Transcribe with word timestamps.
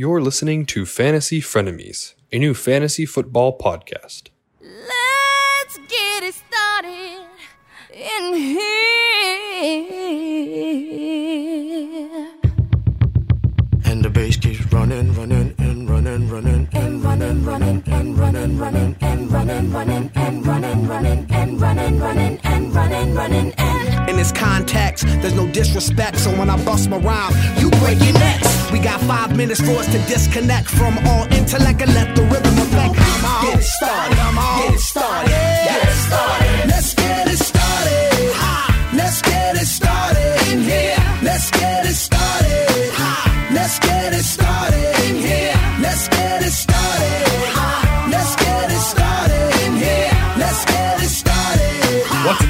You're 0.00 0.20
listening 0.20 0.64
to 0.66 0.86
Fantasy 0.86 1.40
Frenemies, 1.40 2.14
a 2.30 2.38
new 2.38 2.54
fantasy 2.54 3.04
football 3.04 3.58
podcast. 3.58 4.28
Let's 4.60 5.76
get 5.88 6.22
it 6.22 6.34
started 6.34 7.26
in 7.92 8.32
here. 8.32 8.68
And 13.86 14.04
the 14.04 14.10
bass 14.10 14.36
keeps 14.36 14.72
running, 14.72 15.14
running, 15.14 15.56
and 15.58 15.90
running, 15.90 16.28
running, 16.28 16.54
and 16.54 16.67
running, 17.08 17.42
running, 17.42 17.82
and 17.86 18.18
running, 18.18 18.58
running, 18.58 18.96
and 19.00 19.32
running, 19.32 19.72
running, 19.72 20.10
and 20.14 20.46
running, 20.46 20.86
running, 20.86 21.26
and 21.30 21.60
running, 21.60 21.98
running, 21.98 22.38
and 22.44 22.74
running, 22.74 23.14
running, 23.14 23.52
and 23.56 24.10
In 24.10 24.16
this 24.16 24.30
context, 24.30 25.06
there's 25.22 25.34
no 25.34 25.46
disrespect, 25.50 26.18
so 26.18 26.30
when 26.38 26.50
I 26.50 26.62
bust 26.66 26.90
my 26.90 26.98
rhyme, 26.98 27.32
you 27.60 27.70
break 27.80 27.98
your 28.04 28.12
necks. 28.12 28.70
We 28.70 28.78
got 28.78 29.00
five 29.00 29.34
minutes 29.34 29.60
for 29.60 29.76
us 29.82 29.86
to 29.86 29.98
disconnect 30.12 30.68
from 30.68 30.98
all 31.08 31.24
intellect 31.32 31.80
and 31.80 31.94
let 31.94 32.14
the 32.14 32.24
rhythm 32.24 32.58
affect. 32.64 32.94
Get 33.42 33.58
it 33.58 33.62
started, 33.62 34.16
get 34.60 34.74
it 34.74 34.80
started, 34.80 35.47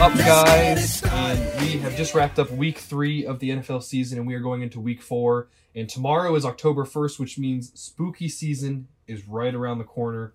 up, 0.01 0.15
Let's 0.15 0.17
get 0.17 0.27
it 0.27 0.27
guys? 0.27 1.03
And 1.05 1.61
we 1.63 1.79
have 1.79 1.97
just 1.97 2.15
wrapped 2.15 2.39
up 2.39 2.51
week 2.51 2.79
three 2.79 3.27
of 3.27 3.39
the 3.41 3.51
NFL 3.51 3.83
season, 3.83 4.19
and 4.19 4.27
we 4.27 4.35
are 4.35 4.41
going 4.41 4.63
into 4.63 4.81
week 4.81 5.03
four. 5.03 5.49
And 5.75 5.89
tomorrow 5.89 6.35
is 6.35 6.45
October 6.45 6.85
1st, 6.85 7.19
which 7.19 7.39
means 7.39 7.73
spooky 7.79 8.29
season 8.29 8.89
is 9.07 9.27
right 9.27 9.55
around 9.55 9.79
the 9.79 9.85
corner. 9.85 10.33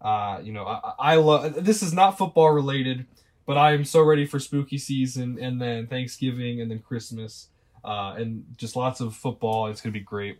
Uh, 0.00 0.40
you 0.42 0.52
know, 0.52 0.64
I, 0.66 0.92
I 0.98 1.14
love 1.16 1.64
this 1.64 1.82
is 1.82 1.92
not 1.92 2.16
football 2.18 2.50
related, 2.50 3.06
but 3.46 3.56
I 3.56 3.72
am 3.72 3.84
so 3.84 4.02
ready 4.02 4.26
for 4.26 4.38
spooky 4.38 4.78
season 4.78 5.38
and 5.40 5.60
then 5.60 5.86
Thanksgiving 5.86 6.60
and 6.60 6.70
then 6.70 6.78
Christmas. 6.80 7.48
Uh, 7.84 8.14
and 8.16 8.44
just 8.56 8.76
lots 8.76 9.00
of 9.00 9.14
football. 9.16 9.66
It's 9.68 9.80
gonna 9.80 9.92
be 9.92 10.00
great. 10.00 10.38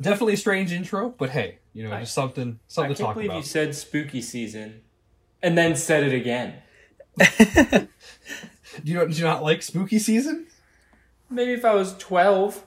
Definitely 0.00 0.34
a 0.34 0.38
strange 0.38 0.72
intro, 0.72 1.08
but 1.10 1.30
hey, 1.30 1.58
you 1.72 1.84
know, 1.84 1.94
I- 1.94 2.00
just 2.00 2.12
something 2.14 2.58
I 2.60 2.68
something 2.68 2.88
can't 2.88 2.96
to 2.98 3.02
talk 3.04 3.14
believe 3.14 3.30
about. 3.30 3.38
you 3.38 3.42
said 3.44 3.74
spooky 3.74 4.20
season 4.20 4.82
and 5.42 5.56
then 5.56 5.76
said 5.76 6.02
it 6.02 6.12
again. 6.14 6.54
do 7.38 7.88
you 8.84 9.08
do 9.08 9.14
you 9.14 9.24
not 9.24 9.42
like 9.42 9.62
spooky 9.62 9.98
season? 9.98 10.46
Maybe 11.30 11.52
if 11.52 11.64
I 11.64 11.74
was 11.74 11.96
12. 11.96 12.64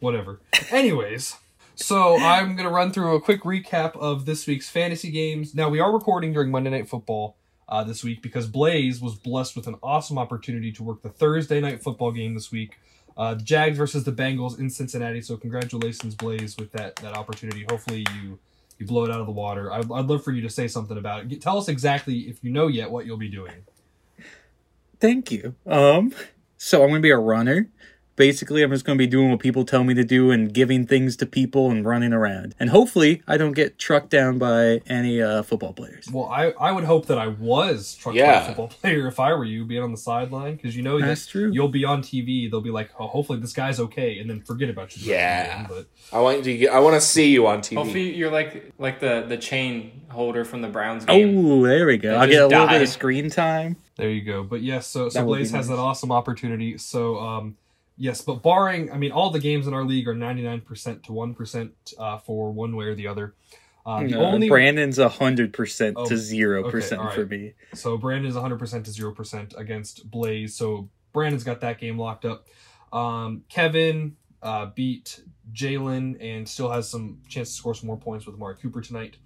whatever. 0.00 0.40
Anyways, 0.70 1.36
so 1.74 2.18
I'm 2.18 2.54
gonna 2.56 2.70
run 2.70 2.92
through 2.92 3.16
a 3.16 3.20
quick 3.20 3.42
recap 3.42 3.96
of 3.96 4.26
this 4.26 4.46
week's 4.46 4.68
fantasy 4.68 5.10
games. 5.10 5.54
Now 5.54 5.68
we 5.68 5.80
are 5.80 5.92
recording 5.92 6.32
during 6.32 6.50
Monday 6.50 6.70
Night 6.70 6.88
Football 6.88 7.36
uh, 7.68 7.82
this 7.84 8.04
week 8.04 8.20
because 8.22 8.46
Blaze 8.46 9.00
was 9.00 9.14
blessed 9.14 9.56
with 9.56 9.66
an 9.66 9.76
awesome 9.82 10.18
opportunity 10.18 10.70
to 10.72 10.82
work 10.82 11.02
the 11.02 11.08
Thursday 11.08 11.60
Night 11.60 11.82
Football 11.82 12.12
game 12.12 12.34
this 12.34 12.52
week. 12.52 12.78
Uh, 13.16 13.34
the 13.34 13.42
Jags 13.42 13.78
versus 13.78 14.04
the 14.04 14.12
Bengals 14.12 14.58
in 14.58 14.68
Cincinnati. 14.70 15.20
So 15.20 15.36
congratulations, 15.36 16.14
Blaze, 16.14 16.56
with 16.56 16.72
that 16.72 16.96
that 16.96 17.16
opportunity. 17.16 17.64
Hopefully 17.68 18.04
you 18.22 18.38
you 18.82 18.88
blow 18.88 19.04
it 19.04 19.10
out 19.10 19.20
of 19.20 19.26
the 19.26 19.32
water. 19.32 19.72
I, 19.72 19.78
I'd 19.78 20.06
love 20.06 20.24
for 20.24 20.32
you 20.32 20.42
to 20.42 20.50
say 20.50 20.68
something 20.68 20.98
about 20.98 21.32
it. 21.32 21.40
Tell 21.40 21.56
us 21.56 21.68
exactly 21.68 22.20
if 22.20 22.42
you 22.42 22.50
know 22.50 22.66
yet 22.66 22.90
what 22.90 23.06
you'll 23.06 23.16
be 23.16 23.28
doing. 23.28 23.64
Thank 25.00 25.30
you. 25.30 25.54
Um, 25.66 26.12
so 26.56 26.82
I'm 26.82 26.88
gonna 26.90 27.00
be 27.00 27.10
a 27.10 27.16
runner. 27.18 27.68
Basically, 28.16 28.62
I'm 28.62 28.70
just 28.70 28.84
gonna 28.84 28.98
be 28.98 29.06
doing 29.06 29.30
what 29.30 29.40
people 29.40 29.64
tell 29.64 29.84
me 29.84 29.94
to 29.94 30.04
do 30.04 30.30
and 30.30 30.52
giving 30.52 30.86
things 30.86 31.16
to 31.16 31.26
people 31.26 31.70
and 31.70 31.84
running 31.84 32.12
around. 32.12 32.54
And 32.60 32.70
hopefully, 32.70 33.22
I 33.26 33.36
don't 33.36 33.52
get 33.52 33.78
trucked 33.78 34.10
down 34.10 34.38
by 34.38 34.80
any 34.86 35.20
uh, 35.22 35.42
football 35.42 35.72
players. 35.72 36.08
Well, 36.12 36.26
I, 36.26 36.50
I 36.60 36.72
would 36.72 36.84
hope 36.84 37.06
that 37.06 37.18
I 37.18 37.28
was 37.28 37.94
trucked 37.94 38.18
by 38.18 38.24
a 38.24 38.46
football 38.46 38.68
player 38.80 39.06
if 39.06 39.18
I 39.18 39.32
were 39.32 39.44
you, 39.44 39.64
being 39.64 39.82
on 39.82 39.90
the 39.92 39.96
sideline, 39.96 40.56
because 40.56 40.76
you 40.76 40.82
know 40.82 41.00
that 41.00 41.06
That's 41.06 41.26
true. 41.26 41.50
you'll 41.52 41.68
be 41.68 41.84
on 41.84 42.02
TV. 42.02 42.50
They'll 42.50 42.60
be 42.60 42.70
like, 42.70 42.90
oh, 42.98 43.06
hopefully 43.06 43.38
this 43.38 43.52
guy's 43.52 43.80
okay, 43.80 44.18
and 44.18 44.28
then 44.28 44.42
forget 44.42 44.68
about 44.68 44.96
you. 44.96 45.04
the 45.04 45.12
rest 45.12 45.50
of 45.62 45.68
the 45.68 45.74
Yeah. 45.74 45.82
But 46.10 46.16
I 46.16 46.20
want 46.20 46.44
you 46.44 46.58
to 46.58 46.66
I 46.68 46.78
want 46.80 46.94
to 46.94 47.00
see 47.00 47.30
you 47.30 47.46
on 47.46 47.60
TV. 47.60 47.76
Hopefully 47.76 48.14
you're 48.14 48.30
like 48.30 48.72
like 48.78 49.00
the, 49.00 49.24
the 49.26 49.36
chain 49.36 50.02
holder 50.10 50.44
from 50.44 50.60
the 50.60 50.68
Browns 50.68 51.04
game. 51.04 51.46
Oh, 51.46 51.66
there 51.66 51.86
we 51.86 51.96
go. 51.96 52.14
I'll 52.16 52.26
get 52.26 52.34
a 52.34 52.48
just 52.48 52.50
little 52.50 52.68
bit 52.68 52.82
of 52.82 52.88
screen 52.88 53.30
time. 53.30 53.76
there 53.96 54.10
you 54.10 54.22
go. 54.22 54.42
But 54.42 54.62
yes, 54.62 54.86
so 54.86 55.08
so 55.08 55.24
Blaze 55.24 55.50
be 55.50 55.56
has 55.56 55.68
nice. 55.68 55.76
that 55.76 55.82
awesome 55.82 56.12
opportunity. 56.12 56.76
So 56.78 57.18
um, 57.18 57.56
yes, 57.96 58.20
but 58.22 58.42
barring, 58.42 58.90
I 58.92 58.96
mean, 58.96 59.12
all 59.12 59.30
the 59.30 59.38
games 59.38 59.66
in 59.66 59.74
our 59.74 59.84
league 59.84 60.08
are 60.08 60.14
ninety 60.14 60.42
nine 60.42 60.60
percent 60.60 61.04
to 61.04 61.12
one 61.12 61.34
percent 61.34 61.72
uh, 61.98 62.18
for 62.18 62.50
one 62.52 62.76
way 62.76 62.86
or 62.86 62.94
the 62.94 63.06
other. 63.08 63.34
Uh, 63.84 64.02
the 64.04 64.10
No, 64.10 64.24
only 64.26 64.48
Brandon's 64.48 64.98
hundred 64.98 65.52
percent 65.52 65.96
Oh, 65.98 66.06
to 66.06 66.16
zero 66.16 66.60
okay, 66.62 66.70
percent 66.70 67.12
for 67.12 67.26
me. 67.26 67.54
So 67.74 67.96
Brandon's 67.96 68.36
100% 68.36 68.84
to 68.84 68.90
0% 68.90 69.56
against 69.58 70.08
Blaze. 70.08 70.54
So 70.54 70.88
Brandon's 71.12 71.42
got 71.42 71.60
that 71.62 71.78
game 71.78 71.98
locked 71.98 72.24
up. 72.24 72.46
Um, 72.92 73.42
Kevin 73.48 74.16
uh, 74.40 74.66
beat 74.66 75.20
Jalen 75.52 76.16
and 76.20 76.48
still 76.48 76.70
has 76.70 76.88
some 76.88 77.18
chance 77.28 77.48
to 77.50 77.54
score 77.56 77.74
some 77.74 77.88
more 77.88 77.96
points 77.98 78.24
with 78.24 78.36
Amari 78.36 78.54
Cooper 78.56 78.80
tonight. 78.80 79.16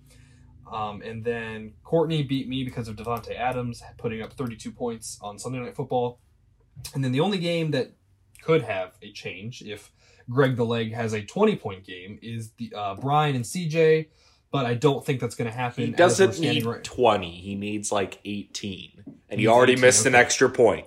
Um, 0.72 1.02
and 1.02 1.22
then 1.22 1.74
Courtney 1.84 2.22
beat 2.22 2.48
me 2.48 2.64
because 2.64 2.88
of 2.88 2.96
Davante 2.96 3.36
Adams 3.38 3.82
putting 3.98 4.22
up 4.22 4.32
32 4.32 4.72
points 4.72 5.18
on 5.22 5.38
Sunday 5.38 5.58
Night 5.60 5.76
Football. 5.76 6.18
And 6.94 7.04
then 7.04 7.12
the 7.12 7.20
only 7.20 7.38
game 7.38 7.72
that 7.72 7.92
could 8.46 8.62
have 8.62 8.92
a 9.02 9.12
change 9.12 9.62
if 9.62 9.90
Greg 10.30 10.56
the 10.56 10.64
Leg 10.64 10.94
has 10.94 11.12
a 11.12 11.22
20 11.22 11.56
point 11.56 11.84
game 11.84 12.18
is 12.22 12.52
the 12.52 12.72
uh, 12.76 12.94
Brian 12.94 13.34
and 13.34 13.44
CJ. 13.44 14.06
But 14.52 14.64
I 14.64 14.74
don't 14.74 15.04
think 15.04 15.20
that's 15.20 15.34
going 15.34 15.50
to 15.50 15.56
happen. 15.56 15.84
he 15.86 15.90
doesn't 15.90 16.38
need 16.38 16.64
right- 16.64 16.82
20. 16.82 17.30
He 17.30 17.56
needs 17.56 17.90
like 17.90 18.20
18. 18.24 19.02
And 19.04 19.14
he 19.28 19.36
Needs 19.38 19.48
already 19.48 19.72
18, 19.72 19.80
missed 19.82 20.06
an 20.06 20.14
extra 20.14 20.48
point. 20.48 20.86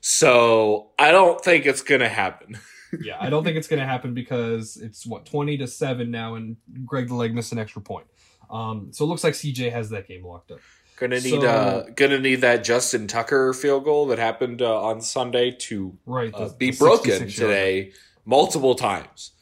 So 0.00 0.90
I 0.98 1.12
don't 1.12 1.40
think 1.42 1.66
it's 1.66 1.82
going 1.82 2.00
to 2.00 2.08
happen. 2.08 2.58
yeah, 3.02 3.16
I 3.20 3.28
don't 3.30 3.44
think 3.44 3.56
it's 3.56 3.68
going 3.68 3.80
to 3.80 3.86
happen 3.86 4.14
because 4.14 4.76
it's 4.76 5.06
what 5.06 5.26
twenty 5.26 5.56
to 5.58 5.66
seven 5.66 6.10
now, 6.10 6.34
and 6.34 6.56
Greg 6.84 7.08
the 7.08 7.14
Leg 7.14 7.34
missed 7.34 7.52
an 7.52 7.58
extra 7.58 7.82
point. 7.82 8.06
Um, 8.50 8.88
so 8.92 9.04
it 9.04 9.08
looks 9.08 9.24
like 9.24 9.34
CJ 9.34 9.72
has 9.72 9.90
that 9.90 10.06
game 10.08 10.24
locked 10.24 10.50
up. 10.50 10.60
Gonna 10.96 11.20
need 11.20 11.40
So- 11.40 11.46
uh 11.46 11.86
gonna 11.96 12.20
need 12.20 12.36
that 12.42 12.62
Justin 12.64 13.08
Tucker 13.08 13.52
field 13.52 13.84
goal 13.84 14.06
that 14.06 14.18
happened 14.18 14.62
uh, 14.62 14.80
on 14.82 15.00
Sunday 15.00 15.50
to 15.50 15.98
Right, 16.06 16.32
uh, 16.32 16.50
be 16.56 16.70
broken 16.70 17.10
66 17.10 17.38
yard. 17.38 17.50
today 17.50 17.92
multiple 18.24 18.74
times. 18.74 19.32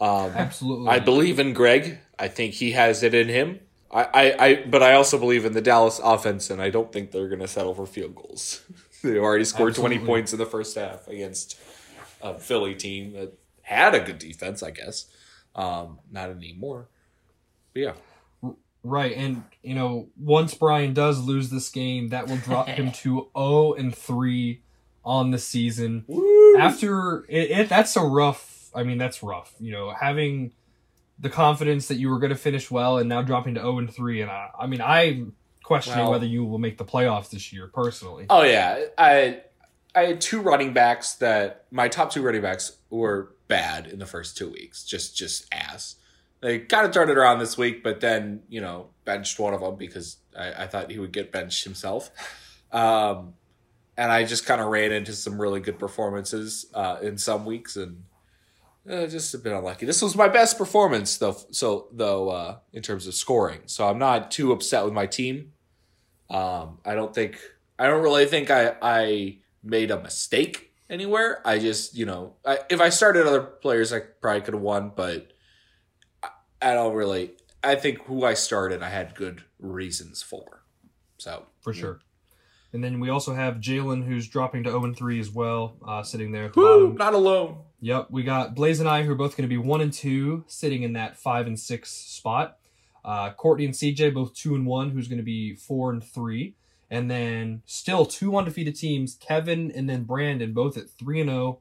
Um, 0.00 0.32
Absolutely, 0.34 0.88
I 0.88 0.98
believe 1.00 1.38
in 1.38 1.52
Greg. 1.52 1.98
I 2.18 2.28
think 2.28 2.54
he 2.54 2.72
has 2.72 3.02
it 3.02 3.14
in 3.14 3.28
him. 3.28 3.60
I, 3.90 4.02
I, 4.14 4.46
I 4.46 4.64
but 4.66 4.82
I 4.82 4.94
also 4.94 5.18
believe 5.18 5.44
in 5.44 5.52
the 5.52 5.60
Dallas 5.60 6.00
offense, 6.02 6.50
and 6.50 6.60
I 6.60 6.70
don't 6.70 6.92
think 6.92 7.10
they're 7.12 7.28
going 7.28 7.40
to 7.40 7.48
settle 7.48 7.74
for 7.74 7.86
field 7.86 8.14
goals. 8.14 8.62
they 9.04 9.18
already 9.18 9.44
scored 9.44 9.74
twenty 9.74 9.98
points 9.98 10.32
in 10.32 10.38
the 10.38 10.46
first 10.46 10.74
half 10.76 11.06
against 11.06 11.58
a 12.22 12.38
Philly 12.38 12.74
team 12.74 13.12
that 13.12 13.34
had 13.62 13.94
a 13.94 14.00
good 14.00 14.18
defense, 14.18 14.62
I 14.62 14.70
guess. 14.72 15.06
Um, 15.54 16.00
not 16.10 16.30
anymore. 16.30 16.88
But 17.72 17.80
yeah, 17.80 17.92
right. 18.84 19.16
And 19.16 19.42
you 19.62 19.74
know, 19.74 20.08
once 20.16 20.54
Brian 20.54 20.94
does 20.94 21.18
lose 21.20 21.50
this 21.50 21.68
game, 21.70 22.10
that 22.10 22.28
will 22.28 22.36
drop 22.36 22.68
him 22.68 22.92
to 23.02 23.28
zero 23.36 23.72
and 23.72 23.94
three 23.94 24.60
on 25.04 25.30
the 25.32 25.38
season. 25.38 26.04
After 26.58 27.24
it, 27.28 27.50
it, 27.50 27.68
that's 27.68 27.96
a 27.96 28.02
rough. 28.02 28.70
I 28.74 28.82
mean, 28.84 28.98
that's 28.98 29.22
rough. 29.22 29.54
You 29.58 29.72
know, 29.72 29.90
having 29.90 30.52
the 31.18 31.30
confidence 31.30 31.88
that 31.88 31.96
you 31.96 32.10
were 32.10 32.18
going 32.18 32.30
to 32.30 32.36
finish 32.38 32.70
well, 32.70 32.98
and 32.98 33.08
now 33.08 33.22
dropping 33.22 33.54
to 33.54 33.60
zero 33.60 33.78
and 33.78 33.92
three. 33.92 34.20
And 34.20 34.30
I, 34.30 34.50
I 34.58 34.66
mean, 34.66 34.80
I'm 34.80 35.34
questioning 35.62 36.00
Well- 36.00 36.10
whether 36.12 36.26
you 36.26 36.44
will 36.44 36.58
make 36.58 36.78
the 36.78 36.84
playoffs 36.84 37.30
this 37.30 37.52
year. 37.52 37.68
Personally, 37.68 38.26
Oh 38.30 38.42
yeah, 38.42 38.84
I 38.98 39.40
I 39.94 40.02
had 40.06 40.20
two 40.20 40.40
running 40.40 40.72
backs 40.72 41.14
that 41.14 41.64
my 41.70 41.88
top 41.88 42.10
two 42.12 42.22
running 42.22 42.42
backs 42.42 42.78
were 42.90 43.32
bad 43.48 43.86
in 43.86 43.98
the 43.98 44.06
first 44.06 44.36
two 44.36 44.50
weeks. 44.50 44.84
Just 44.84 45.16
just 45.16 45.46
ass. 45.52 45.96
They 46.44 46.58
kind 46.58 46.84
of 46.86 46.92
turned 46.92 47.10
it 47.10 47.16
around 47.16 47.38
this 47.38 47.56
week, 47.56 47.82
but 47.82 48.00
then 48.00 48.42
you 48.50 48.60
know 48.60 48.90
benched 49.06 49.38
one 49.38 49.54
of 49.54 49.62
them 49.62 49.76
because 49.76 50.18
I, 50.38 50.64
I 50.64 50.66
thought 50.66 50.90
he 50.90 50.98
would 50.98 51.10
get 51.10 51.32
benched 51.32 51.64
himself. 51.64 52.10
Um, 52.70 53.32
and 53.96 54.12
I 54.12 54.24
just 54.24 54.44
kind 54.44 54.60
of 54.60 54.66
ran 54.68 54.92
into 54.92 55.14
some 55.14 55.40
really 55.40 55.60
good 55.60 55.78
performances 55.78 56.66
uh, 56.74 56.98
in 57.00 57.16
some 57.16 57.46
weeks, 57.46 57.76
and 57.76 58.02
uh, 58.86 59.06
just 59.06 59.32
a 59.32 59.38
bit 59.38 59.54
unlucky. 59.54 59.86
This 59.86 60.02
was 60.02 60.14
my 60.14 60.28
best 60.28 60.58
performance 60.58 61.16
though, 61.16 61.34
so 61.50 61.88
though 61.90 62.28
uh, 62.28 62.58
in 62.74 62.82
terms 62.82 63.06
of 63.06 63.14
scoring. 63.14 63.60
So 63.64 63.88
I'm 63.88 63.98
not 63.98 64.30
too 64.30 64.52
upset 64.52 64.84
with 64.84 64.92
my 64.92 65.06
team. 65.06 65.52
Um, 66.28 66.78
I 66.84 66.94
don't 66.94 67.14
think 67.14 67.40
I 67.78 67.86
don't 67.86 68.02
really 68.02 68.26
think 68.26 68.50
I 68.50 68.74
I 68.82 69.38
made 69.62 69.90
a 69.90 69.98
mistake 69.98 70.72
anywhere. 70.90 71.40
I 71.42 71.58
just 71.58 71.96
you 71.96 72.04
know 72.04 72.34
I, 72.44 72.58
if 72.68 72.82
I 72.82 72.90
started 72.90 73.26
other 73.26 73.40
players, 73.40 73.94
I 73.94 74.00
probably 74.00 74.42
could 74.42 74.52
have 74.52 74.62
won, 74.62 74.92
but 74.94 75.30
I, 76.70 76.74
don't 76.74 76.94
really. 76.94 77.32
I 77.62 77.74
think 77.74 78.04
who 78.04 78.24
I 78.24 78.34
started, 78.34 78.82
I 78.82 78.90
had 78.90 79.14
good 79.14 79.44
reasons 79.58 80.22
for. 80.22 80.62
So 81.18 81.44
for 81.60 81.72
sure. 81.72 82.00
And 82.72 82.82
then 82.82 82.98
we 82.98 83.08
also 83.08 83.34
have 83.34 83.56
Jalen, 83.56 84.04
who's 84.04 84.26
dropping 84.26 84.64
to 84.64 84.70
0 84.70 84.84
and 84.84 84.96
3 84.96 85.20
as 85.20 85.30
well, 85.30 85.76
uh, 85.86 86.02
sitting 86.02 86.32
there 86.32 86.46
at 86.46 86.54
the 86.54 86.60
Woo, 86.60 86.88
bottom. 86.88 86.96
not 86.96 87.14
alone. 87.14 87.58
Yep, 87.80 88.08
we 88.10 88.24
got 88.24 88.56
Blaze 88.56 88.80
and 88.80 88.88
I, 88.88 89.04
who 89.04 89.12
are 89.12 89.16
both 89.16 89.36
going 89.36 89.48
to 89.48 89.54
be 89.54 89.58
1 89.58 89.80
and 89.80 89.92
2, 89.92 90.44
sitting 90.48 90.82
in 90.82 90.94
that 90.94 91.16
5 91.16 91.46
and 91.46 91.58
6 91.60 91.88
spot. 91.90 92.58
Uh, 93.04 93.30
Courtney 93.32 93.66
and 93.66 93.74
CJ, 93.74 94.12
both 94.12 94.34
2 94.34 94.56
and 94.56 94.66
1, 94.66 94.90
who's 94.90 95.06
going 95.06 95.18
to 95.18 95.24
be 95.24 95.54
4 95.54 95.92
and 95.92 96.02
3. 96.02 96.56
And 96.90 97.10
then 97.10 97.62
still 97.64 98.06
two 98.06 98.36
undefeated 98.36 98.76
teams, 98.76 99.14
Kevin 99.14 99.70
and 99.70 99.88
then 99.88 100.04
Brandon, 100.04 100.52
both 100.52 100.76
at 100.76 100.90
3 100.90 101.20
and 101.20 101.30
0. 101.30 101.60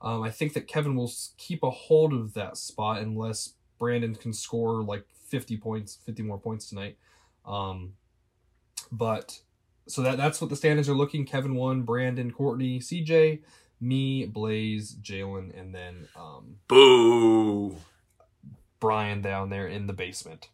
Um, 0.00 0.22
I 0.22 0.30
think 0.30 0.52
that 0.52 0.68
Kevin 0.68 0.94
will 0.94 1.10
keep 1.36 1.62
a 1.62 1.70
hold 1.70 2.12
of 2.12 2.34
that 2.34 2.56
spot 2.56 3.00
unless 3.00 3.54
Brandon 3.78 4.14
can 4.14 4.32
score 4.32 4.82
like 4.82 5.04
50 5.28 5.56
points, 5.56 5.98
50 6.04 6.22
more 6.22 6.38
points 6.38 6.68
tonight. 6.68 6.96
Um, 7.44 7.94
but 8.90 9.40
so 9.86 10.02
that 10.02 10.16
that's 10.16 10.40
what 10.40 10.50
the 10.50 10.56
standings 10.56 10.88
are 10.88 10.94
looking. 10.94 11.26
Kevin 11.26 11.54
one, 11.54 11.82
Brandon, 11.82 12.30
Courtney, 12.30 12.80
CJ, 12.80 13.40
me, 13.80 14.26
Blaze, 14.26 14.94
Jalen, 14.94 15.58
and 15.58 15.74
then 15.74 16.08
um, 16.16 16.56
Boo. 16.68 17.76
Brian 18.80 19.22
down 19.22 19.50
there 19.50 19.66
in 19.66 19.86
the 19.86 19.92
basement. 19.92 20.48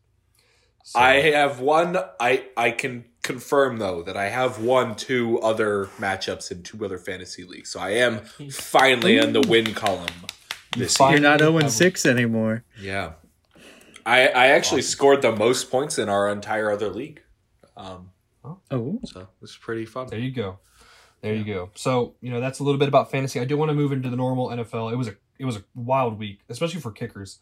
So, 0.84 0.99
I 0.99 1.20
have 1.32 1.61
one. 1.61 1.99
I 2.19 2.46
I 2.56 2.70
can 2.70 3.05
confirm 3.23 3.78
though 3.78 4.02
that 4.02 4.16
I 4.16 4.28
have 4.28 4.62
won 4.62 4.96
two 4.96 5.38
other 5.40 5.87
matchups 5.99 6.50
in 6.50 6.62
two 6.62 6.84
other 6.84 6.99
fantasy 6.99 7.44
leagues. 7.44 7.70
So 7.70 7.81
I 7.81 7.90
am 7.90 8.20
finally 8.50 9.19
in 9.19 9.32
the 9.32 9.43
win 9.43 9.75
column 9.75 10.08
this. 10.76 10.99
You're 10.99 11.19
not 11.20 11.40
0 11.40 11.58
and 11.58 11.70
6 11.70 12.06
anymore. 12.06 12.64
Yeah, 12.81 13.12
I 14.06 14.28
I 14.28 14.46
actually 14.49 14.82
scored 14.82 15.22
the 15.22 15.34
most 15.34 15.70
points 15.70 15.99
in 15.99 16.08
our 16.08 16.31
entire 16.31 16.70
other 16.70 16.88
league. 16.88 17.22
Um, 17.76 18.11
Oh. 18.70 19.00
so 19.05 19.28
it's 19.43 19.56
pretty 19.56 19.84
fun. 19.84 20.06
There 20.08 20.19
you 20.19 20.31
go. 20.32 20.58
There 21.20 21.34
you 21.34 21.44
go. 21.44 21.70
So 21.75 22.14
you 22.22 22.31
know 22.31 22.40
that's 22.40 22.58
a 22.61 22.64
little 22.64 22.78
bit 22.78 22.88
about 22.88 23.11
fantasy. 23.11 23.38
I 23.40 23.44
do 23.44 23.56
want 23.56 23.69
to 23.70 23.75
move 23.75 23.93
into 23.93 24.08
the 24.08 24.17
normal 24.17 24.49
NFL. 24.49 24.90
It 24.93 24.96
was 24.96 25.08
a 25.08 25.17
it 25.38 25.44
was 25.44 25.56
a 25.56 25.64
wild 25.75 26.19
week, 26.19 26.40
especially 26.49 26.81
for 26.81 26.90
kickers. 26.93 27.38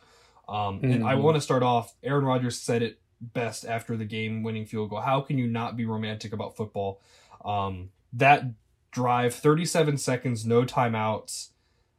Um, 0.48 0.80
And 0.82 1.04
I 1.06 1.14
Mhm. 1.14 1.22
want 1.22 1.34
to 1.36 1.40
start 1.40 1.62
off. 1.62 1.94
Aaron 2.02 2.24
Rodgers 2.24 2.58
said 2.60 2.82
it 2.82 3.00
best 3.20 3.64
after 3.66 3.96
the 3.96 4.04
game-winning 4.04 4.64
field 4.66 4.90
goal. 4.90 5.00
How 5.00 5.20
can 5.20 5.36
you 5.36 5.46
not 5.46 5.76
be 5.76 5.84
romantic 5.84 6.32
about 6.32 6.56
football? 6.56 7.00
Um, 7.44 7.90
that 8.12 8.44
drive, 8.92 9.34
37 9.34 9.98
seconds, 9.98 10.46
no 10.46 10.64
timeouts. 10.64 11.48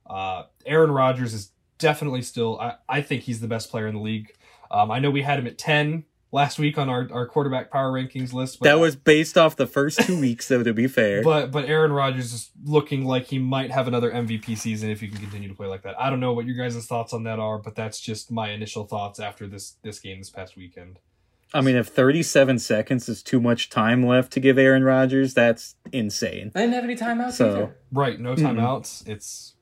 Uh, 0.09 0.44
Aaron 0.65 0.91
Rodgers 0.91 1.33
is 1.33 1.51
definitely 1.77 2.21
still. 2.21 2.59
I, 2.59 2.75
I 2.88 3.01
think 3.01 3.23
he's 3.23 3.39
the 3.39 3.47
best 3.47 3.69
player 3.71 3.88
in 3.88 3.95
the 3.95 4.01
league. 4.01 4.33
Um, 4.71 4.91
I 4.91 5.00
know 5.00 5.09
we 5.11 5.21
had 5.21 5.39
him 5.39 5.47
at 5.47 5.57
10 5.57 6.03
last 6.31 6.59
week 6.59 6.77
on 6.77 6.89
our, 6.89 7.07
our 7.11 7.25
quarterback 7.27 7.71
power 7.71 7.91
rankings 7.91 8.33
list. 8.33 8.59
But 8.59 8.65
That 8.65 8.79
was 8.79 8.95
based 8.95 9.38
off 9.38 9.56
the 9.56 9.65
first 9.65 10.00
two 10.01 10.19
weeks, 10.19 10.47
though, 10.47 10.61
to 10.61 10.73
be 10.73 10.88
fair. 10.88 11.23
but 11.23 11.51
but 11.51 11.65
Aaron 11.65 11.91
Rodgers 11.91 12.33
is 12.33 12.51
looking 12.63 13.03
like 13.06 13.25
he 13.25 13.39
might 13.39 13.71
have 13.71 13.88
another 13.88 14.11
MVP 14.11 14.57
season 14.57 14.89
if 14.91 15.00
he 15.01 15.07
can 15.07 15.17
continue 15.19 15.47
to 15.50 15.56
play 15.56 15.67
like 15.67 15.81
that. 15.83 16.00
I 16.00 16.09
don't 16.11 16.19
know 16.19 16.33
what 16.33 16.45
your 16.45 16.56
guys' 16.56 16.85
thoughts 16.85 17.13
on 17.13 17.23
that 17.23 17.39
are, 17.39 17.57
but 17.57 17.75
that's 17.75 18.00
just 18.00 18.31
my 18.31 18.51
initial 18.51 18.85
thoughts 18.85 19.19
after 19.19 19.47
this 19.47 19.77
this 19.83 20.00
game 20.00 20.19
this 20.19 20.29
past 20.29 20.56
weekend. 20.56 21.00
I 21.51 21.61
mean, 21.61 21.75
if 21.75 21.88
37 21.88 22.59
seconds 22.59 23.09
is 23.09 23.23
too 23.23 23.41
much 23.41 23.71
time 23.71 24.06
left 24.06 24.31
to 24.33 24.39
give 24.39 24.59
Aaron 24.59 24.83
Rodgers, 24.83 25.33
that's 25.33 25.73
insane. 25.91 26.51
I 26.53 26.59
didn't 26.59 26.75
have 26.75 26.83
any 26.83 26.95
timeouts 26.95 27.31
So- 27.33 27.50
either. 27.50 27.75
Right, 27.91 28.19
no 28.19 28.35
timeouts. 28.35 29.07
It's 29.07 29.56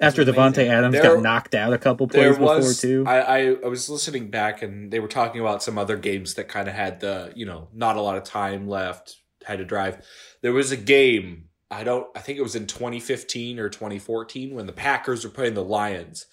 After. 0.00 0.24
Davante 0.24 0.66
Adams 0.66 0.94
There- 0.94 1.02
got 1.02 1.22
knocked 1.22 1.54
out 1.54 1.72
a 1.72 1.78
couple 1.78 2.08
plays 2.08 2.38
before, 2.38 2.72
too. 2.72 3.04
I, 3.06 3.20
I 3.20 3.56
I 3.64 3.68
was 3.68 3.88
listening 3.88 4.30
back 4.30 4.62
and 4.62 4.90
they 4.90 5.00
were 5.00 5.08
talking 5.08 5.40
about 5.40 5.62
some 5.62 5.78
other 5.78 5.96
games 5.96 6.34
that 6.34 6.48
kind 6.48 6.68
of 6.68 6.74
had 6.74 7.00
the 7.00 7.32
you 7.36 7.46
know 7.46 7.68
not 7.72 7.96
a 7.96 8.00
lot 8.00 8.16
of 8.16 8.24
time 8.24 8.68
left 8.68 9.16
had 9.44 9.58
to 9.58 9.64
drive. 9.64 10.04
There 10.40 10.52
was 10.52 10.72
a 10.72 10.76
game 10.76 11.48
I 11.70 11.84
don't 11.84 12.06
I 12.16 12.20
think 12.20 12.38
it 12.38 12.42
was 12.42 12.56
in 12.56 12.66
2015 12.66 13.58
or 13.58 13.68
2014 13.68 14.54
when 14.54 14.66
the 14.66 14.72
Packers 14.72 15.24
were 15.24 15.30
playing 15.30 15.54
the 15.54 15.64
Lions 15.64 16.26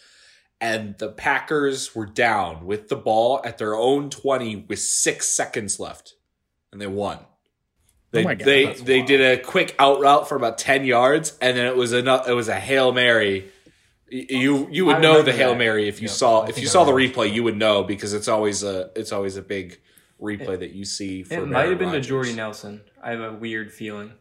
and 0.62 0.98
the 0.98 1.10
Packers 1.10 1.96
were 1.96 2.06
down 2.06 2.66
with 2.66 2.90
the 2.90 2.96
ball 2.96 3.42
at 3.46 3.58
their 3.58 3.76
own 3.76 4.10
20 4.10 4.66
with 4.68 4.80
6 4.80 5.26
seconds 5.28 5.80
left 5.80 6.16
and 6.72 6.82
they 6.82 6.88
won. 6.88 7.20
They 8.12 8.22
Oh 8.26 8.28
God, 8.30 8.40
they 8.40 8.74
they 8.74 8.98
wild. 8.98 9.08
did 9.08 9.22
a 9.22 9.42
quick 9.44 9.76
out 9.78 10.00
route 10.00 10.28
for 10.28 10.36
about 10.36 10.58
10 10.58 10.86
yards 10.86 11.38
and 11.42 11.56
then 11.58 11.66
it 11.68 11.76
was 11.76 11.94
a 11.94 12.00
it 12.28 12.34
was 12.34 12.48
a 12.48 12.60
Hail 12.60 12.92
Mary. 12.92 13.50
You 14.10 14.68
you 14.72 14.86
would 14.88 15.02
know 15.02 15.22
the 15.22 15.32
Hail 15.32 15.52
that. 15.52 15.60
Mary 15.60 15.88
if 15.88 16.02
you 16.02 16.08
Yep, 16.08 16.16
saw 16.18 16.46
if 16.46 16.58
you 16.58 16.64
I 16.68 16.72
saw 16.72 16.84
the 16.84 16.92
replay 16.92 17.32
you 17.32 17.44
would 17.44 17.58
know 17.58 17.84
because 17.84 18.14
it's 18.14 18.28
always 18.28 18.64
a 18.64 18.90
it's 18.96 19.12
always 19.12 19.38
a 19.38 19.42
big 19.44 19.80
replay 20.20 20.58
that 20.60 20.72
you 20.72 20.84
see 20.86 21.22
for 21.24 21.36
It 21.36 21.48
might 21.48 21.70
have 21.70 21.78
been 21.80 21.92
to 21.92 22.02
Jordy 22.02 22.34
Nelson. 22.34 22.82
I 23.02 23.12
have 23.12 23.22
a 23.22 23.34
weird 23.34 23.72
feeling. 23.72 24.14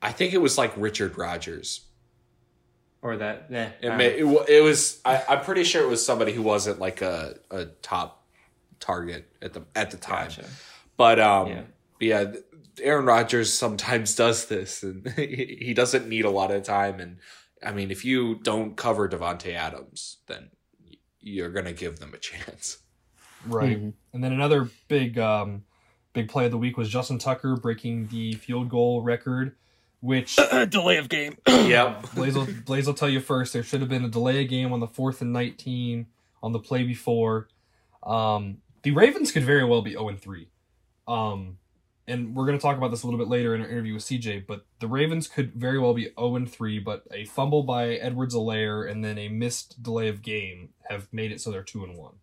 I 0.00 0.12
think 0.12 0.32
it 0.32 0.38
was 0.38 0.56
like 0.56 0.72
Richard 0.76 1.16
Rogers. 1.18 1.82
Or 3.02 3.18
that, 3.18 3.46
eh. 3.52 3.68
It, 3.82 3.94
may, 3.96 4.06
it, 4.18 4.48
it 4.48 4.62
was 4.62 5.00
I, 5.04 5.22
I'm 5.28 5.42
pretty 5.42 5.62
sure 5.64 5.82
it 5.82 5.88
was 5.88 6.04
somebody 6.04 6.32
who 6.32 6.42
wasn't 6.42 6.80
like 6.80 7.02
a, 7.02 7.38
a 7.50 7.66
top 7.66 8.24
target 8.80 9.28
at 9.42 9.52
the 9.52 9.62
at 9.76 9.90
the 9.90 9.96
time. 9.96 10.28
Gotcha. 10.28 10.46
But 10.96 11.20
um 11.20 11.48
Yeah. 11.48 11.62
yeah, 12.00 12.24
Aaron 12.82 13.06
Rodgers 13.06 13.52
sometimes 13.52 14.14
does 14.14 14.46
this 14.46 14.82
and 14.82 15.08
he 15.16 15.56
he 15.66 15.74
doesn't 15.74 16.08
need 16.08 16.24
a 16.24 16.30
lot 16.30 16.50
of 16.50 16.62
time 16.62 17.00
and 17.00 17.18
I 17.64 17.72
mean 17.72 17.90
if 17.90 18.04
you 18.04 18.36
don't 18.42 18.76
cover 18.76 19.08
Davante 19.08 19.52
Adams 19.54 20.18
then 20.26 20.50
you're 21.20 21.50
going 21.50 21.64
to 21.66 21.72
give 21.72 21.98
them 21.98 22.12
a 22.14 22.18
chance. 22.18 22.78
right. 23.46 23.80
Mhm. 23.80 23.92
And 24.12 24.22
then 24.24 24.32
another 24.32 24.70
big 24.88 25.18
um 25.18 25.64
big 26.12 26.28
play 26.28 26.44
of 26.46 26.50
the 26.50 26.58
week 26.58 26.76
was 26.76 26.88
Justin 26.88 27.18
Tucker 27.18 27.56
breaking 27.56 28.08
the 28.08 28.34
field 28.34 28.68
goal 28.70 29.02
record, 29.02 29.54
which 30.00 30.36
delay 30.68 30.96
of 30.98 31.08
game. 31.08 31.36
Yep. 31.48 32.14
Blaze 32.14 32.34
will, 32.36 32.46
Blaze 32.64 32.86
will 32.86 32.94
tell 32.94 33.08
you 33.08 33.20
first. 33.20 33.52
There 33.52 33.62
should 33.64 33.80
have 33.80 33.90
been 33.90 34.04
a 34.04 34.08
delay 34.08 34.42
of 34.44 34.48
game 34.48 34.72
on 34.72 34.80
the 34.80 34.86
fourth 34.86 35.20
and 35.20 35.32
nineteen 35.32 36.06
on 36.42 36.52
the 36.52 36.58
play 36.60 36.84
before. 36.84 37.48
Um, 38.04 38.58
the 38.82 38.92
Ravens 38.92 39.32
could 39.32 39.42
very 39.42 39.64
well 39.64 39.82
be 39.82 39.90
zero 39.92 40.08
and 40.08 40.20
three. 40.20 40.48
Um, 41.08 41.58
and 42.08 42.34
we're 42.34 42.46
going 42.46 42.56
to 42.56 42.62
talk 42.62 42.76
about 42.76 42.90
this 42.90 43.02
a 43.02 43.06
little 43.06 43.18
bit 43.18 43.28
later 43.28 43.54
in 43.54 43.60
our 43.60 43.68
interview 43.68 43.94
with 43.94 44.04
CJ. 44.04 44.46
But 44.46 44.64
the 44.78 44.86
Ravens 44.86 45.26
could 45.26 45.54
very 45.54 45.78
well 45.78 45.94
be 45.94 46.04
zero 46.04 46.36
and 46.36 46.50
three. 46.50 46.78
But 46.78 47.02
a 47.10 47.24
fumble 47.24 47.64
by 47.64 47.94
Edwards-Helaire 47.94 48.88
and 48.88 49.04
then 49.04 49.18
a 49.18 49.28
missed 49.28 49.82
delay 49.82 50.08
of 50.08 50.22
game 50.22 50.70
have 50.88 51.08
made 51.12 51.32
it 51.32 51.40
so 51.40 51.50
they're 51.50 51.62
two 51.62 51.82
and 51.82 51.96
one. 51.96 52.14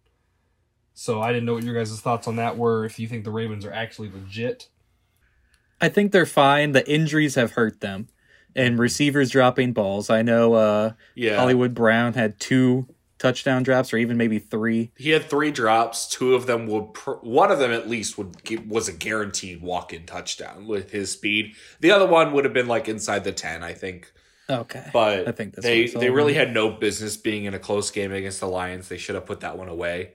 So 0.94 1.22
I 1.22 1.34
didn't 1.34 1.46
know 1.46 1.56
what 1.56 1.64
your 1.64 1.76
guys' 1.76 2.00
thoughts 2.00 2.28
on 2.28 2.38
that 2.38 2.58
were. 2.58 2.86
If 2.86 3.00
you 3.00 3.08
think 3.08 3.24
the 3.24 3.32
Ravens 3.32 3.66
are 3.66 3.74
actually 3.74 4.10
legit, 4.12 4.70
I 5.82 5.90
think 5.90 6.12
they're 6.12 6.26
fine. 6.26 6.72
The 6.72 6.90
injuries 6.90 7.36
have 7.36 7.54
hurt 7.54 7.82
them. 7.82 8.08
And 8.56 8.78
receivers 8.78 9.32
dropping 9.32 9.74
balls. 9.74 10.10
I 10.10 10.22
know 10.22 10.54
uh, 10.54 10.94
Yeah. 11.16 11.38
Hollywood 11.38 11.74
Brown 11.74 12.14
had 12.14 12.40
two 12.40 12.88
touchdown 13.24 13.64
drops, 13.64 13.92
or 13.92 13.98
even 13.98 14.18
maybe 14.18 14.38
three. 14.38 14.92
He 14.96 15.10
had 15.10 15.24
three 15.30 15.50
drops. 15.50 16.08
Two 16.08 16.36
of 16.36 16.46
them 16.46 16.68
would, 16.68 16.94
pr- 16.94 17.14
one 17.22 17.52
of 17.52 17.58
them 17.58 17.72
at 17.72 17.90
least 17.90 18.18
would 18.18 18.44
gi- 18.46 18.58
was 18.58 18.88
a 18.88 18.94
guaranteed 18.94 19.62
walk-in 19.62 20.06
touchdown 20.06 20.68
with 20.68 20.92
his 20.92 21.12
speed. 21.12 21.56
The 21.80 21.92
other 21.92 22.06
one 22.06 22.34
would 22.34 22.46
have 22.46 22.54
been 22.54 22.68
like 22.68 22.88
inside 22.88 23.24
the 23.24 23.32
ten, 23.32 23.64
I 23.64 23.74
think. 23.74 24.12
Okay. 24.50 24.88
But 24.94 25.28
I 25.28 25.32
think 25.32 25.56
that's 25.56 25.66
they 25.66 25.80
what 25.80 25.86
it's 25.86 25.96
all 25.96 26.02
they 26.02 26.10
really 26.10 26.34
had 26.34 26.54
no 26.54 26.70
business 26.70 27.18
being 27.18 27.46
in 27.46 27.54
a 27.54 27.60
close 27.60 27.90
game 27.90 28.12
against 28.12 28.42
the 28.42 28.48
Lions. 28.48 28.90
They 28.90 28.98
should 28.98 29.16
have 29.16 29.26
put 29.26 29.40
that 29.40 29.58
one 29.58 29.70
away 29.70 30.14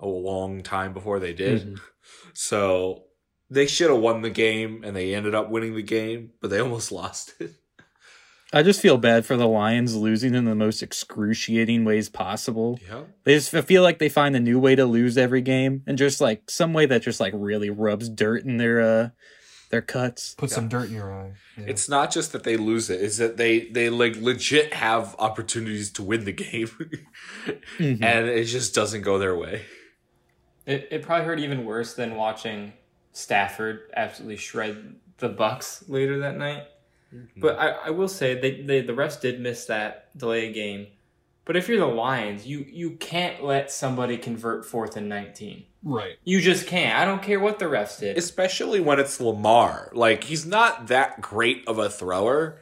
a 0.00 0.06
long 0.06 0.62
time 0.62 0.92
before 0.92 1.18
they 1.20 1.32
did. 1.32 1.62
Mm-hmm. 1.62 1.74
So 2.34 3.04
they 3.50 3.66
should 3.66 3.90
have 3.90 4.00
won 4.00 4.22
the 4.22 4.30
game, 4.30 4.82
and 4.84 4.94
they 4.94 5.14
ended 5.14 5.34
up 5.34 5.50
winning 5.50 5.74
the 5.74 5.82
game, 5.82 6.30
but 6.40 6.50
they 6.50 6.60
almost 6.60 6.92
lost 7.00 7.34
it. 7.40 7.52
I 8.52 8.62
just 8.62 8.80
feel 8.80 8.96
bad 8.96 9.26
for 9.26 9.36
the 9.36 9.46
Lions 9.46 9.94
losing 9.94 10.34
in 10.34 10.44
the 10.46 10.54
most 10.54 10.82
excruciating 10.82 11.84
ways 11.84 12.08
possible. 12.08 12.78
Yeah. 12.88 13.02
They 13.24 13.34
just 13.34 13.50
feel 13.66 13.82
like 13.82 13.98
they 13.98 14.08
find 14.08 14.34
a 14.34 14.40
new 14.40 14.58
way 14.58 14.74
to 14.74 14.86
lose 14.86 15.18
every 15.18 15.42
game, 15.42 15.82
and 15.86 15.98
just 15.98 16.20
like 16.20 16.50
some 16.50 16.72
way 16.72 16.86
that 16.86 17.02
just 17.02 17.20
like 17.20 17.34
really 17.36 17.68
rubs 17.70 18.08
dirt 18.08 18.44
in 18.44 18.56
their 18.56 18.80
uh 18.80 19.08
their 19.70 19.82
cuts. 19.82 20.34
put 20.34 20.48
some 20.50 20.66
dirt 20.68 20.88
in 20.88 20.94
your 20.94 21.12
eye. 21.12 21.32
Yeah. 21.58 21.64
It's 21.66 21.90
not 21.90 22.10
just 22.10 22.32
that 22.32 22.42
they 22.44 22.56
lose 22.56 22.88
it; 22.88 23.02
is 23.02 23.18
that 23.18 23.36
they 23.36 23.68
they 23.68 23.90
like 23.90 24.16
legit 24.16 24.72
have 24.72 25.14
opportunities 25.18 25.90
to 25.92 26.02
win 26.02 26.24
the 26.24 26.32
game, 26.32 26.68
Mhm. 27.78 28.02
and 28.02 28.28
it 28.28 28.44
just 28.44 28.74
doesn't 28.74 29.02
go 29.02 29.18
their 29.18 29.36
way. 29.36 29.66
It, 30.64 30.88
it 30.90 31.02
probably 31.02 31.26
hurt 31.26 31.38
even 31.40 31.66
worse 31.66 31.92
than 31.94 32.14
watching 32.16 32.72
Stafford 33.12 33.80
absolutely 33.94 34.36
shred 34.36 34.96
the 35.18 35.28
Bucs 35.28 35.84
later 35.88 36.18
that 36.20 36.36
night. 36.38 36.62
Mm-hmm. 37.14 37.40
But 37.40 37.58
I, 37.58 37.68
I 37.70 37.90
will 37.90 38.08
say 38.08 38.38
they, 38.38 38.62
they 38.62 38.80
the 38.80 38.92
refs 38.92 39.20
did 39.20 39.40
miss 39.40 39.64
that 39.66 40.16
delay 40.16 40.52
game. 40.52 40.88
But 41.44 41.56
if 41.56 41.68
you're 41.68 41.78
the 41.78 41.86
Lions, 41.86 42.46
you 42.46 42.66
you 42.68 42.92
can't 42.92 43.42
let 43.42 43.70
somebody 43.70 44.18
convert 44.18 44.66
fourth 44.66 44.96
and 44.96 45.08
nineteen. 45.08 45.64
right. 45.82 46.16
You 46.24 46.40
just 46.42 46.66
can't. 46.66 46.98
I 46.98 47.06
don't 47.06 47.22
care 47.22 47.40
what 47.40 47.58
the 47.58 47.64
refs 47.64 47.98
did. 48.00 48.18
especially 48.18 48.80
when 48.80 49.00
it's 49.00 49.18
Lamar. 49.20 49.90
Like 49.94 50.24
he's 50.24 50.44
not 50.44 50.88
that 50.88 51.22
great 51.22 51.66
of 51.66 51.78
a 51.78 51.88
thrower. 51.88 52.60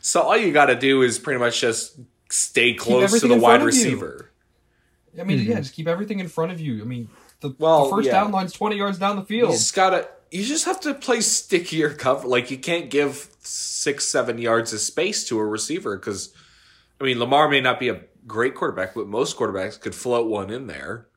So 0.00 0.22
all 0.22 0.36
you 0.36 0.52
got 0.52 0.66
to 0.66 0.76
do 0.76 1.02
is 1.02 1.18
pretty 1.18 1.40
much 1.40 1.60
just 1.60 1.98
stay 2.30 2.72
close 2.74 3.20
to 3.20 3.28
the 3.28 3.34
wide 3.34 3.60
front 3.60 3.62
of 3.62 3.62
you. 3.62 3.66
receiver. 3.66 4.30
I 5.18 5.24
mean, 5.24 5.38
yeah, 5.38 5.44
mm-hmm. 5.44 5.62
just 5.62 5.74
keep 5.74 5.88
everything 5.88 6.20
in 6.20 6.28
front 6.28 6.52
of 6.52 6.60
you. 6.60 6.80
I 6.80 6.84
mean, 6.84 7.08
the, 7.40 7.54
Well, 7.58 7.84
the 7.84 7.96
first 7.96 8.06
yeah. 8.06 8.12
down 8.12 8.32
line's 8.32 8.52
20 8.52 8.76
yards 8.76 8.98
down 8.98 9.16
the 9.16 9.22
You 9.22 9.26
field. 9.26 9.50
just 9.52 9.74
gotta 9.74 10.08
you 10.30 10.44
just 10.44 10.64
have 10.64 10.80
to 10.80 10.94
play 10.94 11.20
stickier 11.20 11.90
cover. 11.92 12.26
Like 12.28 12.50
you 12.50 12.58
can't 12.58 12.90
give 12.90 13.28
six, 13.46 14.06
seven 14.06 14.38
yards 14.38 14.72
of 14.72 14.80
space 14.80 15.24
to 15.28 15.38
a 15.38 15.44
receiver 15.44 15.96
because, 15.96 16.32
I 17.00 17.04
mean, 17.04 17.18
Lamar 17.18 17.48
may 17.48 17.60
not 17.60 17.80
be 17.80 17.88
a 17.88 18.02
great 18.26 18.54
quarterback, 18.54 18.94
but 18.94 19.06
most 19.06 19.36
quarterbacks 19.36 19.80
could 19.80 19.94
float 19.94 20.28
one 20.28 20.50
in 20.50 20.66
there. 20.66 21.08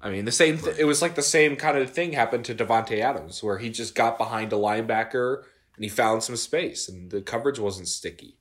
I 0.00 0.10
mean, 0.10 0.24
the 0.24 0.32
same. 0.32 0.58
Th- 0.58 0.78
it 0.78 0.84
was 0.84 1.02
like 1.02 1.14
the 1.14 1.22
same 1.22 1.56
kind 1.56 1.76
of 1.76 1.90
thing 1.90 2.12
happened 2.12 2.46
to 2.46 2.54
Davante 2.54 3.00
Adams, 3.00 3.42
where 3.42 3.58
he 3.58 3.68
just 3.68 3.94
got 3.94 4.16
behind 4.16 4.52
a 4.52 4.56
linebacker 4.56 5.42
and 5.76 5.84
he 5.84 5.90
found 5.90 6.22
some 6.22 6.36
space, 6.36 6.88
and 6.88 7.10
the 7.10 7.20
coverage 7.20 7.58
wasn't 7.58 7.88
sticky. 7.88 8.38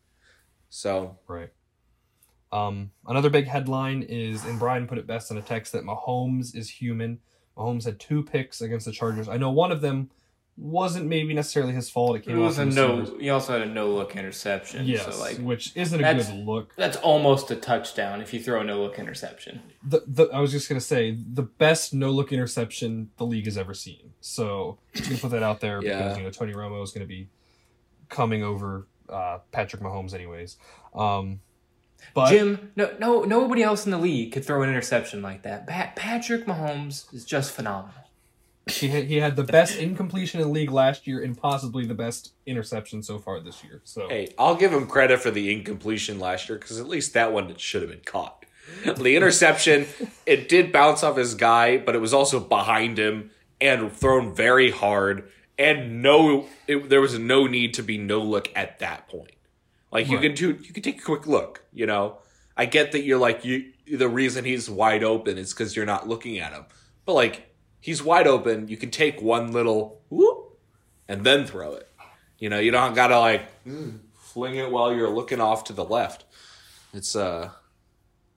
So 0.70 1.20
Right. 1.28 1.50
Um, 2.52 2.92
another 3.08 3.30
big 3.30 3.46
headline 3.46 4.02
is, 4.04 4.44
and 4.46 4.58
Brian 4.58 4.88
put 4.88 4.98
it 4.98 5.06
best 5.06 5.30
in 5.30 5.38
a 5.38 5.42
text 5.42 5.74
that 5.74 5.84
Mahomes 5.84 6.56
is 6.56 6.70
human. 6.70 7.20
Mahomes 7.56 7.86
had 7.86 8.00
two 8.00 8.24
picks 8.24 8.62
against 8.62 8.86
the 8.86 8.92
Chargers. 8.92 9.30
I 9.30 9.38
know 9.38 9.52
one 9.52 9.72
of 9.72 9.82
them 9.82 10.10
wasn't 10.60 11.06
maybe 11.08 11.34
necessarily 11.34 11.74
his 11.74 11.89
fault. 11.89 12.18
It 12.18 12.20
It 12.20 12.25
came 12.25 12.39
off 12.39 12.46
was 12.46 12.58
a 12.60 12.66
no. 12.66 13.00
receivers. 13.00 13.22
He 13.22 13.30
also 13.30 13.54
had 13.54 13.62
a 13.62 13.66
no 13.72 13.89
look 13.92 14.16
interception. 14.16 14.86
Yes, 14.86 15.06
So 15.16 15.20
like 15.22 15.38
which 15.38 15.72
isn't 15.75 16.04
a 16.04 16.13
good 16.13 16.46
look. 16.46 16.75
that's 16.75 16.98
almost 16.98 17.50
a 17.51 17.56
touchdown 17.56 18.22
if 18.22 18.34
you 18.34 18.42
throw 18.42 18.60
a 18.62 18.63
no 18.63 18.82
look 18.82 19.00
interception. 19.00 19.62
The, 19.84 20.04
the 20.06 20.25
I 20.34 20.39
was 20.39 20.51
just 20.51 20.68
gonna 20.68 20.82
say 20.82 21.12
the 21.34 21.44
best 21.44 21.94
no 21.94 22.12
look 22.12 22.32
interception 22.34 23.10
the 23.18 23.25
league 23.25 23.46
has 23.46 23.58
ever 23.58 23.74
seen. 23.74 24.12
So 24.20 24.80
just 24.94 25.10
gonna 25.10 25.22
put 25.22 25.32
that 25.32 25.44
out 25.44 25.62
there 25.62 25.82
Yeah. 25.82 26.00
because 26.00 26.18
you 26.18 26.24
know 26.24 26.30
Tony 26.32 26.54
Romo 26.54 26.84
is 26.84 26.92
gonna 26.92 27.06
be 27.06 27.30
coming 28.10 28.44
over 28.44 28.88
uh, 29.08 29.39
Patrick 29.51 29.82
Mahomes 29.82 30.13
anyways. 30.13 30.58
Um, 30.94 31.39
but 32.13 32.30
Jim, 32.30 32.72
no, 32.75 32.96
no, 33.00 33.22
nobody 33.24 33.62
else 33.63 33.86
in 33.86 33.92
the 33.92 33.98
league 33.98 34.32
could 34.32 34.46
throw 34.46 34.62
an 34.63 34.70
interception 34.70 35.22
like 35.22 35.44
that. 35.44 35.68
Pat, 35.68 35.96
Patrick 35.96 36.46
Mahomes 36.46 37.13
is 37.13 37.25
just 37.25 37.51
phenomenal. 37.51 37.94
He 38.70 38.88
had, 38.90 39.06
he 39.06 39.18
had 39.18 39.36
the 39.36 39.44
best 39.44 39.78
incompletion 39.78 40.40
in 40.42 40.48
the 40.48 40.54
league 40.54 40.72
last 40.72 41.08
year 41.08 41.22
and 41.22 41.38
possibly 41.38 41.86
the 41.86 41.94
best 41.94 42.34
interception 42.46 43.04
so 43.04 43.18
far 43.20 43.40
this 43.40 43.64
year. 43.64 43.82
So 43.84 44.08
Hey, 44.10 44.34
I'll 44.38 44.56
give 44.56 44.72
him 44.74 44.88
credit 44.88 45.20
for 45.22 45.32
the 45.32 45.52
incompletion 45.52 46.20
last 46.20 46.50
year 46.50 46.58
because 46.58 46.80
at 46.80 46.88
least 46.88 47.14
that 47.14 47.32
one 47.34 47.56
should 47.58 47.82
have 47.82 47.92
been 47.92 48.02
caught. 48.06 48.46
The 48.86 49.16
interception, 49.16 49.88
it 50.26 50.48
did 50.50 50.72
bounce 50.72 51.04
off 51.04 51.18
his 51.18 51.36
guy, 51.36 51.78
but 51.78 51.96
it 51.96 52.00
was 52.00 52.14
also 52.14 52.40
behind 52.40 52.98
him 53.00 53.32
and 53.60 53.92
thrown 53.92 54.34
very 54.36 54.72
hard. 54.72 55.30
And 55.58 56.02
no, 56.02 56.46
it, 56.68 56.88
there 56.90 57.02
was 57.02 57.18
no 57.20 57.46
need 57.48 57.74
to 57.74 57.84
be 57.84 57.98
no 57.98 58.20
look 58.22 58.50
at 58.56 58.80
that 58.80 59.08
point. 59.10 59.32
Like 59.92 60.08
you 60.08 60.18
Right. 60.18 60.28
can 60.28 60.36
do, 60.36 60.58
you 60.62 60.72
can 60.74 60.84
take 60.84 61.00
a 61.00 61.04
quick 61.04 61.26
look. 61.28 61.64
You 61.74 61.86
know, 61.88 62.20
I 62.56 62.66
get 62.66 62.92
that 62.94 63.04
you're 63.04 63.18
like 63.18 63.44
you. 63.44 63.72
The 63.92 64.08
reason 64.08 64.46
he's 64.46 64.70
wide 64.70 65.04
open 65.04 65.38
is 65.40 65.52
because 65.52 65.76
you're 65.76 65.86
not 65.88 66.08
looking 66.08 66.38
at 66.38 66.54
him. 66.54 66.66
But 67.06 67.14
like 67.14 67.49
he's 67.79 68.03
wide 68.03 68.27
open, 68.27 68.67
you 68.67 68.77
can 68.77 68.91
take 68.91 69.21
one 69.21 69.51
little 69.51 70.01
whoop 70.09 70.57
and 71.07 71.24
then 71.25 71.45
throw 71.45 71.74
it. 71.74 71.88
You 72.38 72.50
know, 72.50 72.59
you 72.59 72.71
don't 72.71 72.93
gotta 72.93 73.19
like 73.19 73.41
fling 74.15 74.55
it 74.55 74.71
while 74.71 74.93
you're 74.93 75.09
looking 75.09 75.41
off 75.41 75.65
to 75.65 75.74
the 75.74 75.83
left. 75.86 76.25
It's 76.93 77.15
uh 77.15 77.51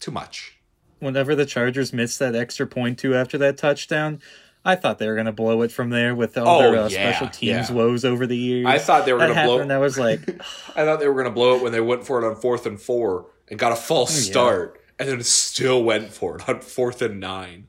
too 0.01 0.11
much. 0.11 0.59
Whenever 0.99 1.35
the 1.35 1.47
Chargers 1.47 1.93
missed 1.93 2.19
that 2.19 2.35
extra 2.35 2.67
point 2.67 2.99
two 2.99 3.15
after 3.15 3.39
that 3.39 3.57
touchdown, 3.59 4.21
I 4.65 4.77
thought 4.77 4.99
they 4.99 5.09
were 5.09 5.15
going 5.15 5.27
to 5.27 5.33
blow 5.33 5.63
it 5.63 5.73
from 5.73 5.91
there 5.91 6.15
with 6.15 6.39
all 6.39 6.61
Oh, 6.61 6.71
their 6.73 6.81
uh, 6.83 6.89
yeah, 6.89 7.11
special 7.11 7.29
teams 7.29 7.69
yeah. 7.69 7.73
woes 7.75 8.05
over 8.05 8.27
the 8.29 8.37
years. 8.37 8.67
I 8.67 8.79
thought 8.79 9.05
they 9.07 9.13
were 9.13 9.19
that 9.19 9.29
gonna 9.35 9.45
blow- 9.45 9.57
happened. 9.59 9.73
I 9.73 9.79
was 9.79 9.99
like, 9.99 10.21
I 10.77 10.85
thought 10.85 11.01
they 11.01 11.09
were 11.09 11.17
gonna 11.21 11.35
blow 11.35 11.57
it 11.57 11.63
when 11.63 11.73
they 11.73 11.81
went 11.81 12.07
for 12.07 12.23
it 12.23 12.29
on 12.29 12.37
fourth 12.37 12.67
and 12.67 12.81
four 12.81 13.27
and 13.49 13.59
got 13.59 13.73
a 13.73 13.77
false 13.77 14.15
yeah. 14.27 14.31
start, 14.33 14.81
and 15.01 15.09
then 15.09 15.23
still 15.25 15.83
went 15.83 16.13
for 16.13 16.37
it 16.37 16.49
on 16.49 16.61
fourth 16.61 17.03
and 17.03 17.19
9 17.21 17.67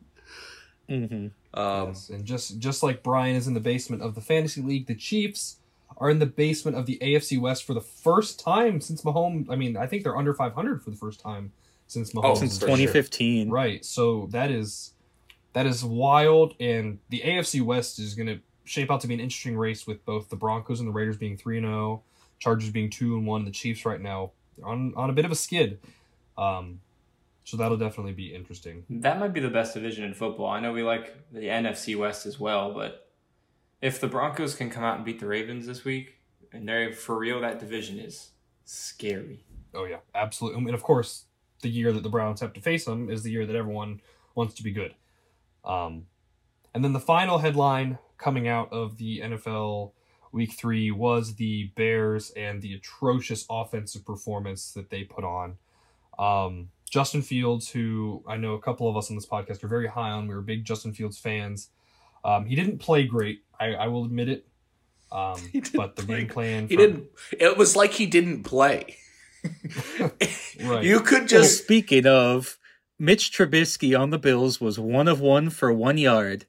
mhm. 0.89 1.31
Um, 1.53 1.87
Yes, 1.89 2.09
and 2.09 2.25
just 2.25 2.59
just 2.59 2.83
like 2.83 3.03
Brian 3.03 3.35
is 3.35 3.47
in 3.47 3.53
the 3.53 3.59
basement 3.59 4.01
of 4.01 4.15
the 4.15 4.21
fantasy 4.21 4.61
league, 4.61 4.87
the 4.87 4.95
Chiefs 4.95 5.57
are 5.97 6.09
in 6.09 6.19
the 6.19 6.25
basement 6.25 6.75
of 6.75 6.85
the 6.85 6.97
AFC 7.01 7.39
West 7.39 7.63
for 7.63 7.73
the 7.73 7.81
first 7.81 8.39
time 8.39 8.81
since 8.81 9.03
Mahomes. 9.03 9.49
I 9.49 9.55
mean, 9.55 9.77
I 9.77 9.87
think 9.87 10.03
they're 10.03 10.17
under 10.17 10.33
500 10.33 10.83
for 10.83 10.89
the 10.89 10.95
first 10.95 11.19
time 11.19 11.51
since 11.87 12.13
Mahomes. 12.13 12.23
Oh, 12.23 12.35
since 12.35 12.55
for 12.55 12.67
sure. 12.67 12.77
2015. 12.77 13.49
Right. 13.49 13.85
So 13.85 14.27
that 14.31 14.49
is 14.49 14.93
that 15.53 15.65
is 15.65 15.83
wild, 15.83 16.55
and 16.59 16.99
the 17.09 17.21
AFC 17.21 17.61
West 17.61 17.99
is 17.99 18.15
going 18.15 18.27
to 18.27 18.39
shape 18.65 18.91
out 18.91 19.01
to 19.01 19.07
be 19.07 19.13
an 19.13 19.19
interesting 19.19 19.57
race 19.57 19.85
with 19.85 20.03
both 20.05 20.29
the 20.29 20.35
Broncos 20.35 20.79
and 20.79 20.87
the 20.87 20.93
Raiders 20.93 21.17
being 21.17 21.37
three 21.37 21.57
and 21.57 21.65
zero, 21.65 22.01
Chargers 22.39 22.71
being 22.71 22.89
two 22.89 23.15
and 23.15 23.27
one. 23.27 23.45
The 23.45 23.51
Chiefs 23.51 23.85
right 23.85 24.01
now 24.01 24.31
on 24.63 24.93
on 24.95 25.09
a 25.09 25.13
bit 25.13 25.25
of 25.25 25.31
a 25.31 25.35
skid. 25.35 25.79
Um, 26.37 26.79
so 27.43 27.57
that'll 27.57 27.77
definitely 27.77 28.13
be 28.13 28.33
interesting. 28.33 28.85
That 28.89 29.19
might 29.19 29.33
be 29.33 29.39
the 29.39 29.49
best 29.49 29.73
division 29.73 30.03
in 30.03 30.13
football. 30.13 30.47
I 30.47 30.59
know 30.59 30.71
we 30.71 30.83
like 30.83 31.15
the 31.31 31.47
NFC 31.47 31.95
West 31.95 32.25
as 32.25 32.39
well, 32.39 32.73
but 32.73 33.09
if 33.81 33.99
the 33.99 34.07
Broncos 34.07 34.55
can 34.55 34.69
come 34.69 34.83
out 34.83 34.95
and 34.95 35.05
beat 35.05 35.19
the 35.19 35.27
Ravens 35.27 35.65
this 35.65 35.83
week, 35.83 36.19
and 36.53 36.67
they're 36.67 36.93
for 36.93 37.17
real, 37.17 37.41
that 37.41 37.59
division 37.59 37.99
is 37.99 38.29
scary. 38.63 39.43
Oh 39.73 39.85
yeah, 39.85 39.99
absolutely. 40.15 40.63
And 40.63 40.73
of 40.73 40.83
course, 40.83 41.25
the 41.61 41.69
year 41.69 41.91
that 41.91 42.03
the 42.03 42.09
Browns 42.09 42.39
have 42.41 42.53
to 42.53 42.61
face 42.61 42.85
them 42.85 43.09
is 43.09 43.23
the 43.23 43.31
year 43.31 43.45
that 43.45 43.55
everyone 43.55 44.01
wants 44.35 44.53
to 44.55 44.63
be 44.63 44.71
good. 44.71 44.95
Um, 45.65 46.05
and 46.73 46.83
then 46.83 46.93
the 46.93 46.99
final 46.99 47.39
headline 47.39 47.97
coming 48.17 48.47
out 48.47 48.71
of 48.71 48.97
the 48.97 49.19
NFL 49.19 49.91
Week 50.31 50.53
Three 50.53 50.91
was 50.91 51.35
the 51.35 51.71
Bears 51.75 52.31
and 52.31 52.61
the 52.61 52.73
atrocious 52.73 53.45
offensive 53.49 54.05
performance 54.05 54.71
that 54.71 54.89
they 54.89 55.03
put 55.03 55.23
on. 55.23 55.57
Um, 56.17 56.69
Justin 56.93 57.23
Fields, 57.23 57.67
who 57.71 58.23
I 58.27 58.37
know 58.37 58.53
a 58.53 58.61
couple 58.61 58.87
of 58.87 58.95
us 58.95 59.09
on 59.09 59.15
this 59.15 59.25
podcast 59.25 59.63
are 59.63 59.67
very 59.67 59.87
high 59.87 60.11
on, 60.11 60.27
we 60.27 60.35
were 60.35 60.41
big 60.41 60.63
Justin 60.63 60.93
Fields 60.93 61.17
fans. 61.17 61.69
Um, 62.23 62.45
he 62.45 62.55
didn't 62.55 62.77
play 62.77 63.05
great. 63.05 63.39
I, 63.59 63.73
I 63.73 63.87
will 63.87 64.05
admit 64.05 64.29
it. 64.29 64.45
Um, 65.11 65.39
He 65.51 65.59
didn't 65.61 65.75
but 65.75 65.95
the 65.95 66.03
play 66.03 66.19
game 66.19 66.27
plan. 66.27 66.67
he 66.67 66.75
from- 66.75 66.85
didn't. 66.85 67.03
It 67.39 67.57
was 67.57 67.75
like 67.75 67.93
he 67.93 68.05
didn't 68.05 68.43
play. 68.43 68.97
Right. 70.63 70.83
You 70.83 70.99
could 70.99 71.21
Well, 71.21 71.27
just 71.27 71.63
speaking 71.63 72.05
of, 72.05 72.57
Mitch 72.99 73.35
Trubisky 73.35 73.99
on 73.99 74.11
the 74.11 74.19
Bills 74.19 74.61
was 74.61 74.79
one 74.79 75.07
of 75.07 75.19
one 75.19 75.49
for 75.49 75.73
one 75.73 75.97
yard, 75.97 76.45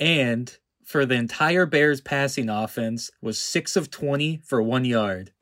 and 0.00 0.56
for 0.84 1.04
the 1.04 1.14
entire 1.16 1.66
Bears 1.66 2.00
passing 2.00 2.48
offense 2.48 3.10
was 3.20 3.38
six 3.38 3.76
of 3.76 3.90
20 3.90 4.40
for 4.42 4.62
one 4.62 4.86
yard. 4.86 5.32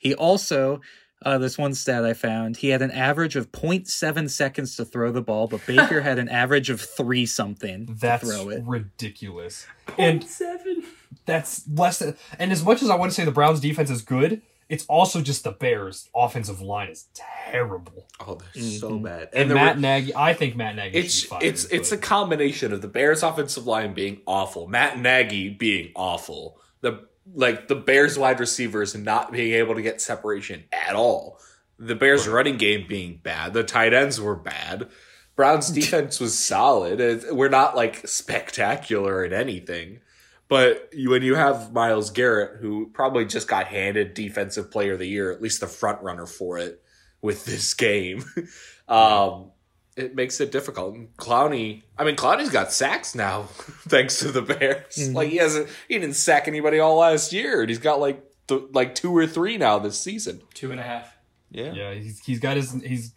He 0.00 0.14
also, 0.14 0.82
uh, 1.24 1.38
this 1.38 1.56
one 1.58 1.74
stat 1.74 2.04
I 2.04 2.12
found, 2.14 2.58
he 2.58 2.68
had 2.68 2.82
an 2.82 2.90
average 2.90 3.36
of 3.36 3.50
0.7 3.52 4.30
seconds 4.30 4.76
to 4.76 4.84
throw 4.84 5.10
the 5.12 5.22
ball, 5.22 5.46
but 5.48 5.64
Baker 5.66 6.00
had 6.02 6.18
an 6.18 6.28
average 6.28 6.70
of 6.70 6.80
three 6.80 7.26
something 7.26 7.96
That's 8.00 8.22
to 8.22 8.34
throw 8.34 8.48
it. 8.50 8.62
ridiculous. 8.64 9.66
And 9.98 10.22
seven. 10.24 10.84
that's 11.26 11.62
less 11.68 11.98
than. 11.98 12.16
And 12.38 12.52
as 12.52 12.64
much 12.64 12.82
as 12.82 12.90
I 12.90 12.96
want 12.96 13.10
to 13.12 13.14
say 13.14 13.24
the 13.24 13.30
Browns' 13.32 13.60
defense 13.60 13.90
is 13.90 14.02
good, 14.02 14.42
it's 14.68 14.86
also 14.86 15.20
just 15.20 15.44
the 15.44 15.52
Bears' 15.52 16.08
offensive 16.16 16.60
line 16.60 16.88
is 16.88 17.06
terrible. 17.14 18.06
oh, 18.26 18.38
they're 18.54 18.62
so 18.62 18.90
Mhm. 18.90 19.02
bad. 19.04 19.28
And, 19.34 19.50
there 19.50 19.56
Matt 19.56 19.76
were- 19.76 19.80
Nagy, 19.82 20.14
I 20.16 20.32
think 20.32 20.56
Matt 20.56 20.76
Nagy. 20.76 20.98
it's 20.98 21.14
should 21.14 21.24
be 21.24 21.28
fired, 21.30 21.42
it's 21.44 21.64
it's 21.66 21.92
a 21.92 21.98
combination 21.98 22.72
of 22.72 22.80
the 22.80 22.88
Bears 22.88 23.22
offensive 23.22 23.66
line 23.66 23.92
being 23.92 24.20
awful, 24.26 24.66
Matt 24.66 24.98
Nagy 24.98 25.50
being 25.50 25.92
awful, 25.94 26.58
the 26.80 27.06
like 27.32 27.68
the 27.68 27.74
Bears 27.74 28.18
wide 28.18 28.40
receivers 28.40 28.94
not 28.94 29.32
being 29.32 29.54
able 29.54 29.74
to 29.74 29.82
get 29.82 30.00
separation 30.00 30.64
at 30.72 30.94
all. 30.94 31.38
The 31.78 31.94
Bears 31.94 32.28
running 32.28 32.56
game 32.56 32.86
being 32.88 33.20
bad, 33.22 33.52
the 33.52 33.64
tight 33.64 33.94
ends 33.94 34.20
were 34.20 34.36
bad. 34.36 34.88
Browns 35.36 35.68
defense 35.70 36.20
was 36.20 36.38
solid. 36.38 37.24
We're 37.30 37.48
not 37.48 37.76
like 37.76 38.06
spectacular 38.06 39.24
at 39.24 39.32
anything. 39.32 40.00
But 40.48 40.90
when 40.94 41.22
you 41.22 41.34
have 41.34 41.72
Myles 41.72 42.10
Garrett, 42.10 42.60
who 42.60 42.90
probably 42.92 43.24
just 43.24 43.48
got 43.48 43.66
handed 43.66 44.14
Defensive 44.14 44.70
Player 44.70 44.92
of 44.92 44.98
the 44.98 45.08
Year, 45.08 45.32
at 45.32 45.42
least 45.42 45.60
the 45.60 45.66
front 45.66 46.02
runner 46.02 46.26
for 46.26 46.58
it 46.58 46.82
with 47.22 47.46
this 47.46 47.72
game, 47.72 48.22
um, 48.88 49.50
it 49.96 50.14
makes 50.14 50.40
it 50.40 50.50
difficult. 50.52 50.94
And 50.94 51.16
Clowney, 51.16 51.82
I 51.96 52.04
mean, 52.04 52.16
Clowney's 52.16 52.50
got 52.50 52.72
sacks 52.72 53.14
now, 53.14 53.42
thanks 53.88 54.18
to 54.20 54.30
the 54.30 54.42
Bears. 54.42 55.12
Like 55.12 55.30
he 55.30 55.36
hasn't, 55.36 55.68
he 55.88 55.98
didn't 55.98 56.16
sack 56.16 56.48
anybody 56.48 56.78
all 56.78 56.96
last 56.96 57.32
year, 57.32 57.60
and 57.60 57.68
he's 57.68 57.78
got 57.78 58.00
like 58.00 58.22
th- 58.48 58.62
like 58.72 58.94
two 58.94 59.16
or 59.16 59.26
three 59.26 59.56
now 59.56 59.78
this 59.78 59.98
season. 59.98 60.42
Two 60.54 60.70
and 60.70 60.80
a 60.80 60.84
half. 60.84 61.16
Yeah, 61.50 61.72
Yeah, 61.72 61.94
he's 61.94 62.18
he's 62.20 62.40
got 62.40 62.56
his 62.56 62.72
he's 62.82 63.12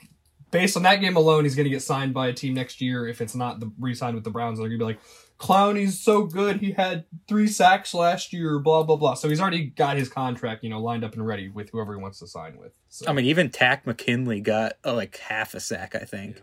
based 0.51 0.77
on 0.77 0.83
that 0.83 0.97
game 0.97 1.17
alone. 1.17 1.43
He's 1.43 1.55
going 1.55 1.65
to 1.65 1.69
get 1.69 1.81
signed 1.81 2.13
by 2.13 2.27
a 2.27 2.33
team 2.33 2.53
next 2.53 2.81
year. 2.81 3.07
If 3.07 3.21
it's 3.21 3.35
not 3.35 3.59
the 3.59 3.71
re-signed 3.79 4.15
with 4.15 4.23
the 4.23 4.29
Browns, 4.29 4.59
they're 4.59 4.67
going 4.67 4.79
to 4.79 4.85
be 4.85 4.87
like, 4.87 4.99
Clowney's 5.39 5.99
so 5.99 6.23
good. 6.23 6.61
He 6.61 6.71
had 6.71 7.05
three 7.27 7.47
sacks 7.47 7.93
last 7.93 8.33
year. 8.33 8.59
Blah 8.59 8.83
blah 8.83 8.95
blah. 8.95 9.13
So 9.15 9.29
he's 9.29 9.39
already 9.39 9.65
got 9.65 9.97
his 9.97 10.09
contract, 10.09 10.63
you 10.63 10.69
know, 10.69 10.79
lined 10.79 11.03
up 11.03 11.13
and 11.13 11.25
ready 11.25 11.49
with 11.49 11.69
whoever 11.69 11.95
he 11.95 12.01
wants 12.01 12.19
to 12.19 12.27
sign 12.27 12.57
with. 12.57 12.73
So, 12.89 13.05
I 13.07 13.13
mean, 13.13 13.25
even 13.25 13.49
Takk 13.49 13.85
McKinley 13.85 14.41
got 14.41 14.73
uh, 14.85 14.93
like 14.93 15.17
half 15.17 15.53
a 15.53 15.59
sack, 15.59 15.95
I 15.95 16.05
think. 16.05 16.37
yeah. 16.37 16.41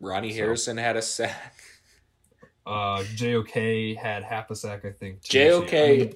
Ronnie 0.00 0.30
So- 0.30 0.36
Harrison 0.36 0.76
had 0.76 0.96
a 0.96 1.02
sack. 1.02 1.54
Uh, 2.64 3.02
JOK 3.16 3.96
had 3.96 4.22
half 4.22 4.48
a 4.48 4.54
sack, 4.54 4.84
I 4.84 4.92
think. 4.92 5.20
JOK, 5.22 5.74
I 5.74 5.96
mean, 5.96 6.14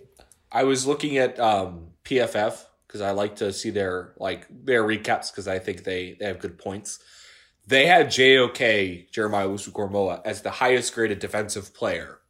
I 0.53 0.63
was 0.63 0.87
looking 0.87 1.19
at 1.19 1.41
um, 1.41 1.89
PFF 2.05 2.65
because 2.87 3.01
I 3.01 3.11
like 3.11 3.35
to 3.37 3.53
see 3.53 3.71
their 3.71 4.13
like 4.17 4.47
their 4.49 4.85
recaps 4.85 5.33
because 5.33 5.49
I 5.49 5.59
think 5.59 5.83
they 5.83 6.13
they 6.21 6.27
have 6.27 6.39
good 6.39 6.57
points. 6.57 7.01
They 7.67 7.87
had 7.87 8.11
JOK 8.13 9.11
Jeremiah 9.11 9.49
Owusu-Koramoah 9.49 10.23
as 10.25 10.43
the 10.43 10.51
highest 10.53 10.95
graded 10.95 11.19
defensive 11.19 11.75
player 11.75 12.21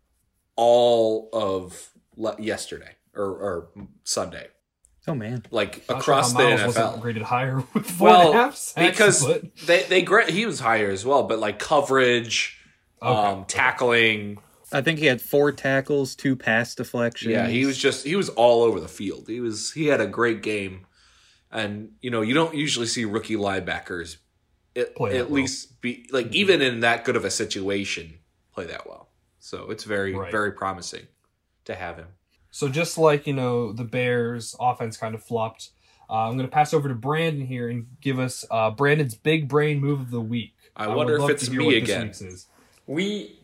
all 0.57 1.29
of 1.35 1.91
le- 2.17 2.41
yesterday 2.41 2.97
or, 3.15 3.27
or 3.27 3.69
Sunday, 4.05 4.49
Oh 5.09 5.15
man. 5.15 5.45
like 5.51 5.89
Not 5.89 5.99
across 6.01 6.33
the 6.33 6.39
how 6.41 6.45
Myles 6.45 6.63
wasn't 6.67 6.87
NFL. 6.97 7.01
graded 7.01 7.23
higher 7.23 7.57
with 7.75 7.87
four 7.91 8.09
and 8.09 8.17
a 8.17 8.21
Well, 8.21 8.33
half 8.33 8.57
sacks, 8.57 8.91
because 8.91 9.25
but- 9.27 9.57
they 9.67 9.83
they 9.85 10.33
he 10.33 10.47
was 10.47 10.61
higher 10.61 10.91
as 10.91 11.05
well, 11.05 11.23
but 11.25 11.39
like 11.39 11.59
coverage, 11.59 12.59
Okay. 13.03 13.09
um, 13.31 13.45
tackling. 13.45 14.39
I 14.73 14.81
think 14.83 14.99
he 14.99 15.07
had 15.07 15.21
four 15.23 15.53
tackles, 15.53 16.17
two 16.17 16.35
pass 16.35 16.75
deflections. 16.75 17.31
Yeah, 17.33 17.47
he 17.47 17.67
was 17.67 17.79
just 17.79 18.05
he 18.05 18.17
was 18.17 18.29
all 18.31 18.63
over 18.63 18.81
the 18.81 18.89
field. 18.89 19.29
He 19.29 19.39
was 19.41 19.73
he 19.73 19.87
had 19.87 20.01
a 20.01 20.07
great 20.09 20.43
game, 20.43 20.87
and 21.53 21.91
you 22.01 22.11
know 22.11 22.23
you 22.23 22.35
don't 22.35 22.55
usually 22.55 22.87
see 22.87 23.05
rookie 23.05 23.37
linebackers 23.37 24.17
at, 24.75 24.97
Play 24.97 25.19
at 25.19 25.31
well. 25.31 25.37
least 25.41 25.81
be 25.81 26.09
like 26.11 26.35
even 26.35 26.61
in 26.63 26.81
that 26.81 27.05
good 27.05 27.15
of 27.17 27.25
a 27.25 27.31
situation 27.31 28.19
play 28.53 28.65
that 28.67 28.89
well. 28.89 29.11
So 29.39 29.71
it's 29.71 29.85
very 29.85 30.13
Right. 30.15 30.33
very 30.33 30.51
promising 30.53 31.07
to 31.67 31.75
have 31.77 31.97
him. 31.99 32.09
So 32.57 32.71
just 32.71 32.97
like 32.97 33.27
you 33.27 33.35
know, 33.35 33.71
the 33.75 33.85
Bears' 33.85 34.57
offense 34.59 34.97
kind 34.97 35.15
of 35.15 35.23
flopped. 35.23 35.73
Uh, 36.09 36.27
I'm 36.27 36.39
going 36.39 36.49
to 36.49 36.51
pass 36.51 36.73
over 36.73 36.89
to 36.89 36.95
Brandon 36.95 37.47
here 37.47 37.69
and 37.69 37.87
give 38.01 38.19
us 38.19 38.47
uh, 38.51 38.71
Brandon's 38.71 39.15
big 39.15 39.47
brain 39.47 39.79
move 39.79 40.01
of 40.01 40.11
the 40.11 40.23
week. 40.23 40.55
I 40.75 40.87
would 40.87 40.97
wonder 40.97 41.19
if 41.19 41.29
it's 41.29 41.51
me 41.51 41.77
again. 41.77 42.15
We 42.87 43.39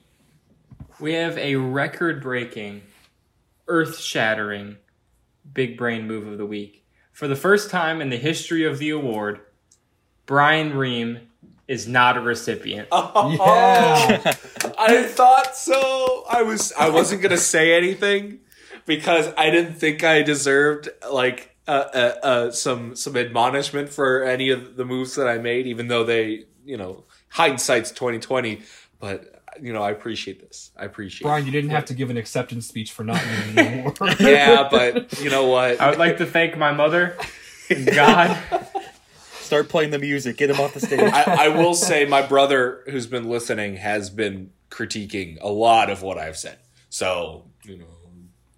we 0.98 1.12
have 1.12 1.36
a 1.36 1.56
record-breaking, 1.56 2.84
earth-shattering 3.68 4.78
big 5.52 5.76
brain 5.76 6.06
move 6.06 6.26
of 6.26 6.38
the 6.38 6.46
week. 6.46 6.86
For 7.12 7.28
the 7.28 7.36
first 7.36 7.68
time 7.68 8.00
in 8.00 8.08
the 8.08 8.16
history 8.16 8.64
of 8.64 8.78
the 8.78 8.88
award, 8.88 9.40
Brian 10.24 10.74
Ream 10.74 11.28
is 11.68 11.86
not 11.86 12.16
a 12.16 12.20
recipient. 12.22 12.88
Yeah, 12.92 14.22
I 14.78 15.02
thought 15.02 15.54
so. 15.54 16.24
I 16.30 16.42
was 16.42 16.72
I 16.72 16.88
wasn't 16.88 17.20
gonna 17.20 17.36
say 17.36 17.76
anything 17.76 18.38
because 18.86 19.32
I 19.36 19.50
didn't 19.50 19.74
think 19.74 20.04
I 20.04 20.22
deserved 20.22 20.88
like 21.10 21.54
uh, 21.68 21.70
uh, 21.70 22.26
uh, 22.26 22.50
some 22.50 22.96
some 22.96 23.16
admonishment 23.16 23.88
for 23.88 24.24
any 24.24 24.50
of 24.50 24.76
the 24.76 24.84
moves 24.84 25.14
that 25.14 25.28
I 25.28 25.38
made, 25.38 25.66
even 25.66 25.88
though 25.88 26.04
they 26.04 26.44
you 26.64 26.76
know 26.76 27.04
hindsight's 27.28 27.90
twenty 27.90 28.18
twenty. 28.18 28.62
But 28.98 29.42
you 29.60 29.72
know 29.72 29.82
I 29.82 29.90
appreciate 29.90 30.40
this. 30.40 30.70
I 30.76 30.84
appreciate. 30.84 31.26
Brian, 31.26 31.46
you 31.46 31.52
didn't 31.52 31.70
have 31.70 31.84
to 31.86 31.94
give 31.94 32.10
an 32.10 32.16
acceptance 32.16 32.66
speech 32.66 32.92
for 32.92 33.04
not 33.04 33.22
winning 33.24 33.54
the 33.54 33.78
award. 33.80 34.20
Yeah, 34.20 34.68
but 34.70 35.20
you 35.20 35.30
know 35.30 35.46
what? 35.46 35.80
I 35.80 35.90
would 35.90 35.98
like 35.98 36.18
to 36.18 36.26
thank 36.26 36.56
my 36.56 36.72
mother, 36.72 37.16
and 37.70 37.86
God. 37.86 38.38
Start 39.40 39.68
playing 39.68 39.90
the 39.90 39.98
music. 39.98 40.38
Get 40.38 40.48
him 40.48 40.58
off 40.60 40.72
the 40.72 40.80
stage. 40.80 40.98
I, 40.98 41.44
I 41.44 41.48
will 41.48 41.74
say 41.74 42.06
my 42.06 42.22
brother 42.22 42.82
who's 42.86 43.06
been 43.06 43.28
listening 43.28 43.76
has 43.76 44.08
been 44.08 44.50
critiquing 44.70 45.36
a 45.42 45.48
lot 45.48 45.90
of 45.90 46.00
what 46.00 46.16
I've 46.16 46.38
said. 46.38 46.58
So 46.88 47.44
you 47.64 47.76
know, 47.76 47.84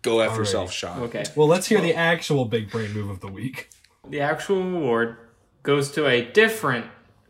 go 0.04 0.20
after 0.20 0.34
Alrighty. 0.34 0.38
yourself, 0.38 0.73
Sean. 0.73 1.02
Okay. 1.04 1.25
well, 1.34 1.49
let's 1.49 1.66
hear 1.66 1.80
the 1.80 1.94
actual 1.94 2.44
big 2.44 2.70
brain 2.70 2.92
move 2.92 3.11
of 3.11 3.18
the 3.20 3.26
week. 3.26 3.70
The 4.08 4.20
actual 4.20 4.62
award 4.62 5.16
goes 5.64 5.90
to 5.92 6.06
a 6.06 6.23
different 6.30 6.87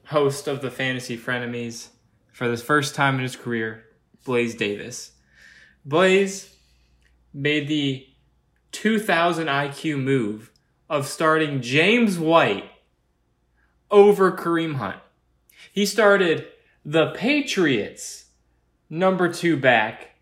host 0.07 0.47
of 0.47 0.61
the 0.61 0.71
Fantasy 0.71 1.17
Frenemies 1.17 1.89
for 2.33 2.49
the 2.49 2.57
first 2.57 2.95
time 2.95 3.15
in 3.15 3.23
his 3.23 3.37
career, 3.37 3.85
Blaze 4.25 4.55
Davis. 4.55 5.13
Blaze 5.87 6.55
made 7.33 7.69
the 7.69 8.07
2000 8.73 9.47
IQ 9.47 10.03
move 10.03 10.51
of 10.91 11.07
starting 11.07 11.63
James 11.63 12.19
White 12.19 12.69
over 13.91 14.33
Kareem 14.33 14.75
Hunt. 14.75 14.99
He 15.73 15.87
started 15.87 16.49
the 16.85 17.13
Patriots 17.13 18.27
number 18.91 19.33
two 19.33 19.57
back 19.57 20.17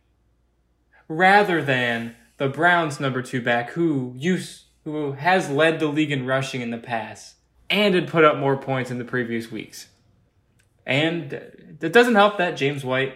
rather 1.08 1.62
than 1.62 2.14
the 2.42 2.48
Browns 2.48 2.98
number 2.98 3.22
two 3.22 3.40
back 3.40 3.70
who 3.70 4.14
used 4.16 4.64
who 4.82 5.12
has 5.12 5.48
led 5.48 5.78
the 5.78 5.86
league 5.86 6.10
in 6.10 6.26
rushing 6.26 6.60
in 6.60 6.72
the 6.72 6.78
past 6.78 7.36
and 7.70 7.94
had 7.94 8.08
put 8.08 8.24
up 8.24 8.36
more 8.36 8.56
points 8.56 8.90
in 8.90 8.98
the 8.98 9.04
previous 9.04 9.52
weeks. 9.52 9.86
And 10.84 11.32
it 11.32 11.92
doesn't 11.92 12.16
help 12.16 12.38
that 12.38 12.56
James 12.56 12.84
White 12.84 13.14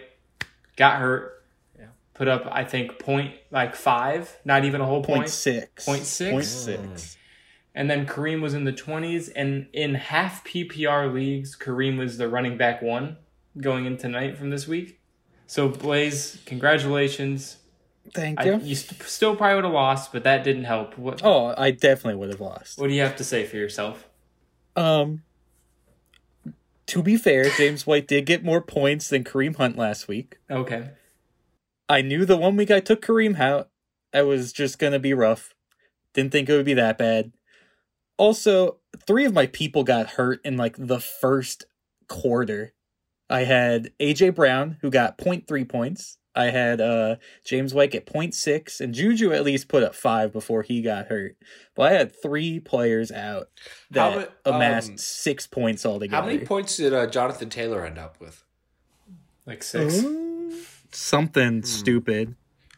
got 0.77 1.01
hurt. 1.01 1.33
Put 2.13 2.29
up, 2.29 2.47
I 2.49 2.63
think, 2.63 2.99
point 2.99 3.35
like 3.51 3.75
five, 3.75 4.33
not 4.45 4.63
even 4.63 4.79
a 4.79 4.85
whole 4.85 5.03
point. 5.03 5.23
Point 5.23 5.29
six. 5.29 5.85
Point 5.85 6.03
six? 6.03 6.31
Point 6.31 6.45
six. 6.45 6.79
Mm. 6.79 7.17
And 7.75 7.89
then 7.89 8.05
Kareem 8.05 8.41
was 8.41 8.53
in 8.53 8.63
the 8.63 8.71
20s. 8.71 9.29
And 9.35 9.67
in 9.73 9.95
half 9.95 10.45
PPR 10.45 11.13
leagues, 11.13 11.57
Kareem 11.57 11.97
was 11.97 12.17
the 12.17 12.29
running 12.29 12.57
back 12.57 12.81
one 12.81 13.17
going 13.59 13.85
in 13.85 13.97
tonight 13.97 14.37
from 14.37 14.51
this 14.51 14.69
week. 14.69 15.01
So, 15.47 15.67
Blaze, 15.67 16.41
congratulations. 16.45 17.57
Thank 18.13 18.39
I, 18.39 18.45
you. 18.45 18.57
you 18.59 18.75
st- 18.75 19.01
still 19.03 19.35
probably 19.35 19.55
would 19.55 19.63
have 19.65 19.73
lost, 19.73 20.11
but 20.11 20.23
that 20.23 20.43
didn't 20.43 20.63
help. 20.65 20.97
What, 20.97 21.21
Oh, 21.23 21.53
I 21.57 21.71
definitely 21.71 22.19
would 22.19 22.29
have 22.29 22.41
lost. 22.41 22.77
what 22.79 22.87
do 22.87 22.93
you 22.93 23.01
have 23.01 23.15
to 23.17 23.23
say 23.23 23.45
for 23.45 23.57
yourself? 23.57 24.07
Um, 24.75 25.23
to 26.87 27.03
be 27.03 27.17
fair, 27.17 27.49
James 27.49 27.85
White 27.87 28.07
did 28.07 28.25
get 28.25 28.43
more 28.43 28.61
points 28.61 29.09
than 29.09 29.23
Kareem 29.23 29.55
Hunt 29.55 29.77
last 29.77 30.07
week. 30.07 30.37
Okay. 30.49 30.89
I 31.89 32.01
knew 32.01 32.25
the 32.25 32.37
one 32.37 32.55
week 32.57 32.71
I 32.71 32.79
took 32.79 33.01
Kareem 33.05 33.39
out, 33.39 33.69
I 34.13 34.21
was 34.21 34.51
just 34.53 34.79
gonna 34.79 34.99
be 34.99 35.13
rough. 35.13 35.53
Didn't 36.13 36.31
think 36.31 36.49
it 36.49 36.55
would 36.55 36.65
be 36.65 36.73
that 36.73 36.97
bad. 36.97 37.31
Also, 38.17 38.77
three 39.05 39.25
of 39.25 39.33
my 39.33 39.45
people 39.47 39.83
got 39.83 40.11
hurt 40.11 40.39
in 40.43 40.57
like 40.57 40.75
the 40.77 40.99
first 40.99 41.65
quarter. 42.07 42.73
I 43.29 43.41
had 43.43 43.91
AJ 43.99 44.33
Brown 44.35 44.77
who 44.81 44.89
got 44.89 45.17
0.3 45.17 45.67
points. 45.67 46.17
I 46.37 46.51
had 46.51 46.79
uh 46.79 47.15
James 47.43 47.73
White 47.73 47.95
at 47.95 48.05
0.6 48.05 48.79
and 48.79 48.93
Juju 48.93 49.33
at 49.33 49.43
least 49.43 49.67
put 49.67 49.81
up 49.83 49.95
5 49.95 50.31
before 50.31 50.61
he 50.61 50.81
got 50.81 51.07
hurt. 51.07 51.35
But 51.75 51.91
I 51.91 51.95
had 51.95 52.21
three 52.21 52.59
players 52.59 53.11
out 53.11 53.49
How 53.93 54.11
that 54.11 54.33
ma- 54.45 54.55
amassed 54.55 54.91
um, 54.91 54.97
6 54.97 55.47
points 55.47 55.85
altogether. 55.85 56.21
How 56.21 56.27
many 56.27 56.45
points 56.45 56.77
did 56.77 56.93
uh, 56.93 57.07
Jonathan 57.07 57.49
Taylor 57.49 57.83
end 57.85 57.97
up 57.97 58.19
with? 58.21 58.43
Like 59.47 59.63
six. 59.63 60.03
Ooh, 60.03 60.53
Something 60.91 61.63
stupid. 61.63 62.35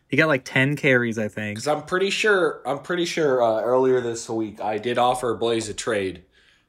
He 0.07 0.17
got 0.17 0.27
like 0.27 0.43
10 0.45 0.75
carries, 0.75 1.19
I 1.19 1.27
think. 1.27 1.57
Because 1.57 1.67
I'm 1.67 1.83
pretty 1.83 2.09
sure, 2.09 2.61
I'm 2.65 2.79
pretty 2.79 3.05
sure 3.05 3.43
uh, 3.43 3.61
earlier 3.61 4.01
this 4.01 4.27
week 4.29 4.61
I 4.61 4.77
did 4.77 4.97
offer 4.97 5.35
Blaze 5.35 5.67
a 5.69 5.73
trade. 5.73 6.23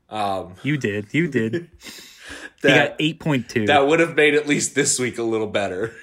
Um, 0.08 0.54
You 0.62 0.76
did. 0.76 1.06
You 1.12 1.28
did. 1.28 1.68
he 2.62 2.68
got 2.68 2.98
8.2. 2.98 3.66
that 3.68 3.86
would 3.86 4.00
have 4.00 4.14
made 4.16 4.34
at 4.34 4.46
least 4.48 4.74
this 4.74 4.98
week 4.98 5.18
a 5.18 5.22
little 5.22 5.46
better. 5.46 5.94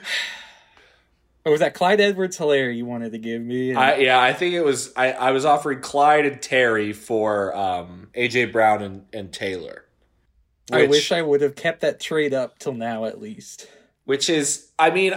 or 1.44 1.52
was 1.52 1.60
that 1.60 1.74
Clyde 1.74 2.00
Edwards-Helaire 2.00 2.74
you 2.74 2.84
wanted 2.86 3.12
to 3.12 3.18
give 3.18 3.42
me? 3.42 3.74
I, 3.74 3.96
yeah, 3.96 4.20
I 4.20 4.32
think 4.32 4.54
it 4.54 4.64
was. 4.64 4.92
I, 4.96 5.12
I 5.12 5.30
was 5.32 5.44
offering 5.44 5.80
Clyde 5.80 6.26
and 6.26 6.40
Terry 6.42 6.92
for 6.92 7.54
um, 7.56 8.08
AJ 8.14 8.52
Brown 8.52 8.82
and, 8.82 9.04
and 9.12 9.32
Taylor. 9.32 9.84
I 10.72 10.82
Which- 10.82 10.90
wish 10.90 11.12
I 11.12 11.22
would 11.22 11.40
have 11.40 11.56
kept 11.56 11.80
that 11.80 11.98
trade 12.00 12.32
up 12.34 12.58
till 12.58 12.74
now 12.74 13.04
at 13.04 13.20
least. 13.20 13.66
which 14.04 14.30
is 14.30 14.70
i 14.78 14.90
mean 14.90 15.12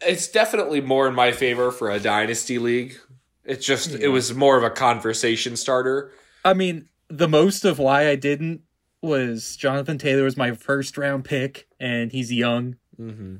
it's 0.00 0.28
definitely 0.28 0.80
more 0.80 1.08
in 1.08 1.14
my 1.14 1.32
favor 1.32 1.70
for 1.72 1.90
a 1.90 1.98
dynasty 1.98 2.58
league 2.58 2.96
it's 3.44 3.64
just 3.66 3.90
it 3.94 4.08
was 4.08 4.32
more 4.34 4.56
of 4.58 4.62
a 4.62 4.70
conversation 4.70 5.56
starter 5.56 6.12
I 6.44 6.54
mean, 6.54 6.88
the 7.08 7.28
most 7.28 7.64
of 7.64 7.78
why 7.78 8.08
I 8.08 8.14
didn't 8.14 8.60
was 9.02 9.56
Jonathan 9.56 9.98
Taylor 9.98 10.22
was 10.24 10.36
my 10.36 10.52
first 10.52 10.96
round 10.96 11.24
pick, 11.24 11.66
and 11.80 12.12
he's 12.12 12.32
young. 12.32 12.76
mm-hmm. 12.98 13.36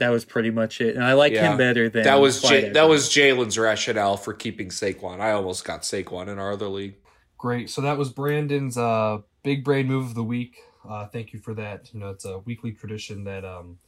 That 0.00 0.10
was 0.10 0.24
pretty 0.24 0.50
much 0.50 0.80
it, 0.80 0.96
and 0.96 1.04
I 1.04 1.12
like 1.12 1.32
Yeah. 1.32 1.52
him 1.52 1.56
better 1.58 1.88
than 1.88 2.02
that 2.02 2.16
was 2.20 2.40
Clyde 2.40 2.50
J- 2.62 2.68
that 2.70 2.88
was 2.88 3.08
jalen's 3.08 3.56
rationale 3.56 4.16
for 4.16 4.32
keeping 4.34 4.68
saquon 4.70 5.20
i 5.20 5.30
almost 5.30 5.64
got 5.64 5.82
saquon 5.82 6.26
in 6.28 6.38
our 6.38 6.52
other 6.52 6.68
league 6.68 6.96
Great. 7.38 7.70
So 7.70 7.80
that 7.80 7.96
was 7.96 8.10
Brandon's 8.10 8.76
uh, 8.76 9.20
big 9.42 9.64
brain 9.64 9.86
move 9.86 10.04
of 10.08 10.14
the 10.14 10.22
week. 10.22 10.58
Uh, 10.86 11.06
thank 11.06 11.32
you 11.32 11.38
for 11.38 11.54
that. 11.54 11.88
You 11.94 11.98
know, 12.00 12.10
it's 12.10 12.26
a 12.26 12.40
weekly 12.40 12.72
tradition 12.72 13.24
that 13.24 13.46
um, 13.46 13.78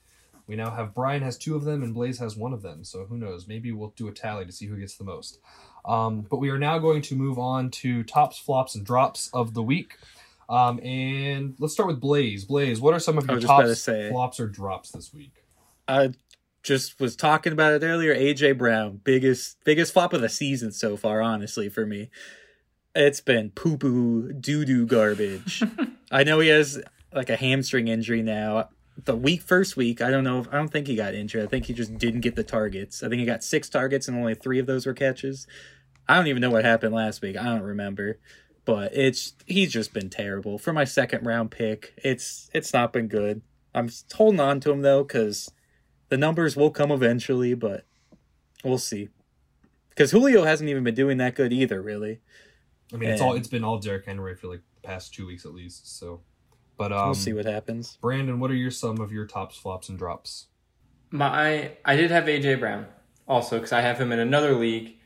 we 0.46 0.56
now 0.56 0.70
have. 0.70 0.94
Brian 0.94 1.20
has 1.20 1.36
two 1.36 1.54
of 1.54 1.62
them 1.64 1.82
and 1.82 1.92
Blaze 1.92 2.18
has 2.18 2.34
one 2.34 2.54
of 2.54 2.62
them. 2.62 2.82
So 2.82 3.04
who 3.04 3.18
knows? 3.18 3.46
Maybe 3.46 3.70
we'll 3.70 3.92
do 3.94 4.08
a 4.08 4.10
tally 4.12 4.46
to 4.46 4.52
see 4.52 4.64
who 4.64 4.78
gets 4.78 4.96
the 4.96 5.04
most. 5.04 5.38
Um, 5.84 6.22
but 6.22 6.38
we 6.38 6.48
are 6.48 6.58
now 6.58 6.78
going 6.78 7.02
to 7.02 7.14
move 7.14 7.38
on 7.38 7.70
to 7.82 8.02
tops, 8.04 8.38
flops, 8.38 8.74
and 8.74 8.86
drops 8.86 9.28
of 9.34 9.52
the 9.52 9.62
week. 9.62 9.98
Um, 10.48 10.80
and 10.82 11.54
let's 11.58 11.74
start 11.74 11.88
with 11.88 12.00
Blaze. 12.00 12.46
Blaze, 12.46 12.80
what 12.80 12.94
are 12.94 13.00
some 13.00 13.18
of 13.18 13.26
your 13.26 13.34
was 13.34 13.42
just 13.44 13.50
about 13.52 13.62
to 13.64 13.68
tops, 13.68 13.82
say. 13.82 14.08
flops, 14.08 14.40
or 14.40 14.48
drops 14.48 14.92
this 14.92 15.12
week? 15.12 15.41
I 15.92 16.12
just 16.62 17.00
was 17.00 17.16
talking 17.16 17.52
about 17.52 17.74
it 17.74 17.84
earlier. 17.84 18.14
AJ 18.14 18.56
Brown, 18.58 19.00
biggest 19.04 19.58
biggest 19.64 19.92
flop 19.92 20.12
of 20.12 20.20
the 20.20 20.28
season 20.28 20.72
so 20.72 20.96
far, 20.96 21.20
honestly 21.20 21.68
for 21.68 21.84
me. 21.84 22.10
It's 22.94 23.20
been 23.20 23.50
poo 23.50 23.76
poo 23.76 24.32
doo 24.32 24.64
doo 24.64 24.86
garbage. 24.86 25.62
I 26.10 26.24
know 26.24 26.40
he 26.40 26.48
has 26.48 26.82
like 27.12 27.30
a 27.30 27.36
hamstring 27.36 27.88
injury 27.88 28.22
now. 28.22 28.68
The 29.04 29.16
week 29.16 29.42
first 29.42 29.76
week, 29.76 30.02
I 30.02 30.10
don't 30.10 30.24
know. 30.24 30.40
If, 30.40 30.48
I 30.48 30.56
don't 30.56 30.68
think 30.68 30.86
he 30.86 30.96
got 30.96 31.14
injured. 31.14 31.42
I 31.42 31.46
think 31.46 31.66
he 31.66 31.72
just 31.72 31.96
didn't 31.96 32.20
get 32.20 32.36
the 32.36 32.44
targets. 32.44 33.02
I 33.02 33.08
think 33.08 33.20
he 33.20 33.26
got 33.26 33.42
six 33.42 33.68
targets 33.68 34.06
and 34.06 34.16
only 34.16 34.34
three 34.34 34.58
of 34.58 34.66
those 34.66 34.86
were 34.86 34.94
catches. 34.94 35.46
I 36.08 36.16
don't 36.16 36.26
even 36.26 36.40
know 36.40 36.50
what 36.50 36.64
happened 36.64 36.94
last 36.94 37.22
week. 37.22 37.36
I 37.36 37.44
don't 37.44 37.62
remember. 37.62 38.18
But 38.64 38.94
it's 38.94 39.34
he's 39.46 39.72
just 39.72 39.92
been 39.92 40.10
terrible 40.10 40.58
for 40.58 40.72
my 40.72 40.84
second 40.84 41.26
round 41.26 41.50
pick. 41.50 41.94
It's 41.96 42.50
it's 42.54 42.72
not 42.72 42.92
been 42.92 43.08
good. 43.08 43.42
I'm 43.74 43.90
holding 44.14 44.40
on 44.40 44.60
to 44.60 44.70
him 44.70 44.82
though 44.82 45.02
because 45.02 45.50
the 46.12 46.18
numbers 46.18 46.56
will 46.56 46.70
come 46.70 46.90
eventually, 46.90 47.54
but 47.54 47.86
we'll 48.62 48.76
see. 48.76 49.08
Because 49.88 50.10
Julio 50.10 50.44
hasn't 50.44 50.68
even 50.68 50.84
been 50.84 50.94
doing 50.94 51.16
that 51.16 51.34
good 51.34 51.54
either, 51.54 51.80
really. 51.80 52.20
I 52.92 52.98
mean, 52.98 53.08
it's 53.08 53.22
all 53.22 53.32
it's 53.32 53.48
been 53.48 53.64
all 53.64 53.78
Derrick 53.78 54.04
Henry 54.04 54.34
for 54.36 54.48
like 54.48 54.60
the 54.74 54.86
past 54.86 55.14
two 55.14 55.26
weeks 55.26 55.46
at 55.46 55.54
least. 55.54 55.98
So, 55.98 56.20
but 56.76 56.92
um, 56.92 57.06
we'll 57.06 57.14
see 57.14 57.32
what 57.32 57.46
happens. 57.46 57.96
Brandon, 58.02 58.38
what 58.38 58.50
are 58.50 58.54
your 58.54 58.70
some 58.70 59.00
of 59.00 59.10
your 59.10 59.24
tops, 59.24 59.56
flops, 59.56 59.88
and 59.88 59.98
drops? 59.98 60.48
My 61.10 61.72
I 61.82 61.96
did 61.96 62.10
have 62.10 62.24
AJ 62.24 62.60
Brown 62.60 62.88
also 63.26 63.56
because 63.56 63.72
I 63.72 63.80
have 63.80 63.98
him 63.98 64.12
in 64.12 64.18
another 64.18 64.54
league 64.54 64.98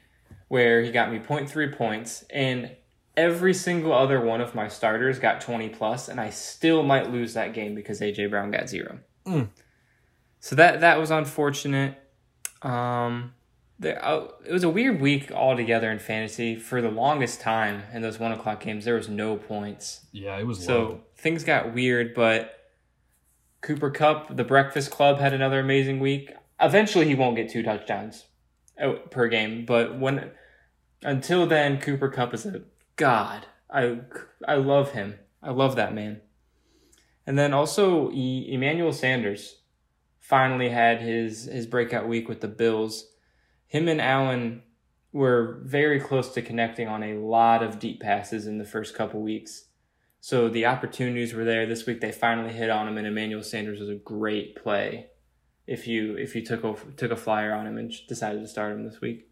where 0.48 0.82
he 0.82 0.90
got 0.90 1.12
me 1.12 1.20
0.3 1.20 1.78
points 1.78 2.24
and 2.30 2.74
every 3.16 3.54
single 3.54 3.92
other 3.92 4.20
one 4.20 4.40
of 4.40 4.56
my 4.56 4.66
starters 4.66 5.20
got 5.20 5.40
20 5.40 5.68
plus 5.68 6.08
and 6.08 6.20
I 6.20 6.30
still 6.30 6.82
might 6.82 7.12
lose 7.12 7.34
that 7.34 7.54
game 7.54 7.76
because 7.76 8.00
AJ 8.00 8.30
Brown 8.30 8.50
got 8.50 8.68
zero. 8.68 8.98
Mm. 9.24 9.50
So 10.46 10.54
that 10.54 10.78
that 10.78 11.00
was 11.00 11.10
unfortunate. 11.10 11.98
Um, 12.62 13.34
there, 13.80 13.98
uh, 14.04 14.28
it 14.46 14.52
was 14.52 14.62
a 14.62 14.68
weird 14.68 15.00
week 15.00 15.32
altogether 15.32 15.90
in 15.90 15.98
fantasy. 15.98 16.54
For 16.54 16.80
the 16.80 16.88
longest 16.88 17.40
time 17.40 17.82
in 17.92 18.00
those 18.00 18.20
one 18.20 18.30
o'clock 18.30 18.60
games, 18.60 18.84
there 18.84 18.94
was 18.94 19.08
no 19.08 19.34
points. 19.38 20.06
Yeah, 20.12 20.38
it 20.38 20.46
was 20.46 20.64
So 20.64 20.78
low. 20.82 21.00
things 21.16 21.42
got 21.42 21.74
weird, 21.74 22.14
but 22.14 22.70
Cooper 23.60 23.90
Kupp, 23.90 24.36
the 24.36 24.44
Breakfast 24.44 24.92
Club, 24.92 25.18
had 25.18 25.32
another 25.34 25.58
amazing 25.58 25.98
week. 25.98 26.32
Eventually, 26.60 27.08
he 27.08 27.16
won't 27.16 27.34
get 27.34 27.48
two 27.50 27.64
touchdowns 27.64 28.26
uh, 28.80 28.92
per 29.10 29.26
game, 29.26 29.64
but 29.66 29.98
when 29.98 30.30
until 31.02 31.44
then, 31.48 31.80
Cooper 31.80 32.08
Kupp 32.08 32.32
is 32.32 32.46
a 32.46 32.62
god. 32.94 33.46
I 33.68 33.98
I 34.46 34.54
love 34.54 34.92
him. 34.92 35.18
I 35.42 35.50
love 35.50 35.74
that 35.74 35.92
man. 35.92 36.20
And 37.26 37.36
then 37.36 37.52
also 37.52 38.12
e- 38.12 38.46
Emmanuel 38.48 38.92
Sanders 38.92 39.56
finally 40.28 40.68
had 40.68 41.00
his 41.00 41.44
his 41.44 41.66
breakout 41.66 42.08
week 42.08 42.28
with 42.28 42.40
the 42.40 42.48
Bills. 42.48 43.06
Him 43.66 43.88
and 43.88 44.00
Allen 44.00 44.62
were 45.12 45.60
very 45.62 46.00
close 46.00 46.32
to 46.34 46.42
connecting 46.42 46.88
on 46.88 47.02
a 47.02 47.14
lot 47.14 47.62
of 47.62 47.78
deep 47.78 48.00
passes 48.00 48.46
in 48.46 48.58
the 48.58 48.64
first 48.64 48.94
couple 48.94 49.22
weeks. 49.22 49.64
So 50.20 50.48
the 50.48 50.66
opportunities 50.66 51.32
were 51.34 51.44
there. 51.44 51.66
This 51.66 51.86
week 51.86 52.00
they 52.00 52.12
finally 52.12 52.52
hit 52.52 52.70
on 52.70 52.88
him, 52.88 52.98
and 52.98 53.06
Emmanuel 53.06 53.42
Sanders 53.42 53.80
was 53.80 53.88
a 53.88 53.94
great 53.94 54.56
play. 54.56 55.06
If 55.66 55.86
you 55.86 56.16
if 56.16 56.34
you 56.34 56.44
took 56.44 56.64
a 56.64 56.74
took 56.96 57.10
a 57.10 57.16
flyer 57.16 57.52
on 57.52 57.66
him 57.66 57.78
and 57.78 57.92
decided 58.08 58.40
to 58.40 58.48
start 58.48 58.72
him 58.72 58.84
this 58.84 59.00
week, 59.00 59.28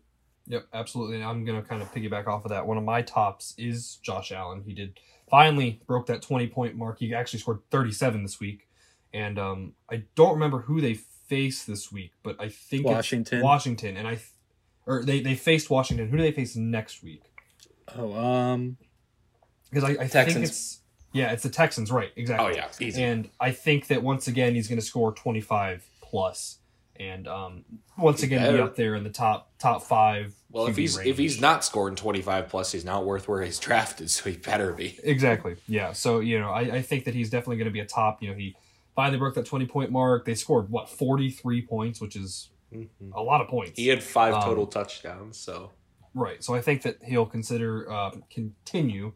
Yep, 0.47 0.67
absolutely. 0.73 1.17
And 1.17 1.25
I'm 1.25 1.45
gonna 1.45 1.63
kind 1.63 1.83
of 1.83 1.93
piggyback 1.93 2.27
off 2.27 2.45
of 2.45 2.51
that. 2.51 2.67
One 2.67 2.77
of 2.77 2.85
my 2.85 3.03
tops 3.03 3.55
is 3.57 3.97
Josh 4.03 4.31
Allen. 4.31 4.63
He 4.67 4.75
did 4.75 5.01
finally 5.29 5.81
broke 5.87 6.07
that 6.07 6.23
20 6.23 6.49
point 6.49 6.77
mark. 6.77 6.99
He 6.99 7.15
actually 7.15 7.39
scored 7.39 7.61
37 7.71 8.23
this 8.23 8.41
week, 8.41 8.69
and 9.15 9.39
um, 9.39 9.73
I 9.91 10.03
don't 10.17 10.35
remember 10.35 10.59
who 10.59 10.81
they 10.83 10.95
faced 10.95 11.67
this 11.67 11.91
week, 11.91 12.13
but 12.23 12.37
I 12.39 12.49
think 12.51 12.85
Washington. 12.85 13.39
it's 13.39 13.45
Washington, 13.45 13.97
and 13.97 14.07
I, 14.07 14.17
th- 14.17 14.29
or 14.87 15.03
they 15.03 15.21
they 15.21 15.37
faced 15.37 15.71
Washington. 15.71 16.09
Who 16.09 16.17
do 16.19 16.23
they 16.23 16.33
face 16.33 16.57
next 16.57 17.03
week? 17.03 17.23
Oh, 17.97 18.13
um, 18.15 18.77
Because 19.71 19.85
I, 19.85 19.91
I 19.93 19.97
think 19.97 20.11
Texans. 20.13 20.49
it's 20.51 20.81
yeah, 21.13 21.31
it's 21.33 21.45
the 21.45 21.49
Texans, 21.49 21.91
right? 21.93 22.11
Exactly. 22.17 22.47
Oh 22.47 22.55
yeah, 22.55 22.69
easy. 22.81 23.03
And 23.03 23.31
I 23.41 23.53
think 23.53 23.87
that 23.87 24.03
once 24.03 24.27
again 24.27 24.55
he's 24.55 24.67
going 24.69 24.81
to 24.81 24.85
score 24.85 25.13
25 25.13 25.89
plus, 26.03 26.59
and 26.97 27.29
um, 27.29 27.65
once 27.97 28.23
again 28.25 28.53
be 28.53 28.61
up 28.61 28.75
there 28.75 28.97
in 28.97 29.05
the 29.05 29.11
top 29.11 29.53
top 29.59 29.85
five. 29.85 30.35
well, 30.51 30.67
if 30.67 30.77
he's 30.77 30.99
range. 30.99 31.09
if 31.09 31.19
he's 31.19 31.41
not 31.41 31.65
scoring 31.65 31.95
twenty 31.95 32.21
five 32.21 32.49
plus, 32.49 32.73
he's 32.73 32.85
not 32.85 33.05
worth 33.05 33.29
where 33.29 33.43
he's 33.43 33.59
drafted. 33.61 34.11
So 34.11 34.29
he 34.29 34.37
better 34.37 34.73
be. 34.73 34.99
Exactly. 35.05 35.57
Yeah. 35.69 35.93
So 35.93 36.19
you 36.21 36.41
know, 36.41 36.51
I, 36.51 36.61
I 36.61 36.83
think 36.83 37.05
that 37.05 37.15
he's 37.15 37.31
definitely 37.31 37.57
going 37.59 37.67
to 37.69 37.73
be 37.73 37.81
a 37.81 37.87
top. 37.87 38.21
You 38.23 38.31
know, 38.31 38.35
he 38.37 38.57
finally 38.95 39.19
broke 39.19 39.35
that 39.35 39.47
20 39.47 39.67
point 39.67 39.91
mark. 39.91 40.25
They 40.25 40.35
scored 40.35 40.71
what 40.71 40.89
43 40.89 41.63
points, 41.63 42.01
which 42.01 42.17
is 42.17 42.51
a 43.15 43.23
lot 43.23 43.41
of 43.41 43.49
points. 43.49 43.79
He 43.79 43.89
had 43.89 44.03
five 44.03 44.35
Um, 44.35 44.43
total 44.43 44.67
touchdowns. 44.67 45.39
So 45.39 45.71
Right. 46.15 46.43
So 46.43 46.55
I 46.55 46.61
think 46.61 46.83
that 46.83 47.03
he'll 47.03 47.27
consider 47.27 47.91
um, 47.93 48.23
continue 48.31 49.13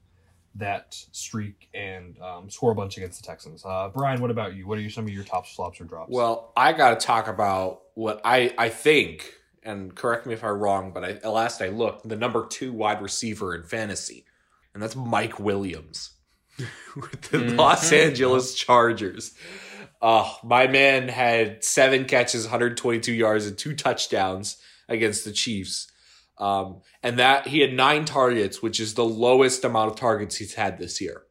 that 0.57 0.97
streak 1.13 1.69
and 1.73 2.19
um, 2.21 2.51
score 2.51 2.73
a 2.73 2.75
bunch 2.75 2.97
against 2.97 3.23
the 3.23 3.27
Texans. 3.27 3.65
Uh, 3.65 3.89
Brian, 3.95 4.21
what 4.21 4.31
about 4.31 4.55
you? 4.55 4.67
What 4.67 4.79
are 4.79 4.81
your, 4.81 4.91
some 4.91 5.05
of 5.05 5.11
your 5.11 5.23
top 5.23 5.47
flops, 5.47 5.81
or 5.81 5.85
drops? 5.85 6.11
Well, 6.11 6.53
I 6.57 6.73
got 6.73 6.99
to 6.99 7.07
talk 7.07 7.29
about 7.29 7.83
what 7.95 8.21
I 8.25 8.53
I 8.59 8.69
think, 8.69 9.33
and 9.63 9.95
correct 9.95 10.27
me 10.27 10.35
if 10.35 10.43
I'm 10.43 10.59
wrong, 10.59 10.91
but 10.93 11.05
I, 11.05 11.11
at 11.11 11.27
last 11.27 11.63
I 11.63 11.69
looked, 11.69 12.09
the 12.09 12.17
number 12.17 12.47
two 12.47 12.73
wide 12.73 13.01
receiver 13.01 13.55
in 13.55 13.63
fantasy, 13.63 14.25
and 14.75 14.83
that's 14.83 14.97
Mike 14.97 15.39
Williams 15.39 16.11
with 16.97 17.23
the 17.31 17.39
Los 17.39 17.93
Angeles 17.93 18.55
Chargers. 18.55 19.35
Uh, 20.01 20.33
my 20.45 20.67
man 20.67 21.09
had 21.09 21.65
seven 21.65 22.05
catches, 22.05 22.45
122 22.45 23.13
yards, 23.13 23.47
and 23.47 23.59
two 23.59 23.75
touchdowns 23.75 24.57
against 24.89 25.25
the 25.25 25.33
Chiefs. 25.33 25.91
Um, 26.39 26.83
and 27.03 27.19
that 27.19 27.49
he 27.49 27.61
had 27.61 27.73
nine 27.73 28.05
targets, 28.05 28.63
which 28.63 28.79
is 28.79 28.95
the 28.95 29.05
lowest 29.05 29.65
amount 29.65 29.91
of 29.91 29.97
targets 29.97 30.37
he's 30.37 30.55
had 30.55 30.79
this 30.79 31.01
year. 31.01 31.23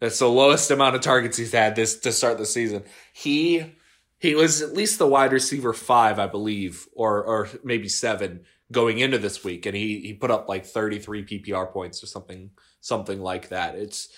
That's 0.00 0.18
the 0.18 0.28
lowest 0.28 0.70
amount 0.70 0.96
of 0.96 1.00
targets 1.00 1.38
he's 1.38 1.52
had 1.52 1.76
this 1.76 1.98
to 2.00 2.12
start 2.12 2.36
the 2.36 2.44
season. 2.44 2.84
He 3.14 3.74
he 4.18 4.34
was 4.34 4.60
at 4.60 4.74
least 4.74 4.98
the 4.98 5.06
wide 5.06 5.32
receiver 5.32 5.72
five, 5.72 6.18
I 6.18 6.26
believe, 6.26 6.86
or 6.94 7.24
or 7.24 7.48
maybe 7.62 7.88
seven 7.88 8.44
going 8.70 8.98
into 8.98 9.16
this 9.16 9.42
week, 9.42 9.64
and 9.64 9.74
he 9.74 10.00
he 10.00 10.12
put 10.12 10.30
up 10.30 10.46
like 10.46 10.66
thirty 10.66 10.98
three 10.98 11.24
PPR 11.24 11.72
points 11.72 12.02
or 12.02 12.06
something 12.06 12.50
something 12.80 13.20
like 13.20 13.48
that. 13.48 13.76
It's 13.76 14.08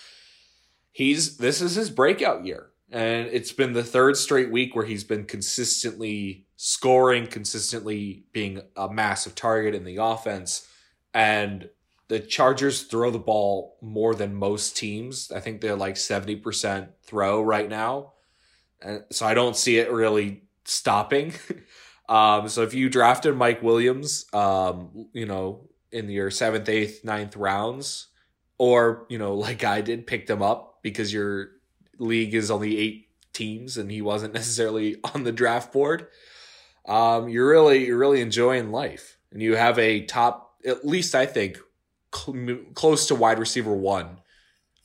he's 0.91 1.37
this 1.37 1.61
is 1.61 1.75
his 1.75 1.89
breakout 1.89 2.45
year, 2.45 2.71
and 2.91 3.27
it's 3.27 3.51
been 3.51 3.73
the 3.73 3.83
third 3.83 4.17
straight 4.17 4.51
week 4.51 4.75
where 4.75 4.85
he's 4.85 5.03
been 5.03 5.25
consistently 5.25 6.47
scoring, 6.55 7.27
consistently 7.27 8.25
being 8.31 8.61
a 8.75 8.89
massive 8.89 9.35
target 9.35 9.75
in 9.75 9.83
the 9.83 9.97
offense, 9.97 10.67
and 11.13 11.69
the 12.07 12.19
Chargers 12.19 12.83
throw 12.83 13.11
the 13.11 13.19
ball 13.19 13.77
more 13.81 14.15
than 14.15 14.33
most 14.33 14.77
teams. 14.77 15.31
I 15.31 15.39
think 15.39 15.59
they're 15.59 15.75
like 15.75 15.95
70% 15.95 16.89
throw 17.03 17.41
right 17.41 17.69
now. 17.69 18.13
And 18.81 19.03
so 19.11 19.25
I 19.25 19.33
don't 19.33 19.55
see 19.55 19.77
it 19.77 19.91
really 19.91 20.43
stopping. 20.63 21.33
um, 22.09 22.47
so 22.47 22.63
if 22.63 22.73
you 22.73 22.89
drafted 22.89 23.35
Mike 23.35 23.61
Williams, 23.61 24.25
um, 24.33 25.07
you 25.13 25.25
know, 25.25 25.67
in 25.91 26.09
your 26.09 26.31
seventh, 26.31 26.69
eighth, 26.69 27.03
ninth 27.03 27.35
rounds, 27.35 28.07
or, 28.57 29.05
you 29.09 29.17
know, 29.17 29.33
like 29.33 29.63
I 29.63 29.81
did, 29.81 30.07
pick 30.07 30.27
them 30.27 30.41
up 30.41 30.79
because 30.81 31.11
your 31.11 31.49
league 31.99 32.33
is 32.33 32.51
only 32.51 32.77
eight 32.77 33.07
teams 33.33 33.77
and 33.77 33.91
he 33.91 34.01
wasn't 34.01 34.33
necessarily 34.41 34.97
on 35.13 35.23
the 35.23 35.31
draft 35.31 35.71
board. 35.71 36.07
Um, 36.85 37.29
you're 37.29 37.49
really, 37.49 37.85
you're 37.85 37.97
really 37.97 38.21
enjoying 38.21 38.71
life 38.71 39.17
and 39.31 39.41
you 39.41 39.55
have 39.55 39.77
a 39.77 40.05
top, 40.05 40.55
at 40.65 40.85
least 40.85 41.15
I 41.15 41.25
think, 41.25 41.57
cl- 42.13 42.59
close 42.73 43.07
to 43.07 43.15
wide 43.15 43.39
receiver 43.39 43.73
one, 43.73 44.21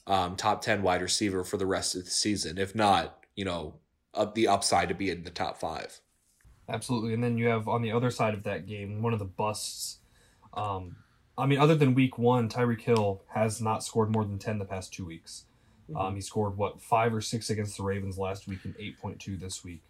um, 0.07 0.37
top 0.37 0.63
10 0.63 0.83
wide 0.83 1.03
receiver 1.03 1.45
for 1.45 1.57
the 1.57 1.67
rest 1.67 1.95
of 1.95 2.05
the 2.05 2.11
season. 2.11 2.59
If 2.59 2.75
not, 2.75 3.25
you 3.37 3.45
know, 3.45 3.75
up 4.15 4.35
the 4.35 4.49
upside 4.49 4.89
to 4.89 4.95
be 4.95 5.11
in 5.11 5.25
the 5.25 5.31
top 5.31 5.59
five. 5.59 6.01
Absolutely. 6.69 7.15
And 7.15 7.23
then 7.23 7.39
you 7.39 7.49
have 7.49 7.69
on 7.69 7.83
the 7.83 7.93
other 7.93 8.11
side 8.11 8.35
of 8.35 8.43
that 8.45 8.67
game 8.67 9.03
one 9.03 9.13
of 9.13 9.19
the 9.19 9.25
busts. 9.25 9.99
Um, 10.55 10.97
I 11.37 11.47
mean, 11.47 11.59
other 11.59 11.75
than 11.75 11.95
week 11.95 12.19
one, 12.19 12.49
Tyreek 12.49 12.83
Hill 12.83 13.23
has 13.29 13.61
not 13.61 13.83
scored 13.83 14.11
more 14.11 14.25
than 14.25 14.39
10 14.39 14.59
the 14.59 14.65
past 14.65 14.93
two 14.93 15.07
weeks. 15.07 15.45
Um, 15.97 16.15
he 16.15 16.21
scored, 16.21 16.57
what, 16.57 16.81
five 16.81 17.15
or 17.15 17.21
six 17.21 17.51
against 17.51 17.77
the 17.77 17.83
Ravens 17.83 18.19
last 18.19 18.47
week 18.49 18.65
and 18.65 18.75
8.2 18.77 19.39
this 19.39 19.63
week. 19.65 19.83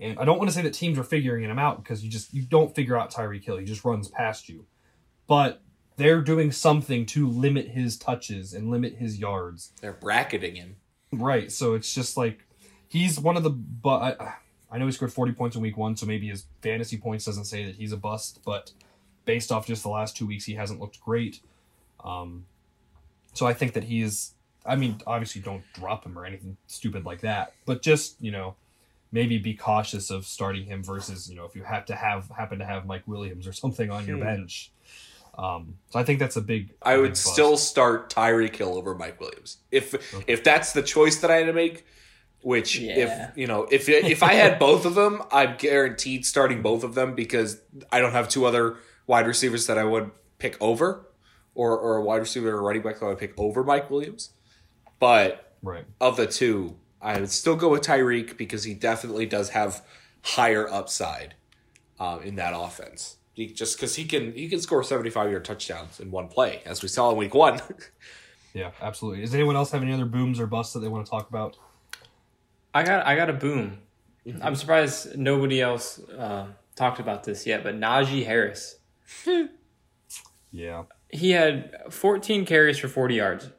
And 0.00 0.18
I 0.18 0.24
don't 0.24 0.38
want 0.38 0.50
to 0.50 0.54
say 0.54 0.62
that 0.62 0.74
teams 0.74 0.98
are 0.98 1.04
figuring 1.04 1.44
him 1.44 1.58
out 1.58 1.82
because 1.82 2.02
you 2.04 2.10
just 2.10 2.34
you 2.34 2.42
don't 2.42 2.74
figure 2.74 2.98
out 2.98 3.12
Tyreek 3.12 3.44
Hill. 3.44 3.58
He 3.58 3.64
just 3.64 3.84
runs 3.84 4.08
past 4.08 4.48
you. 4.48 4.66
But 5.26 5.62
they're 5.96 6.20
doing 6.20 6.50
something 6.50 7.06
to 7.06 7.28
limit 7.28 7.68
his 7.68 7.96
touches 7.96 8.52
and 8.52 8.70
limit 8.70 8.96
his 8.96 9.18
yards. 9.18 9.72
They're 9.80 9.92
bracketing 9.92 10.56
him. 10.56 10.76
Right. 11.12 11.52
So 11.52 11.74
it's 11.74 11.94
just 11.94 12.16
like 12.16 12.44
he's 12.88 13.20
one 13.20 13.36
of 13.36 13.44
the 13.44 13.50
but 13.50 14.20
I, 14.20 14.34
I 14.70 14.78
know 14.78 14.86
he 14.86 14.92
scored 14.92 15.12
40 15.12 15.32
points 15.32 15.56
in 15.56 15.62
week 15.62 15.76
1, 15.76 15.96
so 15.96 16.06
maybe 16.06 16.28
his 16.28 16.46
fantasy 16.60 16.96
points 16.96 17.24
doesn't 17.24 17.44
say 17.44 17.64
that 17.64 17.76
he's 17.76 17.92
a 17.92 17.96
bust, 17.96 18.40
but 18.44 18.72
based 19.24 19.52
off 19.52 19.66
just 19.66 19.84
the 19.84 19.88
last 19.88 20.16
2 20.16 20.26
weeks 20.26 20.44
he 20.44 20.54
hasn't 20.54 20.80
looked 20.80 21.00
great. 21.00 21.40
Um 22.02 22.46
so 23.32 23.46
I 23.46 23.54
think 23.54 23.72
that 23.74 23.84
he 23.84 24.02
is 24.02 24.32
I 24.66 24.76
mean, 24.76 25.00
obviously 25.06 25.40
don't 25.42 25.62
drop 25.74 26.04
him 26.04 26.18
or 26.18 26.24
anything 26.24 26.56
stupid 26.66 27.04
like 27.04 27.20
that, 27.20 27.52
but 27.66 27.82
just, 27.82 28.16
you 28.20 28.30
know, 28.30 28.54
maybe 29.12 29.38
be 29.38 29.54
cautious 29.54 30.10
of 30.10 30.26
starting 30.26 30.64
him 30.66 30.82
versus, 30.82 31.28
you 31.30 31.36
know, 31.36 31.44
if 31.44 31.54
you 31.54 31.62
have 31.62 31.84
to 31.86 31.94
have 31.94 32.28
happen 32.30 32.58
to 32.60 32.64
have 32.64 32.86
Mike 32.86 33.06
Williams 33.06 33.46
or 33.46 33.52
something 33.52 33.90
on 33.90 34.06
your 34.06 34.18
bench. 34.18 34.70
Um 35.36 35.74
so 35.90 35.98
I 35.98 36.04
think 36.04 36.18
that's 36.18 36.36
a 36.36 36.40
big 36.40 36.70
I 36.82 36.96
would 36.96 37.02
big 37.02 37.12
bust. 37.12 37.32
still 37.32 37.56
start 37.56 38.08
Tyreek 38.12 38.54
Hill 38.56 38.76
over 38.76 38.94
Mike 38.94 39.20
Williams. 39.20 39.58
If 39.70 39.94
if 40.28 40.44
that's 40.44 40.72
the 40.72 40.82
choice 40.82 41.16
that 41.20 41.30
I 41.30 41.36
had 41.36 41.46
to 41.46 41.52
make, 41.52 41.84
which 42.42 42.78
Yeah. 42.78 43.30
if 43.30 43.36
you 43.36 43.46
know, 43.46 43.66
if 43.70 43.88
if 43.88 44.22
I 44.22 44.34
had 44.34 44.58
both 44.58 44.84
of 44.86 44.94
them, 44.94 45.22
I'm 45.32 45.56
guaranteed 45.58 46.24
starting 46.24 46.62
both 46.62 46.84
of 46.84 46.94
them 46.94 47.14
because 47.14 47.60
I 47.90 48.00
don't 48.00 48.12
have 48.12 48.28
two 48.28 48.44
other 48.46 48.76
wide 49.06 49.26
receivers 49.26 49.66
that 49.66 49.76
I 49.76 49.84
would 49.84 50.10
pick 50.38 50.56
over, 50.60 51.06
or 51.54 51.76
or 51.78 51.96
a 51.96 52.02
wide 52.02 52.18
receiver 52.20 52.50
or 52.50 52.62
running 52.62 52.82
back 52.82 53.00
that 53.00 53.06
I 53.06 53.08
would 53.10 53.18
pick 53.18 53.34
over 53.36 53.64
Mike 53.64 53.90
Williams. 53.90 54.30
But 55.04 55.52
right. 55.62 55.84
of 56.00 56.16
the 56.16 56.26
two, 56.26 56.76
I 57.02 57.20
would 57.20 57.30
still 57.30 57.56
go 57.56 57.68
with 57.68 57.82
Tyreek 57.82 58.38
because 58.38 58.64
he 58.64 58.72
definitely 58.72 59.26
does 59.26 59.50
have 59.50 59.82
higher 60.22 60.66
upside 60.66 61.34
um, 62.00 62.22
in 62.22 62.36
that 62.36 62.54
offense. 62.56 63.18
He, 63.34 63.48
just 63.48 63.76
because 63.76 63.96
he 63.96 64.06
can 64.06 64.32
he 64.32 64.48
can 64.48 64.62
score 64.62 64.82
seventy 64.82 65.10
five 65.10 65.30
yard 65.30 65.44
touchdowns 65.44 66.00
in 66.00 66.10
one 66.10 66.28
play, 66.28 66.62
as 66.64 66.80
we 66.80 66.88
saw 66.88 67.10
in 67.10 67.18
week 67.18 67.34
one. 67.34 67.60
Yeah, 68.56 68.70
absolutely. 68.80 69.22
Does 69.22 69.34
anyone 69.34 69.56
else 69.56 69.72
have 69.72 69.82
any 69.82 69.92
other 69.92 70.04
booms 70.04 70.38
or 70.38 70.46
busts 70.46 70.74
that 70.74 70.78
they 70.78 70.86
want 70.86 71.04
to 71.04 71.10
talk 71.10 71.28
about? 71.28 71.56
I 72.72 72.84
got 72.84 73.04
I 73.04 73.16
got 73.16 73.28
a 73.28 73.32
boom. 73.32 73.78
I'm 74.40 74.54
surprised 74.54 75.18
nobody 75.18 75.60
else 75.60 75.98
uh, 76.16 76.46
talked 76.76 77.00
about 77.00 77.24
this 77.24 77.48
yet, 77.48 77.64
but 77.64 77.74
Najee 77.74 78.24
Harris. 78.24 78.76
Yeah. 80.54 80.84
He 81.08 81.32
had 81.32 81.74
14 81.90 82.46
carries 82.46 82.78
for 82.78 82.86
40 82.86 83.16
yards, 83.16 83.50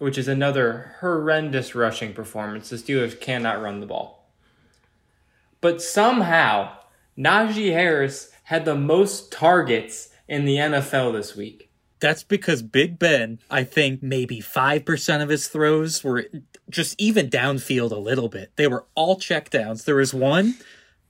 which 0.00 0.16
is 0.16 0.28
another 0.28 0.96
horrendous 1.00 1.74
rushing 1.74 2.14
performance. 2.14 2.70
The 2.70 2.76
Steelers 2.76 3.20
cannot 3.20 3.60
run 3.60 3.80
the 3.80 3.86
ball. 3.86 4.32
But 5.60 5.82
somehow, 5.82 6.72
Najee 7.18 7.72
Harris 7.72 8.32
had 8.44 8.64
the 8.64 8.74
most 8.74 9.30
targets 9.30 10.08
in 10.26 10.46
the 10.46 10.56
NFL 10.56 11.12
this 11.12 11.36
week. 11.36 11.70
That's 12.00 12.24
because 12.24 12.62
Big 12.62 12.98
Ben, 12.98 13.40
I 13.50 13.62
think 13.62 14.02
maybe 14.02 14.40
5% 14.40 15.22
of 15.22 15.28
his 15.28 15.48
throws 15.48 16.02
were 16.02 16.24
just 16.70 16.98
even 16.98 17.28
downfield 17.28 17.90
a 17.90 17.96
little 17.96 18.30
bit. 18.30 18.52
They 18.56 18.68
were 18.68 18.86
all 18.94 19.16
checkdowns. 19.16 19.84
There 19.84 19.96
was 19.96 20.14
one, 20.14 20.54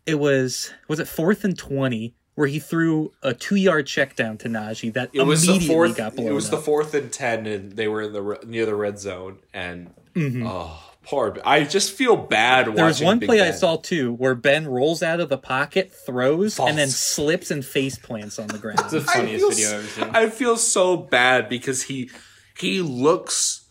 it 0.04 0.16
was, 0.16 0.72
was 0.88 0.98
it 0.98 1.06
fourth 1.06 1.44
and 1.44 1.56
20, 1.56 2.12
where 2.40 2.48
he 2.48 2.58
threw 2.58 3.12
a 3.22 3.34
two 3.34 3.56
yard 3.56 3.86
check 3.86 4.16
down 4.16 4.38
to 4.38 4.48
Najee 4.48 4.92
that 4.94 5.10
It 5.12 5.22
was 5.22 5.42
the 5.44 5.50
immediately 5.52 5.74
fourth. 5.74 5.96
got 5.96 6.16
blown 6.16 6.28
It 6.28 6.32
was 6.32 6.48
the 6.48 6.56
fourth 6.56 6.94
and 6.94 7.12
ten, 7.12 7.44
and 7.46 7.72
they 7.72 7.86
were 7.86 8.00
in 8.00 8.12
the 8.14 8.38
near 8.46 8.64
the 8.64 8.74
red 8.74 8.98
zone. 8.98 9.38
And 9.52 9.90
Mm-hmm. 10.14 10.44
oh, 10.46 10.76
poor. 11.04 11.36
I 11.44 11.62
just 11.64 11.92
feel 11.92 12.16
bad. 12.16 12.74
There 12.74 12.84
was 12.86 13.00
one 13.02 13.18
Big 13.20 13.28
play 13.28 13.40
I 13.42 13.50
saw 13.52 13.76
too 13.76 14.12
where 14.14 14.34
Ben 14.34 14.66
rolls 14.66 15.02
out 15.02 15.20
of 15.20 15.28
the 15.28 15.38
pocket, 15.38 15.92
throws, 15.92 16.58
and 16.58 16.76
then 16.78 16.88
slips 16.88 17.50
and 17.52 17.64
face 17.64 17.96
plants 17.98 18.38
on 18.38 18.48
the 18.48 18.58
ground. 18.64 18.80
It's 18.80 18.90
the 18.92 19.00
I 19.00 19.14
funniest 19.14 19.40
feel 19.44 19.50
video 19.50 19.68
s- 19.68 19.74
I've 19.74 20.02
ever 20.02 20.06
seen. 20.06 20.16
I 20.16 20.30
feel 20.30 20.56
so 20.56 20.96
bad 20.96 21.48
because 21.50 21.82
he 21.84 22.10
he 22.58 22.80
looks 22.80 23.66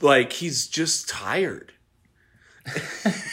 like 0.00 0.34
he's 0.34 0.68
just 0.68 1.08
tired. 1.08 1.72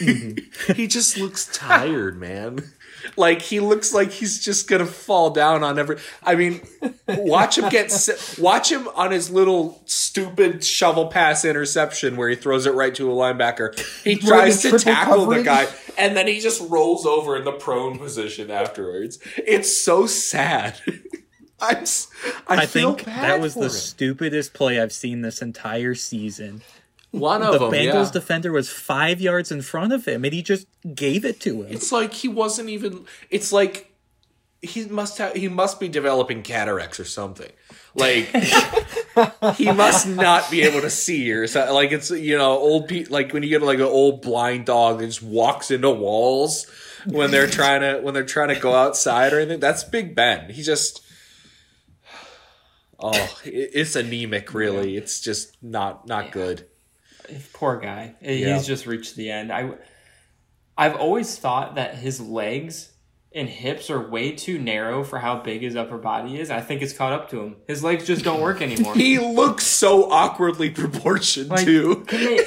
he 0.00 0.86
just 0.86 1.16
looks 1.18 1.46
tired, 1.52 2.18
man. 2.18 2.72
Like 3.16 3.42
he 3.42 3.60
looks 3.60 3.92
like 3.94 4.10
he's 4.10 4.44
just 4.44 4.68
gonna 4.68 4.86
fall 4.86 5.30
down 5.30 5.62
on 5.64 5.78
every. 5.78 5.98
I 6.22 6.34
mean, 6.34 6.60
watch 7.08 7.58
him 7.58 7.68
get. 7.68 7.92
Watch 8.38 8.70
him 8.72 8.88
on 8.94 9.10
his 9.10 9.30
little 9.30 9.82
stupid 9.86 10.64
shovel 10.64 11.06
pass 11.08 11.44
interception 11.44 12.16
where 12.16 12.28
he 12.28 12.36
throws 12.36 12.66
it 12.66 12.74
right 12.74 12.94
to 12.94 13.10
a 13.10 13.14
linebacker. 13.14 13.78
He 14.04 14.16
tries 14.16 14.62
to 14.62 14.70
triple 14.70 14.78
tackle 14.84 15.26
the 15.26 15.42
guy, 15.42 15.66
and 15.98 16.16
then 16.16 16.26
he 16.26 16.40
just 16.40 16.60
rolls 16.68 17.06
over 17.06 17.36
in 17.36 17.44
the 17.44 17.52
prone 17.52 17.98
position 17.98 18.50
afterwards. 18.50 19.18
It's 19.36 19.76
so 19.82 20.06
sad. 20.06 20.80
I'm, 21.58 21.76
s- 21.78 22.08
I, 22.46 22.56
I 22.56 22.66
feel 22.66 22.92
think 22.92 23.06
bad 23.06 23.22
that 23.22 23.40
was 23.40 23.54
for 23.54 23.60
the 23.60 23.64
him. 23.66 23.70
stupidest 23.72 24.52
play 24.52 24.78
I've 24.78 24.92
seen 24.92 25.22
this 25.22 25.40
entire 25.40 25.94
season. 25.94 26.60
One 27.20 27.42
of 27.42 27.52
The 27.52 27.58
them. 27.58 27.70
Bengals 27.72 28.06
yeah. 28.06 28.12
defender 28.12 28.52
was 28.52 28.68
five 28.70 29.20
yards 29.20 29.50
in 29.50 29.62
front 29.62 29.92
of 29.92 30.06
him, 30.06 30.24
and 30.24 30.32
he 30.32 30.42
just 30.42 30.66
gave 30.94 31.24
it 31.24 31.40
to 31.40 31.62
him. 31.62 31.72
It's 31.72 31.92
like 31.92 32.12
he 32.14 32.28
wasn't 32.28 32.68
even. 32.68 33.04
It's 33.30 33.52
like 33.52 33.92
he 34.62 34.84
must 34.86 35.18
have. 35.18 35.34
He 35.34 35.48
must 35.48 35.80
be 35.80 35.88
developing 35.88 36.42
cataracts 36.42 36.98
or 37.00 37.04
something. 37.04 37.50
Like 37.94 38.26
he 39.56 39.72
must 39.72 40.06
not 40.06 40.50
be 40.50 40.62
able 40.62 40.82
to 40.82 40.90
see 40.90 41.32
or 41.32 41.46
something. 41.46 41.72
like 41.74 41.92
it's 41.92 42.10
you 42.10 42.36
know 42.36 42.52
old 42.52 42.88
pe- 42.88 43.04
like 43.06 43.32
when 43.32 43.42
you 43.42 43.48
get 43.48 43.62
like 43.62 43.78
an 43.78 43.84
old 43.84 44.20
blind 44.20 44.66
dog 44.66 44.98
that 44.98 45.06
just 45.06 45.22
walks 45.22 45.70
into 45.70 45.90
walls 45.90 46.66
when 47.06 47.30
they're 47.30 47.46
trying 47.46 47.80
to 47.80 48.00
when 48.02 48.12
they're 48.12 48.24
trying 48.24 48.48
to 48.48 48.60
go 48.60 48.74
outside 48.74 49.32
or 49.32 49.38
anything. 49.40 49.60
That's 49.60 49.82
Big 49.84 50.14
Ben. 50.14 50.50
He 50.50 50.62
just. 50.62 51.02
Oh, 52.98 53.38
it's 53.44 53.94
anemic. 53.94 54.54
Really, 54.54 54.96
it's 54.96 55.20
just 55.20 55.62
not 55.62 56.06
not 56.06 56.32
good. 56.32 56.66
Poor 57.52 57.78
guy. 57.78 58.14
He's 58.20 58.40
Yeah. 58.40 58.60
just 58.62 58.86
reached 58.86 59.16
the 59.16 59.30
end. 59.30 59.52
I, 59.52 59.70
I've 60.76 60.96
always 60.96 61.36
thought 61.38 61.74
that 61.76 61.94
his 61.96 62.20
legs 62.20 62.92
and 63.34 63.48
hips 63.48 63.90
are 63.90 64.08
way 64.08 64.32
too 64.32 64.58
narrow 64.58 65.04
for 65.04 65.18
how 65.18 65.40
big 65.42 65.60
his 65.62 65.76
upper 65.76 65.98
body 65.98 66.38
is. 66.40 66.50
I 66.50 66.60
think 66.60 66.80
it's 66.82 66.92
caught 66.94 67.12
up 67.12 67.30
to 67.30 67.40
him. 67.40 67.56
His 67.66 67.84
legs 67.84 68.06
just 68.06 68.24
don't 68.24 68.40
work 68.40 68.62
anymore. 68.62 68.94
He 68.94 69.18
looks 69.18 69.66
so 69.66 70.10
awkwardly 70.10 70.70
proportioned 70.70 71.50
Like, 71.50 71.64
too. 71.64 72.04
they- 72.10 72.44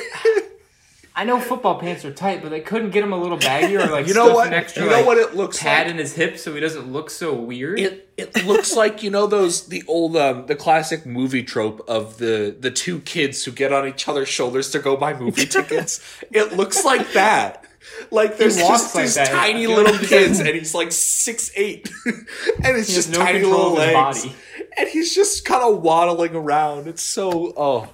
I 1.20 1.26
know 1.26 1.40
football 1.40 1.78
pants 1.80 2.06
are 2.06 2.14
tight, 2.14 2.42
but 2.42 2.50
they 2.50 2.62
couldn't 2.62 2.92
get 2.92 3.04
him 3.04 3.12
a 3.12 3.18
little 3.18 3.38
baggier 3.38 3.86
or 3.86 3.92
like 3.92 4.08
You 4.08 4.14
know 4.14 4.34
what? 4.34 4.48
an 4.48 4.54
extra 4.54 4.84
You 4.84 4.90
know 4.90 4.96
like, 4.98 5.06
what 5.06 5.18
it 5.18 5.36
looks 5.36 5.60
pad 5.62 5.88
like? 5.88 5.92
in 5.92 5.98
his 5.98 6.14
hips 6.16 6.44
so 6.44 6.54
he 6.54 6.62
doesn't 6.62 6.92
look 6.94 7.10
so 7.10 7.34
weird. 7.34 7.78
It 7.80 8.10
it 8.16 8.46
looks 8.46 8.76
like 8.76 9.04
you 9.04 9.10
know 9.10 9.28
those 9.28 9.68
the 9.68 9.84
old 9.88 10.16
um 10.16 10.46
the 10.46 10.56
classic 10.56 11.06
movie 11.06 11.44
trope 11.44 11.84
of 11.90 12.18
the 12.20 12.56
the 12.58 12.72
two 12.72 13.00
kids 13.02 13.44
who 13.44 13.52
get 13.52 13.74
on 13.74 13.86
each 13.88 14.08
other's 14.08 14.30
shoulders 14.30 14.70
to 14.72 14.80
go 14.80 14.96
buy 14.96 15.14
movie 15.14 15.46
tickets. 15.58 16.00
It 16.32 16.54
looks 16.54 16.86
like 16.86 17.12
that. 17.14 17.66
Like 18.12 18.38
there's 18.38 18.58
just 18.58 18.96
like 18.96 19.04
these 19.06 19.16
that. 19.16 19.28
Tiny 19.30 19.68
little 19.68 19.98
kids, 19.98 20.40
and 20.40 20.50
he's 20.50 20.74
like 20.76 20.92
six 20.92 21.52
eight, 21.56 21.90
and 22.06 22.78
it's 22.78 22.88
He 22.90 22.96
just 22.96 23.12
no 23.12 23.20
tiny 23.20 23.42
little 23.42 23.74
legs, 23.74 24.24
body. 24.26 24.36
and 24.78 24.88
he's 24.88 25.14
just 25.16 25.44
kind 25.44 25.64
of 25.64 25.82
waddling 25.82 26.36
around. 26.36 26.88
It's 26.88 27.02
so 27.02 27.54
oh, 27.58 27.90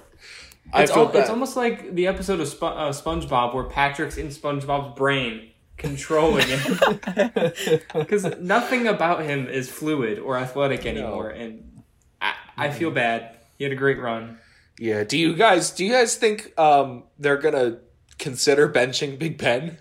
I 0.72 0.82
It's, 0.82 0.92
feel 0.92 1.02
al- 1.04 1.08
bad. 1.12 1.20
it's 1.22 1.30
almost 1.30 1.56
like 1.56 1.94
the 1.94 2.06
episode 2.06 2.40
of 2.40 2.48
Spo- 2.48 2.76
uh, 2.76 2.90
SpongeBob 2.90 3.54
where 3.54 3.64
Patrick's 3.64 4.16
in 4.16 4.28
SpongeBob's 4.28 4.96
brain 4.96 5.50
controlling 5.76 6.46
him. 6.48 6.78
Because 7.94 8.24
nothing 8.40 8.86
about 8.86 9.22
him 9.24 9.46
is 9.48 9.70
fluid 9.70 10.18
or 10.18 10.36
athletic 10.38 10.86
anymore. 10.86 11.30
And 11.30 11.82
I, 12.20 12.34
I 12.56 12.70
feel 12.70 12.90
bad. 12.90 13.36
He 13.58 13.64
had 13.64 13.72
a 13.72 13.76
great 13.76 13.98
run. 14.00 14.38
yeah. 14.78 15.04
Do 15.04 15.16
you 15.18 15.34
guys 15.34 15.70
do 15.70 15.84
you 15.84 15.92
guys 15.92 16.16
think 16.16 16.52
um 16.58 17.04
they're 17.18 17.38
gonna 17.38 17.78
consider 18.18 18.68
benching 18.68 19.18
Big 19.18 19.38
Ben? 19.38 19.78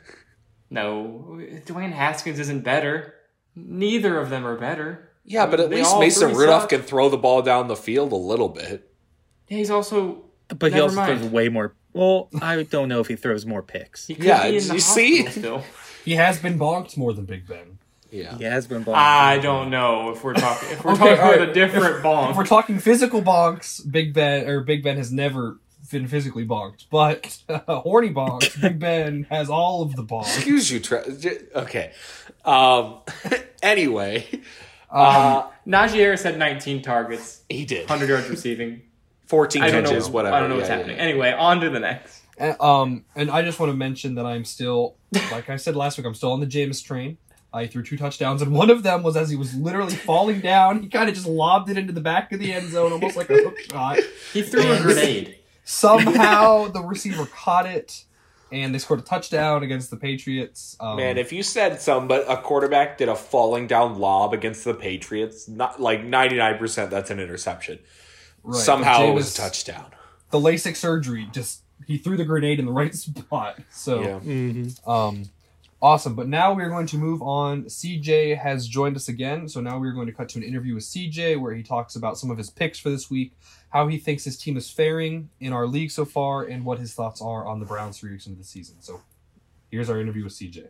No, 0.70 1.40
Dwayne 1.66 1.92
Haskins 1.92 2.40
isn't 2.40 2.64
better. 2.64 3.14
Neither 3.56 4.20
of 4.20 4.30
them 4.30 4.46
are 4.46 4.58
better. 4.58 5.10
Yeah, 5.24 5.46
but 5.46 5.60
at 5.60 5.70
They 5.70 5.78
least 5.78 5.94
all 5.94 6.00
Mason 6.00 6.30
three 6.30 6.40
Rudolph 6.40 6.64
suck. 6.64 6.70
can 6.70 6.82
throw 6.82 7.10
the 7.10 7.18
ball 7.18 7.42
down 7.42 7.68
the 7.68 7.76
field 7.76 8.12
a 8.12 8.16
little 8.18 8.50
bit. 8.50 8.92
Yeah, 9.48 9.58
he's 9.58 9.70
also. 9.72 10.25
But 10.50 10.72
he 10.72 10.76
Never 10.76 10.84
also 10.84 10.96
mind. 10.96 11.20
throws 11.20 11.32
way 11.32 11.50
more. 11.50 11.74
Well, 11.94 12.30
I 12.42 12.62
don't 12.64 12.90
know 12.90 13.00
if 13.00 13.08
he 13.08 13.16
throws 13.16 13.46
more 13.46 13.64
picks. 13.64 14.08
He 14.08 14.16
could 14.16 14.26
Yeah, 14.26 14.50
be 14.50 14.58
in 14.58 14.68
the 14.68 14.74
you 14.76 14.80
see? 14.80 15.24
hospital 15.24 15.42
Still. 15.62 15.64
He 16.04 16.16
has 16.16 16.40
been 16.40 16.60
bonked 16.60 16.98
more 16.98 17.14
than 17.14 17.26
Big 17.26 17.48
Ben. 17.48 17.80
Yeah. 18.12 18.38
He 18.38 18.44
has 18.44 18.68
been 18.68 18.84
ball. 18.84 18.94
I 18.96 19.40
don't 19.40 19.70
know 19.70 20.12
if 20.12 20.24
we're 20.24 20.34
talking. 20.36 20.70
If 20.70 20.86
we're 20.86 20.92
Okay, 20.94 21.00
talking 21.00 21.20
all 21.24 21.30
about 21.34 21.40
right. 21.40 21.50
a 21.50 21.54
different 21.54 21.86
If 21.98 22.04
we're 22.04 22.44
bonk. 22.44 22.48
talking 22.48 22.80
physical 22.80 23.22
bonks, 23.22 23.82
Big 23.90 24.14
Ben 24.14 24.48
or 24.48 24.62
Big 24.62 24.84
Ben 24.84 24.98
has 24.98 25.12
never 25.12 25.58
been 25.92 26.08
physically 26.08 26.46
bonked, 26.46 26.86
but 26.92 27.40
horny 27.68 28.10
bonks, 28.12 28.60
Big 28.62 28.80
Ben 28.80 29.26
has 29.30 29.50
all 29.50 29.82
of 29.82 29.96
the 29.96 30.04
bonks. 30.04 30.36
Excuse 30.36 30.72
you, 30.72 30.80
Tre- 30.80 31.04
j- 31.20 31.40
okay. 31.56 31.92
Um. 32.44 33.00
anyway, 33.64 34.26
Najee 34.94 35.90
Harris 35.96 36.24
had 36.24 36.38
19 36.38 36.82
targets, 36.82 37.42
he 37.50 37.66
did 37.66 37.90
100 37.90 38.10
yards 38.10 38.30
receiving. 38.30 38.82
Fourteen 39.28 39.64
I 39.64 39.72
don't 39.72 39.84
know. 39.84 40.00
whatever. 40.10 40.36
I 40.36 40.40
don't 40.40 40.50
know 40.50 40.56
what's 40.58 40.70
Yeah, 40.70 40.76
happening. 40.78 40.98
yeah. 40.98 41.04
Anyway, 41.04 41.32
on 41.32 41.60
to 41.62 41.70
the 41.70 41.80
next. 41.80 42.22
And, 42.38 42.60
um, 42.60 43.06
and 43.16 43.32
I 43.32 43.42
just 43.44 43.60
want 43.60 43.72
to 43.72 43.76
mention 43.78 44.16
that 44.16 44.26
I'm 44.26 44.44
still, 44.46 44.96
like 45.32 45.50
I 45.50 45.56
said 45.56 45.76
last 45.76 45.98
week, 45.98 46.06
I'm 46.06 46.14
still 46.16 46.32
on 46.34 46.40
the 46.42 46.46
Jameis 46.48 46.84
train. 46.84 47.18
I 47.54 47.68
threw 47.68 47.82
two 47.84 47.96
touchdowns, 47.98 48.42
and 48.42 48.52
one 48.52 48.70
of 48.70 48.84
them 48.84 49.02
was 49.02 49.16
as 49.16 49.30
he 49.30 49.38
was 49.38 49.56
literally 49.56 49.96
falling 49.96 50.42
down. 50.42 50.82
He 50.84 50.90
kind 50.90 51.08
of 51.08 51.16
just 51.16 51.28
lobbed 51.28 51.70
it 51.70 51.78
into 51.78 51.94
the 51.94 52.02
back 52.02 52.34
of 52.34 52.40
the 52.42 52.52
end 52.52 52.70
zone, 52.70 52.92
almost 52.92 53.16
like 53.16 53.30
a 53.30 53.36
hook 53.38 53.58
shot. 53.72 53.98
He 54.34 54.42
threw 54.42 54.70
a 54.70 54.82
grenade. 54.82 55.38
Somehow 55.64 56.68
the 56.68 56.82
receiver 56.82 57.26
caught 57.26 57.66
it, 57.66 58.04
and 58.52 58.76
they 58.76 58.80
scored 58.80 59.00
a 59.00 59.04
touchdown 59.04 59.64
against 59.64 59.90
the 59.90 59.96
Patriots. 59.98 60.76
Um, 60.82 60.98
Man, 60.98 61.18
if 61.18 61.32
you 61.32 61.44
said 61.44 61.80
some, 61.80 62.08
but 62.10 62.30
a 62.30 62.36
quarterback 62.42 62.98
did 62.98 63.08
a 63.08 63.16
falling 63.16 63.68
down 63.68 64.00
lob 64.00 64.34
against 64.34 64.66
the 64.66 64.74
Patriots, 64.74 65.48
not 65.48 65.80
like 65.82 66.04
ninety 66.04 66.36
nine 66.38 66.58
percent, 66.58 66.92
that's 66.92 67.10
an 67.10 67.20
interception. 67.22 67.80
Right, 68.46 68.64
Somehow 68.64 69.00
but 69.00 69.10
it 69.10 69.14
was 69.14 69.34
a 69.34 69.38
touchdown. 69.38 69.86
The 70.32 70.40
LASIK 70.40 70.76
surgery 70.76 71.28
just 71.32 71.62
he 71.86 71.98
threw 71.98 72.18
the 72.18 72.26
grenade 72.26 72.60
in 72.60 72.66
the 72.66 72.72
right 72.82 72.94
spot. 72.94 73.60
So 73.70 74.02
Yeah. 74.24 74.70
Um, 74.86 75.26
awesome. 75.82 76.16
But 76.16 76.28
now 76.28 76.54
we're 76.54 76.70
going 76.70 76.88
to 76.88 76.98
move 76.98 77.22
on. 77.22 77.66
CJ 77.66 78.38
has 78.38 78.68
joined 78.68 78.96
us 78.96 79.08
again. 79.08 79.48
So 79.48 79.62
now 79.62 79.78
we're 79.80 79.92
going 79.92 80.08
to 80.08 80.14
cut 80.14 80.30
to 80.30 80.40
an 80.40 80.44
interview 80.44 80.76
with 80.76 80.84
CJ 80.84 81.40
where 81.40 81.54
he 81.54 81.64
talks 81.64 81.96
about 81.96 82.18
some 82.18 82.32
of 82.32 82.38
his 82.38 82.50
picks 82.50 82.80
for 82.80 82.90
this 82.90 83.10
week, 83.10 83.34
how 83.70 83.88
he 83.88 83.98
thinks 83.98 84.24
his 84.24 84.38
team 84.38 84.58
is 84.58 84.70
faring 84.70 85.30
in 85.40 85.54
our 85.54 85.68
league 85.68 85.92
so 85.92 86.06
far, 86.06 86.44
and 86.44 86.66
what 86.66 86.80
his 86.80 86.94
thoughts 86.94 87.22
are 87.22 87.46
on 87.46 87.60
the 87.60 87.66
Browns 87.66 88.00
three 88.00 88.12
weeks 88.12 88.26
into 88.26 88.40
the 88.40 88.46
season. 88.46 88.78
So 88.80 89.02
here's 89.70 89.90
our 89.90 90.00
interview 90.00 90.24
with 90.24 90.34
CJ. 90.34 90.68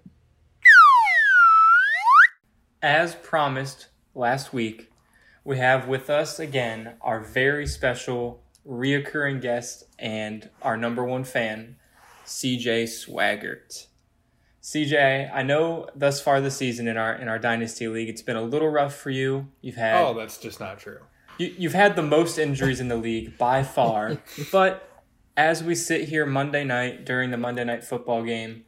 As 2.81 3.15
promised 3.15 3.87
last 4.13 4.53
week, 4.53 4.91
we 5.45 5.57
have 5.59 5.87
with 5.87 6.09
us 6.09 6.39
again 6.39 6.95
our 7.01 7.21
very 7.21 7.65
special 7.67 8.43
reoccurring 8.67 9.39
guest 9.41 9.85
and 9.99 10.49
our 10.61 10.75
number 10.75 11.05
one 11.05 11.23
fan, 11.23 11.77
CJ 12.25 12.83
Swaggart. 12.85 13.85
CJ, 14.61 15.31
I 15.31 15.43
know 15.43 15.87
thus 15.95 16.19
far 16.19 16.41
this 16.41 16.57
season 16.57 16.87
in 16.87 16.97
our 16.97 17.13
in 17.13 17.27
our 17.29 17.37
dynasty 17.37 17.87
league, 17.87 18.09
it's 18.09 18.23
been 18.23 18.35
a 18.35 18.41
little 18.41 18.69
rough 18.69 18.95
for 18.95 19.11
you. 19.11 19.47
You've 19.61 19.75
had 19.75 20.01
Oh, 20.03 20.15
that's 20.15 20.39
just 20.39 20.59
not 20.59 20.79
true. 20.79 20.99
you, 21.37 21.53
you've 21.57 21.73
had 21.73 21.95
the 21.95 22.01
most 22.01 22.39
injuries 22.39 22.79
in 22.79 22.87
the 22.87 22.97
league 22.97 23.37
by 23.37 23.61
far. 23.61 24.17
but 24.51 24.89
as 25.37 25.63
we 25.63 25.75
sit 25.75 26.09
here 26.09 26.25
Monday 26.25 26.63
night 26.63 27.05
during 27.05 27.29
the 27.29 27.37
Monday 27.37 27.63
night 27.63 27.83
football 27.83 28.23
game, 28.23 28.63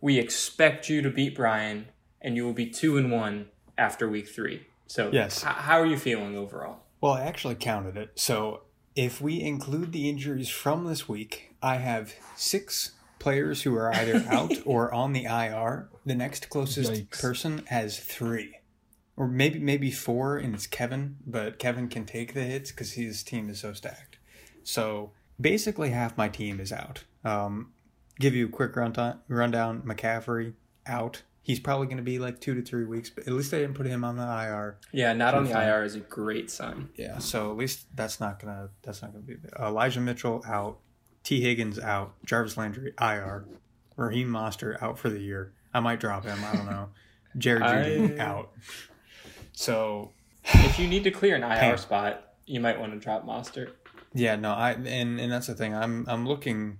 we 0.00 0.18
expect 0.18 0.88
you 0.88 1.02
to 1.02 1.10
beat 1.10 1.36
Brian, 1.36 1.88
and 2.22 2.36
you 2.36 2.46
will 2.46 2.54
be 2.54 2.70
two 2.70 2.96
and 2.96 3.12
one 3.12 3.48
after 3.76 4.08
week 4.08 4.26
three. 4.28 4.66
So, 4.90 5.08
Yes. 5.12 5.44
h- 5.44 5.52
how 5.52 5.78
are 5.78 5.86
you 5.86 5.96
feeling 5.96 6.36
overall? 6.36 6.80
Well, 7.00 7.12
I 7.12 7.20
actually 7.22 7.54
counted 7.54 7.96
it. 7.96 8.10
So 8.16 8.62
if 8.96 9.20
we 9.20 9.40
include 9.40 9.92
the 9.92 10.08
injuries 10.08 10.48
from 10.48 10.84
this 10.84 11.08
week, 11.08 11.54
I 11.62 11.76
have 11.76 12.12
six 12.34 12.90
players 13.20 13.62
who 13.62 13.76
are 13.76 13.92
either 13.94 14.16
out 14.28 14.52
or 14.64 14.92
on 14.92 15.12
the 15.12 15.26
IR. 15.26 15.88
The 16.04 16.16
next 16.16 16.48
closest 16.50 16.90
Yikes. 16.92 17.20
person 17.22 17.62
has 17.66 18.00
three. 18.00 18.56
Or 19.16 19.28
maybe 19.28 19.60
maybe 19.60 19.92
four, 19.92 20.38
and 20.38 20.56
it's 20.56 20.66
Kevin, 20.66 21.18
but 21.24 21.60
Kevin 21.60 21.86
can 21.88 22.04
take 22.04 22.34
the 22.34 22.42
hits 22.42 22.72
because 22.72 22.94
his 22.94 23.22
team 23.22 23.48
is 23.48 23.60
so 23.60 23.72
stacked. 23.72 24.18
So 24.64 25.12
basically, 25.40 25.90
half 25.90 26.16
my 26.18 26.28
team 26.28 26.58
is 26.58 26.72
out. 26.72 27.04
Um, 27.24 27.72
give 28.18 28.34
you 28.34 28.46
a 28.46 28.48
quick 28.48 28.74
rundown. 28.74 29.20
Rundown: 29.28 29.82
McCaffrey 29.82 30.54
out. 30.84 31.22
He's 31.42 31.58
probably 31.58 31.86
going 31.86 31.96
to 31.96 32.02
be 32.02 32.18
like 32.18 32.40
two 32.40 32.54
to 32.54 32.62
three 32.62 32.84
weeks, 32.84 33.08
but 33.10 33.26
at 33.26 33.32
least 33.32 33.50
they 33.50 33.60
didn't 33.60 33.74
put 33.74 33.86
him 33.86 34.04
on 34.04 34.16
the 34.16 34.22
IR. 34.22 34.78
Yeah, 34.92 35.12
not 35.14 35.34
on 35.34 35.44
the 35.44 35.50
fine. 35.52 35.66
IR 35.66 35.84
is 35.84 35.94
a 35.94 36.00
great 36.00 36.50
sign. 36.50 36.90
Yeah, 36.96 37.18
so 37.18 37.50
at 37.50 37.56
least 37.56 37.86
that's 37.96 38.20
not 38.20 38.38
gonna 38.40 38.68
that's 38.82 39.00
not 39.02 39.12
gonna 39.12 39.24
be 39.24 39.36
Elijah 39.58 40.00
Mitchell 40.00 40.42
out, 40.46 40.78
Tee 41.24 41.40
Higgins 41.40 41.78
out, 41.78 42.14
Jarvis 42.26 42.56
Landry 42.56 42.92
IR, 43.00 43.46
Raheem 43.96 44.28
Mostert 44.28 44.82
out 44.82 44.98
for 44.98 45.08
the 45.08 45.18
year. 45.20 45.52
I 45.72 45.80
might 45.80 45.98
drop 45.98 46.24
him. 46.24 46.38
I 46.44 46.56
don't 46.56 46.66
know. 46.66 46.88
Jerry 47.38 47.60
Jeudy 47.60 48.20
I- 48.20 48.22
out. 48.24 48.50
So 49.52 50.12
If 50.44 50.78
you 50.78 50.88
need 50.88 51.04
to 51.04 51.10
clear 51.10 51.36
an 51.36 51.42
IR 51.42 51.76
spot, 51.76 52.34
you 52.46 52.60
might 52.60 52.78
want 52.78 52.92
to 52.92 52.98
drop 52.98 53.24
Mostert. 53.26 53.70
yeah, 54.14 54.36
no, 54.36 54.52
I 54.52 54.72
and 54.72 55.18
and 55.20 55.32
that's 55.32 55.46
the 55.46 55.54
thing. 55.54 55.74
I'm 55.74 56.04
I'm 56.08 56.26
looking. 56.26 56.78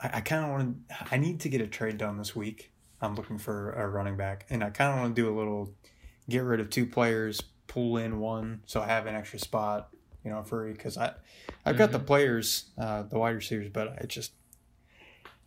I, 0.00 0.18
I 0.18 0.20
kind 0.20 0.44
of 0.44 0.50
want 0.50 0.88
to. 0.88 0.96
I 1.10 1.16
need 1.16 1.40
to 1.40 1.48
get 1.48 1.60
a 1.60 1.66
trade 1.66 1.96
done 1.98 2.18
this 2.18 2.34
week. 2.36 2.71
I'm 3.02 3.14
looking 3.14 3.38
for 3.38 3.72
a 3.72 3.88
running 3.88 4.16
back, 4.16 4.46
and 4.50 4.62
I 4.62 4.70
kind 4.70 4.92
of 4.92 5.00
want 5.00 5.16
to 5.16 5.22
do 5.22 5.28
a 5.28 5.34
little 5.36 5.74
get 6.28 6.44
rid 6.44 6.60
of 6.60 6.70
two 6.70 6.86
players, 6.86 7.42
pull 7.66 7.96
in 7.96 8.20
one, 8.20 8.62
so 8.66 8.80
I 8.80 8.86
have 8.86 9.06
an 9.06 9.14
extra 9.14 9.38
spot, 9.38 9.90
you 10.24 10.30
know, 10.30 10.42
free. 10.42 10.72
Because 10.72 10.96
I, 10.96 11.14
I've 11.64 11.76
got 11.76 11.92
the 11.92 11.98
players, 11.98 12.70
uh, 12.78 13.02
the 13.02 13.18
wide 13.18 13.34
receivers, 13.34 13.68
but 13.72 13.96
I 14.00 14.06
just 14.06 14.32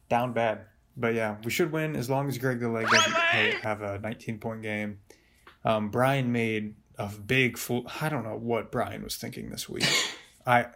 down 0.09 0.33
bad. 0.33 0.61
But 0.97 1.13
yeah, 1.13 1.37
we 1.43 1.51
should 1.51 1.71
win 1.71 1.95
as 1.95 2.09
long 2.09 2.27
as 2.27 2.37
Greg 2.37 2.59
the 2.59 2.69
Leg 2.69 2.87
doesn't 2.87 3.13
ha- 3.13 3.59
have 3.61 3.81
a 3.81 3.99
19 3.99 4.39
point 4.39 4.61
game. 4.61 4.99
Um, 5.63 5.89
Brian 5.89 6.31
made 6.31 6.75
a 6.97 7.07
big 7.07 7.57
fool. 7.57 7.89
I 8.01 8.09
don't 8.09 8.23
know 8.23 8.37
what 8.37 8.71
Brian 8.71 9.03
was 9.03 9.17
thinking 9.17 9.49
this 9.49 9.67
week. 9.67 9.87
I 10.45 10.67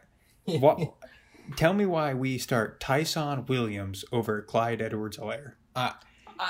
what? 0.46 0.94
Tell 1.56 1.74
me 1.74 1.86
why 1.86 2.14
we 2.14 2.38
start 2.38 2.80
Ty'Son 2.80 3.46
Williams 3.48 4.06
over 4.12 4.42
Clyde 4.42 4.82
Edwards-Helaire. 4.82 5.54
Uh, 5.76 5.94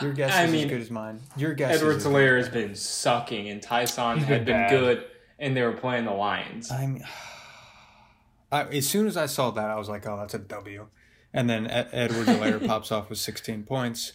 your 0.02 0.14
guess 0.14 0.32
I 0.34 0.44
is 0.46 0.52
mean, 0.52 0.66
as 0.66 0.70
good 0.72 0.82
as 0.82 0.92
mine. 0.92 1.20
Your 1.38 1.54
guess 1.54 1.78
Edwards 1.78 2.06
is 2.06 2.06
as 2.06 2.46
has 2.46 2.50
been 2.50 2.76
sucking, 2.76 3.50
and 3.50 3.62
Ty'Son 3.62 4.18
He's 4.20 4.28
had 4.28 4.46
been 4.46 4.46
been 4.46 4.62
bad. 4.62 4.70
good, 4.70 5.06
and 5.40 5.56
they 5.58 5.62
were 5.64 5.74
playing 5.74 6.06
the 6.06 6.12
Lions. 6.14 6.72
I 6.72 6.86
mean, 6.86 7.04
I, 8.52 8.64
as 8.66 8.88
soon 8.88 9.08
as 9.08 9.16
I 9.18 9.26
saw 9.28 9.52
that, 9.52 9.70
I 9.70 9.76
was 9.76 9.90
like, 9.90 10.08
"Oh, 10.08 10.18
that's 10.18 10.34
a 10.34 10.40
W." 10.40 10.88
And 11.34 11.48
then 11.50 11.68
Ed- 11.68 11.90
Edwards-Helaire 11.92 12.66
pops 12.68 12.92
off 12.92 13.10
with 13.10 13.20
16 13.20 13.64
points, 13.64 14.14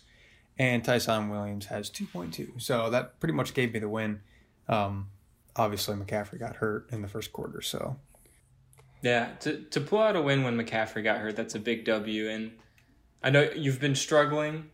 and 0.59 0.83
Ty'Son 0.85 1.29
Williams 1.31 1.67
has 1.67 1.89
2.2. 1.89 2.61
So 2.61 2.91
that 2.91 3.21
pretty 3.21 3.35
much 3.35 3.55
gave 3.55 3.73
me 3.73 3.79
the 3.79 3.89
win. 3.89 4.21
Um, 4.69 5.11
obviously, 5.55 5.95
McCaffrey 5.95 6.41
got 6.41 6.57
hurt 6.57 6.89
in 6.91 7.03
the 7.03 7.09
first 7.09 7.33
quarter, 7.33 7.61
so 7.63 7.97
Yeah, 9.03 9.29
to 9.41 9.59
to 9.71 9.81
pull 9.81 10.01
out 10.01 10.17
a 10.17 10.23
win 10.23 10.43
when 10.43 10.57
McCaffrey 10.57 11.05
got 11.05 11.19
hurt, 11.19 11.37
that's 11.37 11.55
a 11.55 11.61
big 11.61 11.85
W. 11.85 12.29
And 12.29 12.53
I 13.23 13.31
know 13.31 13.49
you've 13.55 13.81
been 13.81 13.95
struggling 13.95 14.71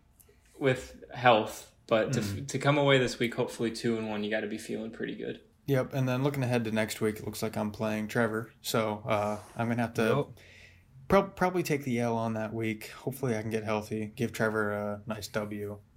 with 0.61 1.03
health, 1.14 1.70
but 1.87 2.12
to 2.12 2.23
to 2.42 2.59
come 2.59 2.79
away 2.79 2.99
this 2.99 3.18
week, 3.18 3.35
hopefully 3.35 3.70
two 3.70 3.96
and 3.99 4.09
one, 4.09 4.23
you 4.23 4.31
got 4.31 4.40
to 4.40 4.46
be 4.46 4.59
feeling 4.59 4.90
pretty 4.90 5.14
good. 5.16 5.40
Yep, 5.66 5.94
and 5.94 6.09
then 6.09 6.23
looking 6.25 6.42
ahead 6.42 6.64
to 6.64 6.73
next 6.73 7.01
week, 7.01 7.16
it 7.18 7.25
looks 7.27 7.42
like 7.42 7.57
I'm 7.57 7.70
playing 7.70 8.09
Trevor. 8.09 8.51
So 8.62 9.03
uh, 9.07 9.38
I'm 9.57 9.68
gonna 9.68 9.83
have 9.83 9.94
to 9.94 10.03
Yep. 10.03 10.27
prob- 11.09 11.37
probably 11.37 11.62
take 11.62 11.85
the 11.85 12.01
L 12.01 12.16
on 12.16 12.35
that 12.35 12.53
week. 12.53 12.90
Hopefully, 12.90 13.37
I 13.37 13.42
can 13.42 13.51
get 13.51 13.64
healthy. 13.64 14.12
Give 14.16 14.33
Trevor 14.33 14.73
a 14.73 15.01
nice 15.07 15.29
W. 15.29 15.79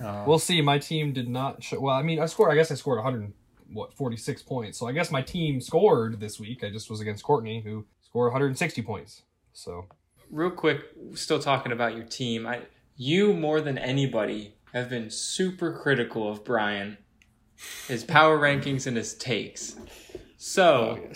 Uh, 0.00 0.24
We'll 0.26 0.38
see. 0.38 0.60
My 0.62 0.78
team 0.78 1.12
did 1.12 1.28
not 1.28 1.62
show. 1.62 1.80
Well, 1.80 1.94
I 1.96 2.02
mean, 2.02 2.20
I 2.20 2.26
scored. 2.26 2.52
I 2.52 2.54
guess 2.54 2.70
I 2.70 2.76
scored 2.76 2.98
100. 3.02 3.32
What 3.72 3.92
46 3.94 4.42
points. 4.42 4.78
So 4.78 4.86
I 4.86 4.92
guess 4.92 5.10
my 5.10 5.22
team 5.22 5.60
scored 5.60 6.20
this 6.20 6.38
week. 6.38 6.62
I 6.62 6.70
just 6.70 6.88
was 6.90 7.00
against 7.00 7.24
Courtney, 7.24 7.60
who 7.62 7.84
scored 8.02 8.30
160 8.32 8.82
points. 8.82 9.22
So 9.52 9.86
Real 10.30 10.50
quick, 10.50 10.80
still 11.14 11.38
talking 11.40 11.72
about 11.72 11.96
your 11.96 12.04
team. 12.04 12.46
I 12.46 12.60
you 12.96 13.32
more 13.32 13.60
than 13.60 13.78
anybody 13.78 14.54
have 14.72 14.88
been 14.88 15.10
super 15.10 15.72
critical 15.72 16.28
of 16.28 16.44
Brian, 16.44 16.98
his 17.88 18.04
power 18.04 18.38
rankings 18.38 18.86
and 18.86 18.96
his 18.96 19.14
takes. 19.14 19.76
So 20.36 21.10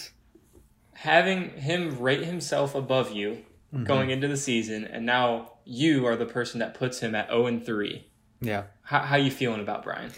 having 0.93 1.51
him 1.51 1.99
rate 1.99 2.25
himself 2.25 2.75
above 2.75 3.13
you 3.13 3.45
mm-hmm. 3.75 3.85
going 3.85 4.11
into 4.11 4.29
the 4.29 4.37
season, 4.37 4.85
and 4.85 5.05
now 5.05 5.53
you 5.65 6.07
are 6.07 6.17
the 6.17 6.27
person 6.27 6.61
that 6.61 6.75
puts 6.75 7.01
him 7.01 7.15
at 7.15 7.29
zero 7.29 7.47
and 7.47 7.65
three. 7.65 8.07
yeah. 8.41 8.65
How 8.83 9.01
how 9.01 9.17
you 9.17 9.31
feeling 9.31 9.61
about 9.61 9.83
Brian? 9.83 10.13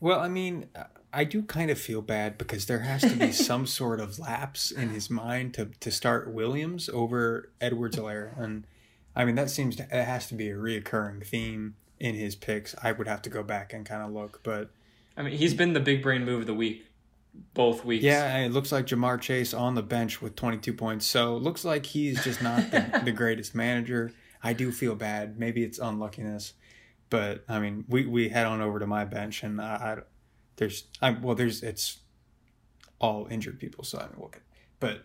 Well, 0.00 0.20
I 0.20 0.28
mean, 0.28 0.68
I 1.14 1.24
do 1.24 1.42
kind 1.42 1.70
of 1.70 1.78
feel 1.78 2.02
bad 2.02 2.36
because 2.36 2.66
there 2.66 2.80
has 2.80 3.02
to 3.02 3.16
be 3.16 3.32
some 3.50 3.66
sort 3.66 4.00
of 4.00 4.18
lapse 4.18 4.70
in 4.70 4.90
his 4.90 5.08
mind 5.08 5.54
to, 5.54 5.66
to 5.80 5.90
start 5.90 6.32
Williams 6.32 6.88
over 6.88 7.52
Edwards-Helaire. 7.60 8.38
And 8.38 8.66
I 9.16 9.24
mean, 9.24 9.34
that 9.36 9.50
seems 9.50 9.76
to, 9.76 9.82
it 9.84 10.04
has 10.04 10.26
to 10.28 10.34
be 10.34 10.50
a 10.50 10.54
reoccurring 10.54 11.26
theme 11.26 11.76
in 12.00 12.14
his 12.14 12.34
picks. 12.34 12.74
I 12.82 12.92
would 12.92 13.06
have 13.06 13.22
to 13.22 13.30
go 13.30 13.42
back 13.42 13.72
and 13.72 13.86
kind 13.86 14.02
of 14.02 14.12
look. 14.12 14.40
But 14.42 14.70
I 15.16 15.22
mean, 15.22 15.36
he's 15.36 15.54
been 15.54 15.72
the 15.72 15.80
big 15.80 16.02
brain 16.02 16.24
move 16.24 16.42
of 16.42 16.46
the 16.46 16.54
week, 16.54 16.84
both 17.54 17.84
weeks. 17.84 18.04
yeah, 18.04 18.38
it 18.38 18.50
looks 18.50 18.72
like 18.72 18.86
Ja'Marr 18.86 19.20
Chase 19.20 19.54
on 19.54 19.74
the 19.74 19.82
bench 19.82 20.20
with 20.20 20.36
22 20.36 20.72
points. 20.72 21.06
So 21.06 21.36
it 21.36 21.42
looks 21.42 21.64
like 21.64 21.86
he's 21.86 22.22
just 22.24 22.42
not 22.42 22.70
the, 22.70 23.00
the 23.04 23.12
greatest 23.12 23.54
manager. 23.54 24.12
I 24.42 24.52
do 24.52 24.72
feel 24.72 24.94
bad. 24.94 25.38
Maybe 25.38 25.62
it's 25.62 25.78
unluckiness. 25.78 26.54
But 27.10 27.44
I 27.48 27.60
mean, 27.60 27.84
we, 27.88 28.06
we 28.06 28.28
head 28.28 28.46
on 28.46 28.60
over 28.60 28.78
to 28.78 28.86
my 28.86 29.04
bench, 29.04 29.42
and 29.42 29.60
I, 29.60 29.64
I 29.64 29.98
there's 30.56 30.84
I 31.00 31.10
well 31.10 31.34
there's 31.34 31.62
it's 31.62 32.00
all 32.98 33.26
injured 33.30 33.60
people, 33.60 33.84
so 33.84 33.98
I 33.98 34.04
mean 34.04 34.20
look 34.20 34.36
at 34.36 34.42
but 34.80 35.04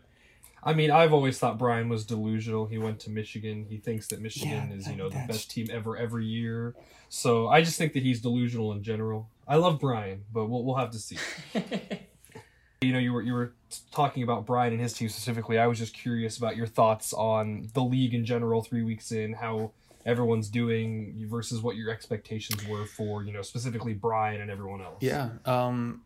I 0.64 0.74
mean, 0.74 0.92
I've 0.92 1.14
always 1.14 1.38
thought 1.40 1.58
Brian 1.58 1.90
was 1.90 2.06
delusional. 2.06 2.66
He 2.66 2.78
went 2.78 3.00
to 3.02 3.10
Michigan. 3.10 3.66
He 3.70 3.78
thinks 3.78 4.08
that 4.08 4.22
Michigan 4.22 4.70
Yeah, 4.70 4.76
is, 4.76 4.88
you 4.88 4.96
know, 4.96 5.10
the 5.10 5.24
best 5.28 5.50
team 5.52 5.68
ever 5.72 5.96
every 5.98 6.26
year. 6.26 6.76
So 7.08 7.48
I 7.48 7.62
just 7.62 7.78
think 7.78 7.94
that 7.94 8.04
he's 8.04 8.22
delusional 8.22 8.72
in 8.74 8.84
general. 8.84 9.30
I 9.48 9.56
love 9.56 9.80
Brian, 9.80 10.26
but 10.32 10.48
we'll 10.48 10.64
we'll 10.64 10.76
have 10.76 10.92
to 10.92 11.00
see. 11.00 11.18
you 12.82 12.94
know, 12.94 13.00
you 13.00 13.14
were 13.14 13.22
you 13.22 13.34
were 13.34 13.54
talking 13.92 14.24
about 14.24 14.46
Brian 14.46 14.74
and 14.74 14.82
his 14.82 14.94
team 14.94 15.10
specifically. 15.10 15.58
I 15.58 15.68
was 15.68 15.78
just 15.80 15.94
curious 15.94 16.38
about 16.38 16.56
your 16.56 16.68
thoughts 16.68 17.14
on 17.14 17.70
the 17.74 17.84
league 17.84 18.14
in 18.14 18.26
general. 18.26 18.62
Three 18.62 18.84
weeks 18.84 19.12
in, 19.12 19.34
how 19.34 19.72
everyone's 20.06 20.50
doing 20.50 21.26
versus 21.30 21.62
what 21.62 21.76
your 21.76 21.90
expectations 21.92 22.66
were 22.68 22.86
for, 22.86 23.24
you 23.24 23.34
know, 23.34 23.42
specifically 23.42 23.94
Brian 23.94 24.40
and 24.42 24.50
everyone 24.50 24.82
else. 24.82 24.98
yeah 25.02 25.30
um 25.46 26.02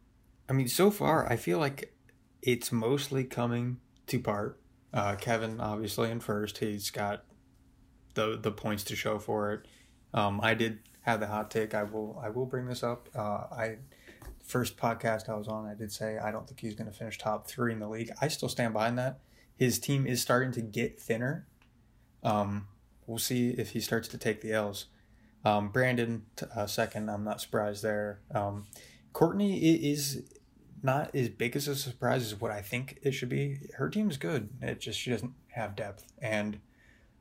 I 0.50 0.54
mean 0.54 0.68
so 0.68 0.90
far 0.90 1.32
I 1.32 1.36
feel 1.36 1.60
like 1.60 1.94
it's 2.42 2.72
mostly 2.72 3.24
coming 3.24 3.78
to 4.08 4.20
part. 4.20 4.60
Uh, 4.94 5.16
Kevin 5.16 5.60
obviously 5.60 6.12
in 6.12 6.20
first. 6.20 6.60
He's 6.60 6.92
got 6.92 7.24
the 8.14 8.38
the 8.42 8.52
points 8.52 8.84
to 8.86 8.96
show 8.96 9.20
for 9.20 9.52
it. 9.54 9.68
Um, 10.14 10.40
I 10.42 10.54
did 10.54 10.80
have 11.02 11.20
the 11.20 11.28
hot 11.28 11.52
take. 11.52 11.74
I 11.74 11.84
will 11.84 12.20
I 12.24 12.30
will 12.30 12.46
bring 12.46 12.68
this 12.68 12.84
up. 12.84 13.10
Uh, 13.16 13.46
I 13.52 13.78
first 14.44 14.78
podcast 14.78 15.30
I 15.30 15.36
was 15.36 15.48
on, 15.48 15.66
I 15.66 15.74
did 15.74 15.92
say 15.92 16.18
I 16.18 16.32
don't 16.32 16.48
think 16.48 16.60
he's 16.60 16.76
going 16.76 16.92
to 16.92 16.98
finish 16.98 17.18
top 17.18 17.48
three 17.48 17.72
in 17.72 17.80
the 17.80 17.88
league. 17.88 18.12
I 18.22 18.28
still 18.28 18.50
stand 18.50 18.74
behind 18.74 18.98
that. 19.00 19.20
His 19.56 19.80
team 19.80 20.06
is 20.06 20.22
starting 20.22 20.52
to 20.54 20.62
get 20.62 21.00
thinner. 21.00 21.48
Um, 22.24 22.68
we'll 23.08 23.18
see 23.18 23.52
if 23.52 23.72
he 23.72 23.80
starts 23.80 24.08
to 24.10 24.18
take 24.18 24.42
the 24.42 24.52
L's. 24.52 24.88
Um, 25.46 25.70
Brandon 25.70 26.26
uh, 26.56 26.68
second. 26.68 27.10
I'm 27.10 27.24
not 27.24 27.42
surprised 27.42 27.84
there. 27.84 28.20
Um, 28.34 28.66
Courtney 29.12 29.60
is 29.60 30.24
not 30.84 31.16
as 31.16 31.30
big 31.30 31.56
as 31.56 31.68
a 31.68 31.76
surprise 31.76 32.24
as 32.24 32.40
what 32.40 32.52
I 32.52 32.62
think 32.62 33.00
it 33.02 33.12
should 33.14 33.30
be. 33.30 33.60
Her 33.78 33.90
team's 33.90 34.18
good. 34.18 34.50
It 34.62 34.80
just 34.82 35.00
she 35.00 35.10
doesn't 35.10 35.34
have 35.54 35.76
depth, 35.76 36.06
and 36.20 36.60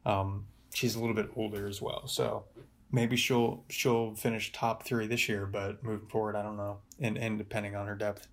um, 0.04 0.46
she's 0.74 0.94
a 0.96 1.00
little 1.00 1.14
bit 1.16 1.30
older 1.36 1.66
as 1.66 1.80
well. 1.80 2.06
So 2.08 2.44
maybe 2.90 3.16
she'll 3.16 3.64
she'll 3.70 4.14
finish 4.14 4.52
top 4.52 4.84
three 4.84 5.06
this 5.06 5.28
year, 5.28 5.46
but 5.46 5.82
moving 5.84 6.08
forward, 6.08 6.36
I 6.36 6.42
don't 6.42 6.56
know. 6.56 6.78
And 7.00 7.16
and 7.16 7.38
depending 7.38 7.74
on 7.76 7.86
her 7.86 7.94
depth, 7.94 8.26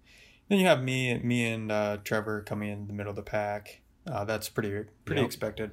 then 0.48 0.58
you 0.60 0.66
have 0.66 0.82
me 0.84 1.18
me 1.20 1.46
and 1.46 1.72
uh, 1.72 1.98
Trevor 2.04 2.42
coming 2.42 2.70
in 2.70 2.88
the 2.88 2.94
middle 2.94 3.12
of 3.12 3.16
the 3.16 3.22
pack. 3.22 3.82
Uh, 4.08 4.26
that's 4.26 4.50
pretty 4.50 4.86
pretty 5.06 5.22
Yep. 5.22 5.28
expected. 5.28 5.72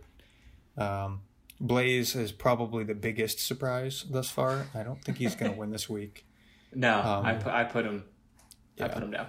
Um, 0.76 1.22
Blaze 1.58 2.14
is 2.14 2.32
probably 2.32 2.84
the 2.84 2.94
biggest 2.94 3.38
surprise 3.38 4.04
thus 4.10 4.28
far. 4.28 4.66
I 4.74 4.82
don't 4.82 5.02
think 5.02 5.16
he's 5.16 5.34
going 5.34 5.52
to 5.54 5.58
win 5.58 5.70
this 5.70 5.88
week. 5.88 6.26
No, 6.74 6.98
Um, 7.00 7.24
I 7.24 7.32
put 7.34 7.52
I 7.54 7.64
put 7.64 7.86
him. 7.86 8.04
I 8.78 8.88
put 8.88 9.02
him 9.02 9.12
down. 9.12 9.28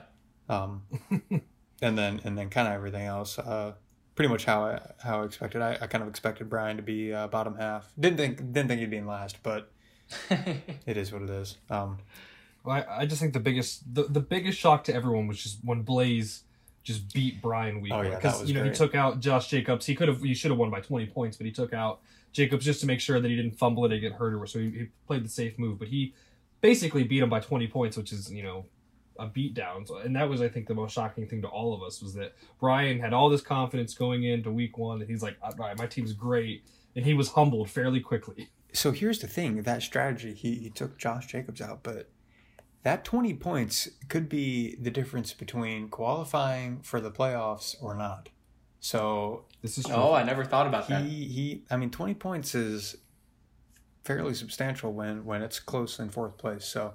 Um, 0.49 0.83
and 1.81 1.97
then 1.97 2.21
and 2.23 2.37
then 2.37 2.49
kind 2.49 2.67
of 2.67 2.73
everything 2.73 3.05
else. 3.05 3.37
Uh, 3.39 3.73
pretty 4.15 4.29
much 4.29 4.45
how 4.45 4.63
I 4.65 4.81
how 5.03 5.21
I 5.21 5.25
expected. 5.25 5.61
I, 5.61 5.77
I 5.81 5.87
kind 5.87 6.01
of 6.01 6.09
expected 6.09 6.49
Brian 6.49 6.77
to 6.77 6.83
be 6.83 7.13
uh, 7.13 7.27
bottom 7.27 7.55
half. 7.55 7.91
Didn't 7.99 8.17
think 8.17 8.37
didn't 8.37 8.67
think 8.67 8.79
he'd 8.81 8.89
be 8.89 8.97
in 8.97 9.07
last, 9.07 9.41
but 9.43 9.71
it 10.29 10.97
is 10.97 11.11
what 11.11 11.21
it 11.21 11.29
is. 11.29 11.57
Um, 11.69 11.99
Well, 12.63 12.83
I, 12.87 13.01
I 13.01 13.05
just 13.05 13.21
think 13.21 13.33
the 13.33 13.39
biggest 13.39 13.93
the, 13.93 14.03
the 14.03 14.19
biggest 14.19 14.59
shock 14.59 14.83
to 14.85 14.93
everyone 14.95 15.27
was 15.27 15.41
just 15.41 15.59
when 15.63 15.83
Blaze 15.83 16.43
just 16.83 17.13
beat 17.13 17.41
Brian 17.41 17.81
week 17.81 17.91
Oh, 17.93 17.97
one 17.97 18.07
yeah, 18.07 18.15
because 18.15 18.47
you 18.47 18.53
know 18.53 18.61
great. 18.61 18.71
he 18.71 18.77
took 18.77 18.95
out 18.95 19.19
Josh 19.19 19.49
Jacobs. 19.49 19.85
He 19.85 19.93
could 19.95 20.07
have 20.07 20.21
he 20.21 20.33
should 20.33 20.51
have 20.51 20.57
won 20.57 20.69
by 20.71 20.81
twenty 20.81 21.05
points, 21.05 21.37
but 21.37 21.45
he 21.45 21.51
took 21.51 21.73
out 21.73 21.99
Jacobs 22.31 22.65
just 22.65 22.79
to 22.81 22.87
make 22.87 22.99
sure 22.99 23.19
that 23.19 23.27
he 23.29 23.35
didn't 23.35 23.57
fumble 23.57 23.85
it 23.85 23.91
and 23.91 24.01
get 24.01 24.13
hurt 24.13 24.33
or 24.33 24.45
so 24.47 24.59
he, 24.59 24.69
he 24.71 24.87
played 25.05 25.23
the 25.25 25.29
safe 25.29 25.59
move. 25.59 25.79
But 25.79 25.89
he 25.89 26.13
basically 26.61 27.03
beat 27.03 27.21
him 27.21 27.29
by 27.29 27.41
twenty 27.41 27.67
points, 27.67 27.97
which 27.97 28.11
is 28.11 28.31
you 28.31 28.41
know 28.41 28.65
a 29.19 29.27
beatdown. 29.27 29.87
So, 29.87 29.97
and 29.97 30.15
that 30.15 30.29
was 30.29 30.41
I 30.41 30.49
think 30.49 30.67
the 30.67 30.73
most 30.75 30.93
shocking 30.93 31.27
thing 31.27 31.41
to 31.41 31.47
all 31.47 31.73
of 31.73 31.81
us 31.83 32.01
was 32.01 32.13
that 32.15 32.33
Brian 32.59 32.99
had 32.99 33.13
all 33.13 33.29
this 33.29 33.41
confidence 33.41 33.93
going 33.93 34.23
into 34.23 34.51
week 34.51 34.77
one 34.77 35.01
and 35.01 35.09
he's 35.09 35.23
like, 35.23 35.37
all 35.41 35.51
right, 35.57 35.77
my 35.77 35.87
team's 35.87 36.13
great, 36.13 36.63
and 36.95 37.05
he 37.05 37.13
was 37.13 37.29
humbled 37.29 37.69
fairly 37.69 37.99
quickly. 37.99 38.49
so 38.73 38.91
here's 38.91 39.19
the 39.19 39.27
thing: 39.27 39.61
that 39.63 39.81
strategy, 39.81 40.33
he 40.33 40.55
he 40.55 40.69
took 40.69 40.97
Josh 40.97 41.27
Jacobs 41.27 41.61
out, 41.61 41.81
but 41.83 42.09
that 42.83 43.03
20 43.03 43.33
points 43.33 43.89
could 44.07 44.29
be 44.29 44.75
the 44.79 44.91
difference 44.91 45.33
between 45.33 45.89
qualifying 45.89 46.79
for 46.81 47.01
the 47.01 47.11
playoffs 47.11 47.75
or 47.81 47.93
not. 47.95 48.29
So 48.79 49.45
This 49.61 49.77
is 49.77 49.85
true. 49.85 49.95
Oh, 49.95 50.13
I 50.13 50.23
never 50.23 50.45
thought 50.45 50.67
about 50.67 50.87
that. 50.87 51.03
he 51.03 51.25
he 51.25 51.63
I 51.69 51.75
mean 51.77 51.89
20 51.89 52.13
points 52.13 52.55
is 52.55 52.95
fairly 54.03 54.33
substantial 54.33 54.93
when 54.93 55.25
when 55.25 55.41
it's 55.41 55.59
close 55.59 55.99
in 55.99 56.09
fourth 56.09 56.37
place. 56.37 56.63
So 56.63 56.93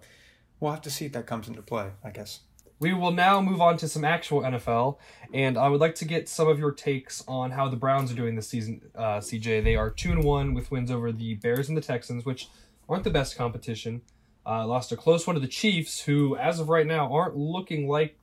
we'll 0.63 0.71
have 0.71 0.81
to 0.81 0.91
see 0.91 1.05
if 1.05 1.13
that 1.13 1.27
comes 1.27 1.49
into 1.49 1.61
play, 1.61 1.91
I 2.05 2.11
guess. 2.11 2.41
We 2.79 2.95
will 2.95 3.11
now 3.11 3.41
move 3.41 3.61
on 3.61 3.77
to 3.79 3.89
some 3.89 4.05
actual 4.05 4.43
NFL, 4.43 4.99
and 5.35 5.59
I 5.59 5.69
would 5.69 5.81
like 5.81 5.95
to 5.97 6.05
get 6.05 6.29
some 6.29 6.49
of 6.49 6.59
your 6.59 6.73
takes 6.73 7.23
on 7.29 7.51
how 7.51 7.69
the 7.69 7.77
Browns 7.77 8.11
are 8.11 8.15
doing 8.15 8.37
this 8.37 8.49
season. 8.49 8.81
Uh, 8.95 9.19
CJ, 9.19 9.63
they 9.63 9.77
are 9.77 9.91
two 9.91 10.13
and 10.13 10.25
one 10.25 10.55
with 10.55 10.71
wins 10.71 10.91
over 10.91 11.13
the 11.13 11.35
Bears 11.35 11.69
and 11.69 11.77
the 11.77 11.83
Texans, 11.83 12.25
which 12.25 12.49
aren't 12.89 13.05
the 13.05 13.11
best 13.11 13.37
competition. 13.37 14.03
Uh, 14.47 14.67
lost 14.67 14.91
a 14.91 14.97
close 14.97 15.27
one 15.27 15.35
to 15.35 15.41
the 15.41 15.49
Chiefs, 15.49 16.03
who, 16.03 16.37
as 16.37 16.59
of 16.59 16.69
right 16.69 16.87
now, 16.87 17.13
aren't 17.13 17.37
looking 17.37 17.89
like 17.89 18.19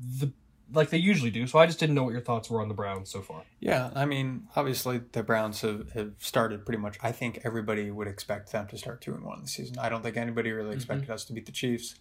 the 0.00 0.32
like 0.72 0.90
they 0.90 0.98
usually 0.98 1.30
do. 1.30 1.46
So 1.46 1.58
I 1.58 1.66
just 1.66 1.78
didn't 1.78 1.94
know 1.94 2.04
what 2.04 2.12
your 2.12 2.20
thoughts 2.20 2.50
were 2.50 2.60
on 2.60 2.68
the 2.68 2.74
Browns 2.74 3.10
so 3.10 3.20
far. 3.20 3.42
Yeah, 3.60 3.90
I 3.94 4.04
mean, 4.06 4.48
obviously 4.56 5.00
the 5.12 5.22
Browns 5.22 5.60
have, 5.60 5.92
have 5.92 6.12
started 6.18 6.64
pretty 6.64 6.80
much. 6.80 6.98
I 7.02 7.12
think 7.12 7.40
everybody 7.44 7.90
would 7.90 8.08
expect 8.08 8.52
them 8.52 8.66
to 8.68 8.78
start 8.78 9.00
two 9.00 9.14
and 9.14 9.24
one 9.24 9.42
this 9.42 9.52
season. 9.52 9.78
I 9.78 9.88
don't 9.88 10.02
think 10.02 10.16
anybody 10.16 10.52
really 10.52 10.74
expected 10.74 11.10
us 11.10 11.24
to 11.26 11.32
beat 11.32 11.46
the 11.46 11.52
Chiefs. 11.52 11.96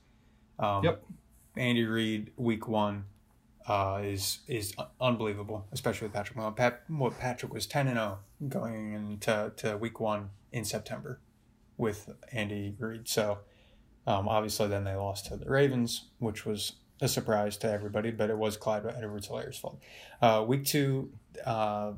Um, 0.59 0.83
Yep. 0.83 1.03
Andy 1.55 1.83
Reid, 1.85 2.31
week 2.35 2.67
one, 2.67 3.05
uh, 3.67 4.01
is 4.03 4.39
is 4.47 4.73
unbelievable, 4.99 5.67
especially 5.71 6.07
with 6.07 6.13
Patrick 6.13 6.37
Mahomes. 6.37 6.55
Pat, 6.55 6.83
what 6.87 7.17
Patrick 7.19 7.53
was 7.53 7.65
ten 7.67 7.87
and 7.87 7.97
zero 7.97 8.19
going 8.49 8.93
into 8.93 9.53
to 9.57 9.77
week 9.77 9.99
one 9.99 10.29
in 10.51 10.65
September 10.65 11.21
with 11.77 12.09
Andy 12.31 12.75
Reid. 12.77 13.07
So 13.07 13.39
um, 14.05 14.27
obviously, 14.27 14.67
then 14.67 14.83
they 14.83 14.95
lost 14.95 15.27
to 15.27 15.37
the 15.37 15.49
Ravens, 15.49 16.09
which 16.19 16.45
was 16.45 16.73
a 17.03 17.07
surprise 17.09 17.57
to 17.57 17.69
everybody, 17.69 18.11
but 18.11 18.29
it 18.29 18.37
was 18.37 18.55
Clyde 18.55 18.85
Edwards-Helaire's 18.85 19.57
fault. 19.57 19.79
Uh, 20.21 20.43
week 20.47 20.63
two, 20.63 21.11
uh, 21.45 21.91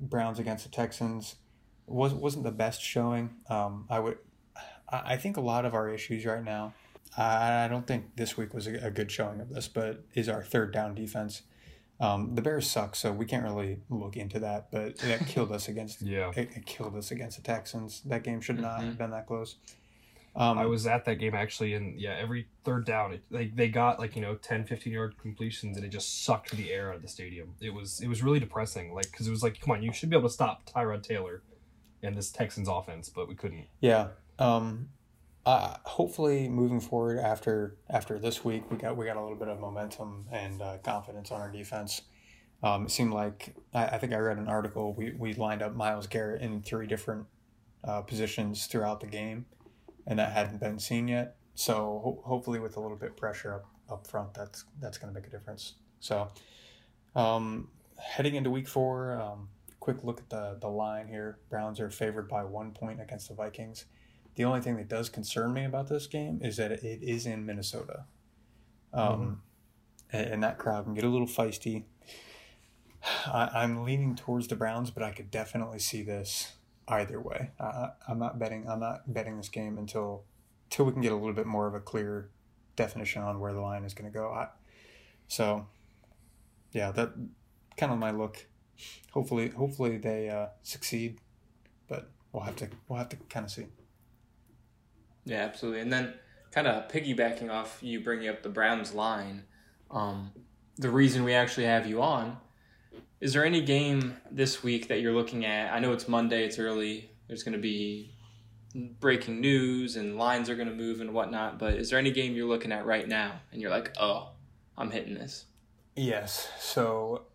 Browns 0.00 0.40
against 0.40 0.64
the 0.64 0.70
Texans 0.70 1.36
was 1.86 2.12
wasn't 2.12 2.42
the 2.44 2.50
best 2.50 2.82
showing. 2.82 3.30
Um, 3.48 3.86
I 3.88 4.00
would, 4.00 4.18
I 4.88 5.16
think 5.16 5.36
a 5.36 5.40
lot 5.40 5.64
of 5.64 5.74
our 5.74 5.88
issues 5.88 6.26
right 6.26 6.42
now. 6.44 6.74
I 7.16 7.64
I 7.64 7.68
don't 7.68 7.86
think 7.86 8.16
this 8.16 8.36
week 8.36 8.52
was 8.52 8.66
a, 8.66 8.74
a 8.86 8.90
good 8.90 9.10
showing 9.10 9.40
of 9.40 9.50
this, 9.50 9.68
but 9.68 10.04
is 10.14 10.28
our 10.28 10.42
third 10.42 10.72
down 10.72 10.94
defense. 10.96 11.42
Um, 12.00 12.34
the 12.34 12.42
Bears 12.42 12.68
suck, 12.68 12.96
so 12.96 13.12
we 13.12 13.26
can't 13.26 13.44
really 13.44 13.78
look 13.88 14.16
into 14.16 14.40
that. 14.40 14.72
But 14.72 14.98
that 14.98 15.26
killed 15.28 15.52
us 15.52 15.68
against. 15.68 16.02
Yeah. 16.02 16.32
it, 16.34 16.50
it 16.56 16.66
killed 16.66 16.96
us 16.96 17.12
against 17.12 17.36
the 17.36 17.44
Texans. 17.44 18.00
That 18.06 18.24
game 18.24 18.40
should 18.40 18.58
not 18.58 18.82
have 18.82 18.98
been 18.98 19.10
that 19.10 19.26
close. 19.28 19.56
Um, 20.34 20.58
I 20.58 20.64
was 20.64 20.86
at 20.86 21.04
that 21.04 21.16
game 21.16 21.34
actually, 21.34 21.74
and 21.74 22.00
yeah, 22.00 22.16
every 22.18 22.48
third 22.64 22.86
down, 22.86 23.12
it, 23.12 23.22
like 23.30 23.54
they 23.54 23.68
got 23.68 23.98
like 23.98 24.16
you 24.16 24.22
know 24.22 24.34
10, 24.36 24.64
15 24.64 24.92
yard 24.92 25.18
completions, 25.18 25.76
and 25.76 25.84
it 25.84 25.90
just 25.90 26.24
sucked 26.24 26.52
the 26.52 26.72
air 26.72 26.90
out 26.90 26.96
of 26.96 27.02
the 27.02 27.08
stadium. 27.08 27.54
It 27.60 27.74
was 27.74 28.00
it 28.00 28.08
was 28.08 28.22
really 28.22 28.40
depressing, 28.40 28.94
like 28.94 29.10
because 29.10 29.26
it 29.26 29.30
was 29.30 29.42
like, 29.42 29.60
come 29.60 29.72
on, 29.72 29.82
you 29.82 29.92
should 29.92 30.08
be 30.08 30.16
able 30.16 30.28
to 30.28 30.32
stop 30.32 30.64
Tyrod 30.64 31.02
Taylor 31.02 31.42
and 32.02 32.16
this 32.16 32.30
Texans 32.30 32.68
offense, 32.68 33.10
but 33.10 33.28
we 33.28 33.34
couldn't. 33.34 33.66
Yeah. 33.80 34.08
Um, 34.38 34.88
uh, 35.44 35.76
hopefully, 35.84 36.48
moving 36.48 36.80
forward 36.80 37.18
after 37.18 37.76
after 37.90 38.18
this 38.18 38.44
week, 38.44 38.70
we 38.70 38.76
got 38.76 38.96
we 38.96 39.04
got 39.04 39.16
a 39.16 39.20
little 39.22 39.36
bit 39.36 39.48
of 39.48 39.60
momentum 39.60 40.26
and 40.30 40.62
uh, 40.62 40.78
confidence 40.78 41.30
on 41.30 41.40
our 41.40 41.50
defense. 41.50 42.02
Um, 42.62 42.84
it 42.84 42.90
seemed 42.90 43.12
like 43.12 43.54
I, 43.74 43.86
I 43.86 43.98
think 43.98 44.12
I 44.12 44.18
read 44.18 44.38
an 44.38 44.48
article. 44.48 44.94
We 44.94 45.12
we 45.18 45.34
lined 45.34 45.62
up 45.62 45.74
Myles 45.74 46.06
Garrett 46.06 46.42
in 46.42 46.62
three 46.62 46.86
different 46.86 47.26
uh, 47.84 48.02
positions 48.02 48.66
throughout 48.66 49.00
the 49.00 49.08
game, 49.08 49.46
and 50.06 50.18
that 50.18 50.32
hadn't 50.32 50.60
been 50.60 50.78
seen 50.78 51.08
yet. 51.08 51.36
So 51.54 52.00
ho- 52.02 52.22
hopefully, 52.24 52.58
with 52.58 52.76
a 52.76 52.80
little 52.80 52.96
bit 52.96 53.10
of 53.10 53.16
pressure 53.16 53.54
up 53.54 53.66
up 53.90 54.06
front, 54.06 54.34
that's 54.34 54.64
that's 54.80 54.98
going 54.98 55.12
to 55.12 55.18
make 55.18 55.26
a 55.26 55.30
difference. 55.30 55.74
So, 56.00 56.28
um, 57.14 57.68
heading 57.98 58.34
into 58.34 58.50
week 58.50 58.68
four, 58.68 59.20
um, 59.20 59.48
quick 59.80 60.02
look 60.02 60.20
at 60.20 60.30
the 60.30 60.58
the 60.60 60.68
line 60.68 61.08
here. 61.08 61.38
Browns 61.50 61.80
are 61.80 61.90
favored 61.90 62.28
by 62.28 62.44
one 62.44 62.72
point 62.72 63.00
against 63.00 63.28
the 63.28 63.34
Vikings. 63.34 63.84
The 64.34 64.44
only 64.44 64.60
thing 64.60 64.76
that 64.76 64.88
does 64.88 65.10
concern 65.10 65.52
me 65.52 65.64
about 65.64 65.88
this 65.88 66.06
game 66.06 66.40
is 66.42 66.56
that 66.56 66.72
it 66.72 67.02
is 67.02 67.26
in 67.26 67.44
Minnesota, 67.44 68.04
um, 68.94 69.42
and, 70.10 70.26
and 70.26 70.42
that 70.42 70.58
crowd 70.58 70.84
can 70.84 70.94
get 70.94 71.04
a 71.04 71.08
little 71.08 71.26
feisty. 71.26 71.84
I, 73.26 73.50
I'm 73.54 73.84
leaning 73.84 74.14
towards 74.14 74.48
the 74.48 74.56
Browns, 74.56 74.90
but 74.90 75.02
I 75.02 75.10
could 75.10 75.30
definitely 75.30 75.80
see 75.80 76.02
this 76.02 76.52
either 76.88 77.20
way. 77.20 77.50
I- 77.60 77.90
I'm 78.08 78.18
not 78.18 78.38
betting. 78.38 78.68
I'm 78.68 78.80
not 78.80 79.12
betting 79.12 79.36
this 79.36 79.48
game 79.48 79.78
until 79.78 80.24
until 80.64 80.86
we 80.86 80.92
can 80.92 81.02
get 81.02 81.12
a 81.12 81.16
little 81.16 81.34
bit 81.34 81.46
more 81.46 81.66
of 81.66 81.74
a 81.74 81.80
clear 81.80 82.30
definition 82.76 83.22
on 83.22 83.40
where 83.40 83.52
the 83.52 83.60
line 83.60 83.84
is 83.84 83.92
going 83.92 84.10
to 84.10 84.18
go. 84.18 84.30
I, 84.32 84.48
so, 85.28 85.66
yeah, 86.72 86.90
that 86.92 87.12
kind 87.76 87.92
of 87.92 87.98
my 87.98 88.10
look. 88.10 88.46
Hopefully, 89.12 89.50
hopefully 89.50 89.98
they 89.98 90.30
uh, 90.30 90.46
succeed, 90.62 91.18
but 91.88 92.10
we'll 92.32 92.42
have 92.42 92.56
to 92.56 92.68
we'll 92.88 92.98
have 92.98 93.10
to 93.10 93.16
kind 93.28 93.44
of 93.44 93.50
see. 93.52 93.66
Yeah, 95.24 95.42
absolutely. 95.42 95.80
And 95.80 95.92
then 95.92 96.14
kind 96.50 96.66
of 96.66 96.88
piggybacking 96.88 97.50
off 97.50 97.78
you 97.80 98.00
bringing 98.00 98.28
up 98.28 98.42
the 98.42 98.48
Browns 98.48 98.92
line, 98.92 99.44
um, 99.90 100.32
the 100.76 100.90
reason 100.90 101.22
we 101.22 101.34
actually 101.34 101.66
have 101.66 101.86
you 101.86 102.02
on, 102.02 102.38
is 103.22 103.32
there 103.32 103.44
any 103.44 103.60
game 103.60 104.16
this 104.32 104.64
week 104.64 104.88
that 104.88 105.00
you're 105.00 105.12
looking 105.12 105.46
at? 105.46 105.72
I 105.72 105.78
know 105.78 105.92
it's 105.92 106.08
Monday, 106.08 106.44
it's 106.44 106.58
early. 106.58 107.08
There's 107.28 107.44
going 107.44 107.52
to 107.52 107.60
be 107.60 108.12
breaking 108.74 109.40
news 109.40 109.94
and 109.94 110.18
lines 110.18 110.50
are 110.50 110.56
going 110.56 110.66
to 110.66 110.74
move 110.74 111.00
and 111.00 111.14
whatnot, 111.14 111.56
but 111.56 111.74
is 111.74 111.88
there 111.88 112.00
any 112.00 112.10
game 112.10 112.34
you're 112.34 112.48
looking 112.48 112.72
at 112.72 112.84
right 112.84 113.06
now 113.06 113.34
and 113.52 113.62
you're 113.62 113.70
like, 113.70 113.94
oh, 114.00 114.30
I'm 114.76 114.90
hitting 114.90 115.14
this? 115.14 115.44
Yes. 115.94 116.50
So 116.58 117.26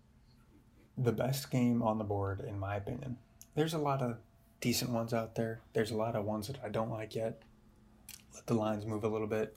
the 0.98 1.14
best 1.14 1.50
game 1.52 1.82
on 1.82 2.00
the 2.00 2.04
board, 2.04 2.42
in 2.42 2.60
my 2.60 2.76
opinion. 2.76 3.16
There's 3.56 3.74
a 3.74 3.78
lot 3.78 4.02
of 4.02 4.18
decent 4.60 4.92
ones 4.92 5.14
out 5.14 5.36
there. 5.36 5.62
There's 5.72 5.92
a 5.92 5.98
lot 5.98 6.18
of 6.18 6.26
ones 6.26 6.48
that 6.48 6.58
I 6.62 6.68
don't 6.68 6.92
like 6.92 7.16
yet. 7.16 7.44
Let 8.36 8.46
the 8.46 8.56
lines 8.56 8.86
move 8.86 9.06
a 9.06 9.10
little 9.10 9.26
bit. 9.26 9.56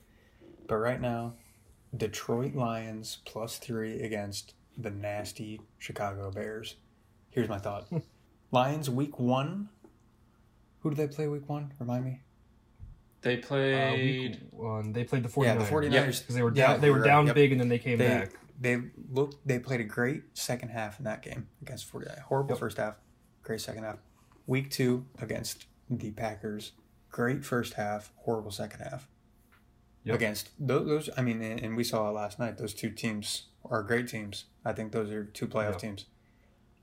But 0.65 0.77
right 0.77 1.01
now, 1.01 1.33
Detroit 1.97 2.55
Lions 2.55 3.17
plus 3.25 3.57
three 3.57 4.01
against 4.01 4.53
the 4.81 4.91
nasty 4.91 5.61
Chicago 5.77 6.31
Bears. 6.31 6.75
Here's 7.29 7.49
my 7.49 7.57
thought. 7.59 7.87
Lions 8.51 8.89
week 8.89 9.19
one. 9.19 9.69
Who 10.79 10.89
do 10.89 10.95
they 10.95 11.07
play 11.07 11.27
week 11.27 11.47
one? 11.47 11.73
Remind 11.79 12.05
me. 12.05 12.21
They 13.21 13.37
Uh, 13.37 13.45
played. 13.45 14.31
week 14.31 14.39
one, 14.51 14.93
they 14.93 15.03
played 15.03 15.23
the 15.23 15.29
49ers. 15.29 15.45
Yeah, 15.45 15.55
the 15.55 15.65
49ers. 15.65 16.19
because 16.21 16.35
they 16.35 16.41
were 16.43 16.51
Yeah, 16.53 16.67
down, 16.73 16.81
they 16.81 16.89
were 16.89 17.03
down 17.03 17.17
right. 17.25 17.27
Yep. 17.27 17.35
big, 17.35 17.51
and 17.51 17.61
then 17.61 17.69
they 17.69 17.77
came 17.77 17.97
they 17.99 18.07
back. 18.07 18.31
they 18.59 18.81
looked 19.11 19.45
they 19.47 19.59
played 19.59 19.79
a 19.79 19.83
great 19.85 20.23
second 20.33 20.69
half 20.69 20.97
in 20.97 21.05
that 21.05 21.21
game 21.21 21.47
against 21.61 21.85
49 21.85 22.17
horrible 22.27 22.51
Yep. 22.51 22.59
first 22.59 22.77
half 22.77 22.95
great 23.43 23.61
second 23.61 23.83
half 23.83 23.97
week 24.47 24.71
two 24.71 25.05
against 25.19 25.65
the 25.89 26.11
packers 26.11 26.71
great 27.09 27.45
first 27.45 27.73
half 27.75 28.11
horrible 28.17 28.49
second 28.51 28.79
half 28.81 29.07
Yep. 30.03 30.15
against 30.15 30.49
those, 30.59 30.87
those 30.87 31.09
i 31.15 31.21
mean 31.21 31.41
and, 31.43 31.59
and 31.59 31.77
we 31.77 31.83
saw 31.83 32.09
it 32.09 32.13
last 32.13 32.39
night 32.39 32.57
those 32.57 32.73
two 32.73 32.89
teams 32.89 33.47
are 33.69 33.83
great 33.83 34.07
teams 34.07 34.45
i 34.65 34.71
think 34.73 34.91
those 34.91 35.09
are 35.11 35.23
two 35.25 35.47
playoff 35.47 35.73
Yeah. 35.73 35.77
teams 35.77 36.05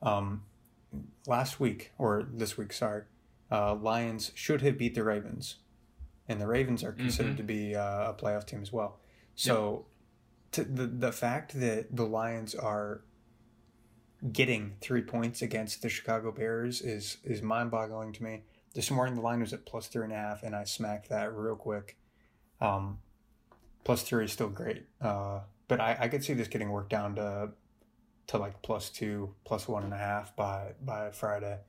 um 0.02 0.42
last 1.26 1.58
week 1.60 1.92
or 1.98 2.26
this 2.32 2.56
week 2.56 2.72
sorry 2.72 3.02
uh 3.50 3.74
lions 3.74 4.32
should 4.34 4.62
have 4.62 4.78
beat 4.78 4.94
the 4.94 5.04
ravens 5.04 5.56
and 6.28 6.40
the 6.40 6.46
ravens 6.46 6.82
are 6.84 6.92
considered 6.92 7.36
to 7.36 7.42
be 7.42 7.74
uh, 7.74 8.10
a 8.10 8.14
playoff 8.14 8.46
team 8.46 8.60
as 8.62 8.72
well 8.72 8.98
so 9.34 9.86
to 10.52 10.64
the 10.64 10.86
the 10.86 11.12
fact 11.12 11.58
that 11.60 11.94
the 11.94 12.06
Lions 12.06 12.54
are 12.54 13.02
getting 14.32 14.74
three 14.80 15.02
points 15.02 15.42
against 15.42 15.82
the 15.82 15.88
Chicago 15.88 16.32
Bears 16.32 16.80
is 16.80 17.18
is 17.22 17.42
mind 17.42 17.70
boggling 17.70 18.12
to 18.14 18.22
me. 18.22 18.42
This 18.74 18.90
morning 18.90 19.14
the 19.14 19.20
line 19.20 19.40
was 19.40 19.52
at 19.52 19.66
plus 19.66 19.86
three 19.88 20.04
and 20.04 20.12
a 20.12 20.16
half, 20.16 20.42
and 20.42 20.56
I 20.56 20.64
smacked 20.64 21.08
that 21.10 21.34
real 21.34 21.54
quick. 21.54 21.98
Um, 22.60 22.98
plus 23.84 24.02
three 24.02 24.24
is 24.24 24.32
still 24.32 24.48
great, 24.48 24.86
uh, 25.00 25.40
but 25.68 25.80
I, 25.80 25.96
I 26.00 26.08
could 26.08 26.24
see 26.24 26.32
this 26.34 26.48
getting 26.48 26.70
worked 26.70 26.90
down 26.90 27.14
to 27.16 27.50
to 28.28 28.38
like 28.38 28.60
plus 28.62 28.90
two, 28.90 29.34
plus 29.44 29.66
one 29.68 29.84
and 29.84 29.92
a 29.92 29.98
half 29.98 30.34
by 30.34 30.72
by 30.82 31.10
Friday. 31.10 31.60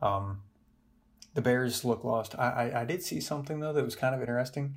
Um, 0.00 0.42
the 1.34 1.42
Bears 1.42 1.84
look 1.84 2.04
lost. 2.04 2.34
I, 2.38 2.70
I 2.72 2.80
I 2.82 2.84
did 2.84 3.02
see 3.02 3.20
something 3.20 3.60
though 3.60 3.72
that 3.72 3.84
was 3.84 3.96
kind 3.96 4.14
of 4.14 4.20
interesting. 4.20 4.76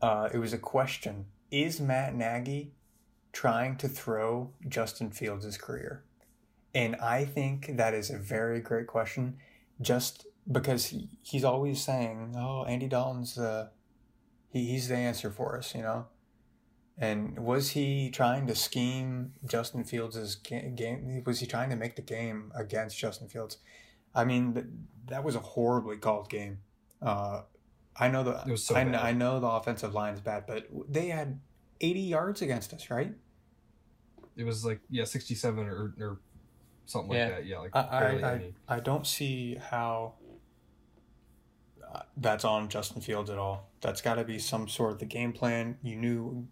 Uh, 0.00 0.28
it 0.32 0.38
was 0.38 0.52
a 0.52 0.58
question: 0.58 1.26
Is 1.50 1.80
Matt 1.80 2.14
Nagy 2.14 2.72
trying 3.32 3.76
to 3.76 3.88
throw 3.88 4.52
Justin 4.68 5.10
Fields' 5.10 5.58
career? 5.58 6.04
And 6.74 6.96
I 6.96 7.24
think 7.24 7.76
that 7.76 7.94
is 7.94 8.10
a 8.10 8.18
very 8.18 8.60
great 8.60 8.86
question, 8.86 9.38
just 9.80 10.26
because 10.50 10.86
he, 10.86 11.08
he's 11.22 11.44
always 11.44 11.80
saying, 11.80 12.34
"Oh, 12.36 12.64
Andy 12.64 12.88
Dalton's 12.88 13.34
the 13.34 13.70
he, 14.50 14.66
he's 14.66 14.88
the 14.88 14.96
answer 14.96 15.30
for 15.30 15.56
us," 15.58 15.74
you 15.74 15.82
know. 15.82 16.06
And 17.00 17.38
was 17.38 17.70
he 17.70 18.10
trying 18.10 18.48
to 18.48 18.54
scheme 18.56 19.32
Justin 19.46 19.84
Fields' 19.84 20.34
game? 20.34 21.22
Was 21.24 21.38
he 21.40 21.46
trying 21.46 21.70
to 21.70 21.76
make 21.76 21.94
the 21.94 22.02
game 22.02 22.50
against 22.56 22.98
Justin 22.98 23.28
Fields? 23.28 23.58
I 24.14 24.24
mean, 24.24 24.86
that 25.06 25.22
was 25.22 25.36
a 25.36 25.40
horribly 25.40 25.96
called 25.96 26.28
game. 26.28 26.58
Uh, 27.00 27.42
I 27.96 28.08
know 28.08 28.24
the 28.24 28.42
It 28.46 28.50
was 28.50 28.64
so 28.64 28.74
I, 28.74 28.82
bad. 28.84 28.94
I 28.96 29.12
know 29.12 29.38
the 29.38 29.46
offensive 29.46 29.94
line 29.94 30.14
is 30.14 30.20
bad, 30.20 30.44
but 30.46 30.66
they 30.88 31.08
had 31.08 31.38
80 31.80 32.00
yards 32.00 32.42
against 32.42 32.72
us, 32.72 32.90
right? 32.90 33.14
It 34.36 34.44
was 34.44 34.64
like 34.64 34.80
yeah, 34.88 35.04
sixty 35.04 35.34
seven 35.34 35.66
or 35.66 35.94
or 36.00 36.20
something 36.86 37.12
Yeah. 37.12 37.24
like 37.26 37.34
that. 37.36 37.46
Yeah, 37.46 37.58
like 37.58 37.76
I 37.76 38.00
barely 38.00 38.24
I, 38.24 38.34
any. 38.34 38.54
I, 38.68 38.76
I 38.76 38.80
don't 38.80 39.04
see 39.06 39.56
how 39.56 40.14
uh, 41.92 42.02
that's 42.16 42.44
on 42.44 42.68
Justin 42.68 43.00
Fields 43.02 43.30
at 43.30 43.38
all. 43.38 43.68
That's 43.80 44.00
got 44.00 44.14
to 44.14 44.24
be 44.24 44.38
some 44.38 44.68
sort 44.68 44.92
of 44.92 44.98
the 45.00 45.06
game 45.06 45.32
plan. 45.32 45.78
You 45.82 45.96
knew 45.96 46.46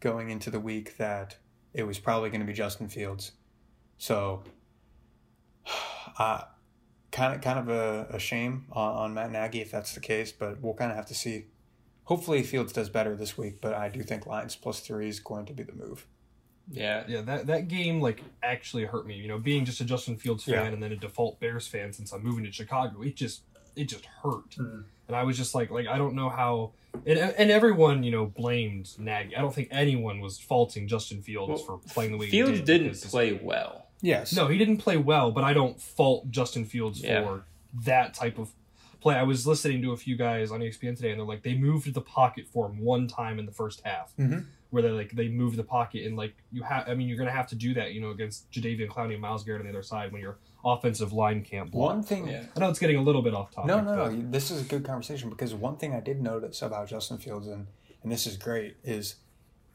going 0.00 0.30
into 0.30 0.50
the 0.50 0.60
week 0.60 0.96
that 0.96 1.36
it 1.74 1.82
was 1.84 1.98
probably 1.98 2.30
going 2.30 2.40
to 2.40 2.46
be 2.46 2.52
Justin 2.52 2.88
Fields, 2.88 3.32
so 3.98 4.42
uh, 6.18 6.42
kind 7.12 7.34
of 7.34 7.40
kind 7.40 7.58
of 7.58 7.68
a, 7.68 8.06
a 8.14 8.18
shame 8.18 8.66
on, 8.72 8.94
on 8.96 9.14
Matt 9.14 9.30
Nagy 9.32 9.60
if 9.60 9.70
that's 9.70 9.94
the 9.94 10.00
case. 10.00 10.32
But 10.32 10.60
we'll 10.60 10.74
kind 10.74 10.90
of 10.90 10.96
have 10.96 11.06
to 11.06 11.14
see. 11.14 11.46
Hopefully 12.04 12.42
Fields 12.42 12.72
does 12.72 12.88
better 12.88 13.14
this 13.16 13.36
week, 13.36 13.60
but 13.60 13.74
I 13.74 13.90
do 13.90 14.02
think 14.02 14.26
Lions 14.26 14.56
plus 14.56 14.80
three 14.80 15.08
is 15.08 15.20
going 15.20 15.44
to 15.46 15.52
be 15.52 15.62
the 15.62 15.74
move. 15.74 16.06
Yeah. 16.70 17.04
Yeah, 17.06 17.20
that 17.22 17.46
that 17.48 17.68
game 17.68 18.00
like 18.00 18.22
actually 18.42 18.84
hurt 18.84 19.06
me. 19.06 19.16
You 19.16 19.28
know, 19.28 19.38
being 19.38 19.64
just 19.66 19.80
a 19.80 19.84
Justin 19.84 20.16
Fields 20.16 20.44
fan 20.44 20.54
Yeah. 20.54 20.64
and 20.72 20.82
then 20.82 20.92
a 20.92 20.96
default 20.96 21.38
Bears 21.40 21.66
fan 21.66 21.92
since 21.92 22.12
I'm 22.12 22.22
moving 22.24 22.44
to 22.44 22.52
Chicago, 22.52 23.02
it 23.02 23.14
just 23.16 23.42
it 23.78 23.84
just 23.88 24.04
hurt. 24.22 24.50
Mm. 24.58 24.84
And 25.08 25.16
I 25.16 25.22
was 25.22 25.36
just 25.36 25.54
like, 25.54 25.70
like 25.70 25.86
I 25.86 25.96
don't 25.98 26.14
know 26.14 26.28
how. 26.28 26.72
And, 27.06 27.18
and 27.18 27.50
everyone, 27.50 28.02
you 28.02 28.10
know, 28.10 28.26
blamed 28.26 28.90
Nagy. 28.98 29.36
I 29.36 29.40
don't 29.40 29.54
think 29.54 29.68
anyone 29.70 30.20
was 30.20 30.38
faulting 30.38 30.88
Justin 30.88 31.22
Fields 31.22 31.62
Well, 31.66 31.78
for 31.80 31.92
playing 31.94 32.12
the 32.12 32.18
way 32.18 32.28
Fields 32.28 32.50
he 32.52 32.56
did. 32.58 32.66
didn't 32.66 32.88
because- 32.94 33.10
play 33.10 33.32
well. 33.42 33.86
Yes. 34.00 34.34
No, 34.34 34.46
he 34.46 34.58
didn't 34.58 34.78
play 34.78 34.96
well, 34.96 35.30
but 35.32 35.44
I 35.44 35.52
don't 35.52 35.80
fault 35.80 36.30
Justin 36.30 36.64
Fields 36.64 37.02
Yeah. 37.02 37.22
for 37.22 37.44
that 37.84 38.14
type 38.14 38.38
of 38.38 38.50
play. 39.00 39.14
I 39.16 39.22
was 39.24 39.46
listening 39.46 39.82
to 39.82 39.92
a 39.92 39.96
few 39.96 40.16
guys 40.16 40.50
on 40.52 40.60
ESPN 40.60 40.94
today, 40.96 41.10
and 41.10 41.18
they're 41.20 41.26
like, 41.26 41.42
they 41.42 41.54
moved 41.56 41.92
the 41.94 42.00
pocket 42.00 42.46
for 42.46 42.66
him 42.66 42.78
one 42.80 43.06
time 43.08 43.38
in 43.38 43.46
the 43.46 43.52
first 43.52 43.80
half, 43.84 44.12
Mhm. 44.16 44.44
where 44.70 44.82
they 44.82 44.90
like 44.90 45.10
they 45.12 45.28
moved 45.28 45.56
the 45.56 45.64
pocket, 45.64 46.04
and 46.06 46.16
like 46.16 46.34
you 46.52 46.62
have, 46.62 46.88
I 46.88 46.94
mean, 46.94 47.08
you're 47.08 47.18
gonna 47.18 47.30
have 47.32 47.48
to 47.48 47.56
do 47.56 47.74
that, 47.74 47.92
you 47.92 48.00
know, 48.00 48.10
against 48.10 48.50
Jadeveon 48.52 48.88
Clowney 48.88 49.12
and 49.14 49.20
Myles 49.20 49.42
Garrett 49.44 49.60
on 49.62 49.66
the 49.66 49.72
other 49.72 49.82
side 49.82 50.12
when 50.12 50.20
your 50.22 50.38
offensive 50.64 51.12
line 51.12 51.42
can't 51.42 51.70
block. 51.70 51.94
One 51.94 52.02
thing. 52.02 52.28
Yeah. 52.28 52.44
I 52.56 52.60
know 52.60 52.68
it's 52.70 52.78
getting 52.78 52.96
a 52.96 53.02
little 53.02 53.22
bit 53.22 53.34
off 53.34 53.50
topic. 53.52 53.68
No, 53.68 53.80
no, 53.80 53.96
but- 53.96 54.12
no. 54.12 54.30
This 54.30 54.50
is 54.50 54.62
a 54.62 54.64
good 54.64 54.84
conversation 54.84 55.30
because 55.30 55.54
one 55.54 55.76
thing 55.76 55.94
I 55.94 56.00
did 56.00 56.20
notice 56.20 56.62
about 56.62 56.88
Justin 56.88 57.18
Fields 57.18 57.46
and 57.46 57.66
and 58.02 58.12
this 58.12 58.26
is 58.26 58.36
great 58.36 58.76
is 58.84 59.16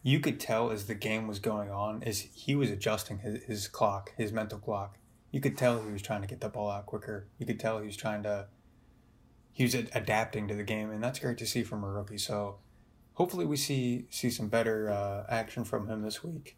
you 0.02 0.20
could 0.20 0.40
tell 0.40 0.72
as 0.72 0.86
the 0.86 0.96
game 0.96 1.28
was 1.28 1.40
going 1.40 1.70
on 1.72 2.04
is 2.04 2.28
he 2.34 2.56
was 2.56 2.70
adjusting 2.70 3.20
his, 3.20 3.44
his 3.44 3.68
clock, 3.68 4.14
his 4.18 4.32
mental 4.32 4.58
clock. 4.60 4.98
You 5.32 5.40
could 5.42 5.58
tell 5.58 5.82
he 5.82 5.92
was 5.92 6.02
trying 6.02 6.22
to 6.22 6.28
get 6.28 6.42
the 6.42 6.50
ball 6.50 6.70
out 6.70 6.86
quicker. 6.86 7.28
You 7.38 7.46
could 7.46 7.60
tell 7.60 7.80
he 7.80 7.88
was 7.88 7.98
trying 7.98 8.24
to 8.24 8.48
he 9.52 9.64
was 9.64 9.76
ad- 9.76 9.90
adapting 9.94 10.48
to 10.48 10.56
the 10.56 10.64
game, 10.64 10.90
and 10.90 11.04
that's 11.04 11.20
great 11.20 11.38
to 11.38 11.46
see 11.46 11.64
from 11.64 11.84
a 11.84 11.88
rookie. 11.90 12.18
So 12.18 12.58
hopefully 13.14 13.46
we 13.46 13.56
see 13.58 14.06
see 14.10 14.30
some 14.30 14.48
better 14.48 14.90
uh, 14.90 15.26
action 15.30 15.64
from 15.64 15.88
him 15.88 16.02
this 16.02 16.24
week. 16.24 16.58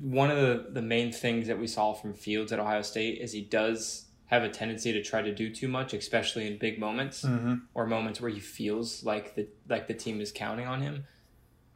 One 0.00 0.30
of 0.30 0.36
the, 0.38 0.66
the 0.70 0.82
main 0.82 1.12
things 1.12 1.46
that 1.48 1.58
we 1.58 1.66
saw 1.66 1.92
from 1.92 2.14
Fields 2.14 2.52
at 2.52 2.58
Ohio 2.58 2.82
State 2.82 3.20
is 3.20 3.32
he 3.32 3.42
does 3.42 4.06
have 4.26 4.42
a 4.42 4.48
tendency 4.48 4.92
to 4.92 5.02
try 5.02 5.22
to 5.22 5.34
do 5.34 5.54
too 5.54 5.68
much, 5.68 5.92
especially 5.94 6.46
in 6.46 6.58
big 6.58 6.78
moments 6.78 7.22
Mm-hmm. 7.22 7.54
or 7.74 7.86
moments 7.86 8.20
where 8.20 8.30
he 8.30 8.40
feels 8.40 9.04
like 9.04 9.34
the 9.34 9.46
like 9.68 9.86
the 9.86 9.94
team 9.94 10.20
is 10.20 10.32
counting 10.32 10.66
on 10.66 10.80
him. 10.80 11.04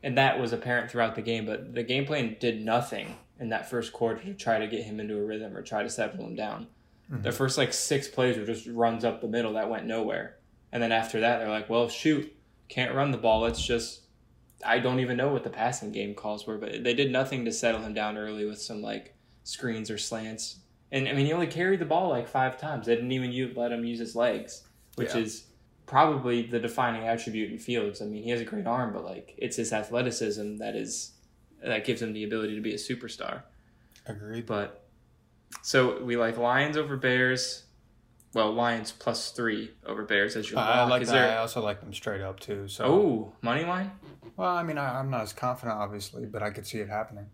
And 0.03 0.17
that 0.17 0.39
was 0.41 0.53
apparent 0.53 0.91
throughout 0.91 1.15
the 1.17 1.23
game, 1.23 1.45
but 1.45 1.75
the 1.75 1.83
game 1.83 2.07
plan 2.07 2.37
did 2.41 2.65
nothing 2.65 3.17
in 3.41 3.49
that 3.51 3.69
first 3.69 3.93
quarter 3.93 4.23
to 4.25 4.35
try 4.35 4.59
to 4.59 4.67
get 4.67 4.85
him 4.85 4.99
into 5.01 5.17
a 5.17 5.25
rhythm 5.25 5.57
or 5.57 5.63
try 5.63 5.83
to 5.83 5.91
settle 5.91 6.25
him 6.25 6.35
down. 6.37 6.67
The 7.11 7.33
first 7.33 7.57
like 7.57 7.73
six 7.73 8.07
plays 8.07 8.37
were 8.37 8.45
just 8.45 8.67
runs 8.67 9.03
up 9.05 9.21
the 9.21 9.29
middle 9.29 9.55
that 9.55 9.71
went 9.71 9.87
nowhere. 9.87 10.37
And 10.73 10.83
then 10.83 10.93
after 10.93 11.21
that 11.21 11.39
they're 11.39 11.49
like, 11.49 11.69
Well 11.71 11.89
shoot, 11.89 12.35
can't 12.69 12.95
run 12.95 13.11
the 13.13 13.19
ball, 13.19 13.41
let's 13.41 13.65
just 13.65 14.03
I 14.65 14.79
don't 14.81 15.01
even 15.01 15.17
know 15.17 15.29
what 15.33 15.45
the 15.45 15.51
passing 15.51 15.93
game 15.93 16.15
calls 16.15 16.47
were, 16.47 16.59
but 16.59 16.83
they 16.85 16.95
did 16.95 17.11
nothing 17.13 17.45
to 17.45 17.53
settle 17.53 17.81
him 17.81 17.95
down 17.95 18.17
early 18.17 18.45
with 18.45 18.61
some 18.61 18.83
like 18.83 19.15
screens 19.45 19.91
or 19.91 19.99
slants. 19.99 20.57
And 20.91 21.07
I 21.09 21.13
mean, 21.13 21.27
he 21.27 21.33
only 21.33 21.47
carried 21.47 21.81
the 21.81 21.85
ball 21.85 22.09
like 22.09 22.29
five 22.29 22.59
times. 22.59 22.87
They 22.87 22.95
didn't 22.95 23.13
even 23.13 23.31
use, 23.31 23.57
let 23.57 23.73
him 23.73 23.85
use 23.85 23.99
his 23.99 24.17
legs, 24.17 24.65
which 24.97 25.15
Yeah. 25.15 25.21
is 25.21 25.45
probably 25.87 26.43
the 26.47 26.59
defining 26.59 27.07
attribute 27.07 27.51
in 27.53 27.59
Fields. 27.59 28.03
I 28.03 28.07
mean, 28.07 28.23
he 28.23 28.31
has 28.31 28.41
a 28.41 28.45
great 28.45 28.67
arm, 28.67 28.93
but 28.93 29.05
like 29.05 29.35
it's 29.39 29.57
his 29.57 29.73
athleticism 29.73 30.57
that 30.57 30.75
is 30.75 31.13
that 31.65 31.85
gives 31.85 32.01
him 32.03 32.13
the 32.13 32.25
ability 32.25 32.55
to 32.55 32.61
be 32.61 32.73
a 32.73 32.79
superstar. 32.79 33.43
Agreed. 34.07 34.47
But 34.47 34.89
so 35.63 36.03
we 36.03 36.17
like 36.17 36.37
Lions 36.37 36.77
over 36.77 36.97
Bears. 36.97 37.65
Well, 38.35 38.53
Lions 38.53 38.93
plus 38.93 39.31
three 39.33 39.71
over 39.87 40.05
Bears 40.05 40.37
as 40.37 40.51
your 40.51 40.59
I 40.61 40.85
like 40.85 41.03
Is 41.03 41.09
that. 41.09 41.31
I 41.31 41.37
also 41.39 41.63
like 41.63 41.81
them 41.81 41.95
straight 41.95 42.21
up 42.21 42.41
too. 42.41 42.69
So 42.69 42.85
Oh, 42.85 43.33
money 43.43 43.65
line. 43.65 43.91
Well, 44.39 44.55
I 44.55 44.63
mean, 44.63 44.79
I, 44.79 45.01
I'm 45.01 45.11
not 45.11 45.23
as 45.23 45.33
confident, 45.33 45.77
obviously, 45.77 46.25
but 46.25 46.45
I 46.45 46.51
could 46.51 46.65
see 46.65 46.79
it 46.79 46.89
happening. 46.89 47.27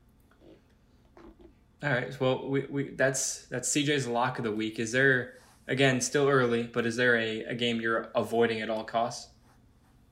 All 1.83 1.91
right. 1.91 2.19
Well, 2.19 2.49
we, 2.49 2.65
we 2.71 2.89
that's 2.91 3.45
that's 3.47 3.69
CJ's 3.69 4.09
lock 4.09 4.39
of 4.39 4.45
the 4.45 4.53
week. 4.53 4.79
Is 4.79 4.91
there 4.91 5.35
again 5.69 6.01
still 6.01 6.31
early, 6.31 6.63
but 6.63 6.87
is 6.87 6.97
there 6.97 7.15
a, 7.19 7.45
a 7.45 7.55
game 7.55 7.79
you're 7.79 8.11
avoiding 8.15 8.63
at 8.63 8.71
all 8.71 8.85
costs? 8.85 9.29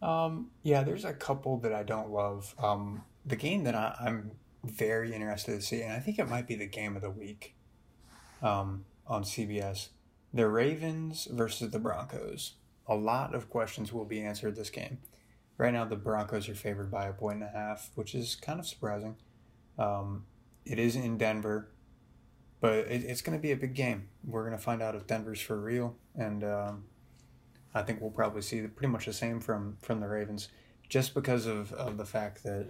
Um, 0.02 0.50
yeah, 0.62 0.82
there's 0.82 1.06
a 1.06 1.14
couple 1.14 1.56
that 1.60 1.72
I 1.72 1.82
don't 1.82 2.10
love. 2.10 2.54
Um, 2.62 3.04
the 3.24 3.36
game 3.36 3.64
that 3.64 3.74
I, 3.74 3.96
I'm 3.98 4.32
very 4.62 5.14
interested 5.14 5.52
to 5.52 5.62
see, 5.62 5.80
and 5.80 5.94
I 5.94 5.98
think 5.98 6.18
it 6.18 6.28
might 6.28 6.46
be 6.46 6.56
the 6.56 6.66
game 6.66 6.94
of 6.94 7.00
the 7.00 7.10
week 7.10 7.54
um, 8.42 8.84
on 9.06 9.24
CBS. 9.24 9.88
The 10.34 10.46
Ravens 10.46 11.26
versus 11.30 11.70
the 11.70 11.78
Broncos. 11.78 12.56
A 12.86 12.94
lot 12.94 13.34
of 13.34 13.48
questions 13.48 13.94
will 13.94 14.04
be 14.04 14.20
answered 14.20 14.56
this 14.56 14.68
game. 14.68 14.98
Right 15.62 15.72
now, 15.72 15.84
the 15.84 15.94
Broncos 15.94 16.48
are 16.48 16.56
favored 16.56 16.90
by 16.90 17.06
a 17.06 17.12
point 17.12 17.36
and 17.36 17.44
a 17.44 17.56
half, 17.56 17.92
which 17.94 18.16
is 18.16 18.34
kind 18.34 18.58
of 18.58 18.66
surprising. 18.66 19.14
Um, 19.78 20.24
it 20.64 20.80
is 20.80 20.96
in 20.96 21.18
Denver, 21.18 21.68
but 22.60 22.72
it, 22.72 23.04
it's 23.04 23.22
going 23.22 23.38
to 23.38 23.40
be 23.40 23.52
a 23.52 23.56
big 23.56 23.72
game. 23.72 24.08
We're 24.24 24.44
going 24.44 24.56
to 24.56 24.62
find 24.62 24.82
out 24.82 24.96
if 24.96 25.06
Denver's 25.06 25.40
for 25.40 25.60
real, 25.60 25.94
and 26.16 26.42
um, 26.42 26.84
I 27.76 27.82
think 27.82 28.00
we'll 28.00 28.10
probably 28.10 28.42
see 28.42 28.60
pretty 28.62 28.90
much 28.90 29.06
the 29.06 29.12
same 29.12 29.38
from 29.38 29.76
from 29.80 30.00
the 30.00 30.08
Ravens, 30.08 30.48
just 30.88 31.14
because 31.14 31.46
of, 31.46 31.72
of 31.74 31.96
the 31.96 32.06
fact 32.06 32.42
that 32.42 32.66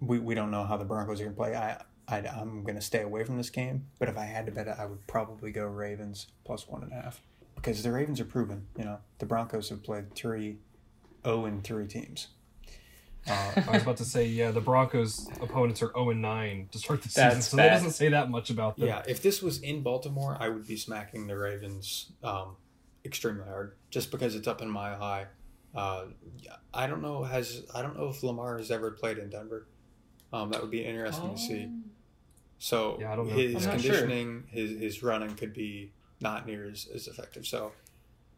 we, 0.00 0.18
we 0.18 0.34
don't 0.34 0.50
know 0.50 0.64
how 0.64 0.78
the 0.78 0.84
Broncos 0.86 1.20
are 1.20 1.24
going 1.24 1.34
to 1.34 1.38
play. 1.38 1.54
I, 1.54 1.82
I 2.08 2.26
I'm 2.26 2.62
going 2.64 2.76
to 2.76 2.80
stay 2.80 3.02
away 3.02 3.22
from 3.22 3.36
this 3.36 3.50
game, 3.50 3.84
but 3.98 4.08
if 4.08 4.16
I 4.16 4.24
had 4.24 4.46
to 4.46 4.52
bet 4.52 4.66
it, 4.66 4.76
I 4.78 4.86
would 4.86 5.06
probably 5.06 5.52
go 5.52 5.66
Ravens 5.66 6.28
plus 6.46 6.66
one 6.66 6.84
and 6.84 6.92
a 6.92 6.94
half 6.94 7.20
because 7.56 7.82
the 7.82 7.92
Ravens 7.92 8.18
are 8.18 8.24
proven. 8.24 8.66
You 8.78 8.86
know, 8.86 8.98
the 9.18 9.26
Broncos 9.26 9.68
have 9.68 9.82
played 9.82 10.14
three, 10.14 10.56
zero 11.24 11.44
and 11.46 11.62
three 11.64 11.86
teams. 11.86 12.28
Uh, 13.28 13.52
I 13.68 13.70
was 13.72 13.82
about 13.82 13.96
to 13.98 14.04
say, 14.04 14.26
yeah, 14.26 14.50
the 14.50 14.62
Broncos' 14.62 15.28
opponents 15.42 15.82
are 15.82 15.92
0 15.92 16.10
and 16.10 16.22
9 16.22 16.68
to 16.72 16.78
start 16.78 17.02
the 17.02 17.10
season, 17.10 17.42
so 17.42 17.56
bad. 17.58 17.66
that 17.66 17.74
doesn't 17.74 17.90
say 17.90 18.08
that 18.08 18.30
much 18.30 18.48
about 18.48 18.78
them. 18.78 18.88
Yeah, 18.88 19.02
if 19.06 19.22
this 19.22 19.42
was 19.42 19.60
in 19.60 19.82
Baltimore, 19.82 20.38
I 20.40 20.48
would 20.48 20.66
be 20.66 20.76
smacking 20.76 21.26
the 21.26 21.36
Ravens 21.36 22.12
um, 22.24 22.56
extremely 23.04 23.44
hard, 23.44 23.76
just 23.90 24.10
because 24.10 24.34
it's 24.34 24.48
up 24.48 24.62
in 24.62 24.70
Mile 24.70 24.96
High. 24.98 25.26
Uh, 25.74 26.06
I 26.74 26.86
don't 26.86 27.02
know 27.02 27.22
has 27.22 27.62
I 27.74 27.82
don't 27.82 27.96
know 27.96 28.08
if 28.08 28.22
Lamar 28.24 28.56
has 28.58 28.70
ever 28.70 28.90
played 28.90 29.18
in 29.18 29.28
Denver. 29.28 29.66
Um, 30.32 30.50
that 30.50 30.62
would 30.62 30.70
be 30.70 30.84
interesting 30.84 31.34
to 31.34 31.38
see. 31.40 31.68
So 32.58 32.96
Yeah, 33.00 33.12
I 33.12 33.16
don't 33.16 33.28
know. 33.28 33.34
his 33.34 33.54
I'm 33.66 33.78
sure. 33.78 33.92
conditioning, 33.92 34.44
his 34.50 34.80
his 34.80 35.02
running 35.02 35.34
could 35.36 35.52
be 35.52 35.92
not 36.20 36.46
near 36.46 36.68
as, 36.68 36.88
as 36.92 37.06
effective. 37.06 37.46
So 37.46 37.72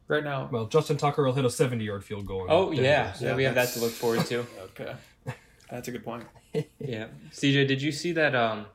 right 0.09 0.24
now, 0.24 0.48
Well, 0.50 0.66
Justin 0.66 0.96
Tucker 0.96 1.24
will 1.24 1.32
hit 1.32 1.44
a 1.44 1.50
70 1.50 1.84
yard 1.84 2.05
field 2.05 2.26
goal. 2.26 2.46
Oh 2.48 2.72
yeah, 2.72 3.12
so- 3.12 3.26
yeah, 3.26 3.34
we 3.34 3.44
have 3.44 3.55
that 3.55 3.68
to 3.70 3.80
look 3.80 3.92
forward 3.92 4.26
to. 4.26 4.46
okay, 4.61 4.94
that's 5.70 5.88
a 5.88 5.90
good 5.90 6.05
point. 6.05 6.24
Yeah, 6.78 7.07
CJ, 7.30 7.66
did 7.66 7.80
you 7.80 7.92
see 7.92 8.12
that? 8.12 8.34
Um, 8.34 8.66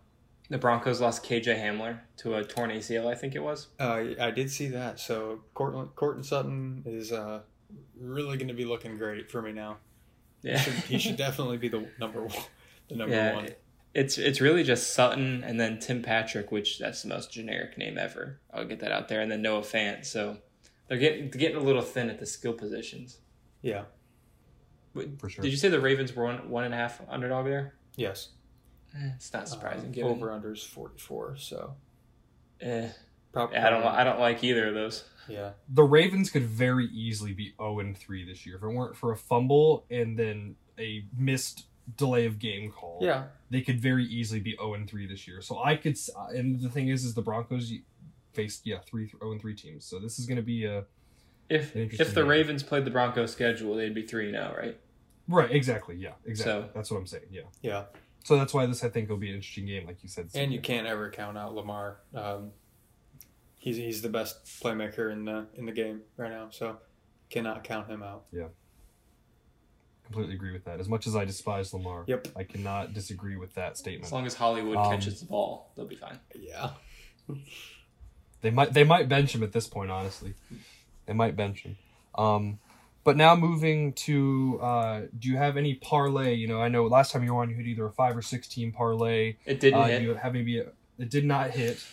The 0.50 0.58
Broncos 0.58 1.00
lost 1.00 1.24
KJ 1.24 1.62
Hamler 1.62 2.00
to 2.18 2.34
a 2.36 2.44
torn 2.44 2.72
ACL, 2.72 3.06
I 3.06 3.14
think 3.14 3.36
it 3.36 3.40
was. 3.44 3.68
Uh, 3.80 4.04
I 4.20 4.32
did 4.32 4.50
see 4.50 4.70
that. 4.70 5.00
So 5.00 5.42
Courtland, 5.54 5.96
Courtland 5.96 6.26
Sutton 6.26 6.82
is 6.88 7.12
uh, 7.12 7.42
really 8.00 8.38
going 8.38 8.48
to 8.48 8.56
be 8.56 8.66
looking 8.66 8.98
great 8.98 9.30
for 9.30 9.44
me 9.44 9.52
now. 9.52 9.78
Yeah. 10.42 10.60
Should, 10.60 10.74
he 10.74 10.98
should 10.98 11.18
definitely 11.18 11.58
be 11.58 11.68
the 11.68 11.88
number 12.00 12.24
one. 12.24 12.44
The 12.90 12.96
number 12.96 13.16
yeah. 13.16 13.36
one. 13.36 13.50
It's 13.94 14.18
it's 14.18 14.42
really 14.42 14.64
just 14.64 14.94
Sutton 14.94 15.44
and 15.44 15.60
then 15.60 15.80
Tim 15.80 16.02
Patrick, 16.04 16.52
which 16.52 16.78
that's 16.80 17.02
the 17.02 17.10
most 17.10 17.32
generic 17.32 17.78
name 17.78 17.98
ever. 17.98 18.40
I'll 18.54 18.66
get 18.66 18.80
that 18.82 18.92
out 18.92 19.08
there, 19.08 19.22
and 19.22 19.32
then 19.32 19.42
Noah 19.42 19.62
Fant. 19.62 20.06
So 20.06 20.38
they're 20.88 20.98
getting 20.98 21.30
they're 21.30 21.40
getting 21.40 21.58
a 21.58 21.62
little 21.64 21.82
thin 21.82 22.10
at 22.10 22.20
the 22.20 22.26
skill 22.26 22.54
positions. 22.54 23.18
Yeah. 23.62 23.84
Wait, 24.94 25.20
For 25.20 25.30
sure. 25.30 25.42
Did 25.44 25.52
you 25.52 25.58
say 25.58 25.70
the 25.70 25.80
Ravens 25.80 26.16
were 26.16 26.26
one 26.26 26.50
one 26.50 26.64
and 26.64 26.74
a 26.74 26.78
half 26.78 27.02
underdog 27.10 27.46
there? 27.46 27.76
Yes. 27.96 28.30
Eh, 28.96 29.10
It's 29.16 29.32
not 29.34 29.48
surprising. 29.48 29.88
Um, 29.88 29.92
given, 29.92 30.12
over 30.12 30.32
under 30.32 30.54
is 30.54 30.64
forty 30.64 30.98
four. 30.98 31.36
So 31.38 31.76
eh, 32.62 32.90
probably. 33.34 33.58
I 33.58 33.70
don't 33.70 33.84
I 33.84 34.04
don't 34.04 34.20
like 34.20 34.44
either 34.44 34.70
of 34.70 34.74
those. 34.74 35.04
Yeah. 35.28 35.52
The 35.70 35.84
Ravens 35.84 36.30
could 36.30 36.44
very 36.44 36.86
easily 36.86 37.34
be 37.34 37.54
0 37.58 37.80
and 37.80 37.98
3 37.98 38.24
this 38.24 38.46
year 38.46 38.56
if 38.56 38.64
it 38.64 38.68
weren't 38.70 38.96
for 38.96 39.12
a 39.12 39.18
fumble 39.18 39.86
and 39.92 40.18
then 40.18 40.56
a 40.80 41.04
missed 41.18 41.66
delay 41.98 42.26
of 42.26 42.40
game 42.40 42.72
call. 42.72 43.00
Yeah. 43.02 43.26
They 43.50 43.60
could 43.60 43.82
very 43.82 44.06
easily 44.06 44.40
be 44.40 44.56
0 44.56 44.76
and 44.76 44.90
3 44.90 45.06
this 45.06 45.28
year. 45.28 45.42
So 45.42 45.62
I 45.62 45.76
could 45.76 45.98
and 46.30 46.62
the 46.62 46.70
thing 46.70 46.88
is 46.88 47.04
is 47.04 47.14
the 47.14 47.22
Broncos 47.22 47.74
faced 48.38 48.66
yeah, 48.66 48.78
three 48.86 49.08
zero 49.10 49.32
and 49.32 49.42
3 49.42 49.56
teams. 49.56 49.84
So 49.86 50.00
this 50.00 50.20
is 50.20 50.26
going 50.28 50.38
to 50.38 50.44
be 50.44 50.64
a 50.66 50.86
If 51.50 51.76
if 51.76 52.14
the 52.14 52.22
game. 52.22 52.28
Ravens 52.28 52.62
played 52.64 52.86
the 52.86 52.92
Broncos 52.92 53.32
schedule, 53.32 53.76
they'd 53.76 53.94
be 53.96 54.04
three 54.04 54.32
now, 54.32 54.54
right? 54.56 54.80
Right, 55.28 55.52
exactly. 55.52 55.96
Yeah, 55.98 56.14
exactly. 56.26 56.64
So- 56.68 56.70
that's 56.76 56.90
what 56.92 56.98
I'm 56.98 57.08
saying. 57.08 57.26
Yeah. 57.32 57.42
Yeah. 57.62 57.84
So 58.24 58.36
that's 58.38 58.54
why 58.54 58.66
this 58.66 58.84
I 58.84 58.90
think 58.90 59.10
will 59.10 59.18
be 59.18 59.30
an 59.30 59.36
interesting 59.36 59.66
game 59.66 59.86
like 59.88 60.04
you 60.04 60.10
said. 60.10 60.30
And 60.36 60.52
you 60.54 60.60
can't 60.62 60.86
ever 60.86 61.10
count 61.10 61.38
out 61.38 61.56
Lamar. 61.56 61.98
Um, 62.14 62.52
he's 63.58 63.78
he's 63.78 64.02
the 64.02 64.10
best 64.10 64.46
playmaker 64.62 65.12
in 65.12 65.26
the 65.26 65.48
in 65.56 65.66
the 65.66 65.72
game 65.72 66.02
right 66.18 66.32
now. 66.32 66.50
So 66.52 66.78
cannot 67.30 67.64
count 67.64 67.90
him 67.90 68.04
out. 68.04 68.26
Yeah. 68.32 68.48
Completely 70.04 70.36
agree 70.36 70.54
with 70.54 70.64
that. 70.66 70.80
As 70.80 70.88
much 70.88 71.06
as 71.08 71.16
I 71.18 71.26
despise 71.26 71.74
Lamar, 71.74 72.04
Yep. 72.08 72.30
I 72.38 72.44
cannot 72.44 72.94
disagree 72.94 73.36
with 73.36 73.54
that 73.56 73.78
statement. 73.78 74.06
As 74.06 74.12
long 74.14 74.26
as 74.26 74.34
Hollywood 74.34 74.78
Um, 74.78 74.92
catches 74.92 75.20
the 75.20 75.26
ball, 75.26 75.72
they'll 75.76 75.86
be 75.86 75.96
fine. 75.98 76.20
Yeah. 76.36 76.72
They 78.48 78.56
might 78.56 78.72
they 78.74 78.86
might 78.86 79.10
bench 79.10 79.36
him 79.36 79.44
at 79.44 79.52
this 79.52 79.68
point. 79.68 79.92
Honestly, 79.92 80.34
they 81.06 81.12
might 81.14 81.36
bench 81.36 81.64
him. 81.64 81.76
Um, 82.16 82.60
but 83.04 83.18
now 83.18 83.36
moving 83.36 83.92
to, 83.94 84.60
uh, 84.62 85.02
do 85.20 85.28
you 85.30 85.36
have 85.38 85.58
any 85.58 85.76
parlay? 85.76 86.34
You 86.36 86.48
know, 86.48 86.62
I 86.62 86.70
know 86.70 86.86
last 86.88 87.12
time 87.12 87.24
you 87.26 87.34
were 87.34 87.42
on, 87.42 87.50
you 87.50 87.56
had 87.58 87.66
either 87.66 87.86
a 87.86 87.92
five 87.92 88.16
or 88.16 88.22
six 88.22 88.48
team 88.48 88.72
parlay. 88.72 89.36
It 89.46 89.60
didn't 89.60 89.82
Uh, 89.82 89.86
hit. 89.88 90.02
you 90.02 90.14
have 90.16 90.34
maybe 90.34 90.60
a, 90.60 90.68
it 90.98 91.10
did 91.10 91.26
not 91.26 91.52
hit, 91.52 91.84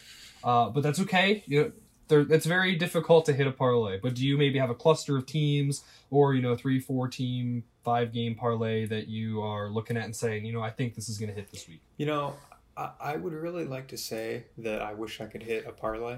uh, 0.45 0.71
but 0.71 0.83
that's 0.85 1.01
okay. 1.01 1.43
You 1.47 1.61
know, 1.63 1.73
there, 2.09 2.21
it's 2.21 2.47
very 2.47 2.77
difficult 2.77 3.27
to 3.27 3.33
hit 3.33 3.47
a 3.49 3.53
parlay. 3.53 3.99
But 4.01 4.15
do 4.15 4.25
you 4.25 4.39
maybe 4.39 4.59
have 4.61 4.71
a 4.71 4.75
cluster 4.77 5.17
of 5.17 5.27
teams, 5.27 5.83
or 6.11 6.35
you 6.35 6.43
know, 6.43 6.55
three, 6.55 6.79
four 6.79 7.09
team, 7.09 7.65
five 7.85 8.13
game 8.13 8.35
parlay 8.37 8.87
that 8.87 9.09
you 9.09 9.43
are 9.43 9.69
looking 9.71 9.97
at 9.97 10.05
and 10.05 10.15
saying, 10.15 10.45
you 10.45 10.53
know, 10.53 10.63
I 10.63 10.71
think 10.71 10.95
this 10.95 11.09
is 11.09 11.19
going 11.19 11.31
to 11.31 11.35
hit 11.35 11.51
this 11.51 11.67
week. 11.69 11.81
You 11.97 12.07
know, 12.07 12.35
I, 12.77 12.91
I 13.01 13.17
would 13.17 13.33
really 13.35 13.65
like 13.67 13.89
to 13.89 13.97
say 13.97 14.45
that 14.59 14.83
I 14.83 14.95
wish 14.95 15.21
I 15.21 15.27
could 15.27 15.43
hit 15.45 15.65
a 15.67 15.71
parlay, 15.73 16.17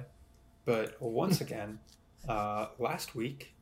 but 0.67 1.01
once 1.01 1.41
again, 1.41 1.79
uh, 2.29 2.67
last 2.79 3.14
week, 3.14 3.55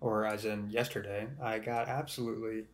or 0.00 0.24
as 0.26 0.44
in 0.44 0.68
yesterday, 0.70 1.28
I 1.40 1.60
got 1.60 1.86
absolutely 1.88 2.64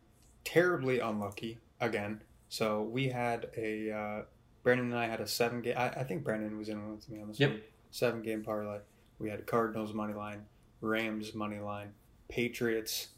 terribly 0.43 0.99
unlucky 0.99 1.59
again. 1.79 2.21
So 2.49 2.81
we 2.83 3.09
had 3.09 3.49
a 3.57 3.91
uh, 3.91 4.21
Brandon 4.63 4.87
and 4.87 4.97
I 4.97 5.07
had 5.07 5.21
a 5.21 5.27
seven 5.27 5.61
game. 5.61 5.75
I, 5.77 5.89
I 5.89 6.03
think 6.03 6.23
Brandon 6.23 6.57
was 6.57 6.69
in 6.69 6.89
with 6.91 7.07
me 7.09 7.21
on 7.21 7.27
this 7.27 7.39
Yep. 7.39 7.49
one. 7.51 7.61
Seven 7.91 8.21
game 8.23 8.43
parlay. 8.43 8.79
We 9.19 9.29
had 9.29 9.45
Cardinals 9.45 9.93
money 9.93 10.13
line, 10.13 10.45
Rams 10.81 11.33
money 11.35 11.59
line, 11.59 11.93
Patriots 12.29 13.09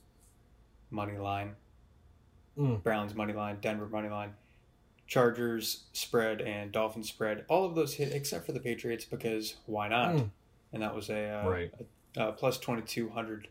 money 0.91 1.18
line, 1.18 1.55
Mm. 2.58 2.82
Browns 2.82 3.14
money 3.14 3.34
line, 3.34 3.58
Denver 3.62 3.86
money 3.88 4.10
line, 4.10 4.34
Chargers 5.05 5.84
spread, 5.93 6.41
and 6.41 6.72
Dolphins 6.72 7.08
spread. 7.08 7.45
All 7.49 7.66
of 7.66 7.76
those 7.76 7.93
hit 7.93 8.12
except 8.12 8.45
for 8.47 8.51
the 8.51 8.60
Patriots 8.60 9.05
because 9.05 9.58
why 9.68 9.88
not? 9.88 10.16
Mm. 10.16 10.30
And 10.74 10.82
that 10.82 10.93
was 10.95 11.09
a, 11.09 11.30
uh, 11.45 11.49
Right. 11.49 11.72
a, 12.18 12.28
a 12.30 12.32
plus 12.34 12.57
twenty 12.59 12.82
two 12.82 13.09
hundred 13.09 13.47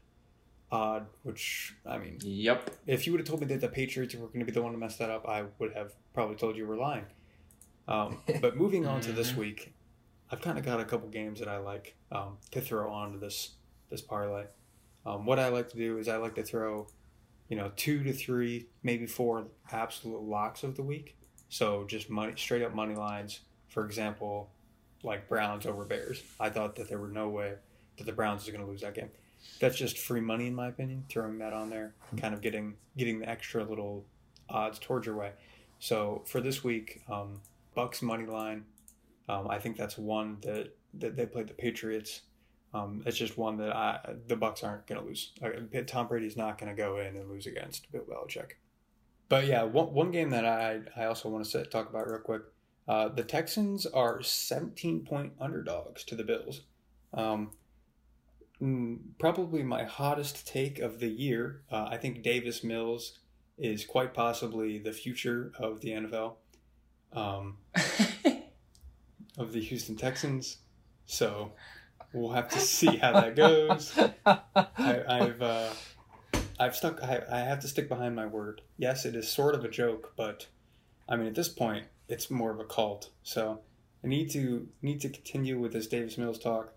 odd. 0.71 1.07
Which 1.23 1.75
I 1.87 1.99
mean, 1.99 2.19
Yep. 2.23 2.71
if 2.87 3.07
you 3.07 3.13
would 3.13 3.21
have 3.21 3.29
told 3.29 3.41
me 3.41 3.47
that 3.49 3.61
the 3.61 3.69
Patriots 3.69 4.15
were 4.15 4.27
going 4.29 4.41
to 4.41 4.47
be 4.47 4.53
the 4.53 4.63
one 4.63 4.73
to 4.73 4.79
mess 4.79 4.97
that 4.99 5.11
up, 5.11 5.29
I 5.29 5.45
would 5.59 5.75
have 5.75 5.93
probably 6.15 6.37
told 6.37 6.57
you 6.57 6.67
we're 6.67 6.77
lying. 6.77 7.05
Um, 7.89 8.19
but 8.41 8.57
moving 8.57 8.87
on 8.87 9.01
to 9.03 9.13
this 9.13 9.35
week, 9.37 9.73
I've 10.31 10.41
kind 10.41 10.59
of 10.59 10.65
got 10.65 10.81
a 10.81 10.85
couple 10.85 11.09
games 11.09 11.39
that 11.39 11.49
I 11.49 11.59
like 11.59 11.95
um, 12.13 12.39
to 12.51 12.61
throw 12.61 12.91
onto 12.93 13.19
this 13.19 13.53
this 13.91 14.01
parlay. 14.01 14.45
Um, 15.05 15.25
what 15.25 15.39
I 15.39 15.49
like 15.49 15.69
to 15.71 15.77
do 15.77 15.99
is 15.99 16.09
I 16.09 16.17
like 16.17 16.35
to 16.35 16.43
throw, 16.43 16.89
you 17.49 17.57
know, 17.57 17.71
two 17.77 18.03
to 18.03 18.13
three, 18.13 18.67
maybe 18.83 19.07
four 19.07 19.47
absolute 19.71 20.21
locks 20.23 20.65
of 20.65 20.75
the 20.77 20.83
week. 20.83 21.17
So 21.49 21.85
just 21.85 22.11
money, 22.11 22.33
straight 22.37 22.63
up 22.63 22.75
money 22.75 22.97
lines. 22.97 23.41
For 23.69 23.85
example, 23.87 24.51
like 25.03 25.29
Browns 25.29 25.67
over 25.67 25.85
Bears. 25.85 26.23
I 26.41 26.51
thought 26.51 26.77
that 26.77 26.89
there 26.89 26.99
were 26.99 27.09
no 27.09 27.29
way 27.29 27.55
that 27.97 28.05
the 28.05 28.13
Browns 28.13 28.45
was 28.45 28.55
going 28.55 28.65
to 28.65 28.71
lose 28.71 28.81
that 28.83 28.95
game. 28.95 29.11
That's 29.61 29.77
just 29.77 29.99
free 29.99 30.21
money 30.21 30.47
in 30.49 30.55
my 30.55 30.69
opinion. 30.69 31.05
Throwing 31.09 31.39
that 31.39 31.53
on 31.53 31.71
there, 31.71 31.95
kind 32.17 32.35
of 32.35 32.41
getting 32.41 32.75
getting 32.97 33.21
the 33.21 33.29
extra 33.29 33.65
little 33.65 34.05
odds 34.49 34.79
towards 34.79 35.07
your 35.07 35.17
way. 35.17 35.33
So 35.79 36.23
for 36.27 36.41
this 36.41 36.65
week, 36.65 37.03
um, 37.09 37.41
Bucs 37.77 38.03
money 38.03 38.27
line. 38.27 38.65
Um, 39.29 39.49
I 39.49 39.59
think 39.59 39.77
that's 39.77 39.99
one 39.99 40.39
that, 40.43 40.75
that 40.95 41.17
they 41.17 41.27
played 41.27 41.49
the 41.49 41.55
Patriots. 41.55 42.23
Um, 42.73 43.03
it's 43.07 43.17
just 43.17 43.37
one 43.37 43.57
that 43.59 43.75
I, 43.75 44.15
the 44.27 44.37
Bucs 44.37 44.65
aren't 44.65 44.87
going 44.87 45.01
to 45.01 45.07
lose. 45.07 45.33
Uh, 45.43 45.81
Tom 45.87 46.09
Brady's 46.09 46.37
not 46.37 46.59
going 46.59 46.75
to 46.75 46.77
go 46.77 46.99
in 46.99 47.17
and 47.17 47.29
lose 47.29 47.47
against 47.47 47.91
Bill 47.93 48.03
Belichick. 48.03 48.53
But 49.29 49.47
yeah, 49.47 49.65
one, 49.65 49.93
one 49.93 50.11
game 50.11 50.31
that 50.31 50.45
I, 50.45 50.81
I 50.97 51.07
also 51.07 51.29
want 51.29 51.45
to 51.45 51.65
talk 51.65 51.91
about 51.91 52.09
real 52.09 52.21
quick. 52.21 52.43
Uh, 52.89 53.09
the 53.09 53.25
Texans 53.25 53.87
are 53.87 54.23
17 54.23 55.05
point 55.05 55.33
underdogs 55.41 56.05
to 56.05 56.15
the 56.15 56.23
Bills. 56.23 56.63
Um, 57.13 57.53
mm, 58.63 58.99
probably 59.19 59.63
my 59.63 59.85
hottest 59.85 60.47
take 60.47 60.79
of 60.79 61.01
the 61.01 61.09
year. 61.09 61.63
Uh, 61.71 61.89
I 61.91 61.97
think 61.97 62.23
Davis 62.23 62.63
Mills 62.63 63.19
is 63.59 63.85
quite 63.85 64.15
possibly 64.15 64.79
the 64.79 64.93
future 64.93 65.53
of 65.59 65.81
the 65.81 65.91
NFL, 65.91 66.35
um, 67.13 67.57
of 69.39 69.53
the 69.53 69.61
Houston 69.61 69.97
Texans. 69.97 70.59
So 71.07 71.53
we'll 72.13 72.33
have 72.33 72.49
to 72.51 72.61
see 72.61 72.97
how 72.97 73.13
that 73.13 73.35
goes. 73.35 73.99
I, 74.25 75.03
I've 75.09 75.43
uh, 75.43 75.71
I've 76.59 76.77
stuck. 76.77 77.03
I, 77.03 77.23
I 77.31 77.39
have 77.41 77.61
to 77.61 77.69
stick 77.69 77.89
behind 77.89 78.15
my 78.15 78.27
word. 78.27 78.63
Yes, 78.77 79.05
it 79.05 79.15
is 79.15 79.29
sort 79.29 79.55
of 79.55 79.65
a 79.65 79.69
joke, 79.69 80.13
but 80.17 80.47
I 81.09 81.17
mean 81.17 81.27
at 81.27 81.35
this 81.35 81.49
point 81.49 81.87
it's 82.09 82.31
more 82.31 82.51
of 82.51 82.61
a 82.61 82.65
cult. 82.65 83.11
So 83.23 83.61
I 84.05 84.09
need 84.09 84.31
to 84.31 84.69
need 84.83 85.01
to 85.01 85.09
continue 85.09 85.59
with 85.59 85.73
this 85.73 85.87
Davis 85.87 86.19
Mills 86.19 86.39
talk. 86.39 86.73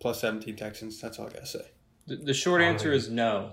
Plus 0.00 0.20
seventeen 0.20 0.56
Texans. 0.56 1.00
That's 1.00 1.18
all 1.18 1.26
I 1.26 1.30
gotta 1.30 1.46
say. 1.46 1.66
The, 2.06 2.16
the 2.16 2.34
short 2.34 2.60
answer 2.62 2.92
is 2.92 3.08
no, 3.08 3.52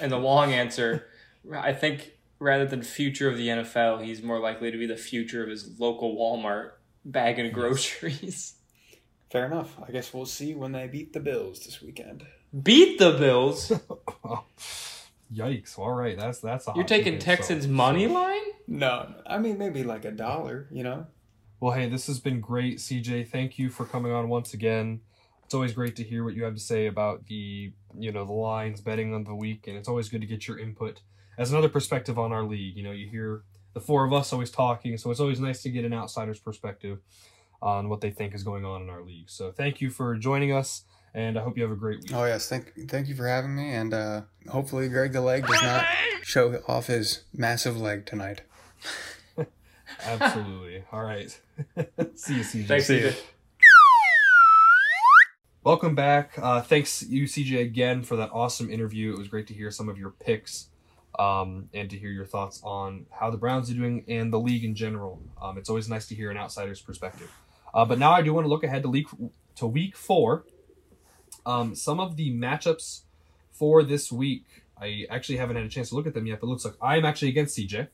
and 0.00 0.10
the 0.10 0.16
long 0.18 0.52
answer, 0.54 1.06
I 1.54 1.74
think, 1.74 2.12
rather 2.38 2.64
than 2.64 2.82
future 2.82 3.28
of 3.28 3.36
the 3.36 3.48
NFL, 3.48 4.02
he's 4.02 4.22
more 4.22 4.38
likely 4.40 4.70
to 4.70 4.78
be 4.78 4.86
the 4.86 4.96
future 4.96 5.42
of 5.42 5.50
his 5.50 5.78
local 5.78 6.16
Walmart 6.16 6.70
bagging 7.04 7.52
groceries. 7.52 8.54
Fair 9.30 9.46
enough. 9.46 9.76
I 9.86 9.92
guess 9.92 10.14
we'll 10.14 10.24
see 10.26 10.54
when 10.54 10.72
they 10.72 10.86
beat 10.86 11.12
the 11.12 11.20
Bills 11.20 11.60
this 11.66 11.82
weekend. 11.82 12.24
Beat 12.62 12.98
the 12.98 13.12
Bills. 13.12 13.70
Yikes! 15.32 15.78
All 15.78 15.92
right, 15.92 16.18
that's 16.18 16.40
that's 16.40 16.66
a 16.66 16.72
You're 16.74 16.84
taking 16.84 17.14
take, 17.18 17.38
Texans 17.38 17.64
so- 17.64 17.70
money 17.70 18.06
line. 18.06 18.40
No, 18.70 19.12
I 19.26 19.38
mean 19.38 19.58
maybe 19.58 19.82
like 19.82 20.04
a 20.04 20.12
dollar. 20.12 20.68
You 20.70 20.84
know. 20.84 21.06
Well, 21.58 21.72
hey, 21.72 21.90
this 21.90 22.06
has 22.06 22.20
been 22.20 22.40
great, 22.40 22.78
CJ. 22.78 23.28
Thank 23.28 23.58
you 23.58 23.68
for 23.68 23.84
coming 23.84 24.12
on 24.12 24.30
once 24.30 24.54
again. 24.54 25.00
It's 25.44 25.52
always 25.52 25.74
great 25.74 25.94
to 25.96 26.04
hear 26.04 26.24
what 26.24 26.34
you 26.34 26.44
have 26.44 26.54
to 26.54 26.60
say 26.60 26.86
about 26.86 27.26
the, 27.26 27.72
you 27.98 28.12
know, 28.12 28.24
the 28.24 28.32
lines 28.32 28.80
betting 28.80 29.12
on 29.12 29.24
the 29.24 29.34
week, 29.34 29.66
and 29.66 29.76
it's 29.76 29.88
always 29.88 30.08
good 30.08 30.22
to 30.22 30.26
get 30.26 30.48
your 30.48 30.58
input 30.58 31.02
as 31.36 31.50
another 31.50 31.68
perspective 31.68 32.18
on 32.18 32.32
our 32.32 32.44
league. 32.44 32.76
You 32.76 32.84
know, 32.84 32.92
you 32.92 33.10
hear 33.10 33.42
the 33.74 33.80
four 33.80 34.04
of 34.04 34.12
us 34.12 34.32
always 34.32 34.50
talking, 34.50 34.96
so 34.96 35.10
it's 35.10 35.20
always 35.20 35.38
nice 35.38 35.60
to 35.62 35.70
get 35.70 35.84
an 35.84 35.92
outsider's 35.92 36.38
perspective 36.38 37.00
on 37.60 37.90
what 37.90 38.00
they 38.00 38.10
think 38.10 38.34
is 38.34 38.42
going 38.42 38.64
on 38.64 38.80
in 38.80 38.88
our 38.88 39.02
league. 39.02 39.28
So, 39.28 39.52
thank 39.52 39.82
you 39.82 39.90
for 39.90 40.14
joining 40.16 40.52
us, 40.52 40.84
and 41.12 41.38
I 41.38 41.42
hope 41.42 41.58
you 41.58 41.62
have 41.64 41.72
a 41.72 41.76
great 41.76 42.00
week. 42.02 42.14
Oh 42.14 42.24
yes, 42.24 42.48
thank 42.48 42.72
thank 42.88 43.08
you 43.08 43.14
for 43.14 43.26
having 43.26 43.54
me, 43.54 43.74
and 43.74 43.92
uh, 43.92 44.22
hopefully 44.48 44.88
Greg 44.88 45.12
the 45.12 45.20
leg 45.20 45.46
does 45.46 45.62
not 45.62 45.84
show 46.22 46.62
off 46.66 46.86
his 46.86 47.24
massive 47.34 47.78
leg 47.78 48.06
tonight. 48.06 48.42
Absolutely. 50.04 50.84
All 50.92 51.02
right. 51.02 51.28
See 52.14 52.34
you, 52.36 52.40
CJ. 52.42 52.66
Thanks, 52.66 52.88
CJ. 52.88 53.16
Welcome 55.62 55.94
back. 55.94 56.38
Uh, 56.40 56.62
thanks 56.62 57.02
you, 57.02 57.24
CJ, 57.24 57.60
again 57.60 58.02
for 58.02 58.16
that 58.16 58.30
awesome 58.32 58.70
interview. 58.70 59.12
It 59.12 59.18
was 59.18 59.28
great 59.28 59.46
to 59.48 59.54
hear 59.54 59.70
some 59.70 59.88
of 59.88 59.98
your 59.98 60.10
picks. 60.10 60.68
um, 61.18 61.68
and 61.74 61.90
to 61.90 61.98
hear 61.98 62.10
your 62.10 62.24
thoughts 62.24 62.60
on 62.64 63.04
how 63.10 63.30
the 63.30 63.36
Browns 63.36 63.70
are 63.70 63.74
doing 63.74 64.04
and 64.08 64.32
the 64.32 64.38
league 64.38 64.64
in 64.64 64.74
general. 64.74 65.20
Um, 65.42 65.58
it's 65.58 65.68
always 65.68 65.88
nice 65.88 66.06
to 66.08 66.14
hear 66.14 66.30
an 66.30 66.38
outsider's 66.38 66.80
perspective. 66.80 67.30
Uh, 67.74 67.84
but 67.84 67.98
now 67.98 68.12
I 68.12 68.22
do 68.22 68.32
want 68.32 68.44
to 68.46 68.48
look 68.48 68.64
ahead 68.64 68.82
to 68.84 68.88
league 68.88 69.08
to 69.56 69.66
week 69.66 69.96
four. 69.96 70.44
Um, 71.44 71.74
some 71.74 72.00
of 72.00 72.16
the 72.16 72.32
matchups 72.32 73.02
for 73.52 73.82
this 73.82 74.10
week, 74.10 74.44
I 74.80 75.04
actually 75.10 75.36
haven't 75.38 75.56
had 75.56 75.66
a 75.66 75.68
chance 75.68 75.90
to 75.90 75.96
look 75.96 76.06
at 76.06 76.14
them 76.14 76.26
yet, 76.26 76.40
but 76.40 76.46
it 76.46 76.50
looks 76.50 76.64
like 76.64 76.74
I'm 76.80 77.04
actually 77.04 77.28
against 77.28 77.58
CJ. 77.58 77.88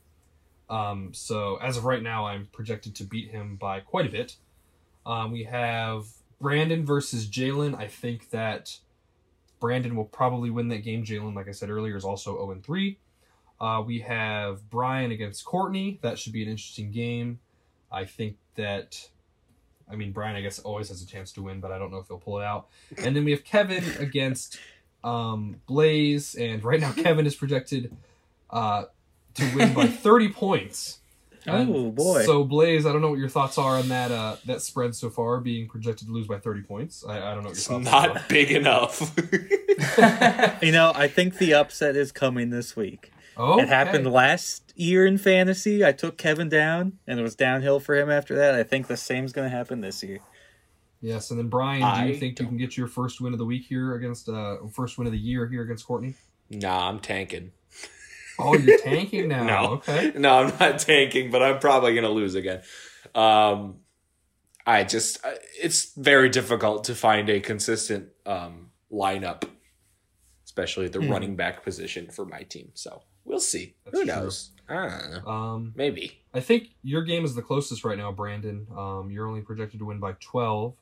Um, 0.69 1.11
so 1.13 1.57
as 1.57 1.77
of 1.77 1.85
right 1.85 2.03
now, 2.03 2.27
I'm 2.27 2.49
projected 2.53 2.95
to 2.97 3.05
beat 3.05 3.31
him 3.31 3.57
by 3.57 3.81
quite 3.81 4.07
a 4.07 4.11
bit. 4.11 4.37
Um, 5.05 5.31
we 5.33 5.45
have 5.45 6.07
Brandon 6.41 6.85
versus 6.85 7.27
Jalen. 7.27 7.79
I 7.79 7.87
think 7.87 8.31
that 8.31 8.79
Brandon 9.61 9.97
will 9.97 10.05
probably 10.05 10.51
win 10.51 10.69
that 10.69 10.85
game. 10.85 11.05
Jalen, 11.05 11.35
like 11.35 11.49
I 11.49 11.53
said 11.53 11.71
earlier, 11.71 11.97
is 11.97 12.05
also 12.05 12.35
0 12.35 12.51
and 12.51 12.65
3. 12.65 12.99
Uh, 13.61 13.83
we 13.87 14.01
have 14.01 14.69
Brian 14.69 15.13
against 15.13 15.45
Courtney. 15.45 15.99
That 16.03 16.19
should 16.19 16.33
be 16.33 16.43
an 16.43 16.49
interesting 16.49 16.91
game. 16.91 17.39
I 17.91 18.05
think 18.05 18.37
that, 18.57 19.09
I 19.91 19.97
mean, 19.97 20.13
Brian, 20.13 20.37
I 20.37 20.43
guess, 20.43 20.59
always 20.59 20.89
has 20.89 21.01
a 21.01 21.07
chance 21.07 21.33
to 21.33 21.43
win, 21.43 21.61
but 21.61 21.71
I 21.71 21.79
don't 21.79 21.91
know 21.91 21.99
if 21.99 22.09
he'll 22.09 22.19
pull 22.19 22.41
it 22.41 22.45
out. 22.45 22.69
And 22.99 23.17
then 23.17 23.25
we 23.25 23.31
have 23.31 23.45
Kevin 23.45 23.85
against 23.99 24.59
um, 25.03 25.61
Blaze. 25.67 26.35
And 26.35 26.63
right 26.65 26.81
now, 26.81 26.93
Kevin 26.97 27.27
is 27.27 27.35
projected 27.35 27.97
uh, 28.51 28.85
to 29.37 29.57
win 29.57 29.73
by 29.75 29.87
30 29.87 30.29
points. 30.31 30.99
And 31.49 31.73
Oh, 31.73 31.91
boy. 31.93 32.25
So 32.25 32.43
Blaze, 32.43 32.87
I 32.87 32.93
don't 32.93 33.01
know 33.03 33.11
what 33.11 33.21
your 33.21 33.29
thoughts 33.29 33.57
are 33.57 33.77
on 33.79 33.89
that 33.89 34.11
uh, 34.11 34.37
that 34.47 34.63
spread 34.63 34.97
so 34.97 35.11
far, 35.11 35.39
being 35.41 35.69
projected 35.69 36.09
to 36.09 36.13
lose 36.13 36.27
by 36.27 36.39
30 36.41 36.63
points. 36.63 37.05
I, 37.09 37.19
I 37.19 37.35
don't 37.35 37.45
know 37.45 37.51
what 37.51 37.51
your 37.51 37.53
It's 37.53 37.67
thoughts 37.69 37.89
are. 37.89 38.15
not 38.15 38.29
big 38.29 38.51
enough. 38.51 39.15
You 40.63 40.73
know, 40.73 40.93
I 40.95 41.07
think 41.09 41.39
the 41.39 41.55
upset 41.55 41.97
is 41.97 42.11
coming 42.13 42.51
this 42.51 42.75
week. 42.75 43.13
Oh, 43.37 43.61
It 43.61 43.69
happened 43.69 44.11
last 44.11 44.73
year 44.75 45.07
in 45.07 45.19
fantasy. 45.19 45.85
I 45.85 45.93
took 45.93 46.17
Kevin 46.17 46.49
down, 46.49 46.99
and 47.07 47.21
it 47.21 47.23
was 47.23 47.35
downhill 47.37 47.79
for 47.81 47.95
him 47.95 48.11
after 48.11 48.35
that. 48.37 48.55
I 48.55 48.63
think 48.63 48.87
the 48.87 48.97
same's 48.97 49.33
going 49.33 49.49
to 49.51 49.55
happen 49.55 49.83
this 49.83 50.03
year. 50.03 50.21
Yes, 51.03 51.31
and 51.31 51.39
then 51.39 51.49
Brian, 51.49 51.81
do 51.81 52.09
you 52.09 52.17
I 52.17 52.19
think 52.19 52.41
you 52.41 52.47
can 52.47 52.57
get 52.57 52.77
your 52.77 52.89
first 52.89 53.21
win 53.21 53.35
of 53.35 53.39
the 53.39 53.45
week 53.45 53.67
here 53.67 53.95
against 53.95 54.29
uh 54.31 54.57
first 54.73 54.97
win 54.97 55.07
of 55.07 55.13
the 55.13 55.19
year 55.19 55.47
here 55.47 55.63
against 55.63 55.87
Courtney? 55.87 56.15
nah, 56.51 56.89
I'm 56.89 56.99
tanking. 57.01 57.53
Oh, 58.39 58.57
you're 58.57 58.79
tanking 58.79 59.29
now. 59.29 59.45
No. 59.47 59.73
Okay. 59.75 60.13
No, 60.17 60.39
I'm 60.39 60.53
not 60.59 60.79
tanking, 60.79 61.31
but 61.31 61.43
I'm 61.43 61.59
probably 61.59 61.93
going 61.93 62.05
to 62.05 62.11
lose 62.11 62.35
again. 62.35 62.63
Um, 63.15 63.77
I 64.67 64.85
just 64.85 65.19
it's 65.61 65.95
very 65.95 66.29
difficult 66.29 66.85
to 66.85 66.95
find 66.95 67.31
a 67.31 67.41
consistent 67.41 68.09
um, 68.27 68.71
lineup, 68.93 69.45
especially 70.45 70.89
the 70.89 71.01
running 71.01 71.37
back 71.37 71.63
position 71.63 72.09
for 72.11 72.25
my 72.27 72.43
team. 72.43 72.71
So 72.75 73.03
we'll 73.25 73.39
see. 73.41 73.77
That's 73.85 73.99
Who 73.99 74.05
true. 74.05 74.15
knows? 74.15 74.51
I 74.69 74.75
don't 74.75 75.11
know. 75.25 75.31
Um, 75.31 75.73
Maybe. 75.77 76.21
I 76.35 76.41
think 76.41 76.71
your 76.83 77.03
game 77.03 77.25
is 77.25 77.35
the 77.37 77.43
closest 77.43 77.85
right 77.85 77.97
now, 77.97 78.11
Brandon. 78.11 78.67
Um, 78.77 79.11
you're 79.11 79.29
only 79.29 79.43
projected 79.43 79.79
to 79.79 79.87
win 79.87 80.01
by 80.01 80.17
12. 80.19 80.75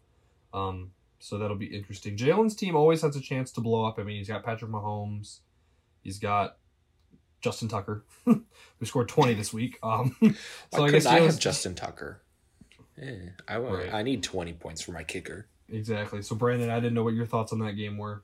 Um, 0.54 0.92
so 1.18 1.38
that'll 1.38 1.56
be 1.56 1.66
interesting. 1.66 2.16
Jalen's 2.16 2.56
team 2.56 2.74
always 2.76 3.02
has 3.02 3.16
a 3.16 3.20
chance 3.20 3.52
to 3.52 3.60
blow 3.60 3.84
up. 3.84 3.98
I 3.98 4.02
mean, 4.02 4.16
he's 4.16 4.28
got 4.28 4.44
Patrick 4.44 4.70
Mahomes. 4.70 5.40
He's 6.02 6.18
got 6.18 6.56
Justin 7.44 7.68
Tucker, 7.68 8.02
who 8.24 8.42
scored 8.84 9.08
20 9.08 9.34
this 9.34 9.52
week. 9.52 9.78
Um, 9.82 10.16
Why 10.18 10.30
so 10.72 10.84
I 10.84 10.90
guess 10.90 11.06
I, 11.06 11.20
Jalen's- 11.20 11.34
have 11.34 11.38
Justin 11.40 11.74
Tucker? 11.74 12.20
Eh, 13.00 13.16
I, 13.46 13.58
want, 13.58 13.74
Right. 13.84 13.94
I 13.94 14.02
need 14.02 14.22
20 14.22 14.52
points 14.54 14.80
for 14.82 14.92
my 14.92 15.04
kicker. 15.04 15.46
Exactly. 15.70 16.22
So, 16.22 16.34
Brandon, 16.36 16.70
I 16.70 16.76
didn't 16.80 16.94
know 16.94 17.04
what 17.04 17.14
your 17.14 17.26
thoughts 17.26 17.52
on 17.52 17.58
that 17.60 17.72
game 17.72 17.98
were. 17.98 18.22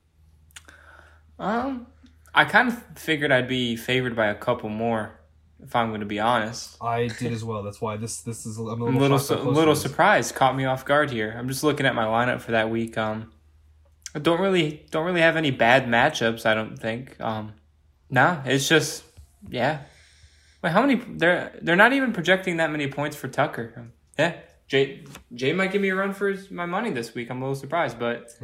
Um, 1.39 1.87
I 2.33 2.45
kind 2.45 2.67
of 2.69 2.83
figured 2.97 3.31
I'd 3.31 3.47
be 3.47 3.75
favored 3.75 4.15
by 4.15 4.27
a 4.27 4.35
couple 4.35 4.69
more, 4.69 5.19
if 5.61 5.75
I'm 5.75 5.89
going 5.89 5.99
to 6.01 6.05
be 6.05 6.19
honest. 6.19 6.77
I 6.81 7.07
did 7.07 7.33
as 7.33 7.43
well. 7.43 7.63
That's 7.63 7.81
why 7.81 7.97
this 7.97 8.21
this 8.21 8.45
is. 8.45 8.57
I'm 8.57 8.67
a 8.67 8.71
I'm 8.71 8.79
little, 8.97 8.97
a 8.97 9.01
little, 9.01 9.17
shocked 9.19 9.27
su- 9.27 9.35
close 9.37 9.55
little 9.55 9.73
it 9.73 9.77
is. 9.77 9.81
surprised. 9.81 10.35
Caught 10.35 10.55
me 10.55 10.65
off 10.65 10.85
guard 10.85 11.09
here. 11.11 11.35
I'm 11.37 11.47
just 11.47 11.63
looking 11.63 11.85
at 11.85 11.95
my 11.95 12.05
lineup 12.05 12.41
for 12.41 12.51
that 12.51 12.69
week. 12.69 12.97
Um, 12.97 13.31
I 14.15 14.19
don't 14.19 14.39
really 14.39 14.85
don't 14.91 15.05
really 15.05 15.21
have 15.21 15.35
any 15.37 15.51
bad 15.51 15.87
matchups. 15.87 16.45
I 16.45 16.53
don't 16.53 16.77
think. 16.77 17.19
Um, 17.19 17.53
no, 18.09 18.41
it's 18.45 18.67
just 18.69 19.03
yeah. 19.49 19.81
Wait, 20.63 20.71
how 20.71 20.81
many? 20.81 20.95
They're 20.95 21.57
they're 21.61 21.75
not 21.75 21.93
even 21.93 22.13
projecting 22.13 22.57
that 22.57 22.71
many 22.71 22.87
points 22.87 23.15
for 23.15 23.27
Tucker. 23.27 23.91
Yeah, 24.17 24.35
Jay 24.67 25.03
Jay 25.33 25.53
might 25.53 25.71
give 25.71 25.81
me 25.81 25.89
a 25.89 25.95
run 25.95 26.13
for 26.13 26.29
his, 26.29 26.51
my 26.51 26.65
money 26.65 26.91
this 26.91 27.15
week. 27.15 27.31
I'm 27.31 27.41
a 27.41 27.45
little 27.45 27.55
surprised, 27.55 27.97
but 27.97 28.37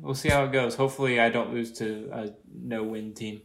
we'll 0.00 0.14
see 0.14 0.28
how 0.28 0.44
it 0.44 0.52
goes. 0.52 0.76
Hopefully, 0.76 1.18
I 1.20 1.30
don't 1.30 1.52
lose 1.52 1.72
to 1.78 2.08
a 2.12 2.30
no 2.54 2.84
win 2.84 3.14
team. 3.14 3.42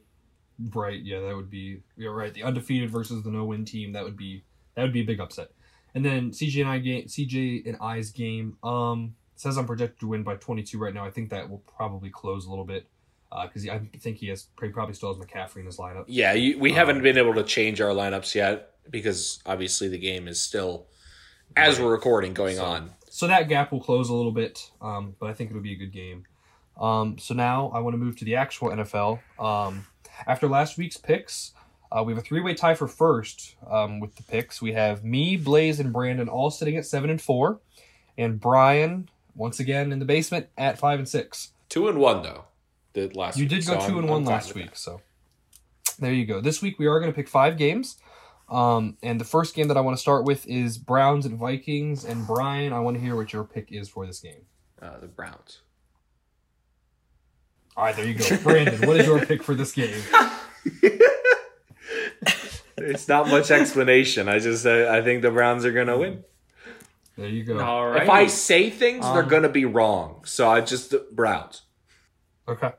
Right. 0.60 1.00
Yeah, 1.02 1.22
that 1.22 1.36
would 1.36 1.50
be. 1.50 1.82
You're 1.96 2.14
right. 2.14 2.34
The 2.34 2.44
undefeated 2.44 2.90
versus 2.90 3.24
the 3.24 3.30
no-win 3.30 3.66
team. 3.66 3.94
That 3.94 4.04
would 4.04 4.18
be. 4.18 4.44
That 4.76 4.84
would 4.84 4.94
be 4.94 5.02
a 5.02 5.06
big 5.06 5.20
upset. 5.20 5.50
And 5.94 6.04
then 6.04 6.32
CJ 6.32 6.62
and 6.62 6.70
I 6.70 6.80
game. 6.80 7.06
CJ 7.06 7.68
and 7.68 7.78
I's 7.82 8.12
game. 8.12 8.58
Um, 8.64 9.16
says 9.36 9.58
I'm 9.58 9.66
projected 9.66 10.00
to 10.02 10.08
win 10.08 10.24
by 10.24 10.36
22 10.36 10.78
right 10.80 10.94
now. 10.94 11.06
I 11.06 11.12
think 11.12 11.30
that 11.30 11.50
will 11.50 11.64
probably 11.78 12.10
close 12.10 12.46
a 12.46 12.50
little 12.50 12.66
bit. 12.66 12.88
Because 13.30 13.68
I 13.68 13.80
think 14.00 14.18
he 14.18 14.28
has 14.28 14.48
he 14.62 14.70
probably 14.70 14.94
still 14.96 15.14
has 15.14 15.24
McCaffrey 15.24 15.58
in 15.62 15.66
his 15.66 15.78
lineup. 15.78 16.06
Yeah, 16.08 16.34
you, 16.34 16.58
we 16.60 16.72
Um, 16.72 16.76
haven't 16.78 17.02
been 17.04 17.18
able 17.18 17.34
to 17.36 17.44
change 17.44 17.82
our 17.82 17.90
lineups 17.92 18.34
yet 18.36 18.72
because 18.90 19.40
obviously 19.46 19.88
the 19.90 19.98
game 19.98 20.28
is 20.28 20.40
still, 20.40 20.88
as 21.56 21.80
we're 21.80 21.92
recording, 21.92 22.34
going 22.34 22.56
So- 22.56 22.66
on. 22.66 22.92
So 23.10 23.26
that 23.28 23.50
gap 23.50 23.72
will 23.72 23.82
close 23.82 24.10
a 24.10 24.14
little 24.14 24.32
bit, 24.32 24.70
um, 24.82 25.16
but 25.20 25.28
I 25.30 25.34
think 25.34 25.50
it'll 25.50 25.62
be 25.62 25.74
a 25.74 25.78
good 25.78 25.92
game. 25.92 26.26
Um, 26.80 27.18
so 27.18 27.34
now 27.34 27.72
I 27.74 27.80
want 27.80 27.96
to 27.96 27.98
move 27.98 28.16
to 28.20 28.26
the 28.26 28.36
actual 28.36 28.70
NFL. 28.70 29.20
Um, 29.40 29.88
after 30.28 30.48
last 30.48 30.78
week's 30.78 30.98
picks, 30.98 31.54
uh, 31.92 32.04
we 32.04 32.14
have 32.14 32.22
a 32.22 32.26
three-way 32.26 32.54
tie 32.54 32.76
for 32.76 32.88
first 32.88 33.56
um, 33.70 34.00
with 34.00 34.16
the 34.16 34.24
picks. 34.24 34.62
We 34.62 34.74
have 34.74 35.04
me, 35.04 35.36
Blaze, 35.36 35.80
and 35.80 35.92
Brandon 35.92 36.30
all 36.30 36.52
sitting 36.52 36.78
at 36.78 36.86
seven 36.86 37.10
and 37.10 37.20
four, 37.22 37.60
and 38.18 38.40
Brian 38.40 39.10
once 39.36 39.60
again 39.60 39.92
in 39.92 39.98
the 40.00 40.06
basement 40.06 40.48
at 40.58 40.78
five 40.78 41.00
and 41.00 41.10
six. 41.10 41.54
Two 41.70 41.88
and 41.88 41.98
one 41.98 42.22
though. 42.22 42.46
The 42.98 43.12
last 43.14 43.38
You 43.38 43.44
week, 43.44 43.50
did 43.50 43.66
go 43.68 43.74
so 43.74 43.80
2 43.80 43.82
I'm- 43.86 43.96
and 43.98 44.06
I'm 44.06 44.10
one 44.10 44.26
last 44.26 44.56
week, 44.56 44.72
that. 44.72 44.78
so 44.78 45.02
there 46.00 46.12
you 46.14 46.26
go. 46.26 46.42
This 46.42 46.64
week 46.64 46.80
we 46.80 46.88
are 46.88 47.00
going 47.00 47.12
to 47.12 47.16
pick 47.16 47.28
five 47.30 47.56
games. 47.58 47.98
Um, 48.50 48.98
and 49.04 49.20
the 49.22 49.26
first 49.26 49.54
game 49.54 49.68
that 49.68 49.78
I 49.78 49.82
want 49.82 49.96
to 49.96 50.02
start 50.02 50.24
with 50.26 50.48
is 50.48 50.78
Browns 50.80 51.26
and 51.28 51.38
Vikings. 51.38 52.06
And 52.06 52.26
Brian, 52.26 52.74
I 52.74 52.80
want 52.80 52.96
to 52.98 53.02
hear 53.04 53.16
what 53.16 53.32
your 53.34 53.44
pick 53.44 53.72
is 53.72 53.88
for 53.88 54.08
this 54.08 54.20
game. 54.20 54.46
Uh, 54.82 55.00
the 55.00 55.06
Browns. 55.08 55.62
All 57.76 57.84
right, 57.86 57.96
there 57.96 58.08
you 58.08 58.16
go. 58.16 58.38
Brandon, 58.38 58.88
what 58.88 58.98
is 58.98 59.06
your 59.06 59.24
pick 59.24 59.44
for 59.44 59.54
this 59.54 59.74
game? 59.74 60.02
It's 62.80 63.08
not 63.08 63.28
much 63.28 63.50
explanation. 63.52 64.30
I 64.30 64.38
just 64.40 64.66
uh, 64.66 64.88
I 64.92 65.02
think 65.02 65.22
the 65.24 65.32
Browns 65.32 65.66
are 65.66 65.72
gonna 65.72 65.98
win. 65.98 66.24
There 67.18 67.28
you 67.28 67.44
go. 67.44 67.60
All 67.60 67.88
right. 67.90 68.04
If 68.04 68.10
I 68.10 68.28
say 68.28 68.70
things, 68.70 69.04
they're 69.04 69.24
Um, 69.24 69.30
gonna 69.30 69.50
be 69.50 69.66
wrong. 69.66 70.24
So 70.26 70.48
I 70.48 70.62
just 70.62 70.94
Browns. 71.12 71.64
Okay. 72.48 72.72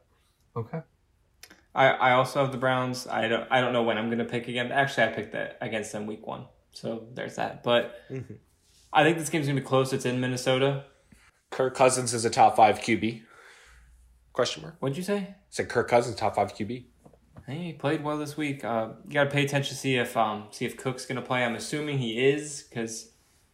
Okay. 0.59 0.80
I, 1.74 1.88
I 1.88 2.12
also 2.12 2.42
have 2.42 2.50
the 2.50 2.59
Browns. 2.59 3.06
I 3.06 3.28
don't 3.28 3.46
I 3.50 3.61
don't 3.61 3.72
know 3.72 3.84
when 3.84 3.98
I'm 3.98 4.11
gonna 4.11 4.24
pick 4.24 4.48
again. 4.48 4.72
Actually, 4.72 5.04
I 5.04 5.09
picked 5.09 5.32
that 5.32 5.59
against 5.61 5.92
them 5.92 6.06
week 6.06 6.26
one, 6.26 6.46
so 6.72 7.06
there's 7.14 7.36
that. 7.36 7.62
But 7.62 8.00
I 8.92 9.04
think 9.04 9.18
this 9.18 9.28
game's 9.28 9.46
gonna 9.46 9.61
be 9.61 9.66
close. 9.66 9.92
It's 9.92 10.04
in 10.04 10.20
Minnesota. 10.20 10.84
Kirk 11.50 11.74
Cousins 11.76 12.12
is 12.14 12.24
a 12.24 12.30
top 12.30 12.56
five 12.56 12.80
QB. 12.80 13.22
Question 14.32 14.62
mark. 14.62 14.76
What'd 14.80 14.96
you 14.96 15.04
say? 15.04 15.34
Said 15.50 15.68
Kirk 15.68 15.88
Cousins 15.88 16.16
top 16.16 16.34
five 16.34 16.54
QB. 16.54 16.84
Hey, 17.46 17.59
he 17.59 17.72
played 17.72 18.02
well 18.02 18.18
this 18.18 18.36
week. 18.36 18.64
Uh, 18.64 18.88
you 19.06 19.14
gotta 19.14 19.30
pay 19.30 19.44
attention 19.44 19.74
to 19.74 19.80
see 19.80 19.96
if 19.96 20.16
um 20.16 20.48
see 20.50 20.64
if 20.64 20.76
Cook's 20.76 21.06
gonna 21.06 21.22
play. 21.22 21.44
I'm 21.44 21.54
assuming 21.54 21.98
he 21.98 22.18
is 22.28 22.64
because 22.68 23.12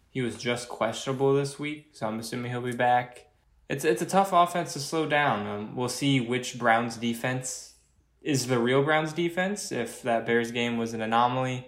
he 0.09 0.23
was 0.23 0.37
just 0.37 0.69
questionable 0.69 1.35
this 1.35 1.59
week, 1.59 1.91
so 1.93 2.07
I'm 2.07 2.19
assuming 2.21 2.51
he'll 2.51 2.61
be 2.61 2.73
back. 2.73 3.24
It's 3.69 3.85
it's 3.85 4.03
a 4.03 4.07
tough 4.07 4.33
offense 4.33 4.73
to 4.75 4.79
slow 4.81 5.07
down. 5.07 5.47
Um, 5.47 5.77
we'll 5.77 5.89
see 5.89 6.21
which 6.21 6.59
Browns 6.59 6.97
defense 6.97 7.75
is 8.23 8.47
the 8.47 8.59
real 8.59 8.83
Browns 8.83 9.13
defense. 9.13 9.73
If 9.73 10.03
that 10.03 10.27
Bears 10.27 10.51
game 10.53 10.77
was 10.77 10.93
an 10.95 11.01
anomaly, 11.01 11.67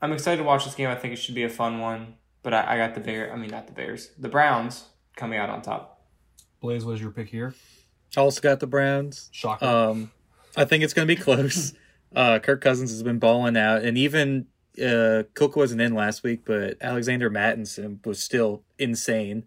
I'm 0.00 0.12
excited 0.12 0.38
to 0.38 0.44
watch 0.44 0.64
this 0.64 0.74
game. 0.74 0.88
I 0.88 0.94
think 0.94 1.12
it 1.14 1.16
should 1.16 1.34
be 1.34 1.44
a 1.44 1.48
fun 1.48 1.80
one. 1.80 2.14
But 2.42 2.54
I, 2.54 2.74
I 2.74 2.76
got 2.76 2.94
the 2.94 3.00
Bear. 3.00 3.32
I 3.32 3.36
mean, 3.36 3.50
not 3.50 3.66
the 3.66 3.72
Bears. 3.72 4.10
The 4.18 4.28
Browns 4.28 4.84
coming 5.16 5.38
out 5.38 5.50
on 5.50 5.60
top. 5.62 6.06
Blaze, 6.60 6.84
what 6.84 6.92
is 6.94 7.00
your 7.00 7.10
pick 7.10 7.28
here? 7.28 7.54
I 8.16 8.20
Also 8.20 8.40
got 8.40 8.60
the 8.60 8.66
Browns. 8.66 9.28
Shocker. 9.32 9.64
Um, 9.64 10.12
I 10.56 10.64
think 10.64 10.84
it's 10.84 10.94
going 10.94 11.06
to 11.06 11.14
be 11.14 11.20
close. 11.20 11.74
uh, 12.14 12.38
Kirk 12.38 12.60
Cousins 12.60 12.90
has 12.90 13.02
been 13.02 13.18
balling 13.18 13.56
out, 13.56 13.82
and 13.82 13.98
even 13.98 14.46
uh, 14.82 15.24
Cook 15.34 15.56
wasn't 15.56 15.80
in 15.80 15.94
last 15.94 16.22
week, 16.22 16.42
but 16.44 16.76
Alexander 16.80 17.28
Mattison 17.28 18.00
was 18.04 18.20
still 18.22 18.62
insane. 18.78 19.44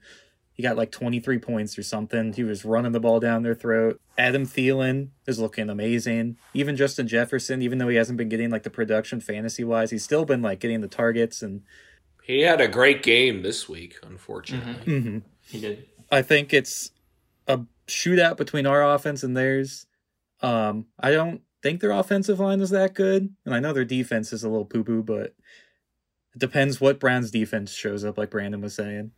He 0.62 0.68
got 0.68 0.78
like 0.78 0.92
23 0.92 1.40
points 1.40 1.76
or 1.80 1.82
something. 1.82 2.34
He 2.34 2.44
was 2.44 2.64
running 2.64 2.92
the 2.92 3.00
ball 3.00 3.20
down 3.20 3.42
their 3.42 3.56
throat. 3.56 4.00
Adam 4.16 4.46
Thielen 4.46 5.08
is 5.26 5.40
looking 5.40 5.72
amazing. 5.72 6.38
Even 6.54 6.76
Justin 6.78 7.08
Jefferson, 7.08 7.64
even 7.64 7.80
though 7.80 7.88
he 7.88 7.96
hasn't 7.96 8.20
been 8.20 8.30
getting 8.30 8.52
like 8.52 8.62
the 8.62 8.70
production 8.70 9.20
fantasy 9.22 9.64
wise, 9.64 9.90
he's 9.90 10.04
still 10.04 10.24
been 10.24 10.44
like 10.44 10.60
getting 10.60 10.82
the 10.82 10.88
targets. 10.88 11.42
And 11.42 11.64
He 12.22 12.42
had 12.42 12.62
a 12.62 12.68
great 12.68 13.02
game 13.02 13.42
this 13.42 13.68
week, 13.68 13.96
unfortunately. 14.04 14.76
mhm. 15.02 15.22
He 15.48 15.60
did. 15.60 15.88
I 16.12 16.22
think 16.22 16.54
it's 16.54 16.92
a 17.48 17.62
shootout 17.88 18.38
between 18.38 18.68
our 18.68 18.84
offense 18.94 19.24
and 19.24 19.36
theirs. 19.36 19.88
Um, 20.42 20.86
I 21.00 21.10
don't 21.10 21.42
think 21.64 21.82
their 21.82 21.90
offensive 21.90 22.40
line 22.40 22.62
is 22.62 22.70
that 22.70 22.94
good, 22.94 23.34
and 23.48 23.56
I 23.56 23.60
know 23.60 23.74
their 23.74 23.84
defense 23.84 24.32
is 24.32 24.44
a 24.44 24.50
little 24.50 24.66
poo 24.66 24.84
poo, 24.84 25.02
but 25.02 25.34
it 26.36 26.38
depends 26.38 26.80
what 26.80 27.00
Browns 27.00 27.32
defense 27.32 27.72
shows 27.74 28.06
up, 28.06 28.20
like 28.20 28.30
Brandon 28.30 28.62
was 28.62 28.76
saying. 28.76 29.10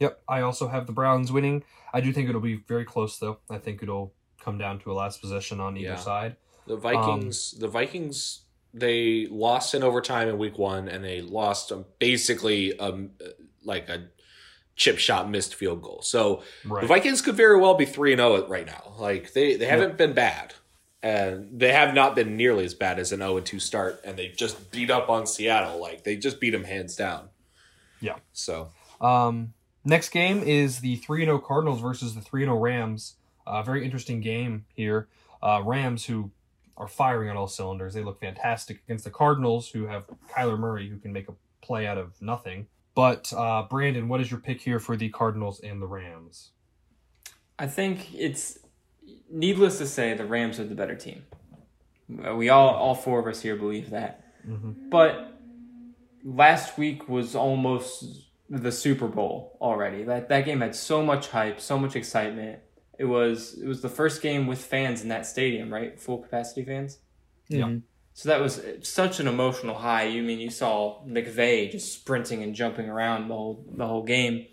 Yep, 0.00 0.22
I 0.28 0.40
also 0.40 0.68
have 0.68 0.86
the 0.86 0.92
Browns 0.92 1.30
winning. 1.30 1.62
I 1.92 2.00
do 2.00 2.12
think 2.12 2.28
it'll 2.28 2.40
be 2.40 2.56
very 2.56 2.84
close, 2.84 3.18
though. 3.18 3.38
I 3.50 3.58
think 3.58 3.82
it'll 3.82 4.14
come 4.42 4.58
down 4.58 4.80
to 4.80 4.90
a 4.92 4.94
last 4.94 5.20
possession 5.20 5.60
on 5.60 5.76
either 5.76 5.90
Yeah. 5.90 5.96
side. 5.96 6.36
The 6.66 6.76
Vikings, 6.76 7.52
the 7.58 7.68
Vikings, 7.68 8.42
they 8.72 9.26
lost 9.30 9.74
in 9.74 9.82
overtime 9.82 10.28
in 10.28 10.38
week 10.38 10.56
one, 10.58 10.88
and 10.88 11.04
they 11.04 11.20
lost 11.20 11.70
um, 11.72 11.84
basically 11.98 12.78
um 12.78 13.10
like 13.62 13.88
a 13.88 14.08
chip 14.76 14.98
shot 14.98 15.28
missed 15.28 15.54
field 15.54 15.82
goal. 15.82 16.00
So 16.02 16.42
Right. 16.64 16.80
the 16.82 16.86
Vikings 16.86 17.20
could 17.20 17.34
very 17.34 17.58
well 17.58 17.74
be 17.74 17.84
three 17.84 18.12
and 18.12 18.20
zero 18.20 18.46
right 18.48 18.64
now. 18.66 18.94
Like 18.98 19.32
they 19.34 19.56
they 19.56 19.66
haven't 19.66 19.98
been 19.98 20.12
bad, 20.14 20.54
and 21.02 21.58
they 21.60 21.72
have 21.72 21.92
not 21.92 22.14
been 22.14 22.36
nearly 22.36 22.64
as 22.64 22.72
bad 22.74 22.98
as 22.98 23.12
an 23.12 23.18
zero 23.18 23.36
and 23.36 23.44
two 23.44 23.58
start, 23.60 24.00
and 24.04 24.16
they 24.16 24.28
just 24.28 24.70
beat 24.70 24.90
up 24.90 25.10
on 25.10 25.26
Seattle. 25.26 25.78
Like 25.80 26.04
they 26.04 26.16
just 26.16 26.40
beat 26.40 26.50
them 26.50 26.64
hands 26.64 26.94
down. 26.96 27.28
Yeah. 28.00 28.16
So 28.32 28.70
Um, 29.00 29.52
next 29.84 30.10
game 30.10 30.42
is 30.42 30.80
the 30.80 30.96
3 30.96 31.24
0 31.24 31.38
Cardinals 31.38 31.80
versus 31.80 32.14
the 32.14 32.20
3 32.20 32.44
0 32.44 32.56
Rams. 32.58 33.16
Uh, 33.46 33.62
very 33.62 33.84
interesting 33.84 34.20
game 34.20 34.64
here. 34.74 35.08
Uh, 35.42 35.62
Rams, 35.64 36.04
who 36.06 36.30
are 36.76 36.86
firing 36.88 37.28
on 37.30 37.36
all 37.36 37.46
cylinders, 37.48 37.94
they 37.94 38.02
look 38.02 38.20
fantastic 38.20 38.82
against 38.84 39.04
the 39.04 39.10
Cardinals, 39.10 39.68
who 39.70 39.86
have 39.86 40.04
Kyler 40.34 40.58
Murray, 40.58 40.88
who 40.88 40.98
can 40.98 41.12
make 41.12 41.28
a 41.28 41.34
play 41.62 41.86
out 41.86 41.98
of 41.98 42.20
nothing. 42.22 42.66
But, 42.94 43.32
uh, 43.32 43.62
Brandon, 43.62 44.08
what 44.08 44.20
is 44.20 44.30
your 44.30 44.40
pick 44.40 44.60
here 44.60 44.78
for 44.80 44.96
the 44.96 45.08
Cardinals 45.08 45.60
and 45.60 45.80
the 45.80 45.86
Rams? 45.86 46.50
I 47.58 47.66
think 47.66 48.14
it's 48.14 48.58
needless 49.30 49.78
to 49.78 49.86
say 49.86 50.14
the 50.14 50.24
Rams 50.24 50.58
are 50.58 50.64
the 50.64 50.74
better 50.74 50.94
team. 50.96 51.24
Uh, 52.26 52.34
We 52.34 52.48
all, 52.48 52.70
all 52.70 52.94
four 52.94 53.20
of 53.20 53.26
us 53.26 53.42
here 53.42 53.56
believe 53.56 53.90
that. 53.90 54.24
But 54.90 55.38
last 56.24 56.76
week 56.78 57.08
was 57.08 57.34
almost 57.34 58.04
the 58.50 58.72
Super 58.72 59.06
Bowl 59.06 59.56
already. 59.60 60.02
That 60.02 60.28
that 60.28 60.44
game 60.44 60.60
had 60.60 60.74
so 60.74 61.02
much 61.02 61.28
hype, 61.28 61.60
so 61.60 61.78
much 61.78 61.94
excitement. 61.96 62.58
It 62.98 63.04
was 63.04 63.54
it 63.58 63.66
was 63.66 63.80
the 63.80 63.88
first 63.88 64.20
game 64.20 64.46
with 64.46 64.62
fans 64.62 65.02
in 65.02 65.08
that 65.08 65.24
stadium, 65.24 65.72
right? 65.72 65.98
Full 65.98 66.18
capacity 66.18 66.64
fans. 66.64 66.98
Yeah. 67.48 67.64
Mhm. 67.64 67.82
So 68.12 68.28
that 68.28 68.40
was 68.40 68.60
such 68.82 69.20
an 69.20 69.28
emotional 69.28 69.76
high. 69.76 70.04
You 70.04 70.22
mean 70.22 70.40
you 70.40 70.50
saw 70.50 71.02
McVay 71.06 71.70
just 71.70 71.94
sprinting 71.94 72.42
and 72.42 72.54
jumping 72.54 72.88
around 72.90 73.28
the 73.28 73.34
whole 73.34 73.64
the 73.70 73.86
whole 73.86 74.02
game. 74.02 74.46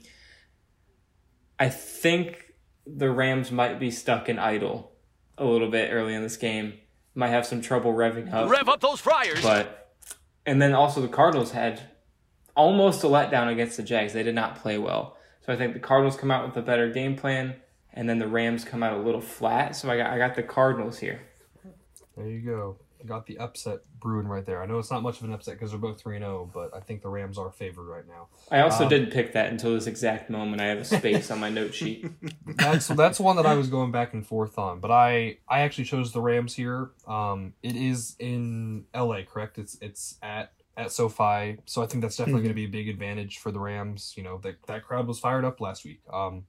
I 1.60 1.70
think 1.70 2.54
the 2.86 3.10
Rams 3.10 3.52
might 3.52 3.80
be 3.80 3.90
stuck 3.92 4.30
in 4.30 4.38
idle 4.38 4.92
a 5.38 5.46
little 5.46 5.70
bit 5.70 5.90
early 5.92 6.14
in 6.14 6.22
this 6.22 6.38
game. 6.38 6.76
Might 7.16 7.30
have 7.30 7.48
some 7.48 7.62
trouble 7.62 7.94
revving 7.94 8.32
up. 8.32 8.50
Rev 8.50 8.70
up 8.70 8.80
those 8.80 9.00
fryers. 9.00 9.42
But 9.42 9.96
and 10.46 10.62
then 10.62 10.74
also 10.74 11.02
the 11.02 11.08
Cardinals 11.08 11.52
had 11.52 11.82
almost 12.58 13.04
a 13.04 13.08
letdown 13.08 13.50
against 13.52 13.78
the 13.78 13.84
Jags. 13.84 14.12
They 14.12 14.24
did 14.24 14.36
not 14.36 14.58
play 14.58 14.78
well. 14.78 15.16
So 15.46 15.54
I 15.54 15.56
think 15.56 15.74
the 15.74 15.80
Cardinals 15.80 16.18
come 16.18 16.32
out 16.32 16.46
with 16.46 16.58
a 16.58 16.62
better 16.62 16.92
game 16.92 17.16
plan 17.16 17.56
and 17.94 18.10
then 18.10 18.20
the 18.20 18.28
Rams 18.28 18.66
come 18.66 18.84
out 18.84 18.94
a 18.94 19.02
little 19.02 19.22
flat. 19.22 19.76
So 19.78 19.90
I 19.90 19.96
got 19.98 20.10
I 20.12 20.18
got 20.18 20.36
the 20.36 20.44
Cardinals 20.44 21.00
here. 21.00 21.22
There 22.18 22.28
you 22.28 22.42
go. 22.42 22.78
You 23.00 23.08
got 23.08 23.28
the 23.28 23.38
upset 23.38 23.82
brewing 24.00 24.28
right 24.28 24.44
there. 24.44 24.62
I 24.62 24.66
know 24.66 24.80
it's 24.80 24.90
not 24.90 25.04
much 25.04 25.20
of 25.20 25.26
an 25.26 25.32
upset 25.34 25.54
because 25.54 25.70
they're 25.70 25.80
both 25.80 26.02
3 26.02 26.18
0, 26.18 26.50
but 26.52 26.76
I 26.76 26.80
think 26.80 27.04
the 27.04 27.10
Rams 27.10 27.38
are 27.38 27.52
favored 27.52 27.84
right 27.86 28.08
now. 28.08 28.28
I 28.52 28.62
also 28.62 28.84
Um, 28.86 28.90
didn't 28.90 29.12
pick 29.12 29.34
that 29.34 29.52
until 29.52 29.74
this 29.76 29.86
exact 29.86 30.32
moment. 30.32 30.62
I 30.62 30.66
have 30.66 30.80
a 30.80 30.84
space 30.86 31.30
on 31.30 31.40
my 31.40 31.50
note 31.50 31.74
sheet. 31.80 32.08
that's 32.56 32.88
that's 32.88 33.20
one 33.20 33.36
that 33.36 33.46
I 33.46 33.54
was 33.54 33.68
going 33.70 33.92
back 33.92 34.14
and 34.14 34.26
forth 34.26 34.58
on, 34.58 34.80
but 34.80 34.90
I 34.92 35.38
I 35.48 35.62
actually 35.62 35.84
chose 35.86 36.12
the 36.12 36.22
Rams 36.22 36.56
here. 36.56 36.90
Um, 37.08 37.54
it 37.62 37.76
is 37.76 38.16
in 38.20 38.86
L.A. 38.96 39.24
Correct? 39.24 39.60
It's 39.60 39.78
it's 39.80 40.18
at 40.24 40.52
at 40.78 40.92
SoFi, 40.92 41.58
so 41.66 41.82
I 41.82 41.88
think 41.88 42.04
that's 42.04 42.16
definitely 42.16 42.44
going 42.44 42.52
to 42.52 42.56
be 42.56 42.66
a 42.66 42.70
big 42.70 42.88
advantage 42.88 43.40
for 43.40 43.52
the 43.52 43.60
Rams. 43.60 44.14
You 44.16 44.24
know 44.24 44.38
that 44.44 44.56
that 44.68 44.84
crowd 44.84 45.08
was 45.08 45.20
fired 45.20 45.44
up 45.44 45.60
last 45.60 45.84
week, 45.84 46.02
um, 46.14 46.46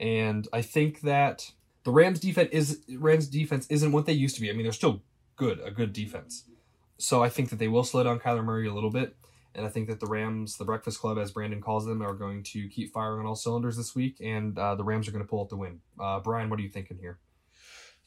and 0.00 0.48
I 0.52 0.62
think 0.62 1.02
that 1.02 1.52
the 1.84 1.90
Rams 1.90 2.18
defense 2.18 2.48
is 2.50 2.80
Rams 2.88 3.28
defense 3.28 3.66
isn't 3.68 3.92
what 3.92 4.06
they 4.06 4.12
used 4.14 4.34
to 4.36 4.40
be. 4.40 4.50
I 4.50 4.54
mean, 4.54 4.64
they're 4.64 4.72
still 4.72 5.02
good, 5.36 5.60
a 5.64 5.70
good 5.70 5.92
defense. 5.92 6.44
So 6.98 7.22
I 7.22 7.28
think 7.28 7.50
that 7.50 7.58
they 7.58 7.68
will 7.68 7.84
slow 7.84 8.04
down 8.04 8.20
Kyler 8.20 8.44
Murray 8.44 8.68
a 8.68 8.74
little 8.74 8.90
bit. 8.90 9.16
And 9.54 9.66
I 9.66 9.68
think 9.68 9.88
that 9.88 10.00
the 10.00 10.06
Rams, 10.06 10.56
the 10.56 10.64
Breakfast 10.64 10.98
Club, 11.00 11.18
as 11.18 11.30
Brandon 11.30 11.60
calls 11.60 11.84
them, 11.84 12.00
are 12.00 12.14
going 12.14 12.42
to 12.44 12.68
keep 12.68 12.92
firing 12.92 13.20
on 13.20 13.26
all 13.26 13.34
cylinders 13.34 13.76
this 13.76 13.94
week, 13.94 14.16
and 14.20 14.58
uh, 14.58 14.74
the 14.74 14.84
Rams 14.84 15.06
are 15.06 15.12
going 15.12 15.24
to 15.24 15.28
pull 15.28 15.42
out 15.42 15.50
the 15.50 15.56
win. 15.56 15.80
Uh, 16.00 16.20
Brian, 16.20 16.48
what 16.48 16.58
are 16.58 16.62
you 16.62 16.70
thinking 16.70 16.96
here? 16.98 17.18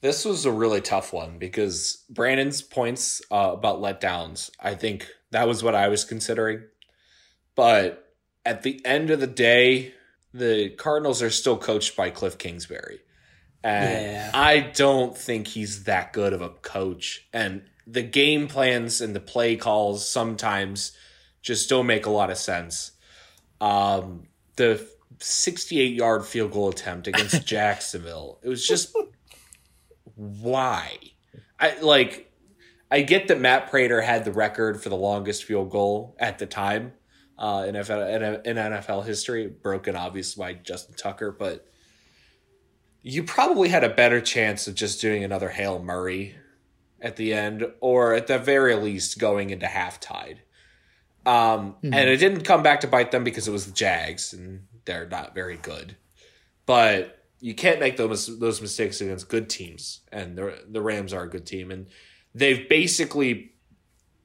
This 0.05 0.23
was 0.23 0.45
a 0.45 0.51
really 0.51 0.81
tough 0.81 1.13
one 1.13 1.39
because 1.39 2.03
Brandon's 2.11 2.61
points 2.61 3.23
uh, 3.31 3.49
about 3.53 3.79
letdowns, 3.79 4.51
I 4.59 4.75
think 4.75 5.07
that 5.31 5.47
was 5.47 5.63
what 5.63 5.73
I 5.73 5.87
was 5.87 6.03
considering. 6.03 6.61
But 7.55 8.13
at 8.45 8.61
the 8.61 8.85
end 8.85 9.09
of 9.09 9.19
the 9.19 9.25
day, 9.25 9.95
the 10.31 10.69
Cardinals 10.69 11.23
are 11.23 11.31
still 11.31 11.57
coached 11.57 11.95
by 11.95 12.11
Cliff 12.11 12.37
Kingsbury. 12.37 12.99
And 13.63 14.11
Yeah. 14.11 14.31
I 14.31 14.59
don't 14.59 15.17
think 15.17 15.47
he's 15.47 15.85
that 15.85 16.13
good 16.13 16.33
of 16.33 16.41
a 16.43 16.49
coach. 16.49 17.27
And 17.33 17.63
the 17.87 18.03
game 18.03 18.47
plans 18.47 19.01
and 19.01 19.15
the 19.15 19.19
play 19.19 19.55
calls 19.55 20.07
sometimes 20.07 20.91
just 21.41 21.67
don't 21.67 21.87
make 21.87 22.05
a 22.05 22.11
lot 22.11 22.29
of 22.29 22.37
sense. 22.37 22.91
Um, 23.59 24.27
the 24.55 24.87
68 25.17 25.95
yard 25.95 26.27
field 26.27 26.51
goal 26.51 26.69
attempt 26.69 27.07
against 27.07 27.43
Jacksonville, 27.47 28.37
it 28.43 28.49
was 28.49 28.67
just 28.67 28.95
why? 30.15 30.97
I 31.59 31.79
like 31.79 32.31
I 32.91 33.01
get 33.01 33.27
that 33.27 33.39
Matt 33.39 33.69
Prater 33.69 34.01
had 34.01 34.25
the 34.25 34.31
record 34.31 34.81
for 34.81 34.89
the 34.89 34.95
longest 34.95 35.43
field 35.43 35.69
goal 35.69 36.15
at 36.19 36.39
the 36.39 36.45
time 36.45 36.93
uh, 37.37 37.65
in, 37.67 37.75
NFL, 37.75 38.45
in 38.45 38.55
NFL 38.57 39.05
history, 39.05 39.47
broken 39.47 39.95
obviously 39.95 40.41
by 40.41 40.53
Justin 40.53 40.95
Tucker, 40.95 41.31
but 41.31 41.67
you 43.01 43.23
probably 43.23 43.69
had 43.69 43.83
a 43.83 43.89
better 43.89 44.21
chance 44.21 44.67
of 44.67 44.75
just 44.75 45.01
doing 45.01 45.23
another 45.23 45.49
Hail 45.49 45.79
Murray 45.79 46.35
at 47.01 47.17
the 47.17 47.33
end, 47.33 47.65
or 47.81 48.13
at 48.13 48.27
the 48.27 48.39
very 48.39 48.75
least 48.75 49.19
going 49.19 49.51
into 49.51 49.67
half 49.67 49.99
tied. 49.99 50.41
Um, 51.25 51.75
And 51.83 52.09
it 52.09 52.17
didn't 52.17 52.41
come 52.41 52.63
back 52.63 52.79
to 52.81 52.87
bite 52.87 53.11
them 53.11 53.23
because 53.23 53.47
it 53.47 53.51
was 53.51 53.65
the 53.65 53.71
Jags, 53.73 54.33
and 54.33 54.65
they're 54.85 55.07
not 55.07 55.35
very 55.35 55.57
good. 55.57 55.97
But 56.65 57.14
you 57.39 57.53
can't 57.53 57.79
make 57.79 57.97
those 57.97 58.39
those 58.39 58.61
mistakes 58.61 59.01
against 59.01 59.29
good 59.29 59.49
teams, 59.49 60.01
and 60.11 60.37
the 60.37 60.63
the 60.69 60.81
Rams 60.81 61.13
are 61.13 61.23
a 61.23 61.29
good 61.29 61.45
team, 61.45 61.71
and 61.71 61.87
they've 62.33 62.67
basically 62.67 63.51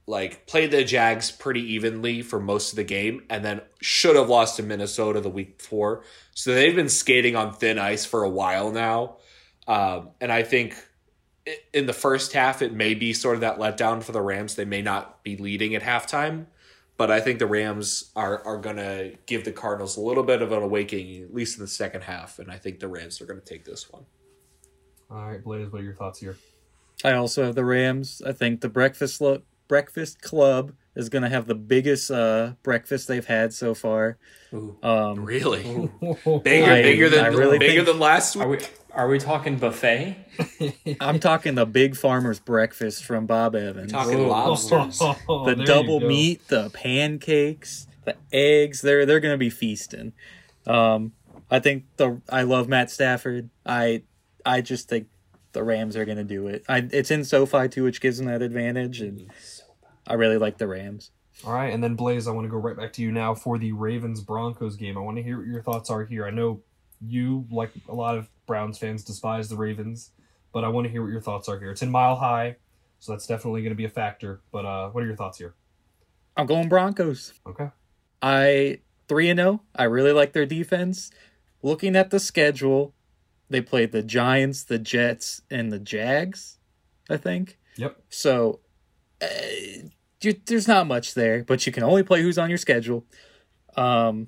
like 0.06 0.46
played 0.46 0.70
the 0.70 0.82
Jags 0.82 1.30
pretty 1.30 1.74
evenly 1.74 2.22
for 2.22 2.40
most 2.40 2.72
of 2.72 2.76
the 2.76 2.84
game, 2.84 3.22
and 3.30 3.44
then 3.44 3.60
should 3.80 4.16
have 4.16 4.28
lost 4.28 4.56
to 4.56 4.62
Minnesota 4.62 5.20
the 5.20 5.30
week 5.30 5.58
before. 5.58 6.02
So 6.34 6.54
they've 6.54 6.74
been 6.74 6.88
skating 6.88 7.36
on 7.36 7.52
thin 7.52 7.78
ice 7.78 8.04
for 8.04 8.24
a 8.24 8.30
while 8.30 8.72
now, 8.72 9.18
um, 9.68 10.10
and 10.20 10.32
I 10.32 10.42
think 10.42 10.74
in 11.72 11.86
the 11.86 11.92
first 11.92 12.32
half 12.32 12.62
it 12.62 12.72
may 12.72 12.94
be 12.94 13.12
sort 13.12 13.34
of 13.34 13.40
that 13.40 13.58
letdown 13.58 14.02
for 14.02 14.12
the 14.12 14.20
Rams. 14.20 14.54
They 14.54 14.64
may 14.64 14.82
not 14.82 15.22
be 15.22 15.36
leading 15.36 15.74
at 15.74 15.82
halftime. 15.82 16.46
But 17.00 17.10
I 17.10 17.18
think 17.18 17.38
the 17.38 17.46
Rams 17.46 18.10
are, 18.14 18.44
are 18.46 18.58
going 18.58 18.76
to 18.76 19.14
give 19.24 19.46
the 19.46 19.52
Cardinals 19.52 19.96
a 19.96 20.02
little 20.02 20.22
bit 20.22 20.42
of 20.42 20.52
an 20.52 20.62
awakening, 20.62 21.22
at 21.22 21.32
least 21.32 21.56
in 21.56 21.64
the 21.64 21.66
second 21.66 22.02
half. 22.02 22.38
And 22.38 22.50
I 22.50 22.58
think 22.58 22.78
the 22.78 22.88
Rams 22.88 23.22
are 23.22 23.24
going 23.24 23.40
to 23.40 23.46
take 23.46 23.64
this 23.64 23.90
one. 23.90 24.04
All 25.10 25.26
right, 25.30 25.42
Blaze, 25.42 25.72
what 25.72 25.80
are 25.80 25.84
your 25.84 25.94
thoughts 25.94 26.20
here? 26.20 26.36
I 27.02 27.12
also 27.12 27.42
have 27.46 27.54
the 27.54 27.64
Rams. 27.64 28.20
I 28.26 28.32
think 28.32 28.60
the 28.60 28.68
breakfast 28.68 29.18
lo- 29.22 29.40
breakfast 29.66 30.20
club 30.20 30.74
is 30.94 31.08
going 31.08 31.22
to 31.22 31.30
have 31.30 31.46
the 31.46 31.54
biggest 31.54 32.10
uh, 32.10 32.52
breakfast 32.62 33.08
they've 33.08 33.24
had 33.24 33.54
so 33.54 33.72
far. 33.72 34.18
Um, 34.82 35.24
Really? 35.24 35.62
Bigger, 35.62 36.70
I- 36.70 36.82
bigger 36.82 37.08
than 37.08 37.24
I 37.24 37.28
really 37.28 37.58
bigger 37.58 37.76
think- 37.76 37.86
than 37.86 37.98
last 37.98 38.36
Are 38.36 38.46
week. 38.46 38.60
we 38.60 38.66
are 38.92 39.08
we 39.08 39.18
talking 39.18 39.56
buffet? 39.56 40.16
I'm 41.00 41.20
talking 41.20 41.54
the 41.54 41.66
big 41.66 41.96
farmer's 41.96 42.40
breakfast 42.40 43.04
from 43.04 43.26
Bob 43.26 43.54
Evans. 43.54 43.92
Talking 43.92 44.18
Whoa. 44.18 44.28
lobsters. 44.28 44.98
the 44.98 45.16
Oh, 45.28 45.44
There 45.44 45.56
you 45.56 45.66
double 45.66 46.00
meat, 46.00 46.46
the 46.48 46.70
pancakes, 46.70 47.86
the 48.04 48.16
eggs. 48.32 48.82
They're 48.82 49.06
they're 49.06 49.20
gonna 49.20 49.36
be 49.36 49.50
feasting. 49.50 50.12
Um, 50.66 51.12
I 51.50 51.58
think 51.60 51.84
the 51.96 52.20
I 52.28 52.42
love 52.42 52.68
Matt 52.68 52.90
Stafford. 52.90 53.50
I 53.64 54.02
I 54.44 54.60
just 54.60 54.88
think 54.88 55.08
the 55.52 55.62
Rams 55.62 55.96
are 55.96 56.04
gonna 56.04 56.24
do 56.24 56.46
it. 56.46 56.64
I 56.68 56.88
it's 56.90 57.10
in 57.10 57.24
SoFi 57.24 57.68
too, 57.68 57.84
which 57.84 58.00
gives 58.00 58.18
them 58.18 58.26
that 58.26 58.42
advantage, 58.42 59.00
and 59.00 59.30
I 60.06 60.14
really 60.14 60.38
like 60.38 60.58
the 60.58 60.68
Rams. 60.68 61.10
All 61.44 61.54
right, 61.54 61.72
and 61.72 61.82
then 61.82 61.94
Blaze, 61.94 62.28
I 62.28 62.32
want 62.32 62.44
to 62.44 62.50
go 62.50 62.58
right 62.58 62.76
back 62.76 62.92
to 62.94 63.02
you 63.02 63.12
now 63.12 63.34
for 63.34 63.56
the 63.56 63.72
Ravens 63.72 64.20
Broncos 64.20 64.76
game. 64.76 64.98
I 64.98 65.00
want 65.00 65.16
to 65.16 65.22
hear 65.22 65.38
what 65.38 65.46
your 65.46 65.62
thoughts 65.62 65.88
are 65.88 66.04
here. 66.04 66.26
I 66.26 66.30
know 66.30 66.60
you, 67.00 67.46
like 67.50 67.72
a 67.88 67.94
lot 67.94 68.18
of 68.18 68.28
Browns 68.50 68.78
fans, 68.78 69.04
despise 69.04 69.48
the 69.48 69.56
Ravens, 69.56 70.10
but 70.52 70.64
I 70.64 70.68
want 70.68 70.86
to 70.86 70.90
hear 70.90 71.02
what 71.02 71.12
your 71.12 71.20
thoughts 71.20 71.48
are 71.48 71.56
here. 71.56 71.70
It's 71.70 71.82
in 71.82 71.90
Mile 71.90 72.16
High, 72.16 72.56
so 72.98 73.12
that's 73.12 73.24
definitely 73.28 73.62
going 73.62 73.70
to 73.70 73.76
be 73.76 73.84
a 73.84 73.88
factor. 73.90 74.40
But 74.50 74.66
uh, 74.66 74.88
what 74.90 75.04
are 75.04 75.06
your 75.06 75.14
thoughts 75.14 75.38
here? 75.38 75.54
I'm 76.36 76.46
going 76.46 76.68
Broncos. 76.68 77.32
Okay. 77.46 77.68
I 78.20 78.80
three 79.06 79.30
and 79.30 79.38
zero. 79.38 79.62
I 79.76 79.84
really 79.84 80.10
like 80.10 80.32
their 80.32 80.46
defense. 80.46 81.12
Looking 81.62 81.94
at 81.94 82.10
the 82.10 82.18
schedule, 82.18 82.92
they 83.48 83.60
played 83.60 83.92
the 83.92 84.02
Giants, 84.02 84.64
the 84.64 84.80
Jets, 84.80 85.42
and 85.48 85.70
the 85.70 85.78
Jags. 85.78 86.58
I 87.08 87.18
think 87.18 87.56
Yep. 87.76 88.02
So 88.08 88.58
uh, 89.22 89.26
you, 90.20 90.34
there's 90.46 90.66
not 90.66 90.88
much 90.88 91.14
there, 91.14 91.44
but 91.44 91.66
you 91.66 91.72
can 91.72 91.84
only 91.84 92.02
play 92.02 92.20
who's 92.20 92.36
on 92.36 92.48
your 92.48 92.58
schedule. 92.58 93.06
Um, 93.76 94.26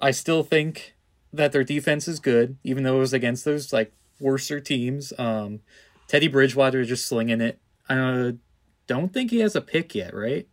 I 0.00 0.12
still 0.12 0.44
think 0.44 0.93
that 1.36 1.52
their 1.52 1.64
defense 1.64 2.08
is 2.08 2.20
good, 2.20 2.56
even 2.64 2.84
though 2.84 2.96
it 2.96 3.00
was 3.00 3.12
against 3.12 3.44
those 3.44 3.72
like 3.72 3.92
worser 4.20 4.60
teams. 4.60 5.12
Um, 5.18 5.60
Teddy 6.08 6.28
Bridgewater 6.28 6.80
is 6.80 6.88
just 6.88 7.06
slinging 7.06 7.40
it. 7.40 7.58
I 7.88 7.94
don't, 7.94 8.40
don't 8.86 9.12
think 9.12 9.30
he 9.30 9.40
has 9.40 9.56
a 9.56 9.60
pick 9.60 9.94
yet, 9.94 10.14
right? 10.14 10.48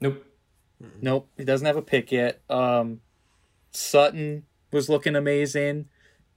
Nope. 0.00 0.24
Nope, 1.00 1.30
he 1.36 1.44
doesn't 1.44 1.66
have 1.66 1.76
a 1.76 1.82
pick 1.82 2.12
yet. 2.12 2.40
Um, 2.50 3.00
Sutton 3.70 4.44
was 4.72 4.88
looking 4.88 5.16
amazing. 5.16 5.88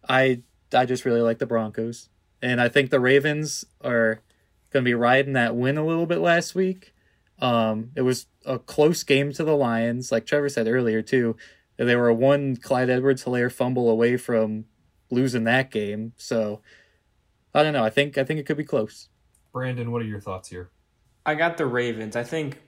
I 0.08 0.44
I 0.74 0.86
just 0.86 1.04
really 1.04 1.22
like 1.22 1.40
the 1.40 1.46
Broncos, 1.46 2.10
and 2.42 2.62
I 2.62 2.70
think 2.70 2.90
the 2.90 3.00
Ravens 3.02 3.66
are 3.84 4.22
going 4.72 4.86
to 4.86 4.90
be 4.90 4.94
riding 4.94 5.34
that 5.34 5.56
win 5.56 5.78
a 5.78 5.86
little 5.86 6.06
bit 6.06 6.20
last 6.20 6.56
week. 6.56 6.94
Um, 7.42 7.92
it 7.96 8.02
was 8.02 8.28
a 8.46 8.60
close 8.60 9.04
game 9.04 9.34
to 9.34 9.44
the 9.44 9.56
Lions, 9.56 10.12
like 10.12 10.26
Trevor 10.26 10.50
said 10.50 10.68
earlier 10.68 11.02
too. 11.02 11.36
They 11.86 11.96
were 11.96 12.10
a 12.10 12.14
one 12.14 12.58
Clyde 12.58 12.90
Edwards-Helaire 12.90 13.52
fumble 13.52 13.90
away 13.90 14.18
from 14.18 14.66
losing 15.10 15.46
that 15.46 15.72
game. 15.72 16.14
So 16.18 16.62
I 17.54 17.64
don't 17.64 17.74
know. 17.74 17.84
I 17.84 17.90
think 17.90 18.18
I 18.18 18.24
think 18.24 18.40
it 18.40 18.46
could 18.46 18.58
be 18.58 18.66
close. 18.66 19.10
Brandon, 19.54 19.92
what 19.92 20.02
are 20.02 20.06
your 20.06 20.20
thoughts 20.20 20.50
here? 20.50 20.70
I 21.26 21.36
got 21.36 21.58
the 21.58 21.66
Ravens. 21.66 22.16
I 22.16 22.24
think 22.24 22.60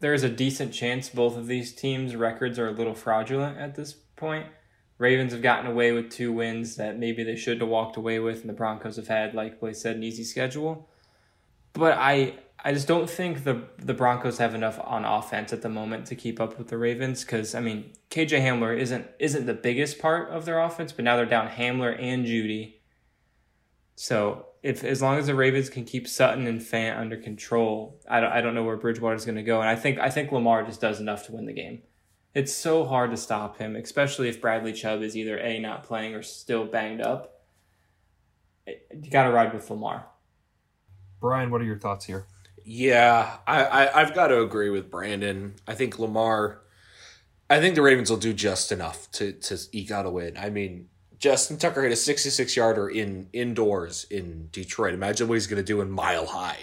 there's 0.00 0.22
a 0.22 0.30
decent 0.30 0.72
chance 0.72 1.08
both 1.08 1.36
of 1.36 1.46
these 1.46 1.74
teams' 1.74 2.14
records 2.14 2.58
are 2.58 2.68
a 2.68 2.72
little 2.72 2.94
fraudulent 2.94 3.58
at 3.58 3.74
this 3.74 3.92
point. 3.92 4.46
Ravens 4.98 5.32
have 5.32 5.42
gotten 5.42 5.70
away 5.70 5.92
with 5.92 6.10
two 6.10 6.32
wins 6.32 6.76
that 6.76 6.98
maybe 6.98 7.22
they 7.22 7.36
should 7.36 7.60
have 7.60 7.68
walked 7.68 7.96
away 7.96 8.18
with, 8.18 8.40
and 8.40 8.48
the 8.48 8.54
Broncos 8.54 8.96
have 8.96 9.08
had, 9.08 9.34
like 9.34 9.60
Blaze 9.60 9.80
said, 9.80 9.96
an 9.96 10.02
easy 10.02 10.24
schedule. 10.24 10.88
But 11.72 11.96
I 11.98 12.34
I 12.64 12.72
just 12.72 12.88
don't 12.88 13.08
think 13.08 13.44
the 13.44 13.62
the 13.78 13.94
Broncos 13.94 14.38
have 14.38 14.54
enough 14.54 14.80
on 14.82 15.04
offense 15.04 15.52
at 15.52 15.62
the 15.62 15.68
moment 15.68 16.06
to 16.06 16.16
keep 16.16 16.40
up 16.40 16.58
with 16.58 16.68
the 16.68 16.78
Ravens 16.78 17.24
because 17.24 17.54
I 17.54 17.60
mean 17.60 17.92
KJ 18.10 18.40
Hamler 18.40 18.76
isn't 18.76 19.06
isn't 19.18 19.46
the 19.46 19.54
biggest 19.54 19.98
part 19.98 20.30
of 20.30 20.44
their 20.44 20.60
offense, 20.60 20.92
but 20.92 21.04
now 21.04 21.16
they're 21.16 21.26
down 21.26 21.48
Hamler 21.48 21.96
and 22.00 22.26
Jeudy. 22.26 22.74
So 23.94 24.46
if 24.62 24.82
as 24.82 25.00
long 25.00 25.18
as 25.18 25.26
the 25.26 25.34
Ravens 25.34 25.70
can 25.70 25.84
keep 25.84 26.08
Sutton 26.08 26.46
and 26.46 26.60
Fant 26.60 26.98
under 26.98 27.16
control, 27.16 28.00
I 28.08 28.20
don't 28.20 28.32
I 28.32 28.40
don't 28.40 28.54
know 28.54 28.64
where 28.64 28.76
Bridgewater's 28.76 29.24
going 29.24 29.36
to 29.36 29.42
go, 29.42 29.60
and 29.60 29.68
I 29.68 29.76
think 29.76 29.98
I 30.00 30.10
think 30.10 30.32
Lamar 30.32 30.64
just 30.64 30.80
does 30.80 31.00
enough 31.00 31.26
to 31.26 31.32
win 31.32 31.46
the 31.46 31.52
game. 31.52 31.82
It's 32.34 32.52
so 32.52 32.84
hard 32.84 33.10
to 33.12 33.16
stop 33.16 33.58
him, 33.58 33.76
especially 33.76 34.28
if 34.28 34.40
Bradley 34.40 34.72
Chubb 34.72 35.02
is 35.02 35.16
either 35.16 35.38
a 35.38 35.58
not 35.58 35.84
playing 35.84 36.14
or 36.14 36.22
still 36.22 36.66
banged 36.66 37.00
up. 37.00 37.42
You 38.66 39.10
got 39.10 39.24
to 39.24 39.30
ride 39.30 39.54
with 39.54 39.70
Lamar. 39.70 40.06
Brian, 41.20 41.50
what 41.50 41.60
are 41.60 41.64
your 41.64 41.78
thoughts 41.78 42.04
here? 42.04 42.26
Yeah, 42.70 43.38
I, 43.46 43.64
I 43.64 44.00
I've 44.02 44.14
got 44.14 44.26
to 44.26 44.42
agree 44.42 44.68
with 44.68 44.90
Brandon. 44.90 45.54
I 45.66 45.74
think 45.74 45.98
Lamar. 45.98 46.60
I 47.48 47.60
think 47.60 47.74
the 47.74 47.80
Ravens 47.80 48.10
will 48.10 48.18
do 48.18 48.34
just 48.34 48.70
enough 48.70 49.10
to 49.12 49.32
to 49.32 49.58
eke 49.72 49.90
out 49.90 50.04
a 50.04 50.10
win. 50.10 50.36
I 50.36 50.50
mean, 50.50 50.90
Justin 51.18 51.56
Tucker 51.56 51.82
hit 51.82 51.92
a 51.92 51.96
66 51.96 52.54
yarder 52.54 52.86
in 52.86 53.30
indoors 53.32 54.04
in 54.10 54.50
Detroit. 54.52 54.92
Imagine 54.92 55.28
what 55.28 55.36
he's 55.36 55.46
going 55.46 55.64
to 55.64 55.66
do 55.66 55.80
in 55.80 55.90
Mile 55.90 56.26
High. 56.26 56.58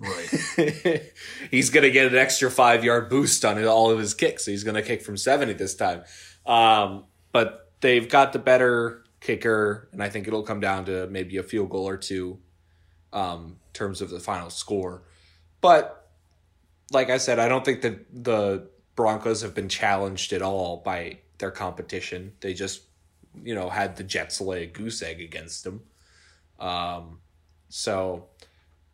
Right. 0.00 1.02
he's 1.50 1.68
going 1.68 1.84
to 1.84 1.90
get 1.90 2.06
an 2.06 2.16
extra 2.16 2.50
five 2.50 2.82
yard 2.82 3.10
boost 3.10 3.44
on 3.44 3.62
all 3.66 3.90
of 3.90 3.98
his 3.98 4.14
kicks. 4.14 4.46
So 4.46 4.52
he's 4.52 4.64
going 4.64 4.76
to 4.76 4.82
kick 4.82 5.02
from 5.02 5.18
70 5.18 5.52
this 5.52 5.74
time. 5.74 6.04
Um, 6.46 7.04
but 7.32 7.72
they've 7.82 8.08
got 8.08 8.32
the 8.32 8.38
better 8.38 9.04
kicker, 9.20 9.90
and 9.92 10.02
I 10.02 10.08
think 10.08 10.28
it'll 10.28 10.44
come 10.44 10.60
down 10.60 10.86
to 10.86 11.06
maybe 11.08 11.36
a 11.36 11.42
field 11.42 11.68
goal 11.68 11.86
or 11.86 11.98
two 11.98 12.38
um, 13.12 13.58
in 13.66 13.72
terms 13.74 14.00
of 14.00 14.08
the 14.08 14.18
final 14.18 14.48
score. 14.48 15.02
But 15.66 16.08
like 16.92 17.10
I 17.10 17.18
said, 17.18 17.40
I 17.40 17.48
don't 17.48 17.64
think 17.64 17.82
that 17.82 18.24
the 18.24 18.68
Broncos 18.94 19.42
have 19.42 19.52
been 19.52 19.68
challenged 19.68 20.32
at 20.32 20.42
all 20.42 20.76
by 20.76 21.18
their 21.38 21.50
competition. 21.50 22.34
They 22.40 22.54
just, 22.54 22.82
you 23.42 23.54
know, 23.54 23.68
had 23.68 23.96
the 23.96 24.04
Jets 24.04 24.40
lay 24.40 24.62
a 24.62 24.66
goose 24.66 25.02
egg 25.02 25.20
against 25.20 25.64
them. 25.64 25.82
Um, 26.60 27.18
so 27.68 28.28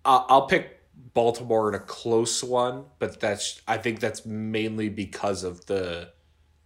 I'll, 0.05 0.25
I'll 0.31 0.47
pick 0.47 0.81
Baltimore 1.13 1.69
in 1.69 1.75
a 1.75 1.85
close 1.85 2.43
one, 2.43 2.87
but 2.99 3.21
that's 3.21 3.61
I 3.69 3.77
think 3.77 4.01
that's 4.01 4.25
mainly 4.25 4.89
because 4.89 5.45
of 5.45 5.67
the 5.67 6.11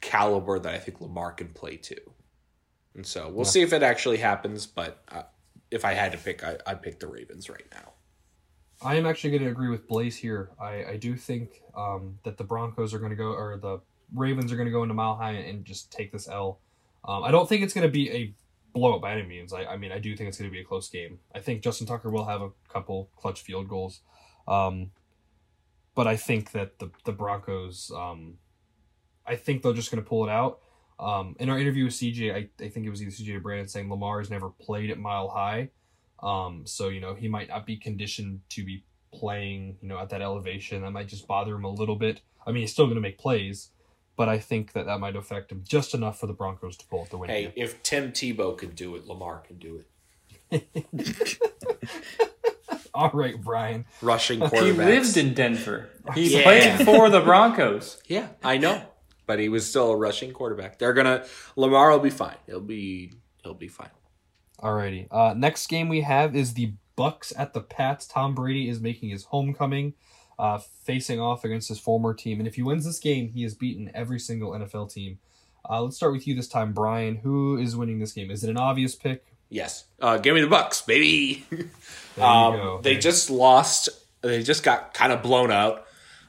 caliber 0.00 0.60
that 0.60 0.72
I 0.72 0.78
think 0.78 1.00
Lamar 1.00 1.32
can 1.32 1.48
play 1.48 1.78
to. 1.78 1.96
And 2.94 3.04
so 3.04 3.28
we'll 3.28 3.44
see 3.44 3.62
if 3.62 3.72
it 3.72 3.82
actually 3.82 4.18
happens. 4.18 4.66
But 4.66 5.02
uh, 5.08 5.22
if 5.70 5.84
I 5.84 5.94
had 5.94 6.12
to 6.12 6.18
pick, 6.18 6.44
I, 6.44 6.58
I'd 6.64 6.80
pick 6.80 7.00
the 7.00 7.08
Ravens 7.08 7.50
right 7.50 7.66
now. 7.72 7.92
I 8.82 8.96
am 8.96 9.06
actually 9.06 9.30
going 9.30 9.44
to 9.44 9.50
agree 9.50 9.68
with 9.68 9.88
Blaze 9.88 10.16
here. 10.16 10.50
I, 10.60 10.84
I 10.84 10.96
do 10.96 11.16
think 11.16 11.62
um, 11.74 12.18
that 12.24 12.36
the 12.36 12.44
Broncos 12.44 12.92
are 12.92 12.98
going 12.98 13.10
to 13.10 13.16
go, 13.16 13.28
or 13.28 13.56
the 13.56 13.80
Ravens 14.14 14.52
are 14.52 14.56
going 14.56 14.66
to 14.66 14.72
go 14.72 14.82
into 14.82 14.94
Mile 14.94 15.16
High 15.16 15.32
and 15.32 15.64
just 15.64 15.90
take 15.90 16.12
this 16.12 16.28
L. 16.28 16.60
Um, 17.04 17.24
I 17.24 17.30
don't 17.30 17.48
think 17.48 17.62
it's 17.62 17.72
going 17.72 17.86
to 17.86 17.92
be 17.92 18.10
a 18.10 18.34
blowout 18.74 19.00
by 19.00 19.12
any 19.12 19.22
means. 19.22 19.52
I, 19.52 19.64
I 19.64 19.76
mean, 19.76 19.92
I 19.92 19.98
do 19.98 20.14
think 20.16 20.28
it's 20.28 20.38
going 20.38 20.50
to 20.50 20.54
be 20.54 20.60
a 20.60 20.64
close 20.64 20.88
game. 20.88 21.18
I 21.34 21.40
think 21.40 21.62
Justin 21.62 21.86
Tucker 21.86 22.10
will 22.10 22.26
have 22.26 22.42
a 22.42 22.50
couple 22.68 23.10
clutch 23.16 23.40
field 23.40 23.68
goals. 23.68 24.00
Um, 24.46 24.90
but 25.94 26.06
I 26.06 26.16
think 26.16 26.52
that 26.52 26.78
the, 26.78 26.90
the 27.04 27.12
Broncos, 27.12 27.90
um, 27.96 28.34
I 29.26 29.36
think 29.36 29.62
they're 29.62 29.72
just 29.72 29.90
going 29.90 30.02
to 30.02 30.08
pull 30.08 30.24
it 30.24 30.30
out. 30.30 30.60
Um, 30.98 31.36
in 31.38 31.48
our 31.48 31.58
interview 31.58 31.84
with 31.84 31.94
CJ, 31.94 32.34
I, 32.34 32.64
I 32.64 32.68
think 32.68 32.86
it 32.86 32.90
was 32.90 33.02
either 33.02 33.10
CJ 33.10 33.36
or 33.36 33.40
Brandon 33.40 33.68
saying 33.68 33.90
Lamar 33.90 34.18
has 34.18 34.30
never 34.30 34.50
played 34.50 34.90
at 34.90 34.98
Mile 34.98 35.28
High. 35.28 35.70
Um, 36.22 36.62
so 36.66 36.88
you 36.88 37.00
know 37.00 37.14
he 37.14 37.28
might 37.28 37.48
not 37.48 37.66
be 37.66 37.76
conditioned 37.76 38.40
to 38.50 38.64
be 38.64 38.84
playing, 39.12 39.76
you 39.80 39.88
know, 39.88 39.98
at 39.98 40.10
that 40.10 40.22
elevation. 40.22 40.82
That 40.82 40.90
might 40.90 41.08
just 41.08 41.26
bother 41.26 41.54
him 41.54 41.64
a 41.64 41.70
little 41.70 41.96
bit. 41.96 42.20
I 42.46 42.52
mean, 42.52 42.62
he's 42.62 42.72
still 42.72 42.86
going 42.86 42.96
to 42.96 43.00
make 43.00 43.18
plays, 43.18 43.70
but 44.16 44.28
I 44.28 44.38
think 44.38 44.72
that 44.72 44.86
that 44.86 44.98
might 45.00 45.16
affect 45.16 45.50
him 45.50 45.62
just 45.66 45.94
enough 45.94 46.20
for 46.20 46.26
the 46.26 46.32
Broncos 46.32 46.76
to 46.78 46.86
pull 46.86 47.00
out 47.02 47.10
the 47.10 47.16
win. 47.18 47.30
Hey, 47.30 47.42
here. 47.42 47.52
if 47.56 47.82
Tim 47.82 48.12
Tebow 48.12 48.56
can 48.56 48.70
do 48.70 48.94
it, 48.94 49.06
Lamar 49.06 49.38
can 49.46 49.58
do 49.58 49.82
it. 50.50 51.38
All 52.94 53.10
right, 53.12 53.40
Brian. 53.42 53.84
Rushing 54.00 54.40
quarterback. 54.40 54.88
He 54.88 54.94
lived 54.98 55.16
in 55.16 55.34
Denver. 55.34 55.90
He 56.14 56.34
Yeah. 56.38 56.42
played 56.44 56.84
for 56.86 57.10
the 57.10 57.20
Broncos. 57.20 58.00
Yeah, 58.06 58.28
I 58.42 58.56
know, 58.58 58.82
but 59.26 59.38
he 59.38 59.48
was 59.48 59.68
still 59.68 59.90
a 59.90 59.96
rushing 59.96 60.32
quarterback. 60.32 60.78
They're 60.78 60.92
gonna 60.94 61.26
Lamar 61.56 61.90
will 61.90 61.98
be 61.98 62.10
fine. 62.10 62.36
He'll 62.46 62.60
be 62.60 63.12
he'll 63.42 63.54
be 63.54 63.68
fine. 63.68 63.90
Alrighty. 64.60 65.08
Uh, 65.10 65.34
next 65.36 65.66
game 65.66 65.88
we 65.88 66.00
have 66.02 66.34
is 66.34 66.54
the 66.54 66.72
Bucs 66.96 67.32
at 67.36 67.52
the 67.52 67.60
Pats. 67.60 68.06
Tom 68.06 68.34
Brady 68.34 68.68
is 68.68 68.80
making 68.80 69.10
his 69.10 69.24
homecoming, 69.24 69.94
uh, 70.38 70.58
facing 70.84 71.20
off 71.20 71.44
against 71.44 71.68
his 71.68 71.78
former 71.78 72.14
team. 72.14 72.38
And 72.38 72.48
if 72.48 72.54
he 72.54 72.62
wins 72.62 72.84
this 72.84 72.98
game, 72.98 73.28
he 73.28 73.42
has 73.42 73.54
beaten 73.54 73.90
every 73.94 74.18
single 74.18 74.52
NFL 74.52 74.92
team. 74.92 75.18
Uh, 75.68 75.82
let's 75.82 75.96
start 75.96 76.12
with 76.12 76.26
you 76.26 76.34
this 76.34 76.48
time, 76.48 76.72
Brian. 76.72 77.16
Who 77.16 77.58
is 77.58 77.76
winning 77.76 77.98
this 77.98 78.12
game? 78.12 78.30
Is 78.30 78.44
it 78.44 78.50
an 78.50 78.56
obvious 78.56 78.94
pick? 78.94 79.24
Yes, 79.48 79.84
uh, 80.00 80.18
give 80.18 80.34
me 80.34 80.40
the 80.40 80.48
Bucs, 80.48 80.84
baby. 80.86 81.44
Um, 82.18 82.80
they 82.80 82.96
just 82.96 83.28
lost. 83.28 83.90
They 84.22 84.42
just 84.42 84.62
got 84.62 84.94
kind 84.94 85.12
of 85.12 85.22
blown 85.22 85.50
out 85.50 85.84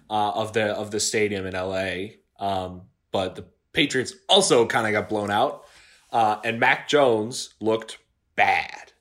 uh, 0.09 0.31
of 0.31 0.51
the 0.51 0.73
of 0.73 0.91
the 0.91 0.99
stadium 0.99 1.45
in 1.45 1.55
L.A. 1.55 2.17
Um, 2.41 2.81
but 3.13 3.35
the 3.35 3.45
Patriots 3.71 4.13
also 4.27 4.65
kind 4.65 4.85
of 4.85 4.91
got 4.91 5.07
blown 5.07 5.31
out, 5.31 5.63
uh, 6.11 6.41
and 6.43 6.59
Mac 6.59 6.89
Jones 6.89 7.53
looked 7.61 7.99
bad. 8.37 8.93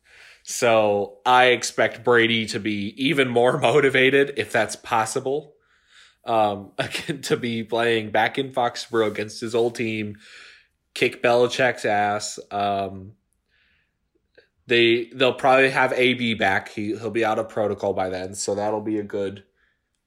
So 0.43 1.19
I 1.25 1.47
expect 1.47 2.05
Brady 2.05 2.47
to 2.47 2.59
be 2.59 2.95
even 2.97 3.29
more 3.29 3.59
motivated, 3.61 4.35
if 4.37 4.51
that's 4.51 4.75
possible, 4.75 5.55
um, 6.25 6.73
to 7.23 7.37
be 7.37 7.63
playing 7.63 8.11
back 8.11 8.39
in 8.39 8.53
Foxborough 8.53 9.09
against 9.09 9.41
his 9.41 9.55
old 9.55 9.77
team, 9.77 10.17
kick 10.95 11.23
Belichick's 11.23 11.85
ass. 11.85 12.41
Um, 12.51 13.13
they 14.67 15.11
they'll 15.15 15.33
probably 15.33 15.71
have 15.71 15.93
AB 15.93 16.35
back. 16.35 16.71
He 16.71 16.97
he'll 16.97 17.11
be 17.11 17.25
out 17.25 17.39
of 17.39 17.49
protocol 17.49 17.93
by 17.93 18.09
then, 18.09 18.35
so 18.35 18.55
that'll 18.55 18.81
be 18.81 18.99
a 18.99 19.05
good 19.05 19.45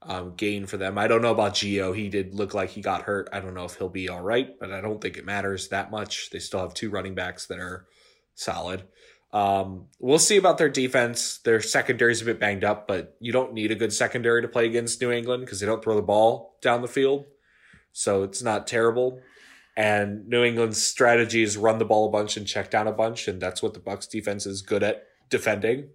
um, 0.02 0.34
gain 0.36 0.66
for 0.66 0.76
them. 0.76 0.98
I 0.98 1.06
don't 1.06 1.22
know 1.22 1.32
about 1.32 1.54
Gio. 1.54 1.94
He 1.94 2.08
did 2.08 2.34
look 2.34 2.54
like 2.54 2.70
he 2.70 2.80
got 2.80 3.02
hurt. 3.02 3.28
I 3.32 3.40
don't 3.40 3.54
know 3.54 3.64
if 3.64 3.76
he'll 3.76 3.88
be 3.88 4.08
all 4.08 4.22
right, 4.22 4.58
but 4.58 4.72
I 4.72 4.80
don't 4.80 5.00
think 5.00 5.16
it 5.16 5.24
matters 5.24 5.68
that 5.68 5.90
much. 5.90 6.30
They 6.30 6.38
still 6.38 6.60
have 6.60 6.74
two 6.74 6.90
running 6.90 7.14
backs 7.14 7.46
that 7.46 7.58
are 7.58 7.86
solid. 8.34 8.84
Um, 9.32 9.86
we'll 9.98 10.18
see 10.18 10.36
about 10.36 10.58
their 10.58 10.68
defense. 10.68 11.38
Their 11.38 11.60
secondary 11.60 12.12
is 12.12 12.22
a 12.22 12.24
bit 12.24 12.40
banged 12.40 12.64
up, 12.64 12.88
but 12.88 13.16
you 13.20 13.32
don't 13.32 13.52
need 13.52 13.70
a 13.70 13.76
good 13.76 13.92
secondary 13.92 14.42
to 14.42 14.48
play 14.48 14.66
against 14.66 15.00
New 15.00 15.12
England 15.12 15.44
because 15.44 15.60
they 15.60 15.66
don't 15.66 15.82
throw 15.82 15.94
the 15.94 16.02
ball 16.02 16.56
down 16.60 16.82
the 16.82 16.88
field. 16.88 17.26
So 17.92 18.22
it's 18.22 18.42
not 18.42 18.66
terrible. 18.66 19.20
And 19.76 20.28
New 20.28 20.42
England's 20.42 20.82
strategy 20.82 21.42
is 21.42 21.56
run 21.56 21.78
the 21.78 21.84
ball 21.84 22.08
a 22.08 22.10
bunch 22.10 22.36
and 22.36 22.46
check 22.46 22.70
down 22.70 22.86
a 22.86 22.92
bunch, 22.92 23.28
and 23.28 23.40
that's 23.40 23.62
what 23.62 23.74
the 23.74 23.80
Bucs 23.80 24.08
defense 24.08 24.46
is 24.46 24.62
good 24.62 24.82
at 24.82 25.06
defending. 25.30 25.90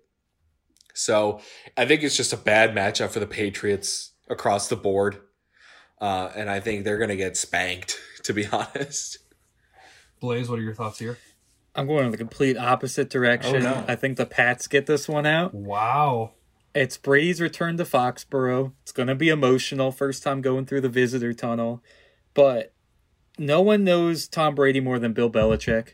So 0.94 1.42
I 1.76 1.86
think 1.86 2.04
it's 2.04 2.16
just 2.16 2.32
a 2.32 2.38
bad 2.38 2.74
matchup 2.74 3.10
for 3.10 3.20
the 3.20 3.28
Patriots 3.28 4.14
across 4.30 4.70
the 4.70 4.78
board. 4.78 5.20
Uh, 6.00 6.32
and 6.36 6.50
I 6.50 6.62
think 6.62 6.84
they're 6.84 6.98
going 6.98 7.10
to 7.10 7.16
get 7.16 7.38
spanked, 7.38 8.00
to 8.24 8.34
be 8.34 8.48
honest. 8.48 9.20
Blaze, 10.20 10.50
what 10.50 10.60
are 10.60 10.64
your 10.64 10.74
thoughts 10.74 11.00
here? 11.00 11.18
I'm 11.76 11.88
going 11.88 12.06
in 12.06 12.12
the 12.12 12.18
complete 12.18 12.58
opposite 12.58 13.10
direction. 13.10 13.58
Oh, 13.58 13.60
no. 13.60 13.86
I 13.88 13.96
think 13.96 14.18
the 14.18 14.26
Pats 14.26 14.68
get 14.68 14.86
this 14.86 15.10
one 15.10 15.26
out. 15.26 15.54
Wow. 15.54 16.32
It's 16.74 16.98
Brady's 16.98 17.42
return 17.42 17.78
to 17.78 17.84
Foxborough. 17.84 18.72
It's 18.84 18.92
going 18.92 19.08
to 19.08 19.16
be 19.16 19.30
emotional. 19.30 19.92
First 19.92 20.24
time 20.24 20.42
going 20.42 20.66
through 20.66 20.82
the 20.82 20.90
visitor 20.90 21.34
tunnel. 21.34 21.84
But 22.34 22.74
no 23.38 23.62
one 23.62 23.84
knows 23.84 24.28
Tom 24.28 24.56
Brady 24.56 24.80
more 24.80 25.00
than 25.00 25.14
Bill 25.14 25.30
Belichick. 25.30 25.90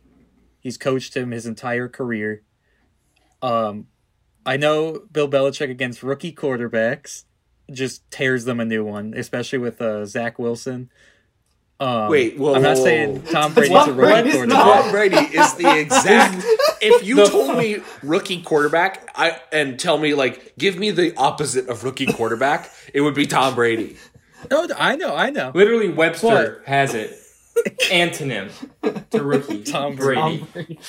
He's 0.59 0.77
coached 0.77 1.17
him 1.17 1.31
his 1.31 1.45
entire 1.45 1.87
career. 1.87 2.43
Um, 3.41 3.87
I 4.45 4.57
know 4.57 5.07
Bill 5.11 5.29
Belichick 5.29 5.69
against 5.69 6.03
rookie 6.03 6.33
quarterbacks 6.33 7.25
just 7.71 8.09
tears 8.11 8.45
them 8.45 8.59
a 8.59 8.65
new 8.65 8.83
one, 8.83 9.13
especially 9.15 9.59
with 9.59 9.81
uh, 9.81 10.05
Zach 10.05 10.37
Wilson. 10.37 10.89
Um, 11.81 12.09
Wait, 12.11 12.37
whoa, 12.37 12.53
I'm 12.53 12.61
not 12.61 12.77
whoa, 12.77 12.83
saying 12.83 13.21
whoa. 13.23 13.31
Tom 13.31 13.53
Brady's 13.55 13.71
a 13.71 13.73
Tom 13.73 13.87
rookie 13.97 14.11
Brady's 14.11 14.33
quarterback. 14.33 14.57
not. 14.65 14.81
Tom 14.83 14.91
Brady 14.91 15.15
is 15.17 15.53
the 15.55 15.79
exact. 15.79 16.45
If 16.79 17.03
you 17.03 17.15
The 17.15 17.25
told 17.25 17.57
me 17.57 17.77
rookie 18.03 18.43
quarterback, 18.43 19.09
I 19.15 19.39
and 19.51 19.79
tell 19.79 19.97
me 19.97 20.13
like 20.13 20.53
give 20.59 20.77
me 20.77 20.91
the 20.91 21.15
opposite 21.17 21.67
of 21.69 21.83
rookie 21.83 22.05
quarterback, 22.05 22.69
it 22.93 23.01
would 23.01 23.15
be 23.15 23.25
Tom 23.25 23.55
Brady. 23.55 23.97
No, 24.51 24.67
I 24.77 24.95
know, 24.95 25.15
I 25.15 25.31
know. 25.31 25.51
Literally, 25.55 25.89
Webster 25.89 26.27
What? 26.27 26.61
has 26.67 26.93
it. 26.93 27.17
Antonym 27.89 28.51
to 29.09 29.23
rookie 29.23 29.63
Tom 29.63 29.95
Brady. 29.95 30.21
Tom 30.39 30.47
Brady. 30.53 30.79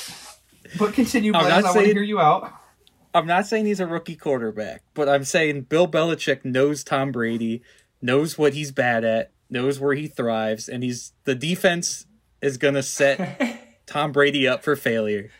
But 0.78 0.92
continue, 0.94 1.32
I'm 1.34 1.46
I 1.46 1.62
want 1.62 1.78
to 1.78 1.84
hear 1.84 2.02
you 2.02 2.20
out. 2.20 2.52
I'm 3.14 3.26
not 3.26 3.46
saying 3.46 3.66
he's 3.66 3.80
a 3.80 3.86
rookie 3.86 4.16
quarterback, 4.16 4.82
but 4.94 5.08
I'm 5.08 5.24
saying 5.24 5.62
Bill 5.62 5.86
Belichick 5.88 6.44
knows 6.44 6.82
Tom 6.84 7.12
Brady, 7.12 7.62
knows 8.00 8.38
what 8.38 8.54
he's 8.54 8.72
bad 8.72 9.04
at, 9.04 9.32
knows 9.52 9.78
where 9.78 9.94
he 9.94 10.08
thrives, 10.08 10.68
and 10.68 10.82
he's 10.82 11.12
the 11.24 11.34
defense 11.34 12.06
is 12.40 12.56
gonna 12.56 12.82
set 12.82 13.60
Tom 13.86 14.10
Brady 14.12 14.48
up 14.48 14.64
for 14.64 14.74
failure. 14.74 15.30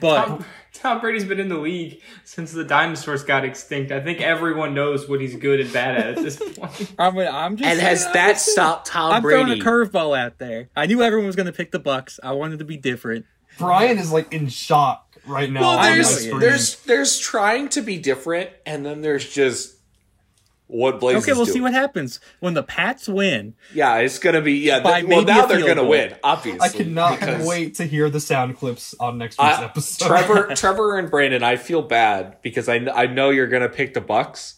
But 0.00 0.26
Tom, 0.26 0.44
Tom 0.72 1.00
Brady's 1.00 1.24
been 1.24 1.38
in 1.38 1.48
the 1.48 1.58
league 1.58 2.00
since 2.24 2.50
the 2.52 2.64
dinosaurs 2.64 3.22
got 3.22 3.44
extinct. 3.44 3.92
I 3.92 4.00
think 4.00 4.20
everyone 4.20 4.74
knows 4.74 5.08
what 5.08 5.20
he's 5.20 5.36
good 5.36 5.60
and 5.60 5.72
bad 5.72 5.96
at 5.96 6.06
at 6.08 6.16
this 6.16 6.36
point. 6.56 6.92
I'm, 6.98 7.16
I'm 7.18 7.56
just 7.56 7.70
And 7.70 7.80
has 7.80 8.02
saying, 8.02 8.12
that 8.14 8.38
stopped 8.40 8.88
Tom 8.88 9.12
I'm 9.12 9.22
Brady? 9.22 9.60
throwing 9.60 9.60
a 9.60 9.64
curveball 9.64 10.18
out 10.18 10.38
there. 10.38 10.70
I 10.76 10.86
knew 10.86 11.02
everyone 11.02 11.26
was 11.26 11.36
gonna 11.36 11.52
pick 11.52 11.70
the 11.70 11.78
Bucs. 11.80 12.18
I 12.22 12.32
wanted 12.32 12.58
to 12.58 12.64
be 12.64 12.76
different. 12.76 13.26
Brian 13.58 13.98
is 13.98 14.10
like 14.12 14.32
in 14.34 14.48
shock 14.48 15.16
right 15.24 15.50
now. 15.50 15.60
well, 15.60 15.82
there's 15.82 16.26
there's 16.30 16.82
there's 16.82 17.18
trying 17.18 17.68
to 17.70 17.80
be 17.80 17.96
different, 17.98 18.50
and 18.66 18.84
then 18.84 19.02
there's 19.02 19.32
just 19.32 19.75
what 20.68 20.98
Blaze 21.00 21.18
Okay, 21.22 21.32
we'll 21.32 21.44
doing. 21.44 21.54
see 21.54 21.60
what 21.60 21.72
happens 21.72 22.18
when 22.40 22.54
the 22.54 22.62
Pats 22.62 23.08
win. 23.08 23.54
Yeah, 23.72 23.96
it's 23.98 24.18
gonna 24.18 24.40
be 24.40 24.54
yeah. 24.54 24.80
By 24.80 25.00
th- 25.02 25.08
well, 25.10 25.22
now 25.24 25.46
they're 25.46 25.60
gonna 25.60 25.76
goal. 25.76 25.88
win, 25.90 26.16
obviously. 26.24 26.60
I 26.60 26.68
cannot 26.68 27.20
because- 27.20 27.46
wait 27.46 27.74
to 27.76 27.84
hear 27.84 28.10
the 28.10 28.20
sound 28.20 28.56
clips 28.58 28.94
on 28.98 29.18
next 29.18 29.38
week's 29.38 29.58
I- 29.58 29.64
episode. 29.64 30.06
Trevor, 30.08 30.54
Trevor, 30.56 30.98
and 30.98 31.10
Brandon, 31.10 31.42
I 31.42 31.56
feel 31.56 31.82
bad 31.82 32.38
because 32.42 32.68
I, 32.68 32.76
I 32.76 33.06
know 33.06 33.30
you're 33.30 33.46
gonna 33.48 33.68
pick 33.68 33.94
the 33.94 34.00
Bucs. 34.00 34.54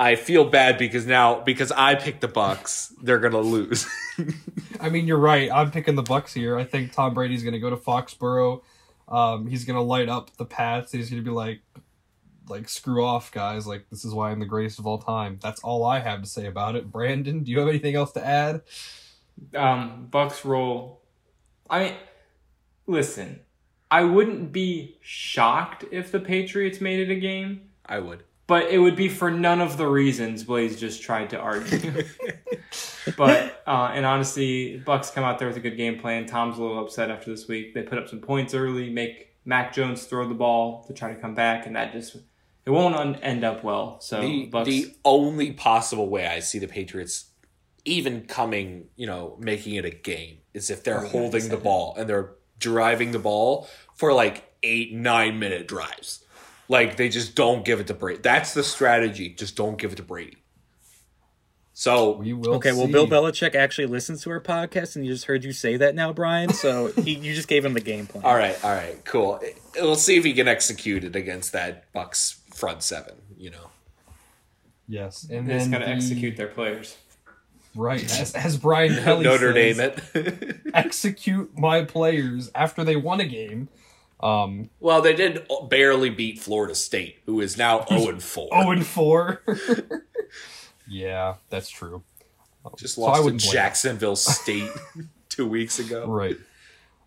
I 0.00 0.14
feel 0.14 0.44
bad 0.44 0.78
because 0.78 1.06
now 1.06 1.40
because 1.40 1.72
I 1.72 1.96
picked 1.96 2.20
the 2.20 2.28
Bucs, 2.28 2.92
they're 3.02 3.18
gonna 3.18 3.40
lose. 3.40 3.86
I 4.80 4.88
mean, 4.90 5.06
you're 5.06 5.18
right. 5.18 5.50
I'm 5.52 5.70
picking 5.72 5.94
the 5.96 6.02
Bucs 6.04 6.32
here. 6.32 6.56
I 6.56 6.64
think 6.64 6.92
Tom 6.92 7.14
Brady's 7.14 7.42
going 7.42 7.52
to 7.54 7.58
go 7.60 7.70
to 7.70 7.76
Foxborough. 7.76 8.62
Um, 9.08 9.46
he's 9.48 9.64
going 9.64 9.74
to 9.76 9.82
light 9.82 10.08
up 10.08 10.36
the 10.36 10.44
Pats. 10.44 10.92
He's 10.92 11.10
going 11.10 11.22
to 11.22 11.28
be 11.28 11.34
like, 11.34 11.60
like 12.50 12.68
screw 12.68 13.04
off, 13.04 13.30
guys. 13.32 13.66
Like 13.66 13.88
this 13.90 14.04
is 14.04 14.14
why 14.14 14.30
I'm 14.30 14.40
the 14.40 14.46
greatest 14.46 14.78
of 14.78 14.86
all 14.86 14.98
time. 14.98 15.38
That's 15.42 15.60
all 15.62 15.84
I 15.84 16.00
have 16.00 16.22
to 16.22 16.28
say 16.28 16.46
about 16.46 16.76
it. 16.76 16.90
Brandon, 16.90 17.42
do 17.42 17.50
you 17.50 17.58
have 17.60 17.68
anything 17.68 17.94
else 17.94 18.12
to 18.12 18.24
add? 18.26 18.62
um, 19.54 20.08
Bucs 20.10 20.44
roll. 20.44 21.00
I 21.70 21.78
mean, 21.84 21.94
listen, 22.86 23.40
I 23.90 24.04
wouldn't 24.04 24.52
be 24.52 24.98
shocked 25.00 25.84
if 25.90 26.10
the 26.12 26.20
Patriots 26.20 26.80
made 26.80 27.00
it 27.00 27.10
a 27.12 27.18
game, 27.20 27.70
I 27.86 27.98
would. 28.00 28.24
but 28.46 28.64
it 28.70 28.78
would 28.78 28.96
be 28.96 29.08
for 29.08 29.30
none 29.30 29.60
of 29.60 29.76
the 29.76 29.86
reasons 29.86 30.44
Blaze 30.44 30.78
just 30.78 31.02
tried 31.02 31.30
to 31.30 31.38
argue. 31.38 32.04
but 33.16 33.62
uh, 33.66 33.90
and 33.94 34.04
honestly, 34.06 34.82
Bucs 34.86 35.12
come 35.12 35.24
out 35.24 35.38
there 35.38 35.48
with 35.48 35.56
a 35.56 35.60
good 35.60 35.76
game 35.76 35.98
plan. 35.98 36.26
Tom's 36.26 36.58
a 36.58 36.62
little 36.62 36.82
upset 36.82 37.10
after 37.10 37.30
this 37.30 37.48
week. 37.48 37.74
They 37.74 37.82
put 37.82 37.98
up 37.98 38.08
some 38.08 38.20
points 38.20 38.54
early, 38.54 38.90
make 38.90 39.36
Mac 39.44 39.72
Jones 39.72 40.04
throw 40.04 40.28
the 40.28 40.34
ball 40.34 40.84
to 40.84 40.92
try 40.92 41.12
to 41.12 41.20
come 41.20 41.34
back, 41.34 41.66
and 41.66 41.76
that 41.76 41.92
just 41.92 42.16
it 42.68 42.72
won't 42.72 42.94
un- 42.94 43.16
end 43.16 43.44
up 43.44 43.64
well. 43.64 43.98
So 44.02 44.20
The, 44.20 44.50
Bucs. 44.50 44.64
the 44.66 44.94
only 45.02 45.52
possible 45.52 46.10
way 46.10 46.26
I 46.26 46.40
see 46.40 46.58
the 46.58 46.68
Patriots 46.68 47.30
even 47.86 48.26
coming, 48.26 48.88
you 48.94 49.06
know, 49.06 49.38
making 49.40 49.76
it 49.76 49.86
a 49.86 49.90
game 49.90 50.40
is 50.52 50.68
if 50.68 50.84
they're 50.84 51.02
oh, 51.02 51.08
holding 51.08 51.48
the 51.48 51.56
ball 51.56 51.94
and 51.96 52.06
they're 52.06 52.32
driving 52.58 53.12
the 53.12 53.18
ball 53.18 53.66
for 53.94 54.12
like 54.12 54.52
eight, 54.62 54.92
nine 54.92 55.38
minute 55.38 55.66
drives. 55.66 56.22
Like 56.68 56.98
they 56.98 57.08
just 57.08 57.34
don't 57.34 57.64
give 57.64 57.80
it 57.80 57.86
to 57.86 57.94
Brady. 57.94 58.20
That's 58.20 58.52
the 58.52 58.62
strategy. 58.62 59.30
Just 59.30 59.56
don't 59.56 59.78
give 59.78 59.92
it 59.92 59.96
to 59.96 60.02
Brady. 60.02 60.36
So 61.72 62.18
We 62.18 62.34
will. 62.34 62.56
Okay, 62.56 62.72
well. 62.72 62.88
Bill 62.88 63.06
Belichick 63.06 63.54
actually 63.54 63.86
listens 63.86 64.22
to 64.24 64.30
our 64.30 64.42
podcast, 64.42 64.96
and 64.96 65.06
you 65.06 65.12
just 65.12 65.24
heard 65.24 65.42
you 65.42 65.52
say 65.52 65.78
that 65.78 65.94
now, 65.94 66.12
Brian. 66.12 66.52
So 66.52 66.88
he, 67.02 67.12
you 67.12 67.34
just 67.34 67.48
gave 67.48 67.64
him 67.64 67.72
the 67.72 67.80
game 67.80 68.06
plan. 68.06 68.24
all 68.24 68.34
right, 68.34 68.62
all 68.62 68.72
right, 68.72 69.02
cool. 69.06 69.40
We'll 69.76 69.94
see 69.94 70.18
if 70.18 70.24
he 70.24 70.34
can 70.34 70.48
execute 70.48 71.04
it 71.04 71.16
against 71.16 71.52
that 71.52 71.90
Bucs 71.94 72.37
front 72.58 72.82
seven. 72.82 73.14
You 73.36 73.50
know, 73.50 73.70
Yes, 74.88 75.26
and 75.30 75.48
They're 75.48 75.58
just 75.58 75.70
then 75.70 75.80
gonna 75.80 75.90
the- 75.90 75.96
execute 75.96 76.36
their 76.36 76.48
players. 76.48 76.96
right 77.74 78.02
as, 78.20 78.34
as 78.34 78.56
Brian 78.56 78.94
Kelly 79.04 79.24
Notre 79.24 79.52
says, 79.52 79.76
Dame 79.76 79.90
it. 80.14 80.56
execute 80.74 81.56
my 81.58 81.84
players 81.84 82.50
after 82.54 82.84
they 82.84 82.96
won 82.96 83.20
a 83.20 83.26
game. 83.26 83.68
Um, 84.20 84.70
well, 84.80 85.00
they 85.00 85.14
did 85.14 85.46
barely 85.68 86.10
beat 86.10 86.40
Florida 86.40 86.74
State, 86.74 87.18
who 87.26 87.40
is 87.40 87.56
now 87.56 87.84
zero 87.88 88.08
and 88.08 88.22
four. 88.22 88.48
oh 88.52 88.70
and 88.72 88.84
four. 88.84 89.42
yeah, 90.88 91.34
that's 91.50 91.68
true. 91.70 92.02
Just 92.76 92.96
So 92.96 93.02
lost 93.02 93.28
to 93.28 93.36
Jacksonville 93.36 94.16
State 94.16 94.70
two 95.28 95.46
weeks 95.46 95.78
ago. 95.78 96.06
Right. 96.06 96.36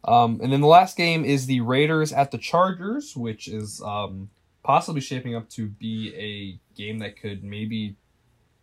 Um, 0.04 0.39
and 0.41 0.52
then 0.52 0.62
the 0.62 0.68
last 0.68 0.97
game 0.97 1.24
is 1.26 1.45
the 1.45 1.62
Raiders 1.62 2.12
at 2.14 2.32
the 2.32 2.38
Chargers, 2.39 3.16
which 3.16 3.47
is 3.47 3.82
um, 3.82 4.30
possibly 4.64 5.01
shaping 5.01 5.36
up 5.36 5.49
to 5.49 5.68
be 5.68 6.14
a 6.16 6.76
game 6.76 6.99
that 6.99 7.20
could 7.20 7.43
maybe 7.43 7.95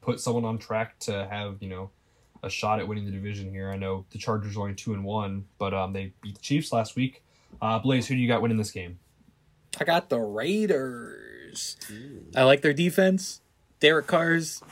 put 0.01 0.21
someone 0.21 0.45
on 0.45 0.59
track 0.59 0.99
to 1.01 1.27
have 1.31 1.57
you 1.61 1.69
know 1.69 1.91
a 2.43 2.51
shot 2.51 2.79
at 2.79 2.87
winning 2.87 3.05
the 3.05 3.11
division 3.11 3.51
here. 3.51 3.71
I 3.71 3.77
know 3.77 4.05
the 4.11 4.19
Chargers 4.19 4.57
are 4.57 4.63
only 4.63 4.75
two 4.75 4.95
and 4.95 5.05
one, 5.05 5.47
but 5.59 5.75
um, 5.75 5.93
they 5.93 6.13
beat 6.23 6.37
the 6.37 6.41
Chiefs 6.41 6.73
last 6.73 6.97
week. 6.97 7.23
Uh, 7.61 7.79
Blaze, 7.79 8.07
who 8.07 8.15
do 8.15 8.21
you 8.21 8.29
got 8.29 8.43
winning 8.43 8.59
this 8.59 8.71
game? 8.71 8.99
I 9.81 9.85
got 9.85 10.09
the 10.09 10.21
Raiders. 10.21 11.77
I 12.35 12.45
like 12.45 12.63
their 12.63 12.73
defense. 12.73 13.41
Derek 13.81 14.07
Carr's 14.07 14.63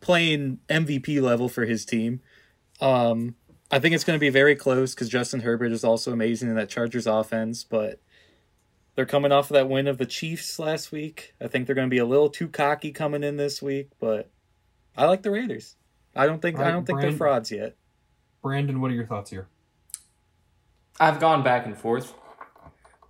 playing 0.00 0.58
MVP 0.68 1.20
level 1.20 1.48
for 1.48 1.64
his 1.64 1.84
team. 1.84 2.20
Um, 2.80 3.36
I 3.70 3.78
think 3.78 3.94
it's 3.94 4.04
going 4.04 4.16
to 4.16 4.20
be 4.20 4.30
very 4.30 4.54
close 4.54 4.94
because 4.94 5.08
Justin 5.08 5.40
Herbert 5.40 5.72
is 5.72 5.84
also 5.84 6.12
amazing 6.12 6.48
in 6.48 6.56
that 6.56 6.68
Chargers 6.68 7.06
offense, 7.06 7.64
but 7.64 8.00
they're 8.94 9.06
coming 9.06 9.32
off 9.32 9.50
of 9.50 9.54
that 9.54 9.68
win 9.68 9.86
of 9.86 9.98
the 9.98 10.06
Chiefs 10.06 10.58
last 10.58 10.92
week. 10.92 11.34
I 11.40 11.48
think 11.48 11.66
they're 11.66 11.74
going 11.74 11.88
to 11.88 11.94
be 11.94 11.98
a 11.98 12.06
little 12.06 12.30
too 12.30 12.48
cocky 12.48 12.92
coming 12.92 13.24
in 13.24 13.36
this 13.36 13.60
week, 13.60 13.90
but 13.98 14.30
I 14.96 15.06
like 15.06 15.22
the 15.22 15.30
Raiders. 15.30 15.76
I 16.14 16.26
don't 16.26 16.40
think 16.40 16.58
I 16.58 16.70
don't 16.70 16.86
think 16.86 17.00
Brand- 17.00 17.12
they're 17.12 17.18
frauds 17.18 17.50
yet. 17.50 17.76
Brandon, 18.42 18.80
what 18.80 18.90
are 18.90 18.94
your 18.94 19.06
thoughts 19.06 19.30
here? 19.30 19.48
I've 21.00 21.18
gone 21.18 21.42
back 21.42 21.66
and 21.66 21.76
forth. 21.76 22.14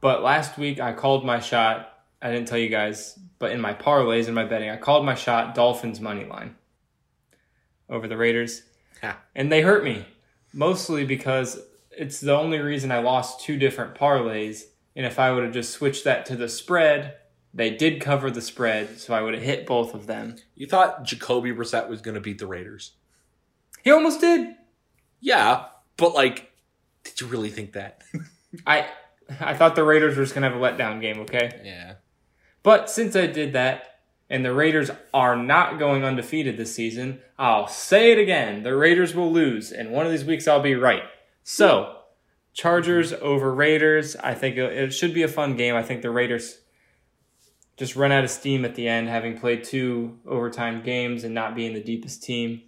But 0.01 0.23
last 0.23 0.56
week 0.56 0.81
I 0.81 0.93
called 0.93 1.24
my 1.24 1.40
shot. 1.40 1.90
I 2.23 2.31
didn't 2.31 2.48
tell 2.48 2.59
you 2.59 2.69
guys, 2.70 3.19
but 3.39 3.52
in 3.52 3.61
my 3.61 3.74
parlays 3.74 4.27
and 4.27 4.35
my 4.35 4.44
betting, 4.44 4.70
I 4.70 4.77
called 4.77 5.05
my 5.05 5.15
shot 5.15 5.55
Dolphins 5.55 6.01
money 6.01 6.24
line 6.24 6.56
over 7.90 8.09
the 8.09 8.16
Raiders. 8.16 8.62
Ha. 9.02 9.19
And 9.35 9.52
they 9.52 9.61
hurt 9.61 9.85
me. 9.85 10.06
Mostly 10.52 11.05
because 11.05 11.61
it's 11.90 12.20
the 12.20 12.35
only 12.35 12.61
reason 12.61 12.90
I 12.90 13.01
lost 13.01 13.40
two 13.40 13.59
different 13.59 13.94
parlays. 13.94 14.62
And 14.96 15.04
if 15.04 15.18
I 15.18 15.32
would 15.32 15.44
have 15.44 15.52
just 15.52 15.72
switched 15.72 16.04
that 16.04 16.26
to 16.26 16.36
the 16.36 16.48
spread, 16.48 17.16
they 17.52 17.70
did 17.70 18.00
cover 18.00 18.30
the 18.30 18.40
spread, 18.40 18.98
so 18.98 19.14
I 19.14 19.22
would 19.22 19.34
have 19.34 19.42
hit 19.42 19.66
both 19.66 19.94
of 19.94 20.06
them. 20.06 20.36
You 20.54 20.66
thought 20.66 21.04
Jacoby 21.04 21.52
Brissett 21.52 21.88
was 21.88 22.00
going 22.00 22.14
to 22.14 22.20
beat 22.20 22.38
the 22.38 22.46
Raiders? 22.46 22.92
He 23.82 23.90
almost 23.90 24.20
did. 24.20 24.54
Yeah, 25.20 25.66
but 25.96 26.14
like, 26.14 26.52
did 27.04 27.20
you 27.20 27.26
really 27.26 27.50
think 27.50 27.72
that? 27.72 28.02
I 28.66 28.86
I 29.40 29.54
thought 29.54 29.74
the 29.74 29.84
Raiders 29.84 30.16
were 30.16 30.22
just 30.22 30.34
gonna 30.34 30.50
have 30.50 30.56
a 30.56 30.60
letdown 30.60 31.00
game, 31.00 31.20
okay? 31.20 31.60
yeah. 31.64 31.94
But 32.62 32.90
since 32.90 33.14
I 33.14 33.26
did 33.26 33.52
that, 33.52 34.00
and 34.30 34.44
the 34.44 34.54
Raiders 34.54 34.90
are 35.12 35.36
not 35.36 35.78
going 35.78 36.02
undefeated 36.02 36.56
this 36.56 36.74
season, 36.74 37.20
I'll 37.38 37.68
say 37.68 38.12
it 38.12 38.18
again. 38.18 38.62
The 38.62 38.74
Raiders 38.74 39.14
will 39.14 39.30
lose, 39.30 39.70
and 39.70 39.90
one 39.90 40.06
of 40.06 40.12
these 40.12 40.24
weeks 40.24 40.48
I'll 40.48 40.60
be 40.60 40.74
right. 40.74 41.02
So, 41.42 41.98
Chargers 42.55 43.12
over 43.12 43.55
Raiders. 43.55 44.16
I 44.16 44.35
think 44.35 44.56
it 44.56 44.72
it 44.72 44.90
should 44.93 45.12
be 45.12 45.22
a 45.22 45.28
fun 45.28 45.56
game. 45.56 45.74
I 45.74 45.82
think 45.82 46.02
the 46.02 46.10
Raiders 46.10 46.60
just 47.76 47.97
run 47.97 48.12
out 48.12 48.24
of 48.24 48.31
steam 48.31 48.64
at 48.64 48.74
the 48.74 48.89
end, 48.89 49.09
having 49.09 49.39
played 49.39 49.64
two 49.64 50.18
overtime 50.26 50.82
games 50.82 51.24
and 51.24 51.35
not 51.35 51.55
being 51.55 51.74
the 51.74 51.82
deepest 51.82 52.22
team. 52.22 52.62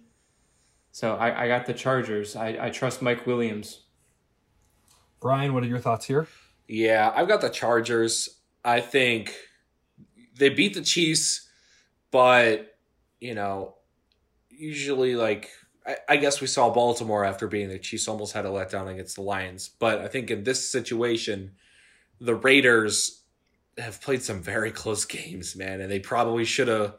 So 0.91 1.15
I, 1.15 1.45
I 1.45 1.47
got 1.47 1.65
the 1.65 1.73
Chargers. 1.73 2.35
I, 2.35 2.67
I 2.67 2.69
trust 2.69 3.01
Mike 3.01 3.25
Williams. 3.25 3.83
Brian, 5.21 5.53
what 5.53 5.63
are 5.63 5.67
your 5.67 5.79
thoughts 5.79 6.05
here? 6.05 6.27
Yeah, 6.67 7.11
I've 7.15 7.27
got 7.27 7.41
the 7.41 7.49
Chargers. 7.49 8.41
I 8.65 8.81
think 8.81 9.33
they 10.37 10.49
beat 10.49 10.73
the 10.73 10.81
Chiefs 10.81 11.47
but 12.11 12.77
you 13.19 13.35
know, 13.35 13.75
usually 14.49 15.15
like 15.15 15.49
I, 16.09 16.17
guess 16.17 16.41
we 16.41 16.47
saw 16.47 16.69
Baltimore 16.69 17.23
after 17.23 17.47
being 17.47 17.69
the 17.69 17.79
Chiefs 17.79 18.07
almost 18.07 18.33
had 18.33 18.45
a 18.45 18.49
letdown 18.49 18.91
against 18.91 19.15
the 19.15 19.21
Lions, 19.21 19.69
but 19.69 19.99
I 19.99 20.07
think 20.07 20.29
in 20.29 20.43
this 20.43 20.69
situation, 20.69 21.51
the 22.19 22.35
Raiders 22.35 23.23
have 23.77 24.01
played 24.01 24.21
some 24.21 24.41
very 24.41 24.71
close 24.71 25.05
games, 25.05 25.55
man, 25.55 25.79
and 25.79 25.89
they 25.89 25.99
probably 25.99 26.45
should 26.45 26.67
have. 26.67 26.95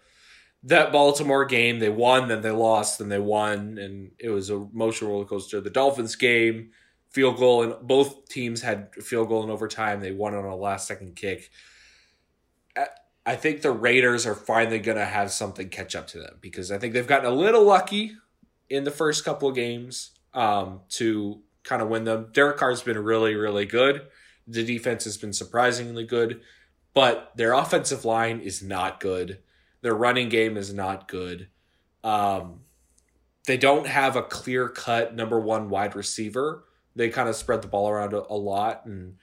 That 0.65 0.90
Baltimore 0.90 1.44
game, 1.44 1.78
they 1.78 1.89
won, 1.89 2.28
then 2.28 2.43
they 2.43 2.51
lost, 2.51 2.98
then 2.98 3.09
they 3.09 3.19
won, 3.19 3.78
and 3.78 4.10
it 4.19 4.31
was 4.31 4.51
a 4.51 4.55
emotional 4.55 5.12
roller 5.12 5.24
coaster. 5.24 5.60
The 5.60 5.70
Dolphins 5.70 6.16
game, 6.16 6.70
field 7.10 7.36
goal, 7.36 7.62
and 7.62 7.86
both 7.86 8.28
teams 8.28 8.62
had 8.62 8.93
field 8.94 9.28
goal 9.28 9.44
in 9.44 9.51
overtime. 9.51 10.01
They 10.01 10.10
won 10.10 10.35
on 10.35 10.44
a 10.44 10.56
last 10.56 10.89
second 10.89 11.15
kick. 11.15 11.51
I 13.24 13.36
think 13.36 13.60
the 13.60 13.70
Raiders 13.70 14.27
are 14.27 14.35
finally 14.35 14.78
going 14.78 14.97
to 14.97 15.05
have 15.05 15.31
something 15.31 15.69
catch 15.69 15.94
up 15.94 16.06
to 16.09 16.19
them 16.19 16.39
because 16.40 16.73
I 16.73 16.78
think 16.78 16.94
they've 16.94 17.06
gotten 17.06 17.31
a 17.31 17.35
little 17.35 17.62
lucky 17.62 18.16
in 18.70 18.85
the 18.85 18.90
first 18.90 19.24
couple 19.24 19.49
of 19.49 19.55
games 19.55 20.12
um, 20.35 20.81
to 20.90 21.40
kind 21.65 21.82
of 21.82 21.89
win 21.89 22.05
them. 22.05 22.28
Derek 22.32 22.57
Carr's 22.57 22.82
been 22.82 22.99
really, 22.99 23.35
really 23.35 23.66
good. 23.66 24.07
The 24.47 24.65
defense 24.65 25.05
has 25.05 25.19
been 25.19 25.32
surprisingly 25.32 26.05
good, 26.05 26.40
but 26.95 27.32
their 27.36 27.53
offensive 27.53 28.05
line 28.05 28.40
is 28.40 28.62
not 28.62 29.01
good. 29.01 29.40
Their 29.82 29.95
running 29.95 30.28
game 30.28 30.57
is 30.57 30.73
not 30.73 31.09
good. 31.09 31.49
Um, 32.03 32.61
they 33.47 33.57
don't 33.57 33.86
have 33.86 34.16
a 34.16 34.23
clear 34.23 34.69
cut 34.69 35.15
number 35.15 35.39
one 35.39 35.69
wide 35.69 35.95
receiver. 35.95 36.65
They 36.97 37.09
kind 37.11 37.28
of 37.28 37.36
spread 37.36 37.62
the 37.62 37.69
ball 37.69 37.89
around 37.89 38.12
a, 38.12 38.23
a 38.28 38.35
lot, 38.35 38.86
and 38.86 39.16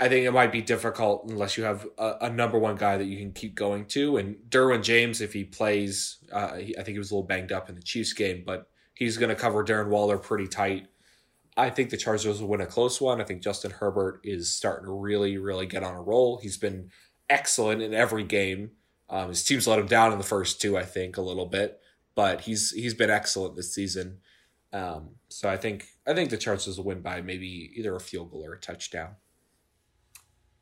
I 0.00 0.08
think 0.08 0.26
it 0.26 0.32
might 0.32 0.50
be 0.50 0.60
difficult 0.60 1.26
unless 1.28 1.56
you 1.56 1.64
have 1.64 1.86
a, 1.98 2.16
a, 2.22 2.30
number 2.30 2.58
one 2.58 2.74
guy 2.74 2.96
that 2.96 3.04
you 3.04 3.16
can 3.16 3.32
keep 3.32 3.54
going 3.54 3.86
to. 3.86 4.16
And 4.16 4.36
Derwin 4.48 4.82
James, 4.82 5.20
if 5.20 5.32
he 5.32 5.44
plays, 5.44 6.18
uh, 6.32 6.56
he, 6.56 6.76
I 6.76 6.82
think 6.82 6.94
he 6.94 6.98
was 6.98 7.12
a 7.12 7.14
little 7.14 7.26
banged 7.26 7.52
up 7.52 7.68
in 7.68 7.76
the 7.76 7.82
Chiefs 7.82 8.12
game, 8.12 8.42
but 8.44 8.68
he's 8.94 9.16
going 9.16 9.28
to 9.28 9.36
cover 9.36 9.64
Darren 9.64 9.88
Waller 9.88 10.18
pretty 10.18 10.48
tight. 10.48 10.88
I 11.56 11.70
think 11.70 11.90
the 11.90 11.96
Chargers 11.96 12.40
will 12.40 12.48
win 12.48 12.60
a 12.60 12.66
close 12.66 13.00
one. 13.00 13.20
I 13.20 13.24
think 13.24 13.40
Justin 13.40 13.70
Herbert 13.70 14.20
is 14.24 14.52
starting 14.52 14.86
to 14.86 14.92
really, 14.92 15.38
really 15.38 15.66
get 15.66 15.84
on 15.84 15.94
a 15.94 16.02
roll. 16.02 16.38
He's 16.38 16.56
been 16.56 16.90
excellent 17.30 17.80
in 17.80 17.94
every 17.94 18.24
game. 18.24 18.72
Um, 19.08 19.28
his 19.28 19.44
team's 19.44 19.68
let 19.68 19.78
him 19.78 19.86
down 19.86 20.10
in 20.10 20.18
the 20.18 20.24
first 20.24 20.60
two, 20.60 20.76
I 20.76 20.82
think, 20.82 21.16
a 21.16 21.22
little 21.22 21.46
bit, 21.46 21.80
but 22.16 22.40
he's 22.40 22.70
he's 22.70 22.94
been 22.94 23.10
excellent 23.10 23.54
this 23.54 23.72
season. 23.72 24.18
Um, 24.72 25.10
so 25.28 25.48
I 25.48 25.56
think 25.56 25.86
I 26.06 26.14
think 26.14 26.30
the 26.30 26.36
Chargers 26.36 26.76
will 26.76 26.84
win 26.84 27.00
by 27.00 27.20
maybe 27.20 27.70
either 27.76 27.94
a 27.94 28.00
field 28.00 28.32
goal 28.32 28.44
or 28.44 28.54
a 28.54 28.60
touchdown. 28.60 29.14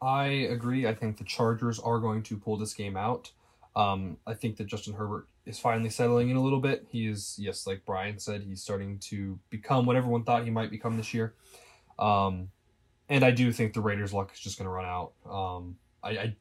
I 0.02 0.24
agree. 0.26 0.86
I 0.86 0.94
think 0.94 1.16
the 1.18 1.24
Chargers 1.24 1.78
are 1.78 2.00
going 2.00 2.24
to 2.24 2.36
pull 2.36 2.56
this 2.56 2.74
game 2.74 2.96
out. 2.96 3.30
Um, 3.76 4.18
I 4.26 4.34
think 4.34 4.56
that 4.56 4.64
Justin 4.66 4.94
Herbert 4.94 5.28
is 5.46 5.58
finally 5.58 5.90
settling 5.90 6.28
in 6.28 6.36
a 6.36 6.42
little 6.42 6.60
bit. 6.60 6.86
He 6.90 7.06
is, 7.06 7.36
yes, 7.38 7.66
like 7.66 7.84
Brian 7.86 8.18
said, 8.18 8.42
he's 8.42 8.62
starting 8.62 8.98
to 8.98 9.38
become 9.48 9.86
what 9.86 9.96
everyone 9.96 10.24
thought 10.24 10.44
he 10.44 10.50
might 10.50 10.70
become 10.70 10.96
this 10.96 11.14
year. 11.14 11.34
Um, 11.98 12.48
and 13.08 13.24
I 13.24 13.30
do 13.30 13.52
think 13.52 13.74
the 13.74 13.80
Raiders' 13.80 14.12
luck 14.12 14.32
is 14.34 14.40
just 14.40 14.58
going 14.58 14.66
to 14.66 14.72
run 14.72 14.84
out. 14.84 15.12
Um, 15.30 15.76
I, 16.02 16.10
I, 16.10 16.36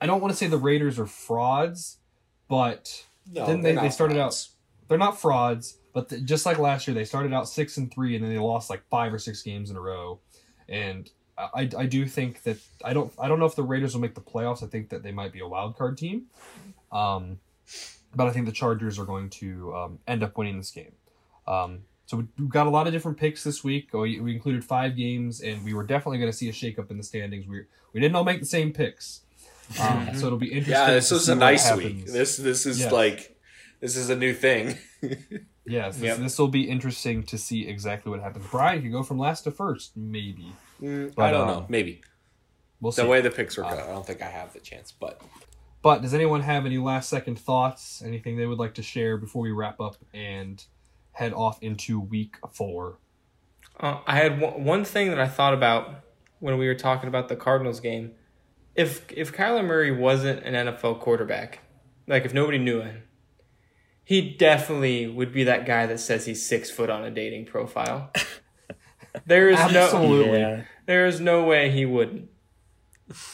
I 0.00 0.06
don't 0.06 0.20
want 0.20 0.32
to 0.32 0.36
say 0.36 0.48
the 0.48 0.58
Raiders 0.58 0.98
are 0.98 1.06
frauds, 1.06 1.98
but 2.48 3.04
No, 3.32 3.46
then 3.46 3.62
they, 3.62 3.74
they 3.74 3.90
started 3.90 4.16
frauds. 4.16 4.50
out. 4.82 4.88
They're 4.88 4.98
not 4.98 5.20
frauds, 5.20 5.78
but 5.94 6.08
th- 6.08 6.24
just 6.24 6.44
like 6.44 6.58
last 6.58 6.86
year, 6.86 6.94
they 6.94 7.04
started 7.04 7.32
out 7.32 7.48
six 7.48 7.76
and 7.76 7.92
three, 7.92 8.16
and 8.16 8.24
then 8.24 8.32
they 8.32 8.38
lost 8.38 8.68
like 8.68 8.82
five 8.90 9.14
or 9.14 9.18
six 9.18 9.42
games 9.42 9.70
in 9.70 9.76
a 9.76 9.80
row. 9.80 10.20
And 10.68 11.08
I, 11.38 11.68
I 11.76 11.86
do 11.86 12.06
think 12.06 12.42
that 12.42 12.58
I 12.84 12.92
don't 12.92 13.12
I 13.18 13.26
don't 13.28 13.38
know 13.38 13.46
if 13.46 13.56
the 13.56 13.62
Raiders 13.62 13.94
will 13.94 14.00
make 14.02 14.14
the 14.14 14.20
playoffs. 14.20 14.62
I 14.62 14.66
think 14.66 14.90
that 14.90 15.02
they 15.02 15.12
might 15.12 15.32
be 15.32 15.40
a 15.40 15.46
wild 15.48 15.76
card 15.76 15.96
team, 15.98 16.26
um, 16.92 17.38
but 18.14 18.26
I 18.26 18.30
think 18.30 18.46
the 18.46 18.52
Chargers 18.52 18.98
are 18.98 19.04
going 19.04 19.30
to 19.30 19.74
um, 19.74 19.98
end 20.06 20.22
up 20.22 20.36
winning 20.36 20.58
this 20.58 20.70
game. 20.70 20.92
Um, 21.46 21.80
so 22.06 22.18
we- 22.18 22.26
we've 22.38 22.48
got 22.50 22.66
a 22.66 22.70
lot 22.70 22.86
of 22.86 22.92
different 22.92 23.16
picks 23.18 23.42
this 23.42 23.64
week. 23.64 23.92
We, 23.94 24.20
we 24.20 24.34
included 24.34 24.64
five 24.64 24.96
games, 24.96 25.40
and 25.40 25.64
we 25.64 25.72
were 25.72 25.84
definitely 25.84 26.18
going 26.18 26.30
to 26.30 26.36
see 26.36 26.48
a 26.48 26.52
shakeup 26.52 26.90
in 26.90 26.98
the 26.98 27.02
standings. 27.04 27.46
We 27.48 27.64
we 27.94 28.00
didn't 28.00 28.14
all 28.16 28.24
make 28.24 28.40
the 28.40 28.46
same 28.46 28.72
picks, 28.72 29.20
um, 29.80 30.10
so 30.14 30.26
it'll 30.26 30.38
be 30.38 30.46
interesting. 30.52 30.72
Yeah, 30.74 30.90
this 30.92 31.10
was 31.10 31.28
a 31.28 31.34
nice 31.34 31.74
week. 31.74 32.06
This 32.06 32.36
this 32.36 32.66
is 32.66 32.80
Yes. 32.80 32.92
like 32.92 33.38
this 33.80 33.96
is 33.96 34.10
a 34.10 34.16
new 34.16 34.34
thing. 34.34 34.76
Yes, 35.64 35.94
this, 35.96 36.04
Yep. 36.04 36.18
this 36.18 36.38
will 36.38 36.48
be 36.48 36.68
interesting 36.68 37.22
to 37.24 37.38
see 37.38 37.66
exactly 37.68 38.10
what 38.10 38.20
happens. 38.20 38.44
Brian 38.50 38.82
could 38.82 38.90
go 38.92 39.02
from 39.04 39.18
last 39.18 39.42
to 39.44 39.50
first, 39.52 39.96
maybe. 39.96 40.52
Mm, 40.82 41.14
But, 41.14 41.22
I 41.24 41.30
don't 41.30 41.42
um, 41.42 41.46
know. 41.48 41.66
Maybe 41.68 42.02
We'll 42.80 42.92
see. 42.92 43.02
the 43.02 43.08
way 43.08 43.20
the 43.20 43.30
picks 43.30 43.56
Uh, 43.58 43.62
work 43.62 43.72
out, 43.72 43.78
I 43.88 43.92
don't 43.92 44.04
think 44.06 44.20
I 44.22 44.28
have 44.28 44.52
the 44.52 44.60
chance. 44.60 44.92
But 44.92 45.20
But 45.82 46.02
does 46.02 46.12
anyone 46.14 46.40
have 46.42 46.66
any 46.66 46.78
last 46.78 47.08
second 47.08 47.38
thoughts? 47.38 48.02
Anything 48.04 48.36
they 48.36 48.46
would 48.46 48.58
like 48.58 48.74
to 48.74 48.82
share 48.82 49.16
before 49.16 49.42
we 49.42 49.52
wrap 49.52 49.80
up 49.80 49.96
and 50.12 50.64
head 51.12 51.32
off 51.32 51.62
into 51.62 52.00
week 52.00 52.36
four? 52.52 52.98
Uh, 53.78 54.00
I 54.06 54.16
had 54.16 54.40
one, 54.40 54.64
one 54.64 54.84
thing 54.84 55.10
that 55.10 55.20
I 55.20 55.28
thought 55.28 55.54
about 55.54 56.02
when 56.40 56.58
we 56.58 56.66
were 56.66 56.74
talking 56.74 57.08
about 57.08 57.28
the 57.28 57.36
Cardinals 57.36 57.80
game. 57.80 58.12
If 58.74 59.04
if 59.12 59.32
Kyler 59.32 59.64
Murray 59.64 59.90
wasn't 59.90 60.42
an 60.44 60.54
NFL 60.54 61.00
quarterback, 61.00 61.60
like 62.08 62.24
if 62.24 62.32
nobody 62.34 62.58
knew 62.58 62.80
him, 62.80 63.02
he 64.02 64.30
definitely 64.36 65.06
would 65.06 65.32
be 65.32 65.44
that 65.44 65.66
guy 65.66 65.86
that 65.86 66.00
says 66.00 66.26
he's 66.26 66.44
six 66.44 66.70
foot 66.70 66.90
on 66.90 67.04
a 67.04 67.10
dating 67.10 67.46
profile. 67.46 68.10
There 69.26 69.50
is 69.50 69.58
no 69.72 69.84
Absolutely. 69.84 70.38
Yeah. 70.38 70.62
There 70.86 71.06
is 71.06 71.20
no 71.20 71.44
way 71.44 71.70
he 71.70 71.84
wouldn't. 71.84 72.28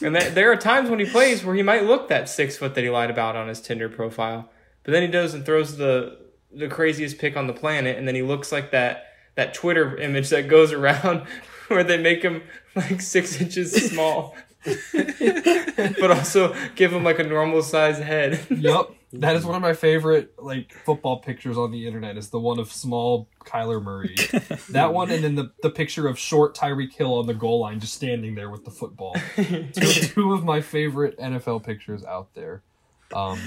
And 0.02 0.14
there, 0.14 0.30
there 0.30 0.52
are 0.52 0.56
times 0.56 0.90
when 0.90 0.98
he 0.98 1.06
plays 1.06 1.44
where 1.44 1.54
he 1.54 1.62
might 1.62 1.84
look 1.84 2.08
that 2.08 2.28
six 2.28 2.56
foot 2.56 2.74
that 2.74 2.84
he 2.84 2.90
lied 2.90 3.10
about 3.10 3.36
on 3.36 3.48
his 3.48 3.60
Tinder 3.60 3.88
profile, 3.88 4.50
but 4.82 4.92
then 4.92 5.02
he 5.02 5.08
does 5.08 5.34
and 5.34 5.44
throws 5.44 5.76
the 5.76 6.18
the 6.50 6.68
craziest 6.68 7.18
pick 7.18 7.36
on 7.36 7.46
the 7.46 7.52
planet, 7.52 7.98
and 7.98 8.08
then 8.08 8.14
he 8.14 8.22
looks 8.22 8.50
like 8.50 8.70
that 8.72 9.04
that 9.34 9.54
Twitter 9.54 9.96
image 9.98 10.30
that 10.30 10.48
goes 10.48 10.72
around 10.72 11.26
where 11.68 11.84
they 11.84 11.98
make 11.98 12.22
him 12.22 12.42
like 12.74 13.00
six 13.00 13.40
inches 13.40 13.72
small, 13.72 14.34
but 14.64 16.10
also 16.10 16.54
give 16.74 16.92
him 16.92 17.04
like 17.04 17.18
a 17.18 17.24
normal 17.24 17.62
size 17.62 17.98
head. 17.98 18.44
Yep. 18.50 18.90
That 19.12 19.36
is 19.36 19.44
one 19.44 19.55
of 19.55 19.62
my 19.62 19.72
favorite 19.72 20.35
like 20.39 20.72
football 20.72 21.20
pictures 21.20 21.56
on 21.56 21.70
the 21.70 21.86
internet 21.86 22.18
is 22.18 22.28
the 22.28 22.39
one 22.39 22.59
of 22.59 22.70
small 22.70 23.26
Kyler 23.40 23.82
Murray. 23.82 24.14
that 24.70 24.93
one 24.93 25.10
and 25.10 25.24
then 25.24 25.35
the, 25.35 25.51
the 25.62 25.70
picture 25.70 26.06
of 26.06 26.18
short 26.18 26.55
Tyreek 26.55 26.93
Hill 26.93 27.14
on 27.14 27.26
the 27.26 27.35
goal 27.35 27.60
line 27.60 27.80
just 27.80 27.94
standing 27.94 28.35
there 28.35 28.51
with 28.51 28.66
the 28.66 28.70
football. 28.70 29.16
two, 29.36 29.70
two 29.72 30.35
of 30.35 30.44
my 30.44 30.60
favorite 30.60 31.18
NFL 31.18 31.64
pictures 31.64 32.05
out 32.05 32.35
there. 32.35 32.62
Um, 33.14 33.40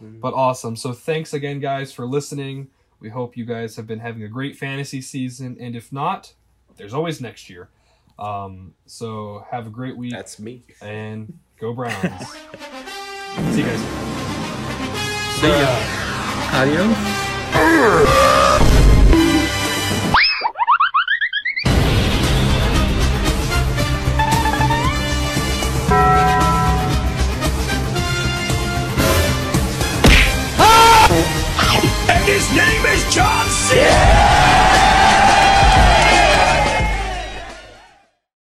but 0.00 0.34
awesome. 0.34 0.76
So 0.76 0.92
thanks 0.92 1.32
again 1.32 1.58
guys 1.58 1.92
for 1.92 2.06
listening. 2.06 2.68
We 3.00 3.08
hope 3.08 3.36
you 3.36 3.44
guys 3.44 3.74
have 3.74 3.88
been 3.88 4.00
having 4.00 4.22
a 4.22 4.28
great 4.28 4.56
fantasy 4.56 5.00
season 5.00 5.56
and 5.58 5.74
if 5.74 5.92
not, 5.92 6.34
there's 6.76 6.94
always 6.94 7.20
next 7.20 7.50
year. 7.50 7.70
Um, 8.20 8.74
so 8.86 9.44
have 9.50 9.66
a 9.66 9.70
great 9.70 9.96
week 9.96 10.12
that's 10.12 10.38
me. 10.38 10.62
and 10.80 11.38
go 11.58 11.72
Browns. 11.72 12.28
See 13.52 13.58
you 13.58 13.66
guys. 13.66 14.27
See 15.40 15.46
ya. 15.46 15.70
Adios. 16.50 16.96
And 32.10 32.24
his 32.24 32.50
name 32.50 32.84
is 32.86 33.14
John 33.14 33.46
C. 33.46 34.27